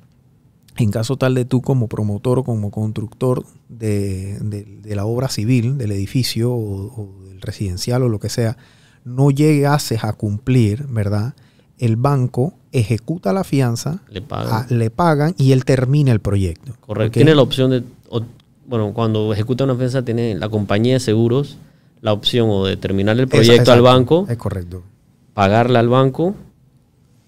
en 0.77 0.91
caso 0.91 1.17
tal 1.17 1.33
de 1.35 1.43
tú 1.45 1.61
como 1.61 1.87
promotor 1.87 2.39
o 2.39 2.43
como 2.43 2.71
constructor 2.71 3.43
de, 3.67 4.37
de- 4.39 4.63
de 4.81 4.95
la 4.95 5.05
obra 5.05 5.27
civil, 5.27 5.77
del 5.77 5.91
edificio 5.91 6.51
o, 6.53 6.85
o 7.01 7.23
del 7.27 7.41
residencial 7.41 8.03
o 8.03 8.09
lo 8.09 8.19
que 8.19 8.29
sea, 8.29 8.57
no 9.03 9.31
llegases 9.31 10.03
a 10.03 10.13
cumplir, 10.13 10.85
¿verdad? 10.87 11.33
El 11.79 11.95
banco 11.95 12.53
ejecuta 12.71 13.33
la 13.33 13.43
fianza, 13.43 14.01
Le 14.09 14.21
pagan. 14.21 14.53
a- 14.53 14.67
le 14.73 14.89
pagan 14.91 15.33
y 15.37 15.51
él 15.51 15.63
termina 15.65 16.11
el 16.11 16.19
proyecto. 16.19 16.73
Correcto. 16.81 17.13
Tiene 17.15 17.33
la 17.35 17.41
opción 17.41 17.71
de, 17.71 17.83
bueno, 18.67 18.91
cuando 18.93 19.33
ejecuta 19.33 19.63
una 19.63 19.75
fianza, 19.75 20.03
tiene 20.03 20.35
la 20.35 20.49
compañía 20.49 20.93
de 20.93 20.99
seguros 20.99 21.57
la 22.01 22.13
opción 22.13 22.47
o 22.51 22.65
de 22.65 22.77
terminar 22.77 23.15
el 23.17 23.23
Esa- 23.23 23.31
proyecto 23.31 23.71
al 23.71 23.81
banco, 23.81 24.27
Es 24.29 24.37
correcto. 24.37 24.83
pagarle 25.33 25.79
al 25.79 25.89
banco, 25.89 26.35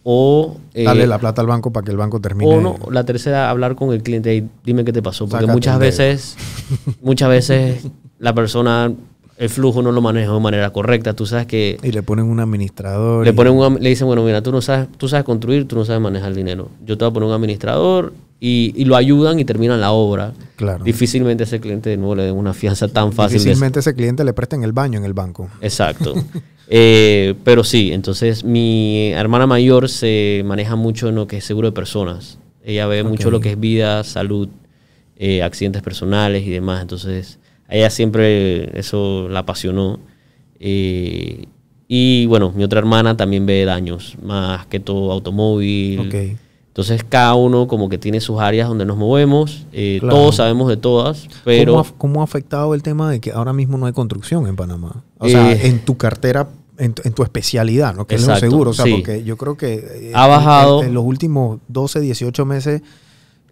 o, 0.04 0.58
eh, 0.74 0.84
Darle 0.86 1.08
la 1.08 1.20
plata 1.20 1.42
al 1.42 1.48
banco 1.48 1.72
para 1.72 1.84
que 1.86 1.92
el 1.92 1.98
banco 1.98 2.20
termine. 2.22 2.56
o 2.56 2.62
no, 2.62 2.78
la 2.92 3.04
tercera, 3.04 3.50
hablar 3.50 3.76
con 3.76 3.92
el 3.94 4.02
cliente 4.02 4.34
y 4.36 4.48
dime 4.64 4.84
qué 4.86 4.94
te 4.94 5.02
pasó. 5.02 5.26
Porque 5.26 5.42
Sácate 5.46 5.54
muchas 5.54 5.80
veces, 5.80 6.38
muchas 7.02 7.30
veces 7.30 7.88
la 8.18 8.34
persona 8.34 8.92
el 9.38 9.50
flujo 9.50 9.82
no 9.82 9.92
lo 9.92 10.02
maneja 10.02 10.34
de 10.34 10.40
manera 10.40 10.72
correcta. 10.72 11.14
Tú 11.14 11.26
sabes 11.26 11.46
que 11.48 11.78
Y 11.82 11.92
le 11.92 12.04
ponen 12.04 12.26
un 12.26 12.40
administrador. 12.40 13.26
le 13.26 13.34
ponen 13.34 13.54
un 13.54 13.76
le 13.82 13.90
dicen, 13.90 14.06
bueno, 14.08 14.24
mira, 14.24 14.42
tú 14.42 14.52
no 14.52 14.62
sabes, 14.62 14.88
tú 14.98 15.08
sabes 15.08 15.26
construir, 15.26 15.68
tú 15.68 15.76
no 15.76 15.86
sabes 15.86 16.02
manejar 16.02 16.30
el 16.30 16.36
dinero. 16.36 16.70
Yo 16.86 16.98
te 16.98 17.06
voy 17.06 17.12
a 17.12 17.14
poner 17.14 17.30
un 17.30 17.36
administrador 17.36 18.14
y, 18.40 18.74
y 18.76 18.86
lo 18.86 18.96
ayudan 18.96 19.40
y 19.40 19.46
terminan 19.46 19.82
la 19.82 19.92
obra. 19.92 20.34
Claro. 20.56 20.84
Difícilmente 20.84 21.44
ese 21.44 21.60
cliente 21.60 21.90
de 21.90 21.98
nuevo 21.98 22.16
le 22.16 22.24
den 22.24 22.36
una 22.36 22.54
fianza 22.54 22.88
tan 22.88 23.12
fácil. 23.14 23.38
de- 23.40 23.44
Difícilmente 23.44 23.80
ese 23.80 23.94
cliente 23.94 24.24
le 24.24 24.34
presten 24.34 24.64
el 24.64 24.72
baño 24.72 24.98
en 25.00 25.06
el 25.06 25.14
banco. 25.14 25.50
Exacto. 25.62 26.14
Eh, 26.72 27.34
pero 27.44 27.64
sí, 27.64 27.92
entonces 27.94 28.44
mi 28.44 29.08
hermana 29.14 29.48
mayor 29.48 29.90
se 29.90 30.44
maneja 30.46 30.76
mucho 30.76 31.10
en 31.10 31.16
lo 31.16 31.26
que 31.26 31.38
es 31.38 31.44
seguro 31.44 31.70
de 31.70 31.72
personas. 31.72 32.38
Ella 32.64 32.86
ve 32.86 33.04
mucho 33.04 33.30
Ok. 33.30 33.32
lo 33.32 33.40
que 33.40 33.50
es 33.54 33.60
vida, 33.60 34.04
salud, 34.04 34.50
eh, 35.18 35.42
accidentes 35.42 35.82
personales 35.82 36.46
y 36.46 36.52
demás. 36.52 36.84
Entonces, 36.84 37.40
a 37.68 37.76
ella 37.76 37.90
siempre 37.90 38.78
eso 38.80 39.28
la 39.30 39.40
apasionó. 39.40 40.00
Eh, 40.60 41.46
y 41.88 42.28
bueno, 42.28 42.54
mi 42.56 42.64
otra 42.64 42.78
hermana 42.78 43.18
también 43.18 43.48
ve 43.48 43.66
daños, 43.66 44.16
más 44.22 44.68
que 44.68 44.80
todo 44.80 45.12
automóvil. 45.12 46.00
Ok. 46.02 46.16
Entonces, 46.80 47.04
cada 47.08 47.36
uno 47.36 47.68
como 47.68 47.90
que 47.90 47.98
tiene 47.98 48.22
sus 48.22 48.40
áreas 48.40 48.70
donde 48.70 48.86
nos 48.86 48.96
movemos. 48.98 49.66
Eh, 49.74 49.98
Claro. 50.00 50.16
Todos 50.16 50.36
sabemos 50.38 50.70
de 50.70 50.78
todas, 50.78 51.28
pero... 51.44 51.74
¿Cómo, 51.74 51.82
ha, 51.86 51.94
cómo 51.98 52.22
ha 52.22 52.24
afectado 52.24 52.74
el 52.74 52.82
tema 52.84 53.10
de 53.12 53.20
que 53.20 53.32
ahora 53.32 53.52
mismo 53.54 53.78
no 53.78 53.86
hay 53.86 53.94
construcción 53.94 54.48
en 54.48 54.56
Panamá? 54.56 55.04
O 55.18 55.28
sea, 55.28 55.52
Eh, 55.52 55.68
en 55.68 55.80
tu 55.84 55.98
cartera, 55.98 56.48
en 56.78 56.94
tu, 56.94 57.02
en 57.06 57.14
tu 57.14 57.24
especialidad, 57.24 57.94
¿no? 57.94 58.08
Que 58.08 58.16
es 58.16 58.26
lo 58.26 58.36
seguro. 58.38 58.72
O 58.72 58.74
sea, 58.74 58.86
sí. 58.86 58.94
porque 58.94 59.24
yo 59.26 59.36
creo 59.36 59.58
que 59.58 59.74
eh, 59.74 60.12
Ha 60.16 60.24
en- 60.26 60.30
bajado. 60.32 60.82
En, 60.82 60.88
en 60.90 60.94
los 60.94 61.04
últimos 61.04 61.60
12, 61.68 62.00
18 62.00 62.46
meses 62.46 62.82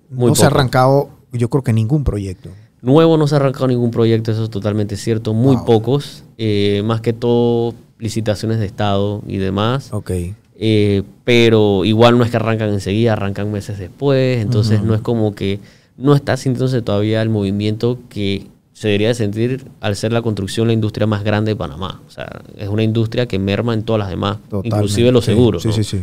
Muy 0.09 0.29
no 0.29 0.35
se 0.35 0.43
ha 0.45 0.47
arrancado, 0.47 1.09
yo 1.33 1.49
creo 1.49 1.63
que 1.63 1.73
ningún 1.73 2.03
proyecto. 2.05 2.49
Nuevo 2.81 3.17
no 3.17 3.27
se 3.27 3.35
ha 3.35 3.39
arrancado 3.39 3.67
ningún 3.67 3.91
proyecto, 3.91 4.31
eso 4.31 4.45
es 4.45 4.49
totalmente 4.49 4.95
cierto. 4.95 5.33
Muy 5.33 5.57
Wow. 5.57 5.65
pocos, 5.65 6.23
eh, 6.37 6.81
más 6.85 7.01
que 7.01 7.11
todo 7.11 7.73
licitaciones 7.99 8.59
de 8.59 8.67
Estado 8.67 9.21
y 9.27 9.35
demás. 9.37 9.89
Ok. 9.91 10.11
Eh, 10.59 11.03
pero 11.23 11.85
igual 11.85 12.17
no 12.17 12.23
es 12.23 12.31
que 12.31 12.37
arrancan 12.37 12.69
enseguida, 12.69 13.13
arrancan 13.13 13.51
meses 13.51 13.77
después. 13.77 14.39
Entonces 14.41 14.81
no 14.81 14.95
es 14.95 15.01
como 15.01 15.35
que 15.35 15.59
no 15.97 16.15
está 16.15 16.35
sintiéndose 16.37 16.81
todavía 16.81 17.21
el 17.21 17.29
movimiento 17.29 17.99
que 18.09 18.47
se 18.73 18.87
debería 18.89 19.07
de 19.09 19.13
sentir 19.15 19.65
al 19.81 19.95
ser 19.95 20.13
la 20.13 20.21
construcción 20.21 20.67
la 20.67 20.73
industria 20.73 21.07
más 21.07 21.23
grande 21.23 21.51
de 21.51 21.55
Panamá. 21.55 22.01
O 22.07 22.11
sea, 22.11 22.41
es 22.57 22.69
una 22.69 22.83
industria 22.83 23.25
que 23.27 23.39
merma 23.39 23.73
en 23.73 23.83
todas 23.83 23.99
las 23.99 24.09
demás, 24.09 24.37
Totalmente. 24.49 24.75
inclusive 24.75 25.11
los 25.11 25.25
Sí, 25.25 25.31
seguros. 25.31 25.61
Sí, 25.63 25.67
¿no? 25.69 25.73
sí, 25.73 25.83
sí. 25.83 26.01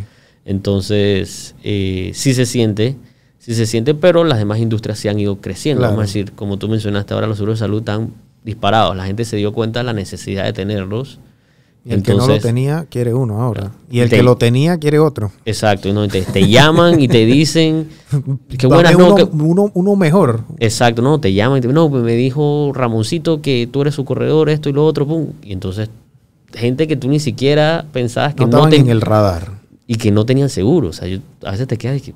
Entonces, 0.59 1.55
eh, 1.63 2.11
sí 2.13 2.33
se 2.33 2.45
siente, 2.45 2.95
sí 3.39 3.55
se 3.55 3.65
siente, 3.65 3.93
pero 3.93 4.23
las 4.23 4.37
demás 4.39 4.59
industrias 4.59 4.99
sí 4.99 5.07
han 5.07 5.19
ido 5.19 5.37
creciendo. 5.37 5.81
Claro. 5.81 5.93
Vamos 5.95 6.03
a 6.03 6.07
decir, 6.07 6.31
como 6.33 6.57
tú 6.57 6.67
mencionaste 6.69 7.13
ahora, 7.13 7.27
los 7.27 7.37
seguros 7.37 7.59
de 7.59 7.65
salud 7.65 7.79
están 7.79 8.11
disparados. 8.43 8.95
La 8.95 9.05
gente 9.05 9.25
se 9.25 9.37
dio 9.37 9.53
cuenta 9.53 9.79
de 9.79 9.83
la 9.85 9.93
necesidad 9.93 10.43
de 10.45 10.53
tenerlos. 10.53 11.19
Y 11.87 11.93
el 11.93 12.01
que 12.01 12.15
no 12.15 12.25
lo 12.25 12.39
tenía 12.39 12.87
quiere 12.89 13.13
uno 13.13 13.41
ahora. 13.43 13.71
Y 13.91 13.99
el 13.99 14.09
Te- 14.09 14.15
que 14.17 14.23
lo 14.23 14.37
tenía 14.37 14.79
quiere 14.79 14.97
otro. 14.97 15.31
Exacto, 15.45 15.93
¿no? 15.93 16.07
te, 16.07 16.23
te 16.23 16.47
llaman 16.49 16.99
y 16.99 17.07
te 17.07 17.25
dicen, 17.27 17.89
qué 18.57 18.65
buenas, 18.65 18.97
no, 18.97 19.05
uno, 19.07 19.15
que- 19.15 19.23
uno, 19.23 19.71
uno 19.73 19.95
mejor. 19.95 20.41
Exacto, 20.59 21.03
no, 21.03 21.19
te 21.19 21.31
llaman 21.33 21.59
y 21.59 21.61
te 21.61 21.67
no, 21.67 21.87
pues 21.89 22.01
me 22.03 22.13
dijo 22.15 22.71
Ramoncito 22.73 23.39
que 23.41 23.69
tú 23.71 23.81
eres 23.83 23.93
su 23.93 24.03
corredor, 24.03 24.49
esto 24.49 24.67
y 24.69 24.73
lo 24.73 24.83
otro, 24.83 25.05
pum. 25.05 25.27
Y 25.43 25.53
entonces, 25.53 25.89
gente 26.55 26.87
que 26.87 26.95
tú 26.95 27.07
ni 27.07 27.19
siquiera 27.19 27.85
pensabas 27.93 28.33
que 28.33 28.45
No 28.47 28.65
no, 28.67 28.73
en 28.73 28.89
el 28.89 29.01
radar. 29.01 29.51
y 29.85 29.95
que 29.95 30.09
no 30.09 30.25
tenían 30.25 30.49
seguro. 30.49 30.87
O 30.89 30.93
sea, 30.93 31.07
yo, 31.07 31.19
a 31.43 31.51
veces 31.51 31.67
te 31.67 31.77
quedas 31.77 31.97
y 31.97 32.01
que, 32.01 32.13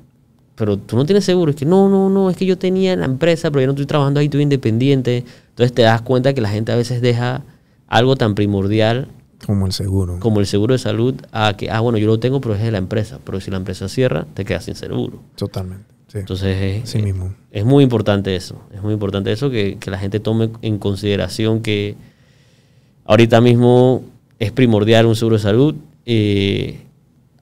pero 0.56 0.78
tú 0.78 0.96
no 0.96 1.04
tienes 1.06 1.24
seguro. 1.24 1.50
Es 1.50 1.56
que 1.56 1.64
no, 1.64 1.88
no, 1.88 2.10
no, 2.10 2.28
es 2.28 2.36
que 2.36 2.44
yo 2.44 2.58
tenía 2.58 2.92
en 2.92 3.00
la 3.00 3.06
empresa, 3.06 3.52
pero 3.52 3.60
yo 3.60 3.66
no 3.68 3.72
estoy 3.74 3.86
trabajando 3.86 4.18
ahí, 4.18 4.26
estoy 4.26 4.42
independiente. 4.42 5.24
Entonces 5.50 5.72
te 5.72 5.82
das 5.82 6.02
cuenta 6.02 6.34
que 6.34 6.40
la 6.40 6.48
gente 6.48 6.72
a 6.72 6.76
veces 6.76 7.00
deja 7.00 7.42
algo 7.86 8.16
tan 8.16 8.34
primordial 8.34 9.06
Como 9.46 9.66
el 9.66 9.72
seguro. 9.72 10.18
como 10.20 10.40
el 10.40 10.46
seguro 10.46 10.72
de 10.74 10.78
salud 10.78 11.14
a 11.32 11.54
que, 11.56 11.70
ah, 11.70 11.80
bueno, 11.80 11.98
yo 11.98 12.06
lo 12.06 12.18
tengo, 12.20 12.40
pero 12.40 12.54
es 12.54 12.62
de 12.62 12.70
la 12.70 12.78
empresa. 12.78 13.18
Pero 13.24 13.40
si 13.40 13.50
la 13.50 13.56
empresa 13.56 13.88
cierra, 13.88 14.26
te 14.34 14.44
quedas 14.44 14.64
sin 14.64 14.74
seguro. 14.74 15.20
Totalmente. 15.36 15.86
Sí. 16.08 16.18
Entonces 16.18 16.56
es, 16.60 16.82
Así 16.84 17.02
mismo. 17.02 17.34
es 17.50 17.64
muy 17.64 17.82
importante 17.84 18.34
eso. 18.36 18.60
Es 18.74 18.82
muy 18.82 18.92
importante 18.92 19.30
eso 19.32 19.48
que, 19.50 19.76
que 19.78 19.90
la 19.90 19.98
gente 19.98 20.20
tome 20.20 20.50
en 20.62 20.78
consideración 20.78 21.62
que 21.62 21.94
ahorita 23.04 23.40
mismo 23.40 24.02
es 24.38 24.52
primordial 24.52 25.06
un 25.06 25.16
seguro 25.16 25.36
de 25.36 25.42
salud. 25.42 25.74
eh, 26.06 26.86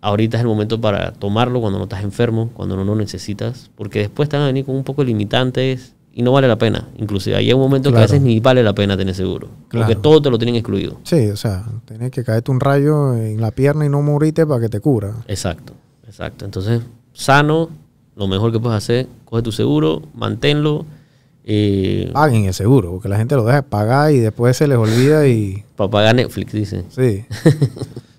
ahorita 0.01 0.37
es 0.37 0.43
el 0.43 0.47
momento 0.49 0.81
para 0.81 1.13
tomarlo 1.13 1.61
cuando 1.61 1.79
no 1.79 1.85
estás 1.87 2.05
enfermo, 2.05 2.51
cuando 2.55 2.77
no 2.77 2.85
lo 2.85 2.95
necesitas, 2.95 3.69
porque 3.75 3.99
después 3.99 4.29
te 4.29 4.37
van 4.37 4.45
a 4.45 4.47
venir 4.47 4.65
con 4.65 4.77
un 4.77 4.85
poco 4.85 5.03
de 5.03 5.09
limitantes 5.09 5.95
y 6.19 6.23
no 6.23 6.33
vale 6.33 6.49
la 6.49 6.59
pena. 6.59 6.89
Inclusive 6.99 7.37
hay 7.37 7.53
un 7.53 7.61
momento 7.61 7.93
que 7.93 7.99
a 7.99 8.01
veces 8.01 8.21
ni 8.21 8.41
vale 8.41 8.65
la 8.65 8.75
pena 8.75 8.97
tener 8.97 9.15
seguro, 9.15 9.47
porque 9.71 9.87
Claro. 9.87 10.01
todo 10.01 10.21
te 10.21 10.31
lo 10.31 10.37
tienen 10.37 10.57
excluido. 10.57 10.99
Sí, 11.05 11.29
o 11.31 11.37
sea, 11.37 11.65
tienes 11.85 12.11
que 12.11 12.25
caerte 12.25 12.51
un 12.51 12.59
rayo 12.59 13.15
en 13.15 13.41
la 13.41 13.53
pierna 13.53 13.87
y 13.87 13.89
no 13.89 14.03
morirte 14.03 14.45
para 14.45 14.61
que 14.61 14.69
te 14.69 14.81
cura. 14.81 15.15
Exacto, 15.29 15.75
exacto. 16.09 16.45
Entonces, 16.45 16.83
sano, 17.13 17.69
lo 18.17 18.27
mejor 18.27 18.51
que 18.51 18.59
puedes 18.59 18.77
hacer, 18.77 19.07
coge 19.27 19.43
tu 19.43 19.53
seguro, 19.53 20.03
manténlo. 20.13 20.87
Eh, 21.45 22.11
Paguen 22.13 22.47
el 22.47 22.53
seguro, 22.55 22.91
porque 22.91 23.09
la 23.09 23.17
gente 23.17 23.37
lo 23.37 23.45
deja 23.45 23.63
pagar 23.63 24.11
y 24.11 24.19
después 24.19 24.57
se 24.57 24.67
les 24.67 24.77
olvida 24.77 25.25
y... 25.29 25.63
para 25.77 25.89
pagar 25.89 26.17
Netflix, 26.17 26.53
dice. 26.53 26.85
Sí. 26.89 27.25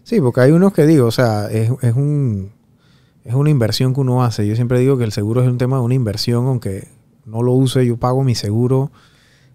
Sí, 0.05 0.19
porque 0.21 0.41
hay 0.41 0.51
unos 0.51 0.73
que 0.73 0.88
digo, 0.88 1.05
o 1.05 1.11
sea, 1.11 1.51
es, 1.51 1.69
es 1.84 1.93
un 1.95 2.49
es 3.23 3.35
una 3.35 3.51
inversión 3.51 3.93
que 3.93 3.99
uno 4.01 4.23
hace. 4.23 4.47
Yo 4.47 4.55
siempre 4.55 4.80
digo 4.80 4.97
que 4.97 5.03
el 5.03 5.11
seguro 5.11 5.43
es 5.43 5.47
un 5.47 5.59
tema 5.59 5.77
de 5.77 5.84
una 5.84 5.93
inversión, 5.93 6.47
aunque 6.47 6.88
no 7.25 7.41
lo 7.43 7.53
use, 7.53 7.85
yo 7.85 7.97
pago 7.97 8.23
mi 8.23 8.35
seguro 8.35 8.91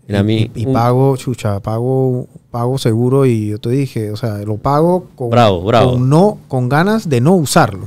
Mira, 0.06 0.20
a 0.20 0.22
mí, 0.22 0.50
y, 0.54 0.62
y 0.62 0.66
un- 0.66 0.72
pago, 0.74 1.16
chucha, 1.16 1.60
pago, 1.60 2.26
pago 2.50 2.76
seguro 2.78 3.24
y 3.26 3.48
yo 3.48 3.58
te 3.58 3.70
dije, 3.70 4.10
o 4.10 4.16
sea, 4.16 4.38
lo 4.38 4.56
pago 4.58 5.06
con, 5.16 5.30
Bravo, 5.30 5.62
bravo. 5.62 5.92
con 5.92 6.08
no, 6.10 6.38
con 6.48 6.68
ganas 6.68 7.08
de 7.08 7.20
no 7.22 7.34
usarlo. 7.34 7.86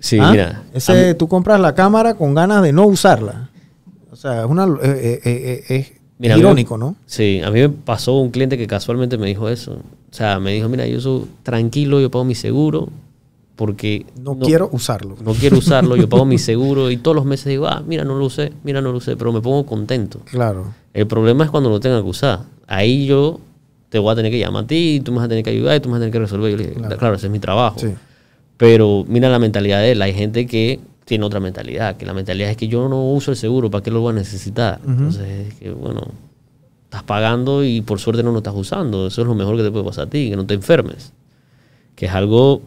Sí, 0.00 0.18
¿Ah? 0.20 0.30
mira. 0.30 0.62
Ese, 0.72 1.08
mí- 1.08 1.14
tú 1.14 1.28
compras 1.28 1.60
la 1.60 1.74
cámara 1.74 2.14
con 2.14 2.34
ganas 2.34 2.62
de 2.62 2.72
no 2.72 2.86
usarla. 2.86 3.50
O 4.10 4.16
sea, 4.16 4.40
es 4.44 4.46
una 4.50 4.64
eh, 4.64 4.70
eh, 4.82 5.20
eh, 5.24 5.64
es 5.68 5.92
Mira, 6.18 6.34
mí 6.36 6.40
irónico, 6.40 6.78
¿no? 6.78 6.96
Sí, 7.06 7.40
a 7.44 7.50
mí 7.50 7.60
me 7.60 7.68
pasó 7.68 8.18
un 8.18 8.30
cliente 8.30 8.56
que 8.56 8.66
casualmente 8.66 9.18
me 9.18 9.26
dijo 9.26 9.48
eso. 9.48 9.72
O 9.74 10.14
sea, 10.14 10.40
me 10.40 10.52
dijo, 10.52 10.68
mira, 10.68 10.86
yo 10.86 11.00
soy 11.00 11.26
tranquilo, 11.42 12.00
yo 12.00 12.10
pago 12.10 12.24
mi 12.24 12.34
seguro 12.34 12.88
porque 13.62 14.06
No, 14.20 14.36
quiero 14.40 14.68
usarlo. 14.72 15.14
no 15.24 15.34
quiero 15.34 15.58
usarlo, 15.58 15.94
yo 15.94 16.08
pago 16.08 16.24
mi 16.24 16.36
seguro 16.50 16.90
y 16.90 16.96
todos 16.96 17.14
los 17.14 17.24
meses 17.24 17.46
digo, 17.46 17.68
ah, 17.68 17.80
mira, 17.86 18.02
no 18.04 18.16
lo 18.18 18.24
usé, 18.24 18.52
mira, 18.64 18.80
no 18.80 18.90
lo 18.90 18.98
usé, 18.98 19.16
pero 19.16 19.32
me 19.32 19.40
pongo 19.40 19.64
contento. 19.64 20.18
Claro. 20.24 20.74
El 20.92 21.06
problema 21.06 21.44
es 21.44 21.50
cuando 21.52 21.70
lo 21.70 21.78
tenga 21.78 22.02
que 22.02 22.08
usar. 22.08 22.40
Ahí 22.66 23.06
yo 23.06 23.38
te 23.88 24.00
voy 24.00 24.12
a 24.12 24.16
tener 24.16 24.32
que 24.32 24.38
llamar 24.40 24.64
a 24.64 24.66
ti, 24.66 25.00
tú 25.04 25.12
me 25.12 25.18
vas 25.18 25.26
a 25.26 25.28
tener 25.28 25.44
que 25.44 25.50
ayudar 25.50 25.76
y 25.76 25.80
tú 25.80 25.88
me 25.88 25.92
vas 25.92 25.98
a 25.98 26.00
tener 26.00 26.12
que 26.12 26.18
resolver. 26.18 26.50
Yo 26.50 26.56
le 26.56 26.64
dije, 26.64 26.74
Claro. 26.76 26.96
claro, 26.96 27.14
ese 27.14 27.26
es 27.26 27.32
mi 27.32 27.38
trabajo. 27.38 27.78
Sí. 27.78 27.94
Pero 28.56 29.04
mira 29.06 29.28
la 29.28 29.38
mentalidad 29.38 29.78
de 29.80 29.92
él. 29.92 30.02
Hay 30.02 30.12
gente 30.12 30.46
que 30.48 30.80
tiene 31.04 31.24
otra 31.24 31.38
mentalidad, 31.38 31.96
que 31.96 32.04
la 32.04 32.14
mentalidad 32.14 32.50
es 32.50 32.56
que 32.56 32.66
yo 32.66 32.88
no 32.88 33.10
uso 33.12 33.30
el 33.30 33.36
seguro, 33.36 33.70
¿para 33.70 33.84
qué 33.84 33.92
lo 33.92 34.00
voy 34.00 34.10
a 34.10 34.14
necesitar? 34.16 34.80
Entonces, 34.84 35.48
es 35.48 35.54
que 35.54 35.70
bueno, 35.70 36.00
estás 36.84 37.02
pagando 37.04 37.64
y 37.64 37.80
por 37.80 38.00
suerte 38.00 38.22
no 38.24 38.32
lo 38.32 38.38
estás 38.38 38.54
usando. 38.56 39.06
Eso 39.06 39.22
es 39.22 39.28
lo 39.28 39.34
mejor 39.34 39.56
que 39.56 39.62
te 39.62 39.70
puede 39.70 39.84
pasar 39.84 40.06
a 40.08 40.10
ti, 40.10 40.30
que 40.30 40.36
no 40.36 40.46
te 40.46 40.54
enfermes. 40.54 41.12
Que 41.94 42.06
es 42.06 42.12
algo, 42.12 42.62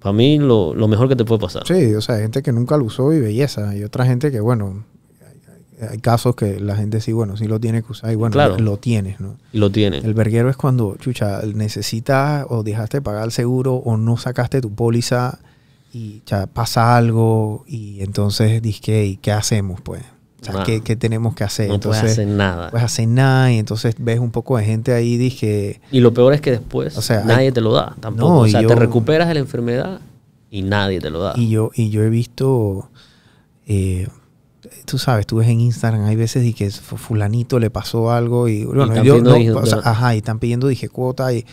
para 0.00 0.12
mí, 0.12 0.38
lo, 0.38 0.74
lo 0.74 0.88
mejor 0.88 1.08
que 1.08 1.16
te 1.16 1.24
puede 1.24 1.40
pasar. 1.40 1.66
Sí, 1.66 1.94
o 1.94 2.00
sea, 2.00 2.16
hay 2.16 2.22
gente 2.22 2.42
que 2.42 2.52
nunca 2.52 2.76
lo 2.76 2.84
usó 2.84 3.12
y 3.12 3.20
belleza. 3.20 3.74
Y 3.76 3.82
otra 3.84 4.06
gente 4.06 4.30
que, 4.30 4.40
bueno, 4.40 4.84
hay, 5.80 5.88
hay 5.88 5.98
casos 5.98 6.36
que 6.36 6.60
la 6.60 6.76
gente 6.76 7.00
sí, 7.00 7.12
bueno, 7.12 7.36
sí 7.36 7.46
lo 7.46 7.58
tiene 7.58 7.82
que 7.82 7.92
usar 7.92 8.12
y 8.12 8.14
bueno, 8.14 8.32
Claro. 8.32 8.58
lo 8.58 8.76
tienes, 8.76 9.20
¿no? 9.20 9.36
Y 9.52 9.58
lo 9.58 9.70
tiene. 9.70 9.98
El 9.98 10.14
verguero 10.14 10.50
es 10.50 10.56
cuando, 10.56 10.96
chucha, 10.98 11.40
necesitas 11.54 12.46
o 12.48 12.62
dejaste 12.62 12.98
de 12.98 13.02
pagar 13.02 13.24
el 13.24 13.32
seguro 13.32 13.74
o 13.74 13.96
no 13.96 14.16
sacaste 14.16 14.60
tu 14.60 14.70
póliza 14.72 15.38
y 15.92 16.22
pasa 16.52 16.96
algo 16.96 17.64
y 17.66 18.02
entonces 18.02 18.60
dices, 18.62 19.06
¿y 19.06 19.16
qué 19.16 19.32
hacemos, 19.32 19.80
pues? 19.80 20.02
O 20.40 20.52
sea. 20.52 20.62
¿qué, 20.62 20.80
qué 20.82 20.94
tenemos 20.96 21.34
que 21.34 21.42
hacer? 21.44 21.68
no 21.68 21.74
entonces, 21.74 22.00
puedes 22.02 22.12
hacer 22.18 22.26
nada. 22.28 22.70
puedes 22.70 22.84
hacer 22.84 23.08
nada 23.08 23.52
y 23.52 23.58
entonces 23.58 23.96
ves 23.98 24.20
un 24.20 24.30
poco 24.30 24.56
de 24.56 24.64
gente 24.64 24.92
ahí, 24.92 25.16
dije, 25.16 25.80
Y 25.90 26.00
lo 26.00 26.14
peor 26.14 26.32
es 26.34 26.40
que 26.40 26.52
después 26.52 26.96
O 26.96 27.02
sea, 27.02 27.24
nadie 27.24 27.46
hay- 27.46 27.52
te 27.52 27.60
lo 27.60 27.72
da 27.72 27.96
tampoco. 28.00 28.28
No, 28.32 28.40
o 28.40 28.46
y 28.46 28.52
sea, 28.52 28.60
yo- 28.62 28.68
te 28.68 28.74
recuperas 28.76 29.26
de 29.28 29.34
la 29.34 29.40
enfermedad 29.40 30.00
y 30.50 30.62
nadie 30.62 31.00
te 31.00 31.10
lo 31.10 31.20
da. 31.20 31.32
Y 31.36 31.48
yo, 31.50 31.70
y 31.74 31.90
yo 31.90 32.02
he 32.04 32.08
visto, 32.08 32.88
eh, 33.66 34.06
tú 34.86 34.98
sabes, 34.98 35.26
tú 35.26 35.36
ves 35.36 35.48
en 35.48 35.60
Instagram, 35.60 36.04
hay 36.04 36.16
veces 36.16 36.44
y 36.44 36.52
que 36.54 36.70
fulanito 36.70 37.58
le 37.58 37.70
pasó 37.70 38.10
algo 38.12 38.48
y 38.48 38.64
bueno, 38.64 38.84
están 38.86 39.04
yo 39.04 39.20
no, 39.20 39.34
o 39.58 39.66
sea, 39.66 39.80
ajá, 39.84 40.14
y 40.14 40.18
están 40.18 40.38
pidiendo 40.38 40.68
dije 40.68 40.88
cuota 40.88 41.32
y, 41.32 41.44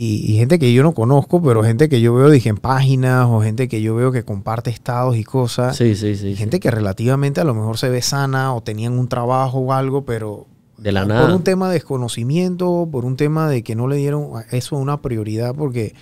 y, 0.00 0.30
y 0.32 0.36
gente 0.38 0.60
que 0.60 0.72
yo 0.72 0.82
no 0.84 0.92
conozco, 0.94 1.42
pero 1.42 1.64
gente 1.64 1.88
que 1.88 2.00
yo 2.00 2.14
veo 2.14 2.30
dije 2.30 2.48
en 2.50 2.56
páginas 2.58 3.26
o 3.28 3.40
gente 3.40 3.66
que 3.66 3.82
yo 3.82 3.96
veo 3.96 4.12
que 4.12 4.22
comparte 4.22 4.70
estados 4.70 5.16
y 5.16 5.24
cosas. 5.24 5.76
sí, 5.76 5.96
sí, 5.96 6.14
sí. 6.14 6.36
Gente 6.36 6.60
que 6.60 6.70
relativamente 6.70 7.40
a 7.40 7.44
lo 7.44 7.52
mejor 7.54 7.78
se 7.78 7.88
ve 7.88 8.00
sana 8.00 8.54
o 8.54 8.60
tenían 8.62 8.96
un 8.98 9.08
trabajo 9.08 9.58
o 9.58 9.72
algo, 9.72 10.04
pero 10.04 10.46
De 10.76 10.92
la 10.92 11.00
por 11.00 11.08
nada. 11.08 11.34
un 11.34 11.42
tema 11.42 11.68
de 11.68 11.74
desconocimiento, 11.74 12.88
por 12.92 13.04
un 13.04 13.16
tema 13.16 13.48
de 13.48 13.62
que 13.62 13.74
no 13.74 13.88
le 13.88 13.96
dieron 13.96 14.36
a 14.36 14.42
eso 14.56 14.76
una 14.76 15.02
prioridad, 15.02 15.54
porque 15.54 15.94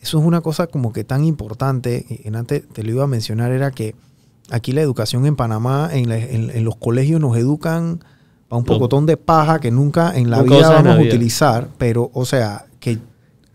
eso 0.00 0.18
es 0.18 0.24
una 0.24 0.40
cosa 0.40 0.66
como 0.66 0.92
que 0.92 1.04
tan 1.04 1.24
importante, 1.24 2.06
y 2.08 2.26
en 2.26 2.36
antes 2.36 2.66
te 2.68 2.82
lo 2.82 2.90
iba 2.90 3.04
a 3.04 3.06
mencionar, 3.06 3.52
era 3.52 3.70
que 3.70 3.94
aquí 4.50 4.72
la 4.72 4.80
educación 4.80 5.26
en 5.26 5.36
Panamá, 5.36 5.90
en, 5.92 6.08
la- 6.08 6.16
en- 6.18 6.50
en 6.50 6.64
los 6.64 6.76
colegios 6.76 7.20
nos 7.20 7.36
educan 7.36 8.00
para 8.48 8.58
un 8.58 8.64
pocotón 8.64 9.04
de 9.06 9.16
paja 9.16 9.60
que 9.60 9.70
nunca 9.70 10.16
en 10.16 10.30
la 10.30 10.38
Nunca 10.38 10.54
vida 10.56 10.70
vamos 10.70 10.92
a 10.96 11.00
utilizar, 11.08 11.68
pero, 11.78 12.10
o 12.14 12.24
sea, 12.24 12.64
que, 12.80 12.98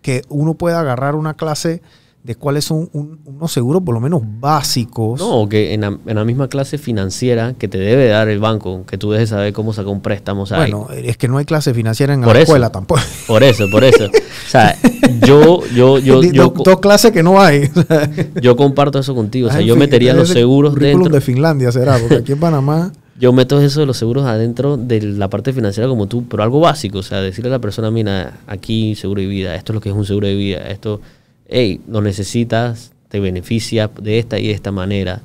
que 0.06 0.22
uno 0.30 0.54
pueda 0.54 0.82
agarrar 0.82 1.16
una 1.16 1.34
clase 1.34 1.82
de 2.24 2.36
cuáles 2.36 2.64
son 2.66 2.90
un- 2.94 3.20
unos 3.26 3.52
seguros 3.52 3.82
por 3.84 3.96
lo 3.96 4.00
menos 4.00 4.22
básicos. 4.24 5.20
No, 5.20 5.50
que 5.50 5.74
en 5.74 5.82
la, 5.82 5.98
en 6.06 6.16
la 6.16 6.24
misma 6.24 6.48
clase 6.48 6.78
financiera 6.78 7.56
que 7.58 7.68
te 7.68 7.80
debe 7.80 8.08
dar 8.08 8.30
el 8.30 8.38
banco, 8.40 8.84
que 8.86 9.00
tú 9.00 9.10
debes 9.12 9.30
saber 9.30 9.52
cómo 9.52 9.74
sacar 9.74 9.92
un 9.92 10.02
préstamo. 10.02 10.44
O 10.44 10.46
sea, 10.46 10.58
bueno, 10.60 10.88
es 10.94 11.18
que 11.18 11.28
no 11.28 11.40
hay 11.40 11.46
clase 11.46 11.74
financiera 11.74 12.14
en 12.14 12.22
Por 12.22 12.34
la 12.36 12.42
eso. 12.42 12.44
escuela 12.52 12.70
tampoco. 12.72 13.02
Por 13.28 13.42
eso, 13.42 13.66
por 13.72 13.84
eso. 13.84 14.06
O 14.06 14.50
sea, 14.50 14.78
yo, 15.26 15.66
yo, 15.74 15.98
yo, 15.98 16.22
dos, 16.64 16.80
clases 16.80 17.12
que 17.12 17.24
no 17.24 17.42
hay. 17.42 17.68
yo 18.42 18.56
comparto 18.56 19.00
eso 19.00 19.16
contigo. 19.16 19.48
O 19.48 19.52
sea, 19.52 19.62
yo 19.62 19.76
metería 19.76 20.14
los 20.14 20.30
seguros 20.30 20.76
dentro. 20.76 21.12
de 21.12 21.20
Finlandia 21.20 21.72
será, 21.72 21.98
porque 21.98 22.18
aquí 22.18 22.32
en 22.34 22.40
Panamá. 22.40 22.92
Yo 23.18 23.32
meto 23.32 23.62
eso 23.62 23.80
de 23.80 23.86
los 23.86 23.98
seguros 23.98 24.26
adentro 24.26 24.76
de 24.76 25.02
la 25.02 25.30
parte 25.30 25.54
financiera 25.54 25.88
como 25.88 26.08
tú, 26.08 26.26
pero 26.28 26.44
algo 26.44 26.60
básico. 26.60 27.00
O 27.00 27.04
sea, 27.04 27.22
decirle 27.22 27.50
a 27.50 27.54
la 27.54 27.60
persona, 27.60 27.90
mira, 27.90 28.40
aquí 28.46 28.96
seguro 28.96 29.22
de 29.22 29.28
vida, 29.28 29.56
esto 29.56 29.72
es 29.72 29.76
lo 29.76 29.82
que 29.82 29.90
es 29.90 29.96
un 29.96 30.06
seguro 30.06 30.28
de 30.28 30.36
vida, 30.36 30.68
esto, 30.68 31.00
hey, 31.48 31.80
lo 31.88 32.02
necesitas, 32.02 32.92
te 33.08 33.22
beneficia 33.22 33.90
de 34.02 34.20
esta 34.20 34.38
y 34.38 34.48
de 34.48 34.54
esta 34.54 34.72
manera. 34.72 35.22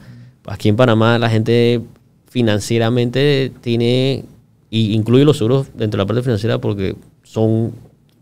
Aquí 0.46 0.68
en 0.68 0.76
Panamá 0.76 1.18
la 1.18 1.28
gente 1.30 1.80
financieramente 2.28 3.50
tiene, 3.60 4.24
y 4.70 4.92
incluye 4.94 5.24
los 5.24 5.38
seguros 5.38 5.66
dentro 5.74 5.98
de 5.98 6.04
la 6.04 6.06
parte 6.06 6.22
financiera 6.22 6.60
porque 6.60 6.94
son... 7.24 7.72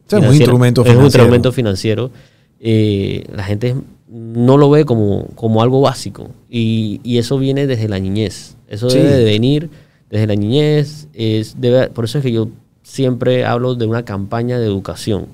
Sí, 0.07 0.16
es 0.16 0.23
un 0.23 0.35
instrumento 0.35 0.81
es 0.81 0.89
un 0.89 0.93
financiero. 0.95 1.05
instrumento 1.05 1.53
financiero. 1.53 2.11
Eh, 2.61 3.24
la 3.35 3.45
gente 3.45 3.74
no 4.09 4.57
lo 4.57 4.70
ve 4.70 4.86
como, 4.86 5.27
como 5.35 5.62
algo 5.62 5.82
básico 5.82 6.31
y, 6.49 7.01
y 7.05 7.19
eso 7.19 7.39
viene 7.39 7.66
desde 7.66 7.89
la 7.89 7.99
niñez. 7.99 8.57
Eso 8.69 8.90
Sí. 8.90 8.99
debe 8.99 9.11
de 9.16 9.24
venir 9.24 9.70
desde 10.11 10.27
la 10.27 10.35
niñez. 10.36 11.09
Es, 11.15 11.57
debe- 11.61 11.89
por 11.90 12.05
eso 12.05 12.19
es 12.19 12.24
que 12.24 12.32
yo 12.32 12.49
siempre 12.82 13.45
hablo 13.45 13.74
de 13.74 13.86
una 13.86 14.05
campaña 14.05 14.59
de 14.59 14.66
educación 14.66 15.27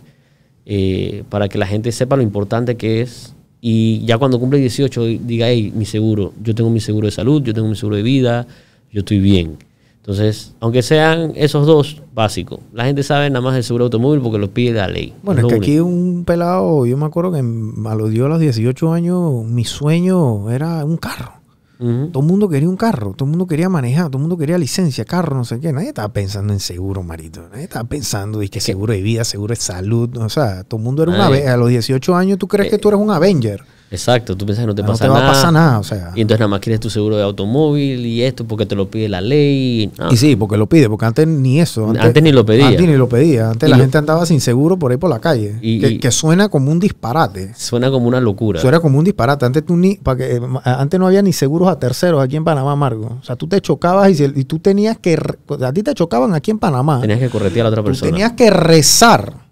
eh, 0.66 1.24
para 1.28 1.48
que 1.48 1.59
la 1.59 1.66
gente 1.66 1.93
sepa 1.93 2.16
lo 2.16 2.23
importante 2.23 2.77
que 2.77 3.01
es 3.02 3.35
y 3.61 4.05
ya 4.05 4.19
cuando 4.19 4.39
cumple 4.39 4.59
18 4.59 5.05
diga, 5.05 5.48
hey, 5.48 5.73
mi 5.74 5.85
seguro, 5.86 6.32
yo 6.43 6.55
tengo 6.55 6.69
mi 6.70 6.81
seguro 6.81 7.06
de 7.06 7.12
salud, 7.12 7.43
yo 7.43 7.55
tengo 7.55 7.69
mi 7.69 7.77
seguro 7.77 7.97
de 7.97 8.02
vida, 8.02 8.47
yo 8.93 9.01
estoy 9.01 9.19
bien. 9.20 9.56
Entonces, 9.97 10.55
aunque 10.61 10.82
sean 10.82 11.32
esos 11.35 11.66
dos 11.66 12.02
básicos, 12.15 12.61
la 12.74 12.85
gente 12.85 13.02
sabe 13.02 13.31
nada 13.31 13.40
más 13.40 13.55
del 13.55 13.65
seguro 13.65 13.85
automóvil 13.85 14.20
porque 14.20 14.36
lo 14.39 14.51
pide 14.51 14.73
la 14.74 14.86
ley. 14.89 15.15
Bueno, 15.23 15.40
es 15.40 15.47
que 15.47 15.55
único. 15.55 15.62
aquí 15.65 15.81
un 15.81 16.24
pelado, 16.27 16.85
yo 16.85 16.97
me 16.98 17.06
acuerdo 17.06 17.32
que 17.32 17.39
a 17.39 17.94
los, 17.94 18.12
yo 18.12 18.27
a 18.27 18.28
los 18.28 18.39
18 18.40 18.93
años, 18.93 19.44
mi 19.47 19.65
sueño 19.65 20.51
era 20.51 20.85
un 20.85 20.98
carro. 20.98 21.32
Todo 21.78 22.22
el 22.22 22.28
mundo 22.28 22.48
quería 22.48 22.68
un 22.68 22.76
carro, 22.76 23.14
todo 23.14 23.26
el 23.26 23.30
mundo 23.30 23.46
quería 23.46 23.68
manejar, 23.68 24.06
todo 24.06 24.18
el 24.18 24.22
mundo 24.22 24.36
quería 24.38 24.56
licencia, 24.59 25.05
carro, 25.05 25.36
no 25.36 25.44
sé 25.44 25.59
qué. 25.60 25.72
Nadie 25.72 25.88
estaba 25.88 26.12
pensando 26.12 26.52
en 26.52 26.60
seguro, 26.60 27.02
marito. 27.02 27.48
Nadie 27.51 27.64
estaba 27.64 27.88
pensando 27.88 28.40
en 28.40 28.48
que 28.48 28.60
seguro 28.60 28.92
de 28.92 29.02
vida, 29.02 29.24
seguro 29.24 29.55
de 29.55 29.60
salud. 29.60 30.16
O 30.18 30.28
sea, 30.28 30.64
todo 30.64 30.78
el 30.78 30.84
mundo 30.84 31.02
era 31.02 31.12
un 31.12 31.20
A 31.20 31.56
los 31.56 31.68
18 31.68 32.14
años, 32.16 32.38
¿tú 32.38 32.46
crees 32.48 32.70
que 32.70 32.76
Eh, 32.76 32.78
tú 32.78 32.88
eres 32.88 33.01
un 33.01 33.10
Avenger? 33.10 33.64
Exacto, 33.90 34.36
tú 34.36 34.44
piensas 34.44 34.65
que 34.65 34.66
no 34.66 34.74
te 34.74 34.82
no 34.82 34.89
pasa 34.89 35.05
te 35.05 35.09
va 35.09 35.19
nada. 35.19 35.28
a 35.28 35.32
pasar 35.32 35.52
nada, 35.52 35.78
o 35.78 35.85
sea. 35.85 36.11
Y 36.16 36.20
entonces 36.23 36.40
nada 36.40 36.48
más 36.48 36.59
quieres 36.61 36.81
tu 36.81 36.90
seguro 36.90 37.16
de 37.16 37.23
automóvil 37.23 38.05
y 38.05 38.23
esto 38.23 38.44
porque 38.44 38.66
te 38.66 38.74
lo 38.74 38.90
pide 38.90 39.09
la 39.09 39.20
ley. 39.20 39.89
No. 39.97 40.11
Y 40.11 40.16
sí, 40.16 40.35
porque 40.35 40.56
lo 40.56 40.66
pide, 40.69 40.89
porque 40.89 41.05
antes 41.06 41.28
ni 41.28 41.61
eso. 41.61 41.89
Antes 41.97 42.20
ni 42.23 42.32
lo 42.32 42.44
pedía. 42.44 42.66
Antes 42.69 42.86
ni 42.89 42.97
lo 42.97 43.09
pedía. 43.09 43.51
Antes 43.51 43.69
Y 43.69 43.70
la 43.70 43.77
lo- 43.77 43.85
gente 43.85 43.97
andaba 43.98 44.27
sin 44.27 44.40
seguro 44.40 44.77
por 44.78 44.90
ahí 44.90 44.97
por 44.97 45.11
la 45.11 45.20
calle. 45.20 45.59
Y- 45.62 45.78
que, 45.81 45.89
y- 45.90 45.98
que 46.01 46.11
suena 46.11 46.48
como 46.48 46.73
un 46.73 46.81
disparate. 46.81 47.55
Suena 47.55 47.89
como 47.90 48.09
una 48.09 48.20
locura. 48.20 48.59
Eso 48.59 48.66
era 48.69 48.81
como 48.81 48.98
un 48.98 49.05
disparate. 49.05 49.44
Antes, 49.47 49.65
tú 49.65 49.77
ni, 49.77 49.94
para 49.97 50.16
que, 50.19 50.36
eh, 50.36 50.40
antes 50.65 50.98
no 50.98 51.06
había 51.06 51.23
ni 51.23 51.32
seguros 51.32 51.69
a 51.69 51.78
terceros 51.78 52.20
aquí 52.20 52.35
en 52.36 52.43
Panamá, 52.44 52.74
Margo. 52.74 53.19
O 53.20 53.24
sea, 53.24 53.36
tú 53.36 53.47
te 53.47 53.61
chocabas 53.61 54.19
y, 54.19 54.44
tú 54.44 54.59
tenías 54.59 54.98
que... 54.98 55.16
A 55.61 55.73
ti 55.73 55.82
te 55.85 55.94
chocaban 55.94 56.35
aquí 56.35 56.51
en 56.51 56.59
Panamá. 56.59 57.01
Tenías 57.01 57.20
que 57.20 57.28
corretear 57.28 57.66
a 57.66 57.70
la 57.70 57.74
otra 57.74 57.82
tú 57.82 57.86
persona. 57.90 58.11
tenías 58.11 58.32
que 58.32 58.51
rezar. 58.51 59.43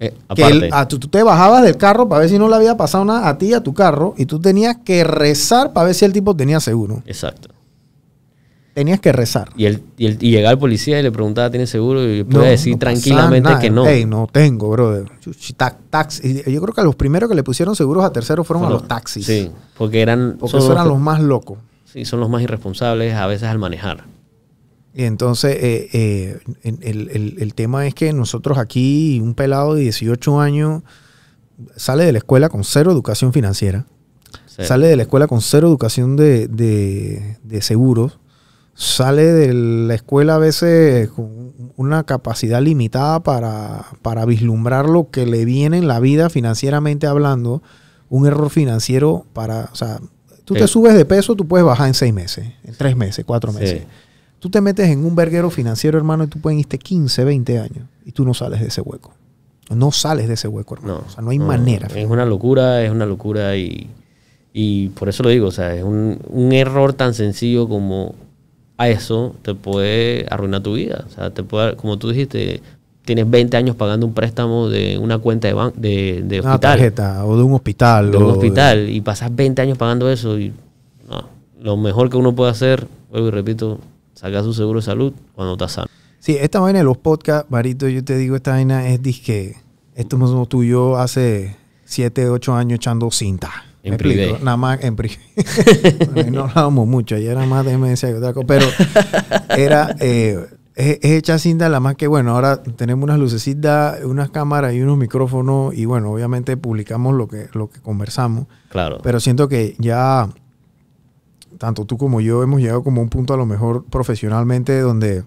Eh, 0.00 0.10
Que 0.10 0.42
aparte, 0.42 0.66
el- 0.66 0.74
a- 0.74 0.88
tú, 0.88 0.98
tú 0.98 1.08
te 1.08 1.22
bajabas 1.22 1.62
del 1.62 1.76
carro 1.76 2.08
para 2.08 2.20
ver 2.20 2.28
si 2.30 2.38
no 2.38 2.48
le 2.48 2.56
había 2.56 2.76
pasado 2.76 3.04
nada 3.04 3.28
a 3.28 3.38
ti 3.38 3.54
a 3.54 3.62
tu 3.62 3.72
carro. 3.74 4.14
Y 4.18 4.26
tú 4.26 4.40
tenías 4.40 4.76
que 4.84 5.04
rezar 5.04 5.72
para 5.72 5.86
ver 5.86 5.94
si 5.94 6.04
el 6.04 6.12
tipo 6.12 6.34
tenía 6.34 6.60
seguro. 6.60 7.02
exacto. 7.06 7.48
Tenías 8.74 8.98
que 8.98 9.12
rezar. 9.12 9.50
Y, 9.56 9.66
el, 9.66 9.84
y, 9.96 10.06
el- 10.06 10.18
y 10.20 10.32
llegaba 10.32 10.50
el 10.50 10.58
policía 10.58 10.98
y 10.98 11.02
le 11.04 11.12
preguntaba, 11.12 11.48
¿tienes 11.48 11.70
seguro? 11.70 12.02
Y 12.12 12.24
podía 12.24 12.38
No, 12.40 12.44
decir 12.46 12.72
no 12.72 12.78
tranquilamente 12.80 13.48
nada. 13.48 13.60
que 13.60 13.70
no. 13.70 13.84
No 14.06 14.26
tengo, 14.26 14.68
brother. 14.68 15.04
Y 15.24 16.50
Yo 16.52 16.60
creo 16.60 16.74
que 16.74 16.82
los 16.82 16.96
primeros 16.96 17.28
que 17.28 17.36
le 17.36 17.44
pusieron 17.44 17.76
seguros 17.76 18.04
a 18.04 18.10
terceros 18.10 18.44
fueron 18.44 18.64
a 18.66 18.70
los 18.70 18.88
taxis. 18.88 19.24
Sí, 19.26 19.48
porque 19.78 20.02
eran, 20.02 20.36
Porque 20.40 20.56
esos 20.56 20.68
eran 20.70 20.88
los, 20.88 20.94
los 20.94 21.00
más 21.00 21.20
locos. 21.20 21.58
sí, 21.84 22.04
son 22.04 22.18
los 22.18 22.28
más 22.28 22.42
irresponsables 22.42 23.14
a 23.14 23.28
veces 23.28 23.46
al 23.46 23.58
manejar. 23.60 24.06
Y 24.94 25.04
entonces 25.04 25.56
eh, 25.60 25.88
eh, 25.92 26.38
el, 26.82 27.36
el- 27.40 27.54
tema 27.54 27.86
es 27.86 27.94
que 27.94 28.12
nosotros 28.12 28.58
aquí, 28.58 29.20
un 29.20 29.34
pelado 29.34 29.74
de 29.74 29.82
18 29.82 30.40
años, 30.40 30.82
sale 31.76 32.04
de 32.04 32.12
la 32.12 32.18
escuela 32.18 32.48
con 32.48 32.62
cero 32.64 32.92
educación 32.92 33.32
financiera, 33.32 33.86
Sí. 34.46 34.64
sale 34.64 34.86
de 34.86 34.94
la 34.96 35.02
escuela 35.02 35.26
con 35.26 35.40
cero 35.40 35.66
educación 35.66 36.14
de, 36.16 36.46
de- 36.46 37.38
de 37.42 37.60
seguros, 37.62 38.20
sale 38.74 39.24
de 39.24 39.52
la 39.52 39.94
escuela 39.94 40.36
a 40.36 40.38
veces 40.38 41.08
con 41.08 41.52
una 41.76 42.04
capacidad 42.04 42.62
limitada 42.62 43.20
para, 43.20 43.84
para 44.02 44.24
vislumbrar 44.26 44.88
lo 44.88 45.10
que 45.10 45.26
le 45.26 45.44
viene 45.44 45.78
en 45.78 45.88
la 45.88 45.98
vida 45.98 46.30
financieramente 46.30 47.08
hablando, 47.08 47.62
un 48.08 48.26
error 48.28 48.48
financiero 48.50 49.26
para, 49.32 49.70
o 49.72 49.74
sea, 49.74 49.98
tú 50.44 50.54
Sí. 50.54 50.60
te 50.60 50.68
subes 50.68 50.94
de 50.94 51.04
peso, 51.04 51.34
tú 51.34 51.48
puedes 51.48 51.66
bajar 51.66 51.88
en 51.88 51.94
seis 51.94 52.14
meses, 52.14 52.46
en 52.62 52.74
tres 52.76 52.96
meses, 52.96 53.24
cuatro 53.24 53.52
Sí. 53.52 53.82
Tú 54.44 54.50
te 54.50 54.60
metes 54.60 54.90
en 54.90 55.06
un 55.06 55.16
verguero 55.16 55.48
financiero, 55.48 55.96
hermano, 55.96 56.24
y 56.24 56.26
tú 56.26 56.38
puedes 56.38 56.58
irte 56.60 56.78
15, 56.78 57.24
20 57.24 57.58
años 57.58 57.88
y 58.04 58.12
tú 58.12 58.26
no 58.26 58.34
sales 58.34 58.60
de 58.60 58.66
ese 58.66 58.82
hueco. 58.82 59.14
No 59.74 59.90
sales 59.90 60.28
de 60.28 60.34
ese 60.34 60.48
hueco, 60.48 60.74
hermano. 60.74 60.98
No, 60.98 61.04
o 61.06 61.10
sea, 61.10 61.22
no 61.22 61.30
hay 61.30 61.38
manera. 61.38 61.86
Es 61.94 62.06
una 62.10 62.26
locura, 62.26 62.82
es 62.84 62.90
una 62.90 63.06
locura 63.06 63.56
y, 63.56 63.88
y 64.52 64.90
por 64.90 65.08
eso 65.08 65.22
lo 65.22 65.30
digo, 65.30 65.46
o 65.48 65.50
sea, 65.50 65.74
es 65.74 65.82
un, 65.82 66.18
un 66.28 66.52
error 66.52 66.92
tan 66.92 67.14
sencillo 67.14 67.66
como 67.66 68.14
a 68.76 68.90
eso 68.90 69.34
te 69.40 69.54
puede 69.54 70.26
arruinar 70.30 70.60
tu 70.62 70.74
vida. 70.74 71.06
O 71.06 71.10
sea, 71.10 71.30
te 71.30 71.42
puede, 71.42 71.74
como 71.76 71.96
tú 71.98 72.10
dijiste, 72.10 72.60
tienes 73.06 73.30
20 73.30 73.56
años 73.56 73.76
pagando 73.76 74.04
un 74.06 74.12
préstamo 74.12 74.68
de 74.68 74.98
una 74.98 75.16
cuenta 75.16 75.48
de, 75.48 75.54
ban- 75.54 75.72
de, 75.74 76.22
de 76.22 76.40
Una 76.40 76.50
hospital, 76.56 76.72
tarjeta 76.78 77.24
o 77.24 77.34
de 77.38 77.42
un 77.44 77.54
hospital. 77.54 78.10
de 78.10 78.18
un 78.18 78.24
hospital 78.24 78.90
y 78.90 79.00
pasas 79.00 79.34
20 79.34 79.62
años 79.62 79.78
pagando 79.78 80.10
eso 80.10 80.38
y 80.38 80.52
no, 81.08 81.28
lo 81.62 81.78
mejor 81.78 82.10
que 82.10 82.18
uno 82.18 82.34
puede 82.34 82.50
hacer, 82.50 82.86
vuelvo 83.10 83.28
y 83.28 83.30
repito, 83.30 83.78
sacar 84.14 84.42
su 84.42 84.54
seguro 84.54 84.80
de 84.80 84.86
salud 84.86 85.12
cuando 85.34 85.52
estás 85.54 85.72
sano. 85.72 85.88
Sí, 86.18 86.36
esta 86.40 86.60
vaina 86.60 86.78
de 86.78 86.84
los 86.84 86.96
podcasts, 86.96 87.50
Marito, 87.50 87.88
yo 87.88 88.02
te 88.02 88.16
digo, 88.16 88.36
esta 88.36 88.52
vaina 88.52 88.88
es 88.88 89.02
disque. 89.02 89.56
Esto 89.94 90.18
somos 90.18 90.48
tú 90.48 90.62
y 90.62 90.70
yo 90.70 90.96
hace 90.98 91.56
7, 91.84 92.30
8 92.30 92.54
años 92.54 92.76
echando 92.76 93.10
cinta. 93.10 93.50
En 93.82 93.98
privé. 93.98 94.38
Nada 94.42 94.56
más 94.56 94.82
en 94.82 94.96
privé. 94.96 95.18
No 96.32 96.44
hablábamos 96.44 96.86
mucho, 96.88 97.16
ayer 97.16 97.32
era 97.32 97.44
más 97.44 97.64
demencia 97.66 98.08
que 98.08 98.14
otra 98.14 98.32
cosa. 98.32 98.46
Pero 98.46 98.66
era. 99.50 99.94
eh, 100.00 100.46
es, 100.74 100.98
es 101.02 101.12
echar 101.12 101.38
cinta, 101.38 101.68
la 101.68 101.80
más 101.80 101.94
que 101.94 102.06
bueno, 102.06 102.34
ahora 102.34 102.62
tenemos 102.62 103.04
unas 103.04 103.18
lucecitas, 103.18 104.02
unas 104.04 104.30
cámaras 104.30 104.74
y 104.74 104.80
unos 104.80 104.96
micrófonos. 104.96 105.74
Y 105.74 105.84
bueno, 105.84 106.10
obviamente 106.10 106.56
publicamos 106.56 107.14
lo 107.14 107.28
que, 107.28 107.48
lo 107.52 107.70
que 107.70 107.80
conversamos. 107.80 108.46
Claro. 108.70 108.98
Pero 109.02 109.20
siento 109.20 109.48
que 109.48 109.76
ya, 109.78 110.28
tanto 111.58 111.84
tú 111.84 111.96
como 111.98 112.20
yo, 112.20 112.42
hemos 112.42 112.60
llegado 112.60 112.82
como 112.82 113.00
a 113.00 113.04
un 113.04 113.10
punto 113.10 113.34
a 113.34 113.36
lo 113.36 113.46
mejor 113.46 113.84
profesionalmente 113.84 114.78
donde 114.80 115.24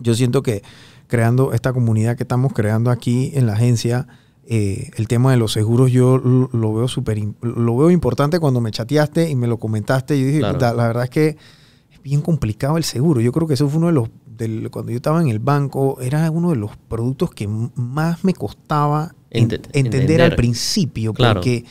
yo 0.00 0.14
siento 0.14 0.42
que 0.42 0.62
creando 1.06 1.52
esta 1.52 1.72
comunidad 1.72 2.16
que 2.16 2.22
estamos 2.24 2.52
creando 2.52 2.90
aquí 2.90 3.30
en 3.34 3.46
la 3.46 3.54
agencia, 3.54 4.06
eh, 4.46 4.90
el 4.96 5.08
tema 5.08 5.30
de 5.30 5.36
los 5.38 5.52
seguros 5.52 5.90
yo 5.90 6.18
lo, 6.18 6.74
veo 6.74 6.88
súper, 6.88 7.18
im- 7.18 7.34
lo 7.42 7.76
veo 7.76 7.90
importante 7.90 8.38
cuando 8.40 8.60
me 8.60 8.70
chateaste 8.70 9.28
y 9.30 9.34
me 9.36 9.46
lo 9.46 9.58
comentaste. 9.58 10.18
Yo 10.18 10.26
dije, 10.26 10.38
Claro. 10.38 10.54
"Puta, 10.54 10.72
la 10.74 10.86
verdad 10.86 11.04
es 11.04 11.10
que 11.10 11.28
es 11.90 12.02
bien 12.02 12.20
complicado 12.22 12.76
el 12.76 12.84
seguro. 12.84 13.20
Yo 13.20 13.32
creo 13.32 13.46
que 13.46 13.54
eso 13.54 13.68
fue 13.68 13.78
uno 13.78 13.88
de 13.88 13.92
los, 13.94 14.08
del- 14.26 14.70
cuando 14.70 14.90
yo 14.92 14.96
estaba 14.96 15.20
en 15.20 15.28
el 15.28 15.38
banco, 15.38 15.98
era 16.00 16.30
uno 16.30 16.50
de 16.50 16.56
los 16.56 16.76
productos 16.76 17.30
que 17.30 17.48
más 17.48 18.24
me 18.24 18.32
costaba 18.34 19.14
en- 19.30 19.44
Ente- 19.44 19.56
entender, 19.56 20.00
entender. 20.02 20.22
al 20.22 20.34
principio, 20.36 21.12
Claro. 21.12 21.40
porque 21.40 21.64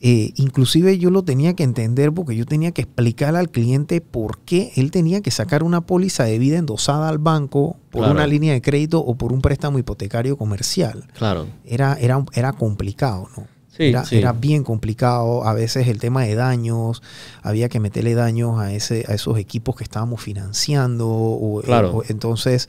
eh, 0.00 0.32
inclusive 0.36 0.96
yo 0.98 1.10
lo 1.10 1.24
tenía 1.24 1.54
que 1.54 1.64
entender 1.64 2.12
porque 2.12 2.36
yo 2.36 2.46
tenía 2.46 2.70
que 2.70 2.82
explicarle 2.82 3.40
al 3.40 3.50
cliente 3.50 4.00
por 4.00 4.38
qué 4.38 4.70
él 4.76 4.90
tenía 4.92 5.20
que 5.22 5.30
sacar 5.32 5.62
una 5.64 5.80
póliza 5.80 6.22
de 6.24 6.38
vida 6.38 6.56
endosada 6.58 7.08
al 7.08 7.18
banco 7.18 7.76
por 7.90 8.02
Claro. 8.02 8.14
una 8.14 8.26
línea 8.26 8.52
de 8.52 8.62
crédito 8.62 9.00
o 9.00 9.16
por 9.16 9.32
un 9.32 9.40
préstamo 9.40 9.78
hipotecario 9.78 10.36
comercial. 10.36 11.06
claro. 11.14 11.46
Era, 11.64 11.96
era, 12.00 12.24
era 12.32 12.52
complicado, 12.52 13.28
¿no? 13.36 13.46
Sí, 13.76 13.84
era, 13.84 14.04
sí. 14.04 14.16
era 14.18 14.32
bien 14.32 14.64
complicado. 14.64 15.44
A 15.44 15.52
veces 15.54 15.86
el 15.86 15.98
tema 16.00 16.22
de 16.24 16.34
daños, 16.34 17.00
había 17.42 17.68
que 17.68 17.78
meterle 17.80 18.14
daños 18.14 18.58
a, 18.60 18.72
ese, 18.72 19.04
a 19.08 19.14
esos 19.14 19.38
equipos 19.38 19.76
que 19.76 19.84
estábamos 19.84 20.20
financiando. 20.20 21.08
o- 21.08 21.60
Claro. 21.62 21.98
o- 21.98 22.02
entonces, 22.08 22.68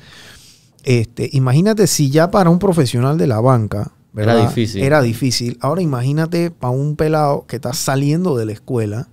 este, 0.84 1.30
imagínate 1.34 1.88
si 1.88 2.10
ya 2.10 2.32
para 2.32 2.50
un 2.50 2.60
profesional 2.60 3.18
de 3.18 3.28
la 3.28 3.40
banca, 3.40 3.92
Era 4.16 4.36
difícil. 4.36 4.84
Era 4.84 5.02
difícil. 5.02 5.58
Ahora 5.62 5.82
imagínate 5.82 6.52
para 6.52 6.72
un 6.72 6.96
pelado 6.96 7.46
que 7.48 7.58
está 7.58 7.74
saliendo 7.74 8.36
de 8.36 8.46
la 8.46 8.52
escuela, 8.52 9.08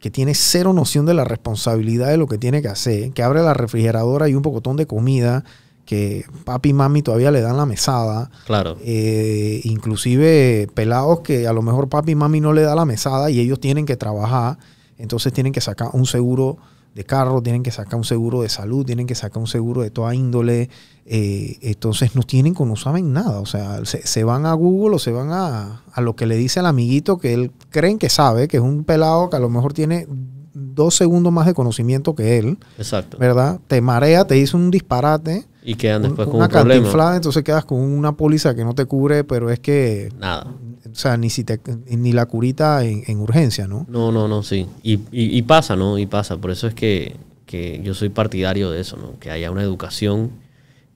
que 0.00 0.10
tiene 0.10 0.34
cero 0.34 0.72
noción 0.72 1.06
de 1.06 1.14
la 1.14 1.24
responsabilidad 1.24 2.08
de 2.08 2.16
lo 2.16 2.26
que 2.26 2.36
tiene 2.36 2.60
que 2.60 2.68
hacer, 2.68 3.12
que 3.12 3.22
abre 3.22 3.42
la 3.42 3.54
refrigeradora 3.54 4.28
y 4.28 4.34
un 4.34 4.42
pocotón 4.42 4.76
de 4.76 4.86
comida, 4.86 5.44
que 5.86 6.24
papi 6.44 6.70
y 6.70 6.72
mami 6.72 7.02
todavía 7.02 7.30
le 7.30 7.40
dan 7.40 7.56
la 7.56 7.66
mesada. 7.66 8.30
Claro. 8.46 8.76
Eh, 8.82 9.60
inclusive 9.64 10.68
pelados 10.74 11.20
que 11.20 11.46
a 11.46 11.52
lo 11.52 11.62
mejor 11.62 11.88
papi 11.88 12.12
y 12.12 12.14
mami 12.14 12.40
no 12.40 12.52
le 12.52 12.62
da 12.62 12.74
la 12.74 12.84
mesada 12.84 13.30
y 13.30 13.40
ellos 13.40 13.60
tienen 13.60 13.86
que 13.86 13.96
trabajar, 13.96 14.58
entonces 14.98 15.32
tienen 15.32 15.52
que 15.52 15.60
sacar 15.60 15.88
un 15.92 16.06
seguro 16.06 16.58
de 16.94 17.04
carro, 17.04 17.42
tienen 17.42 17.62
que 17.62 17.70
sacar 17.72 17.96
un 17.96 18.04
seguro 18.04 18.42
de 18.42 18.48
salud, 18.48 18.84
tienen 18.86 19.06
que 19.06 19.14
sacar 19.16 19.38
un 19.40 19.46
seguro 19.48 19.82
de 19.82 19.90
toda 19.90 20.14
índole. 20.14 20.70
eh, 21.06 21.58
entonces 21.62 22.14
no 22.16 22.22
tienen, 22.22 22.54
no 22.58 22.76
saben 22.76 23.12
nada. 23.12 23.40
O 23.40 23.46
sea, 23.46 23.84
se, 23.84 24.06
se 24.06 24.24
van 24.24 24.46
a 24.46 24.54
Google 24.54 24.96
o 24.96 24.98
se 24.98 25.10
van 25.12 25.30
a, 25.32 25.82
a 25.92 26.00
lo 26.00 26.14
que 26.16 26.24
le 26.26 26.36
dice 26.36 26.60
el 26.60 26.66
amiguito 26.66 27.18
que 27.18 27.34
él 27.34 27.50
creen 27.70 27.98
que 27.98 28.08
sabe, 28.08 28.48
que 28.48 28.56
es 28.58 28.62
un 28.62 28.84
pelado 28.84 29.28
que 29.28 29.36
a 29.36 29.40
lo 29.40 29.50
mejor 29.50 29.72
tiene 29.74 30.06
dos 30.54 30.94
segundos 30.94 31.32
más 31.32 31.46
de 31.46 31.52
conocimiento 31.54 32.14
que 32.14 32.38
él, 32.38 32.58
Exacto. 32.78 33.18
¿verdad? 33.18 33.58
Te 33.66 33.80
marea, 33.80 34.24
te 34.24 34.34
dice 34.36 34.56
un 34.56 34.70
disparate, 34.70 35.44
Y 35.64 35.74
quedan 35.74 36.02
después 36.02 36.26
un- 36.26 36.32
con 36.32 36.36
una 36.36 36.44
un 36.46 36.50
problema. 36.52 36.74
cantinflada, 36.80 37.16
entonces 37.16 37.42
quedas 37.42 37.64
con 37.64 37.80
una 37.80 38.12
póliza 38.16 38.54
que 38.54 38.64
no 38.64 38.74
te 38.74 38.84
cubre, 38.86 39.24
pero 39.24 39.50
es 39.50 39.58
que, 39.60 40.10
Nada. 40.18 40.46
O 40.94 40.96
sea, 40.96 41.16
ni, 41.16 41.28
si 41.28 41.42
te, 41.44 41.60
ni 41.88 42.12
la 42.12 42.26
curita 42.26 42.84
en, 42.84 43.02
en 43.08 43.18
urgencia, 43.18 43.66
¿no? 43.66 43.84
No, 43.88 44.12
no, 44.12 44.28
no, 44.28 44.42
sí. 44.42 44.66
Y, 44.82 44.94
y- 45.12 45.36
y 45.38 45.42
pasa, 45.42 45.74
¿no? 45.76 45.98
Y 45.98 46.06
pasa. 46.06 46.36
Por 46.38 46.50
eso 46.52 46.68
es 46.68 46.74
que, 46.74 47.16
que 47.46 47.80
yo 47.82 47.94
soy 47.94 48.08
partidario 48.10 48.70
de 48.70 48.80
eso, 48.80 48.96
¿no? 48.96 49.18
Que 49.18 49.30
haya 49.30 49.50
una 49.50 49.62
educación. 49.62 50.30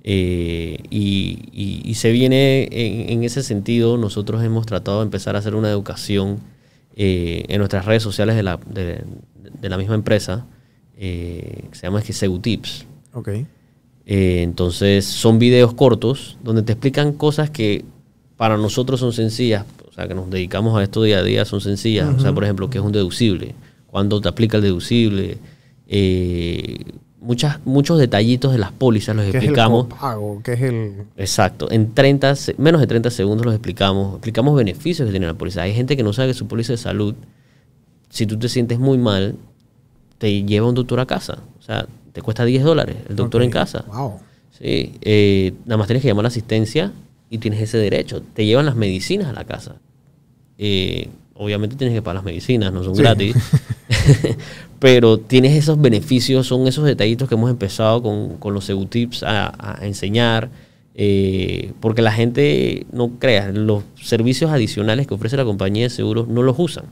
eh, 0.04 0.78
y, 0.90 1.48
y- 1.52 1.82
y 1.84 1.94
se 1.94 2.12
viene 2.12 2.68
en, 2.70 3.10
en 3.10 3.24
ese 3.24 3.42
sentido. 3.42 3.96
Nosotros 3.98 4.42
hemos 4.44 4.64
tratado 4.66 4.98
de 5.00 5.04
empezar 5.04 5.36
a 5.36 5.40
hacer 5.40 5.54
una 5.54 5.68
educación 5.70 6.38
eh, 6.96 7.44
en 7.48 7.58
nuestras 7.58 7.84
redes 7.84 8.02
sociales 8.02 8.36
de 8.36 8.42
la, 8.42 8.58
de, 8.72 9.02
de 9.60 9.68
la 9.68 9.76
misma 9.76 9.94
empresa. 9.94 10.46
eh, 10.96 11.64
que 11.70 11.76
se 11.76 11.86
llama 11.86 11.98
es 12.00 12.04
que 12.04 12.12
Segu 12.12 12.38
Tips. 12.38 12.86
Ok. 13.12 13.28
Eh, 14.06 14.42
entonces 14.42 15.04
son 15.04 15.38
videos 15.38 15.74
cortos 15.74 16.38
donde 16.42 16.62
te 16.62 16.72
explican 16.72 17.12
cosas 17.12 17.50
que 17.50 17.84
para 18.36 18.56
nosotros 18.56 19.00
son 19.00 19.12
sencillas, 19.12 19.64
sea, 19.98 20.08
que 20.08 20.14
nos 20.14 20.30
dedicamos 20.30 20.78
a 20.78 20.82
esto 20.82 21.02
día 21.02 21.18
a 21.18 21.22
día, 21.22 21.44
son 21.44 21.60
sencillas. 21.60 22.08
O 22.16 22.20
sea, 22.20 22.32
por 22.32 22.44
ejemplo, 22.44 22.70
¿qué 22.70 22.78
es 22.78 22.84
un 22.84 22.92
deducible? 22.92 23.54
¿Cuándo 23.88 24.20
te 24.20 24.28
aplica 24.28 24.56
el 24.58 24.62
deducible? 24.62 25.38
Eh, 25.88 26.76
muchas, 27.20 27.58
muchos 27.64 27.98
detallitos 27.98 28.52
de 28.52 28.58
las 28.58 28.72
pólizas 28.72 29.16
los 29.16 29.24
¿Qué 29.26 29.38
explicamos. 29.38 29.86
es 29.86 29.90
el 29.90 29.96
copago? 29.96 30.40
¿Qué 30.44 30.52
es 30.52 30.60
el...? 30.62 30.92
Exacto, 31.16 31.70
en 31.70 31.94
30, 31.94 32.36
se- 32.36 32.54
menos 32.58 32.80
de 32.80 32.86
30 32.86 33.10
segundos 33.10 33.44
los 33.46 33.54
explicamos. 33.54 34.14
Explicamos 34.14 34.54
beneficios 34.56 35.06
que 35.06 35.10
tiene 35.10 35.26
la 35.26 35.34
póliza. 35.34 35.62
Hay 35.62 35.74
gente 35.74 35.96
que 35.96 36.02
no 36.02 36.12
sabe 36.12 36.28
que 36.28 36.34
su 36.34 36.46
póliza 36.46 36.72
de 36.74 36.76
salud, 36.78 37.14
si 38.10 38.26
tú 38.26 38.38
te 38.38 38.48
sientes 38.48 38.78
muy 38.78 38.98
mal, 38.98 39.36
te 40.18 40.42
lleva 40.44 40.68
un 40.68 40.74
doctor 40.74 41.00
a 41.00 41.06
casa. 41.06 41.38
O 41.58 41.62
sea, 41.62 41.86
te 42.12 42.22
cuesta 42.22 42.44
10 42.44 42.62
dólares 42.64 42.96
el 43.08 43.16
doctor 43.16 43.42
en 43.42 43.50
casa. 43.50 43.84
Wow. 43.88 44.14
Sí, 44.58 44.94
eh, 45.02 45.54
nada 45.66 45.76
más 45.78 45.86
tienes 45.86 46.02
que 46.02 46.08
llamar 46.08 46.22
a 46.22 46.24
la 46.24 46.28
asistencia 46.28 46.92
y 47.30 47.38
tienes 47.38 47.60
ese 47.60 47.78
derecho. 47.78 48.22
Te 48.34 48.44
llevan 48.46 48.66
las 48.66 48.76
medicinas 48.76 49.26
a 49.28 49.32
la 49.32 49.44
casa. 49.44 49.76
Eh, 50.58 51.08
obviamente 51.34 51.76
tienes 51.76 51.94
que 51.94 52.02
pagar 52.02 52.16
las 52.16 52.24
medicinas, 52.24 52.72
no 52.72 52.82
son 52.82 52.94
Sí. 52.96 53.02
gratis. 53.02 53.36
Pero 54.78 55.18
tienes 55.18 55.56
esos 55.56 55.80
beneficios, 55.80 56.46
son 56.46 56.66
esos 56.66 56.84
detallitos 56.84 57.28
que 57.28 57.34
hemos 57.34 57.50
empezado 57.50 58.02
con, 58.02 58.36
con 58.38 58.54
los 58.54 58.70
Tips 58.90 59.22
a, 59.24 59.78
a 59.80 59.86
enseñar. 59.86 60.50
eh, 60.94 61.72
porque 61.80 62.02
la 62.02 62.10
gente, 62.12 62.86
no 62.92 63.10
crea, 63.20 63.50
los 63.52 63.84
servicios 64.02 64.50
adicionales 64.50 65.06
que 65.06 65.14
ofrece 65.14 65.36
la 65.36 65.44
compañía 65.44 65.84
de 65.84 65.90
seguros 65.90 66.26
no 66.28 66.42
los 66.42 66.56
usan. 66.58 66.86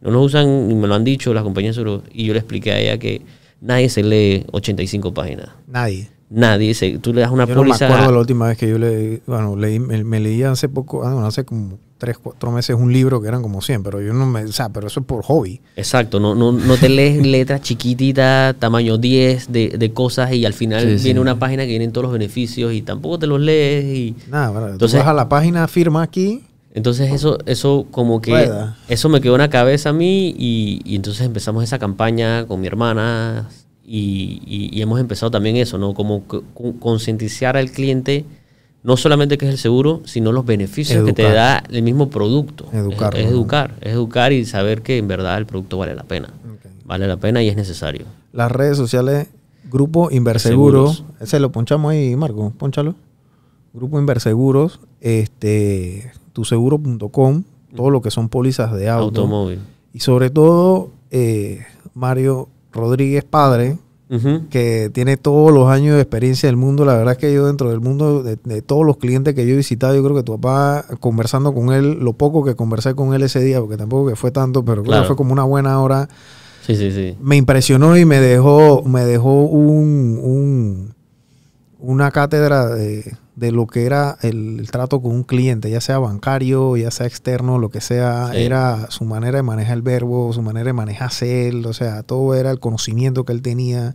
No 0.00 0.10
los 0.12 0.26
usan, 0.26 0.70
y 0.70 0.74
me 0.74 0.86
lo 0.86 0.94
han 0.94 1.04
dicho 1.04 1.34
las 1.34 1.42
compañías 1.42 1.74
de 1.74 1.80
seguros. 1.82 2.02
Y 2.12 2.24
yo 2.26 2.32
le 2.32 2.38
expliqué 2.38 2.72
a 2.72 2.78
ella 2.80 2.98
que 2.98 3.22
nadie 3.60 3.88
se 3.88 4.02
lee 4.02 4.44
85 4.52 5.12
páginas. 5.14 5.48
Nadie. 5.66 6.08
Nadie, 6.30 6.74
se, 6.74 6.98
tú 6.98 7.12
le 7.12 7.22
das 7.22 7.30
una 7.32 7.44
Yo 7.46 7.56
no 7.56 7.64
me 7.64 7.74
acuerdo 7.74 8.12
la 8.12 8.18
última 8.20 8.46
vez 8.46 8.56
que 8.56 8.68
yo 8.68 8.78
leí, 8.78 9.20
bueno, 9.26 9.56
leí, 9.56 9.80
me, 9.80 10.02
me 10.04 10.20
leí 10.20 10.42
hace 10.44 10.68
poco, 10.68 11.04
ah, 11.04 11.12
bueno, 11.12 11.26
hace 11.26 11.44
como 11.44 11.76
3, 11.98 12.18
4 12.22 12.52
meses 12.52 12.76
un 12.78 12.92
libro 12.92 13.20
que 13.20 13.26
eran 13.28 13.42
como 13.42 13.60
100, 13.60 13.82
pero 13.82 14.00
yo 14.00 14.12
no 14.12 14.26
me, 14.26 14.44
o 14.44 14.52
sea, 14.52 14.68
pero 14.68 14.86
eso 14.86 15.00
es 15.00 15.06
por 15.06 15.24
hobby. 15.24 15.60
Exacto, 15.74 16.20
no, 16.20 16.36
no, 16.36 16.52
no 16.52 16.76
te 16.76 16.88
lees 16.88 17.26
letras 17.26 17.62
chiquititas, 17.62 18.54
tamaño 18.60 18.96
10 18.96 19.50
de, 19.52 19.68
de 19.76 19.92
cosas 19.92 20.32
y 20.32 20.46
al 20.46 20.54
final 20.54 20.82
Sí, 20.82 20.98
sí. 20.98 21.04
viene 21.04 21.18
una 21.20 21.36
página 21.38 21.64
que 21.64 21.70
vienen 21.70 21.90
todos 21.90 22.04
los 22.04 22.12
beneficios 22.12 22.72
y 22.72 22.82
tampoco 22.82 23.18
te 23.18 23.26
los 23.26 23.40
lees 23.40 23.84
y 23.86 24.14
Nada. 24.30 24.70
Entonces- 24.70 24.92
tú 24.92 24.98
vas 24.98 25.08
a 25.08 25.12
la 25.14 25.28
página, 25.28 25.66
firma 25.66 26.02
aquí, 26.02 26.44
entonces 26.72 27.12
eso, 27.12 27.38
eso 27.46 27.86
como 27.90 28.20
que 28.22 28.30
Rueda. 28.30 28.76
eso 28.88 29.08
me 29.08 29.20
quedó 29.20 29.34
en 29.34 29.40
la 29.40 29.50
cabeza 29.50 29.88
a 29.88 29.92
mí 29.92 30.32
y, 30.38 30.80
y 30.84 30.94
entonces 30.94 31.26
empezamos 31.26 31.64
esa 31.64 31.80
campaña 31.80 32.46
con 32.46 32.60
mi 32.60 32.68
hermana 32.68 33.48
y, 33.92 34.40
y- 34.46 34.70
y 34.78 34.82
hemos 34.82 35.00
empezado 35.00 35.30
también 35.32 35.56
eso, 35.56 35.76
¿no? 35.76 35.94
Como 35.94 36.22
co- 36.24 36.44
co- 36.54 36.74
concientizar 36.78 37.56
al 37.56 37.70
cliente 37.72 38.24
no 38.84 38.96
solamente 38.96 39.36
que 39.36 39.46
es 39.46 39.50
el 39.52 39.58
seguro, 39.58 40.00
sino 40.04 40.30
los 40.30 40.46
beneficios 40.46 41.04
que 41.04 41.12
te 41.12 41.22
Educar. 41.22 41.36
da 41.36 41.76
el 41.76 41.82
mismo 41.82 42.08
producto. 42.08 42.66
Es- 42.72 42.74
Educarlo, 42.78 43.18
es, 43.18 43.26
educar, 43.26 43.74
es 43.80 43.92
educar 43.92 44.32
y 44.32 44.44
saber 44.46 44.82
que 44.82 44.96
en 44.98 45.08
verdad 45.08 45.36
el 45.38 45.44
producto 45.46 45.76
vale 45.76 45.94
la 45.96 46.04
pena. 46.04 46.30
Vale 46.84 47.06
la 47.08 47.16
pena 47.16 47.42
y 47.42 47.48
es 47.48 47.56
necesario. 47.56 48.06
las 48.32 48.50
redes 48.52 48.76
sociales, 48.76 49.26
Grupo 49.70 50.10
Inverseguros, 50.10 50.96
Seguros. 50.98 51.14
ese 51.20 51.40
lo 51.40 51.50
ponchamos 51.52 51.90
ahí, 51.92 52.14
Marco, 52.16 52.52
ponchalo. 52.56 52.94
Grupo 53.74 53.98
Inverseguros, 53.98 54.78
este, 55.00 56.12
tuseguro.com, 56.32 57.42
todo 57.74 57.90
lo 57.90 58.00
que 58.02 58.10
son 58.10 58.28
pólizas 58.28 58.72
de 58.72 58.88
auto. 58.88 59.22
Automóvil. 59.22 59.58
Y 59.92 60.00
sobre 60.00 60.30
todo, 60.30 60.90
eh, 61.10 61.60
Mario 61.94 62.48
Rodríguez, 62.72 63.24
padre, 63.24 63.78
que 64.50 64.90
tiene 64.92 65.16
todos 65.16 65.52
los 65.52 65.68
años 65.68 65.94
de 65.94 66.02
experiencia 66.02 66.48
del 66.48 66.56
mundo. 66.56 66.84
La 66.84 66.96
verdad 66.96 67.12
es 67.12 67.18
que 67.18 67.32
yo 67.32 67.46
dentro 67.46 67.70
del 67.70 67.80
mundo 67.80 68.24
de, 68.24 68.36
de 68.42 68.60
todos 68.60 68.84
los 68.84 68.96
clientes 68.96 69.34
que 69.34 69.46
yo 69.46 69.54
he 69.54 69.56
visitado, 69.56 69.94
yo 69.94 70.02
creo 70.02 70.16
que 70.16 70.24
tu 70.24 70.32
papá, 70.40 70.84
conversando 70.98 71.54
con 71.54 71.72
él, 71.72 71.98
lo 72.00 72.12
poco 72.14 72.44
que 72.44 72.56
conversé 72.56 72.94
con 72.96 73.14
él 73.14 73.22
ese 73.22 73.38
día, 73.40 73.60
porque 73.60 73.76
tampoco 73.76 74.08
que 74.08 74.16
fue 74.16 74.32
tanto, 74.32 74.64
pero 74.64 74.82
creo 74.82 74.90
Claro. 74.90 75.02
que 75.02 75.06
fue 75.06 75.16
como 75.16 75.32
una 75.32 75.44
buena 75.44 75.80
hora, 75.80 76.08
Sí, 76.66 76.74
sí, 76.74 76.90
sí. 76.90 77.16
me 77.20 77.36
impresionó 77.36 77.96
y 77.96 78.04
me 78.04 78.18
dejó, 78.20 78.82
me 78.84 79.04
dejó 79.04 79.42
un, 79.44 80.18
un- 80.20 80.94
una 81.82 82.10
cátedra 82.10 82.66
de, 82.66 83.16
de 83.36 83.52
lo 83.52 83.66
que 83.66 83.84
era 83.86 84.18
el, 84.22 84.60
el 84.60 84.70
trato 84.70 85.00
con 85.00 85.12
un 85.12 85.22
cliente, 85.24 85.70
ya 85.70 85.80
sea 85.80 85.98
bancario, 85.98 86.76
ya 86.76 86.90
sea 86.90 87.06
externo, 87.06 87.58
lo 87.58 87.70
que 87.70 87.80
sea, 87.80 88.30
Sí. 88.32 88.38
era 88.42 88.90
su 88.90 89.04
manera 89.04 89.38
de 89.38 89.42
manejar 89.42 89.76
el 89.76 89.82
verbo, 89.82 90.32
su 90.32 90.42
manera 90.42 90.66
de 90.66 90.72
manejarse 90.74 91.48
él, 91.48 91.64
o 91.66 91.72
sea, 91.72 92.02
todo 92.02 92.34
era 92.34 92.50
el 92.50 92.60
conocimiento 92.60 93.24
que 93.24 93.32
él 93.32 93.42
tenía. 93.42 93.94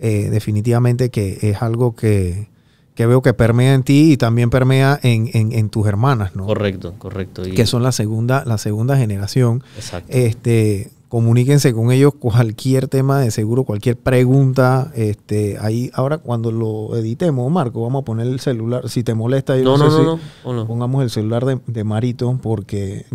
Eh, 0.00 0.28
definitivamente 0.30 1.10
que 1.10 1.38
es 1.42 1.60
algo 1.60 1.96
que, 1.96 2.48
que 2.94 3.06
veo 3.06 3.20
que 3.20 3.34
permea 3.34 3.74
en 3.74 3.82
ti 3.82 4.12
y 4.12 4.16
también 4.16 4.48
permea 4.48 4.98
en, 5.02 5.28
en- 5.32 5.50
en 5.52 5.70
tus 5.70 5.88
hermanas, 5.88 6.36
¿no? 6.36 6.46
Correcto, 6.46 6.94
correcto. 6.98 7.46
Y- 7.46 7.52
Que 7.54 7.66
son 7.66 7.82
la 7.82 7.90
segunda, 7.90 8.44
la 8.46 8.58
segunda 8.58 8.96
generación 8.96 9.64
Exacto. 9.76 10.12
este 10.12 10.90
comuníquense 11.08 11.72
con 11.72 11.90
ellos 11.90 12.12
cualquier 12.14 12.86
tema 12.88 13.20
de 13.20 13.30
seguro, 13.30 13.64
cualquier 13.64 13.96
pregunta, 13.96 14.92
este, 14.94 15.56
ahí 15.58 15.90
ahora 15.94 16.18
cuando 16.18 16.52
lo 16.52 16.94
editemos, 16.96 17.50
Marco, 17.50 17.82
vamos 17.82 18.02
a 18.02 18.04
poner 18.04 18.26
el 18.26 18.40
celular, 18.40 18.88
si 18.90 19.02
te 19.02 19.14
molesta, 19.14 19.56
yo 19.56 19.64
no, 19.64 19.78
no, 19.78 19.84
no, 19.86 19.90
sé 19.90 20.02
no, 20.02 20.18
si 20.18 20.48
no, 20.56 20.66
pongamos 20.66 21.02
el 21.02 21.10
celular 21.10 21.44
de, 21.46 21.58
de 21.66 21.84
Marito, 21.84 22.38
porque 22.42 23.06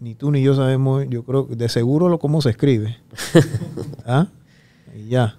ni 0.00 0.14
tú 0.14 0.30
ni 0.30 0.42
yo 0.42 0.54
sabemos, 0.54 1.06
yo 1.08 1.22
creo 1.24 1.48
que 1.48 1.56
de 1.56 1.68
seguro 1.70 2.08
lo 2.10 2.18
cómo 2.18 2.42
se 2.42 2.50
escribe. 2.50 2.98
¿Ah? 4.06 4.28
Y 4.94 5.08
ya. 5.08 5.38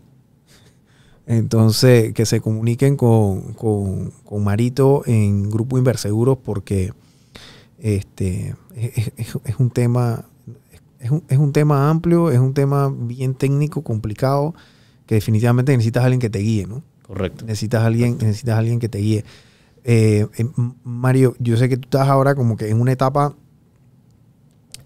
Entonces, 1.27 2.13
que 2.13 2.25
se 2.25 2.39
comuniquen 2.39 2.97
con, 2.97 3.53
con- 3.53 4.11
con 4.23 4.43
Marito 4.43 5.01
en 5.07 5.49
Grupo 5.49 5.77
Inverseguros 5.77 6.37
porque 6.43 6.93
este 7.79 8.55
es, 8.75 9.11
es- 9.17 9.37
es 9.43 9.55
un 9.59 9.71
tema 9.71 10.25
es 11.05 11.11
un, 11.11 11.23
es 11.29 11.37
un 11.37 11.51
tema 11.53 11.89
amplio, 11.89 12.31
es 12.31 12.39
un 12.39 12.53
tema 12.53 12.91
bien 12.95 13.35
técnico, 13.35 13.83
complicado, 13.83 14.53
que 15.05 15.15
definitivamente 15.15 15.71
necesitas 15.71 16.01
a 16.03 16.05
alguien 16.05 16.19
que 16.19 16.29
te 16.29 16.39
guíe, 16.39 16.65
¿no? 16.67 16.81
Correcto. 17.03 17.45
Necesitas 17.45 17.81
a 17.83 17.85
alguien, 17.85 18.17
necesitas 18.19 18.55
a 18.55 18.57
alguien 18.57 18.79
que 18.79 18.89
te 18.89 18.97
guíe. 18.97 19.23
Eh, 19.83 20.25
eh, 20.37 20.47
M- 20.57 20.73
Mario, 20.83 21.35
yo 21.39 21.57
sé 21.57 21.69
que 21.69 21.77
tú 21.77 21.85
estás 21.85 22.09
ahora 22.09 22.33
como 22.33 22.57
que 22.57 22.69
en 22.69 22.81
una 22.81 22.91
etapa, 22.91 23.35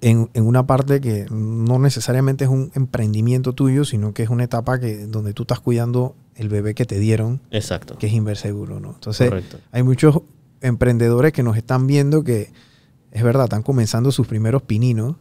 en, 0.02 0.30
en 0.34 0.46
una 0.46 0.66
parte 0.68 1.02
que 1.02 1.26
no 1.32 1.80
necesariamente 1.80 2.44
es 2.46 2.50
un 2.50 2.72
emprendimiento 2.76 3.54
tuyo, 3.54 3.86
sino 3.86 4.14
que 4.14 4.24
es 4.24 4.30
una 4.30 4.44
etapa 4.44 4.80
que, 4.80 5.06
donde 5.08 5.34
tú 5.34 5.44
estás 5.44 5.60
cuidando 5.60 6.16
el 6.36 6.48
bebé 6.50 6.74
que 6.74 6.86
te 6.86 7.00
dieron, 7.00 7.42
Exacto. 7.52 7.98
que 7.98 8.08
es 8.08 8.14
Inverseguro, 8.14 8.80
¿no? 8.80 8.92
Entonces, 8.94 9.30
Correcto. 9.30 9.58
hay 9.72 9.84
muchos 9.84 10.22
emprendedores 10.62 11.34
que 11.34 11.44
nos 11.44 11.58
están 11.58 11.88
viendo 11.88 12.24
que, 12.24 12.52
es 13.12 13.24
verdad, 13.24 13.46
están 13.46 13.64
comenzando 13.64 14.12
sus 14.12 14.28
primeros 14.28 14.62
pininos. 14.64 15.16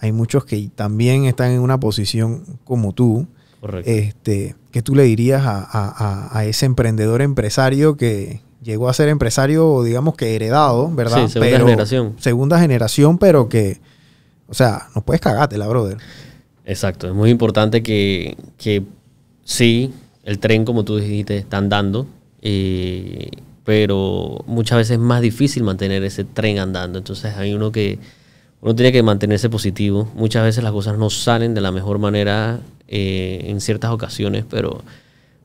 Hay 0.00 0.12
muchos 0.12 0.44
que 0.44 0.70
también 0.74 1.24
están 1.26 1.50
en 1.52 1.60
una 1.60 1.78
posición 1.78 2.44
como 2.64 2.92
tú. 2.92 3.26
Correcto. 3.60 3.90
Este, 3.90 4.56
¿Qué 4.70 4.82
tú 4.82 4.94
le 4.94 5.02
dirías 5.04 5.44
a, 5.44 5.58
a- 5.62 6.38
a- 6.38 6.44
ese 6.46 6.64
emprendedor 6.66 7.20
empresario 7.22 7.96
que 7.96 8.40
llegó 8.62 8.88
a 8.88 8.94
ser 8.94 9.08
empresario, 9.08 9.82
digamos 9.82 10.14
que 10.16 10.34
heredado, 10.36 10.90
¿verdad? 10.94 11.26
Sí, 11.26 11.32
segunda 11.32 11.58
generación. 11.58 12.14
Segunda 12.18 12.58
generación, 12.60 13.18
pero 13.18 13.48
que, 13.48 13.80
o 14.48 14.54
sea, 14.54 14.88
no 14.94 15.02
puedes 15.02 15.20
cagártela, 15.20 15.66
brother. 15.68 15.98
Exacto, 16.64 17.08
es 17.08 17.14
muy 17.14 17.30
importante 17.30 17.82
que, 17.82 18.36
que 18.56 18.84
sí, 19.44 19.92
el 20.24 20.38
tren, 20.38 20.64
como 20.64 20.84
tú 20.84 20.96
dijiste, 20.98 21.36
está 21.36 21.56
andando, 21.58 22.06
eh, 22.42 23.28
pero 23.64 24.42
muchas 24.46 24.78
veces 24.78 24.92
es 24.92 24.98
más 24.98 25.20
difícil 25.20 25.62
mantener 25.64 26.02
ese 26.04 26.24
tren 26.24 26.58
andando. 26.58 26.98
Entonces 26.98 27.34
hay 27.36 27.52
uno 27.54 27.72
que 27.72 27.98
uno 28.62 28.74
tiene 28.74 28.92
que 28.92 29.02
mantenerse 29.02 29.48
positivo. 29.48 30.08
Muchas 30.14 30.44
veces 30.44 30.62
las 30.62 30.72
cosas 30.72 30.98
no 30.98 31.10
salen 31.10 31.54
de 31.54 31.60
la 31.60 31.72
mejor 31.72 31.98
manera 31.98 32.60
eh, 32.88 33.44
en 33.46 33.60
ciertas 33.60 33.90
ocasiones, 33.90 34.44
pero 34.48 34.82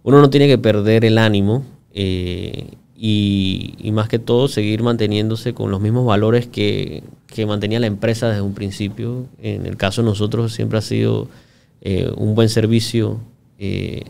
uno 0.03 0.19
no 0.19 0.29
tiene 0.29 0.47
que 0.47 0.57
perder 0.57 1.05
el 1.05 1.17
ánimo 1.17 1.63
eh, 1.93 2.71
y, 2.97 3.91
más 3.93 4.09
que 4.09 4.19
todo 4.19 4.49
seguir 4.49 4.83
manteniéndose 4.83 5.53
con 5.53 5.71
los 5.71 5.79
mismos 5.79 6.05
valores 6.05 6.47
que, 6.47 7.03
que, 7.27 7.45
mantenía 7.45 7.79
la 7.79 7.87
empresa 7.87 8.27
desde 8.27 8.41
un 8.41 8.53
principio. 8.53 9.27
En 9.41 9.65
el 9.65 9.77
caso 9.77 10.01
de 10.01 10.09
nosotros 10.09 10.51
siempre 10.53 10.79
ha 10.79 10.81
sido 10.81 11.29
eh, 11.81 12.11
un 12.17 12.35
buen 12.35 12.49
servicio, 12.49 13.21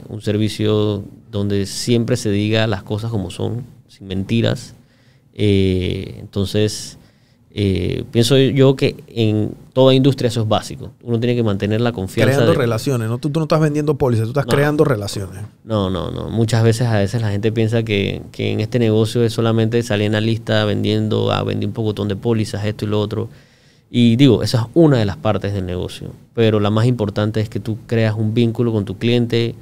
un 0.10 0.22
servicio 0.22 1.04
donde 1.30 1.68
siempre 1.68 2.18
se 2.18 2.32
diga 2.32 2.66
las 2.66 2.82
cosas 2.82 3.12
como 3.12 3.30
son, 3.30 3.64
sin 3.88 4.08
mentiras. 4.08 4.74
entonces, 5.36 6.98
eh, 7.58 8.04
pienso 8.12 8.38
yo 8.38 8.76
que 8.76 8.98
en 9.08 9.56
toda 9.72 9.94
industria 9.94 10.28
eso 10.28 10.42
es 10.42 10.48
básico. 10.50 10.92
Uno 11.02 11.22
tiene 11.22 11.38
que 11.38 11.44
mantener 11.44 11.80
la 11.80 11.94
confianza. 11.94 12.34
Creando 12.34 12.54
relaciones, 12.54 13.08
¿no? 13.08 13.18
Tú, 13.18 13.30
tú, 13.30 13.40
no 13.40 13.46
estás 13.46 13.62
vendiendo 13.62 13.96
pólizas, 13.96 14.26
tú 14.26 14.32
estás 14.32 14.46
creando 14.46 14.84
relaciones. 14.84 15.42
No, 15.64 15.90
no, 15.90 16.12
no. 16.12 16.30
Muchas 16.30 16.66
veces, 16.66 16.88
a 16.88 16.98
veces 16.98 17.22
la 17.22 17.32
gente 17.32 17.54
piensa 17.54 17.84
que, 17.84 18.24
que 18.34 18.52
en 18.52 18.60
este 18.60 18.78
negocio 18.78 19.24
es 19.24 19.32
solamente 19.32 19.82
salir 19.84 20.08
en 20.08 20.12
la 20.12 20.20
lista 20.20 20.66
vendiendo, 20.66 21.32
a 21.32 21.40
ah, 21.40 21.44
vender 21.44 21.70
un 21.70 21.74
pocotón 21.74 22.10
de 22.10 22.18
pólizas, 22.18 22.66
esto 22.66 22.84
y 22.84 22.90
lo 22.90 23.00
otro. 23.00 23.30
Y 23.90 24.18
digo, 24.18 24.44
esa 24.44 24.64
es 24.64 24.68
una 24.74 24.98
de 24.98 25.06
las 25.06 25.16
partes 25.16 25.54
del 25.54 25.66
negocio. 25.66 26.10
Pero 26.34 26.60
la 26.60 26.72
más 26.72 26.88
importante 26.88 27.40
es 27.40 27.48
que 27.48 27.62
tú 27.62 27.78
creas 27.88 28.16
un 28.18 28.34
vínculo 28.34 28.74
con 28.74 28.84
tu 28.84 28.98
cliente, 28.98 29.56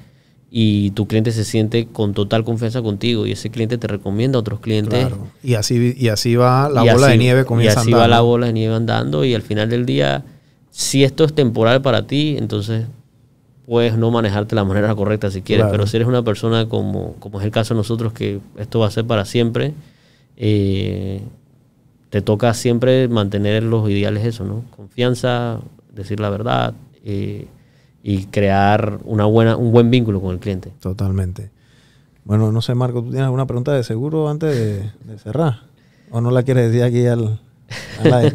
y 0.56 0.92
tu 0.92 1.08
cliente 1.08 1.32
se 1.32 1.46
siente 1.46 1.88
con 1.88 2.14
total 2.14 2.44
confianza 2.44 2.84
contigo 2.84 3.26
y 3.26 3.32
ese 3.32 3.50
cliente 3.50 3.80
te 3.80 3.88
recomienda 3.88 4.38
a 4.38 4.42
otros 4.42 4.60
clientes. 4.60 5.08
Claro. 5.08 5.28
Y 5.42 5.56
así, 5.56 5.96
y 5.98 6.10
así 6.10 6.36
va 6.36 6.70
la 6.70 6.84
bola 6.94 7.08
de 7.08 7.18
nieve 7.18 7.44
comienza 7.44 7.80
Y 7.80 7.82
así 7.82 7.92
va 7.92 8.08
la 8.08 8.22
bola 8.22 8.46
de 8.46 8.54
nieve 8.54 8.76
andando 8.76 9.26
y 9.26 9.34
al 9.34 9.42
final 9.42 9.68
del 9.72 9.88
día, 9.88 10.24
si 10.70 11.04
esto 11.04 11.24
es 11.24 11.34
temporal 11.34 11.82
para 11.82 12.06
ti, 12.06 12.36
entonces 12.38 12.86
puedes 13.66 13.98
no 13.98 14.12
manejarte 14.12 14.52
de 14.52 14.58
la 14.58 14.64
manera 14.64 14.94
correcta 14.94 15.32
si 15.32 15.42
quieres, 15.42 15.66
pero 15.72 15.88
si 15.88 15.98
eres 15.98 16.08
una 16.08 16.22
persona 16.22 16.70
como, 16.70 17.16
como 17.16 17.40
es 17.40 17.46
el 17.46 17.52
caso 17.52 17.74
de 17.74 17.80
nosotros, 17.80 18.14
que 18.14 18.40
esto 18.60 18.78
va 18.78 18.86
a 18.86 18.92
ser 18.92 19.06
para 19.06 19.26
siempre, 19.26 19.74
eh, 20.38 21.22
te 22.12 22.22
toca 22.22 22.54
siempre 22.54 23.08
mantener 23.08 23.64
los 23.64 23.90
ideales 23.90 24.24
eso, 24.24 24.44
¿no? 24.44 24.66
Confianza, 24.76 25.62
decir 25.96 26.20
la 26.20 26.30
verdad, 26.30 26.76
eh, 27.04 27.48
y 28.04 28.26
crear 28.26 29.00
una 29.06 29.26
buena, 29.26 29.56
un 29.56 29.72
buen 29.72 29.90
vínculo 29.90 30.22
con 30.22 30.34
el 30.34 30.40
cliente. 30.40 30.74
Totalmente. 30.82 31.50
Bueno, 32.26 32.52
no 32.52 32.62
sé, 32.62 32.76
Marco, 32.76 33.02
¿tú 33.02 33.10
tienes 33.10 33.24
alguna 33.24 33.48
pregunta 33.48 33.72
de 33.72 33.84
seguro 33.84 34.30
antes 34.30 34.92
de, 35.06 35.18
cerrar? 35.18 35.62
¿O 36.12 36.20
no 36.22 36.30
la 36.30 36.44
quieres 36.44 36.68
decir 36.68 36.84
aquí 36.84 37.08
al, 37.08 37.40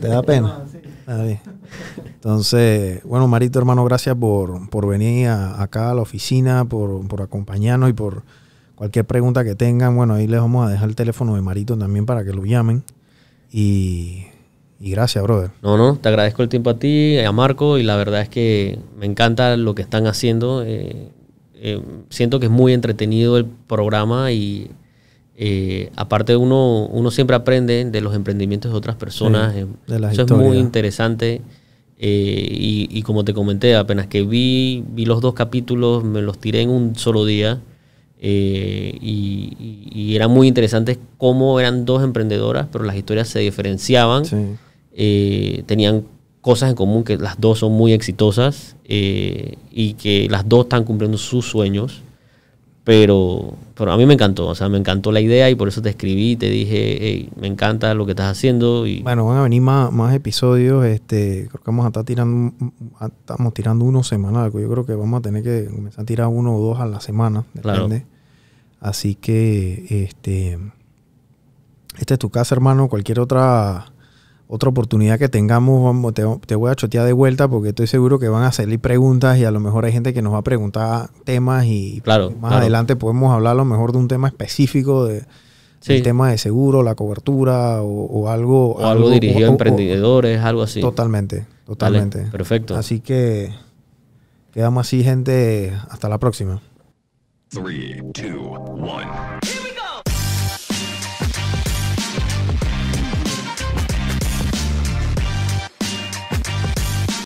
¿Te 0.01 0.09
da 0.09 0.23
pena? 0.23 0.65
Entonces, 2.15 3.03
bueno, 3.05 3.29
Marito, 3.29 3.59
hermano, 3.59 3.85
gracias 3.85 4.17
por, 4.17 4.69
por 4.69 4.87
venir 4.87 5.29
acá 5.29 5.91
a 5.91 5.95
la 5.95 6.03
oficina, 6.03 6.65
por, 6.65 7.07
por, 7.07 7.23
acompañarnos 7.23 7.91
y 7.91 7.93
por 7.93 8.25
cualquier 8.75 9.07
pregunta 9.07 9.45
que 9.45 9.55
tengan. 9.55 9.97
Bueno, 9.97 10.15
ahí 10.15 10.27
les 10.27 10.41
vamos 10.41 10.67
a 10.67 10.71
dejar 10.71 10.89
el 10.89 10.97
teléfono 10.97 11.35
de 11.35 11.43
Marito 11.43 11.79
también 11.79 12.05
para 12.05 12.25
que 12.25 12.33
lo 12.33 12.45
llamen. 12.45 12.83
Y 13.51 14.27
y 14.81 14.91
gracias, 14.93 15.25
brother. 15.25 15.51
No, 15.63 15.77
no, 15.77 15.97
te 15.97 16.09
agradezco 16.09 16.43
el 16.43 16.49
tiempo 16.49 16.71
a 16.71 16.79
ti, 16.79 17.19
a 17.19 17.33
Marco, 17.33 17.79
y 17.79 17.83
la 17.83 17.97
verdad 17.97 18.21
es 18.21 18.29
que 18.29 18.79
me 18.97 19.07
encanta 19.07 19.57
lo 19.57 19.75
que 19.75 19.83
están 19.83 20.07
haciendo. 20.07 20.63
Eh, 20.65 21.09
eh, 21.55 21.81
siento 22.11 22.39
que 22.39 22.47
es 22.47 22.53
muy 22.53 22.73
entretenido 22.73 23.37
el 23.39 23.45
programa 23.45 24.31
y 24.31 24.71
eh, 25.37 25.91
aparte 25.97 26.37
uno, 26.37 26.87
uno 26.87 27.11
siempre 27.11 27.35
aprende 27.35 27.85
de 27.85 28.01
los 28.01 28.15
emprendimientos 28.15 28.71
de 28.71 28.79
otras 28.79 28.95
personas. 28.95 29.55
Eso 30.13 30.23
es 30.23 30.31
muy 30.31 30.59
interesante. 30.59 31.43
Y, 32.01 33.03
como 33.03 33.25
te 33.25 33.35
comenté, 33.35 33.75
apenas 33.75 34.07
que 34.07 34.23
vi, 34.23 34.85
vi 34.93 35.07
los 35.07 35.21
dos 35.21 35.35
capítulos, 35.35 36.05
me 36.05 36.23
los 36.23 36.39
tiré 36.39 36.61
en 36.61 36.71
un 36.71 36.95
solo 36.95 37.25
día. 37.25 37.61
y, 38.21 39.57
y, 39.93 40.15
era 40.15 40.29
muy 40.29 40.47
interesante 40.47 41.01
cómo 41.17 41.59
eran 41.59 41.85
dos 41.85 42.05
emprendedoras, 42.05 42.69
pero 42.71 42.85
las 42.85 42.95
historias 42.95 43.27
se 43.27 43.41
diferenciaban. 43.41 44.25
Sí 44.25 44.37
eh, 45.01 45.63
tenían 45.67 46.03
cosas 46.41 46.71
en 46.71 46.75
común 46.75 47.05
que 47.05 47.17
las 47.17 47.41
dos 47.41 47.61
son 47.61 47.71
muy 47.73 47.93
exitosas 47.93 48.75
eh, 48.85 49.55
y 49.71 49.95
que 49.95 50.27
las 50.29 50.49
dos 50.49 50.65
están 50.65 50.83
cumpliendo 50.83 51.17
sus 51.17 51.49
sueños. 51.49 52.03
Pero, 52.83 53.53
pero 53.75 53.93
a 53.93 53.99
mí 53.99 54.07
me 54.07 54.15
encantó, 54.15 54.47
o 54.47 54.55
sea, 54.55 54.71
me 54.71 54.79
encantó 54.79 55.13
la 55.13 55.21
idea 55.21 55.51
y 55.51 55.55
por 55.55 55.69
eso 55.69 55.83
te 55.83 55.91
escribí, 55.91 56.37
te 56.37 56.49
dije, 56.49 57.29
me 57.39 57.47
encanta 57.47 57.93
lo 57.93 58.07
que 58.07 58.13
estás 58.13 58.33
haciendo. 58.33 58.87
Y... 58.87 59.03
Bueno, 59.03 59.27
van 59.27 59.37
a 59.37 59.43
venir 59.43 59.61
más, 59.61 59.93
más 59.93 60.15
episodios, 60.15 60.87
este, 60.87 61.49
creo 61.49 61.63
que 61.63 61.71
vamos 61.71 61.85
a 61.85 61.89
estar 61.89 62.05
tirando, 62.05 62.55
estamos 63.03 63.53
tirando 63.53 63.85
uno 63.85 64.03
semanal, 64.03 64.51
yo 64.51 64.71
creo 64.71 64.87
que 64.87 64.95
vamos 64.95 65.19
a 65.19 65.23
tener 65.23 65.43
que 65.43 65.67
comenzar 65.67 66.03
a 66.03 66.07
tirar 66.07 66.29
uno 66.29 66.57
o 66.57 66.61
dos 66.61 66.81
a 66.81 66.87
la 66.87 67.01
semana, 67.01 67.45
depende. 67.53 68.07
Así 68.81 69.17
que, 69.17 69.85
este, 70.07 70.59
esta 71.99 72.15
es 72.15 72.19
tu 72.19 72.31
casa, 72.31 72.55
hermano, 72.55 72.89
cualquier 72.89 73.21
otra 73.21 73.93
otra 74.49 74.71
oportunidad 74.71 75.19
que 75.19 75.29
tengamos, 75.29 76.15
te, 76.15 76.55
voy 76.55 76.71
a 76.71 76.75
chotear 76.75 77.05
de 77.05 77.13
vuelta 77.13 77.49
porque 77.49 77.69
estoy 77.69 77.87
seguro 77.87 78.19
que 78.19 78.29
van 78.29 78.45
a 78.45 78.53
salir 78.53 78.81
preguntas 78.81 79.39
y 79.39 79.45
a 79.45 79.51
lo 79.51 79.61
mejor 79.61 79.85
hay 79.85 79.93
gente 79.93 80.15
que 80.15 80.23
nos 80.23 80.33
va 80.33 80.39
a 80.39 80.43
preguntar 80.43 81.11
temas 81.25 81.67
y 81.67 82.03
más 82.41 82.55
adelante 82.55 82.97
podemos 82.97 83.33
hablar 83.33 83.53
a 83.53 83.57
lo 83.57 83.67
mejor 83.67 83.93
de 83.93 83.99
un 83.99 84.09
tema 84.09 84.27
específico 84.29 85.05
de, 85.05 85.25
del 85.87 86.03
tema 86.03 86.31
de 86.31 86.39
seguro, 86.39 86.83
la 86.83 86.95
cobertura 86.95 87.83
o, 87.83 88.29
algo. 88.31 88.77
O 88.77 88.87
algo, 88.87 89.11
dirigido 89.11 89.49
a 89.49 89.51
emprendedores, 89.51 90.41
algo 90.41 90.63
así. 90.63 90.81
Totalmente, 90.81 91.47
totalmente. 91.67 92.23
perfecto. 92.33 92.75
Así 92.75 93.01
que 93.01 93.53
quedamos 94.53 94.87
así, 94.87 95.05
gente. 95.05 95.75
Hasta 95.91 96.09
la 96.09 96.19
próxima. 96.19 96.63
3, 97.51 98.03
2, 98.15 98.35
1 98.67 99.68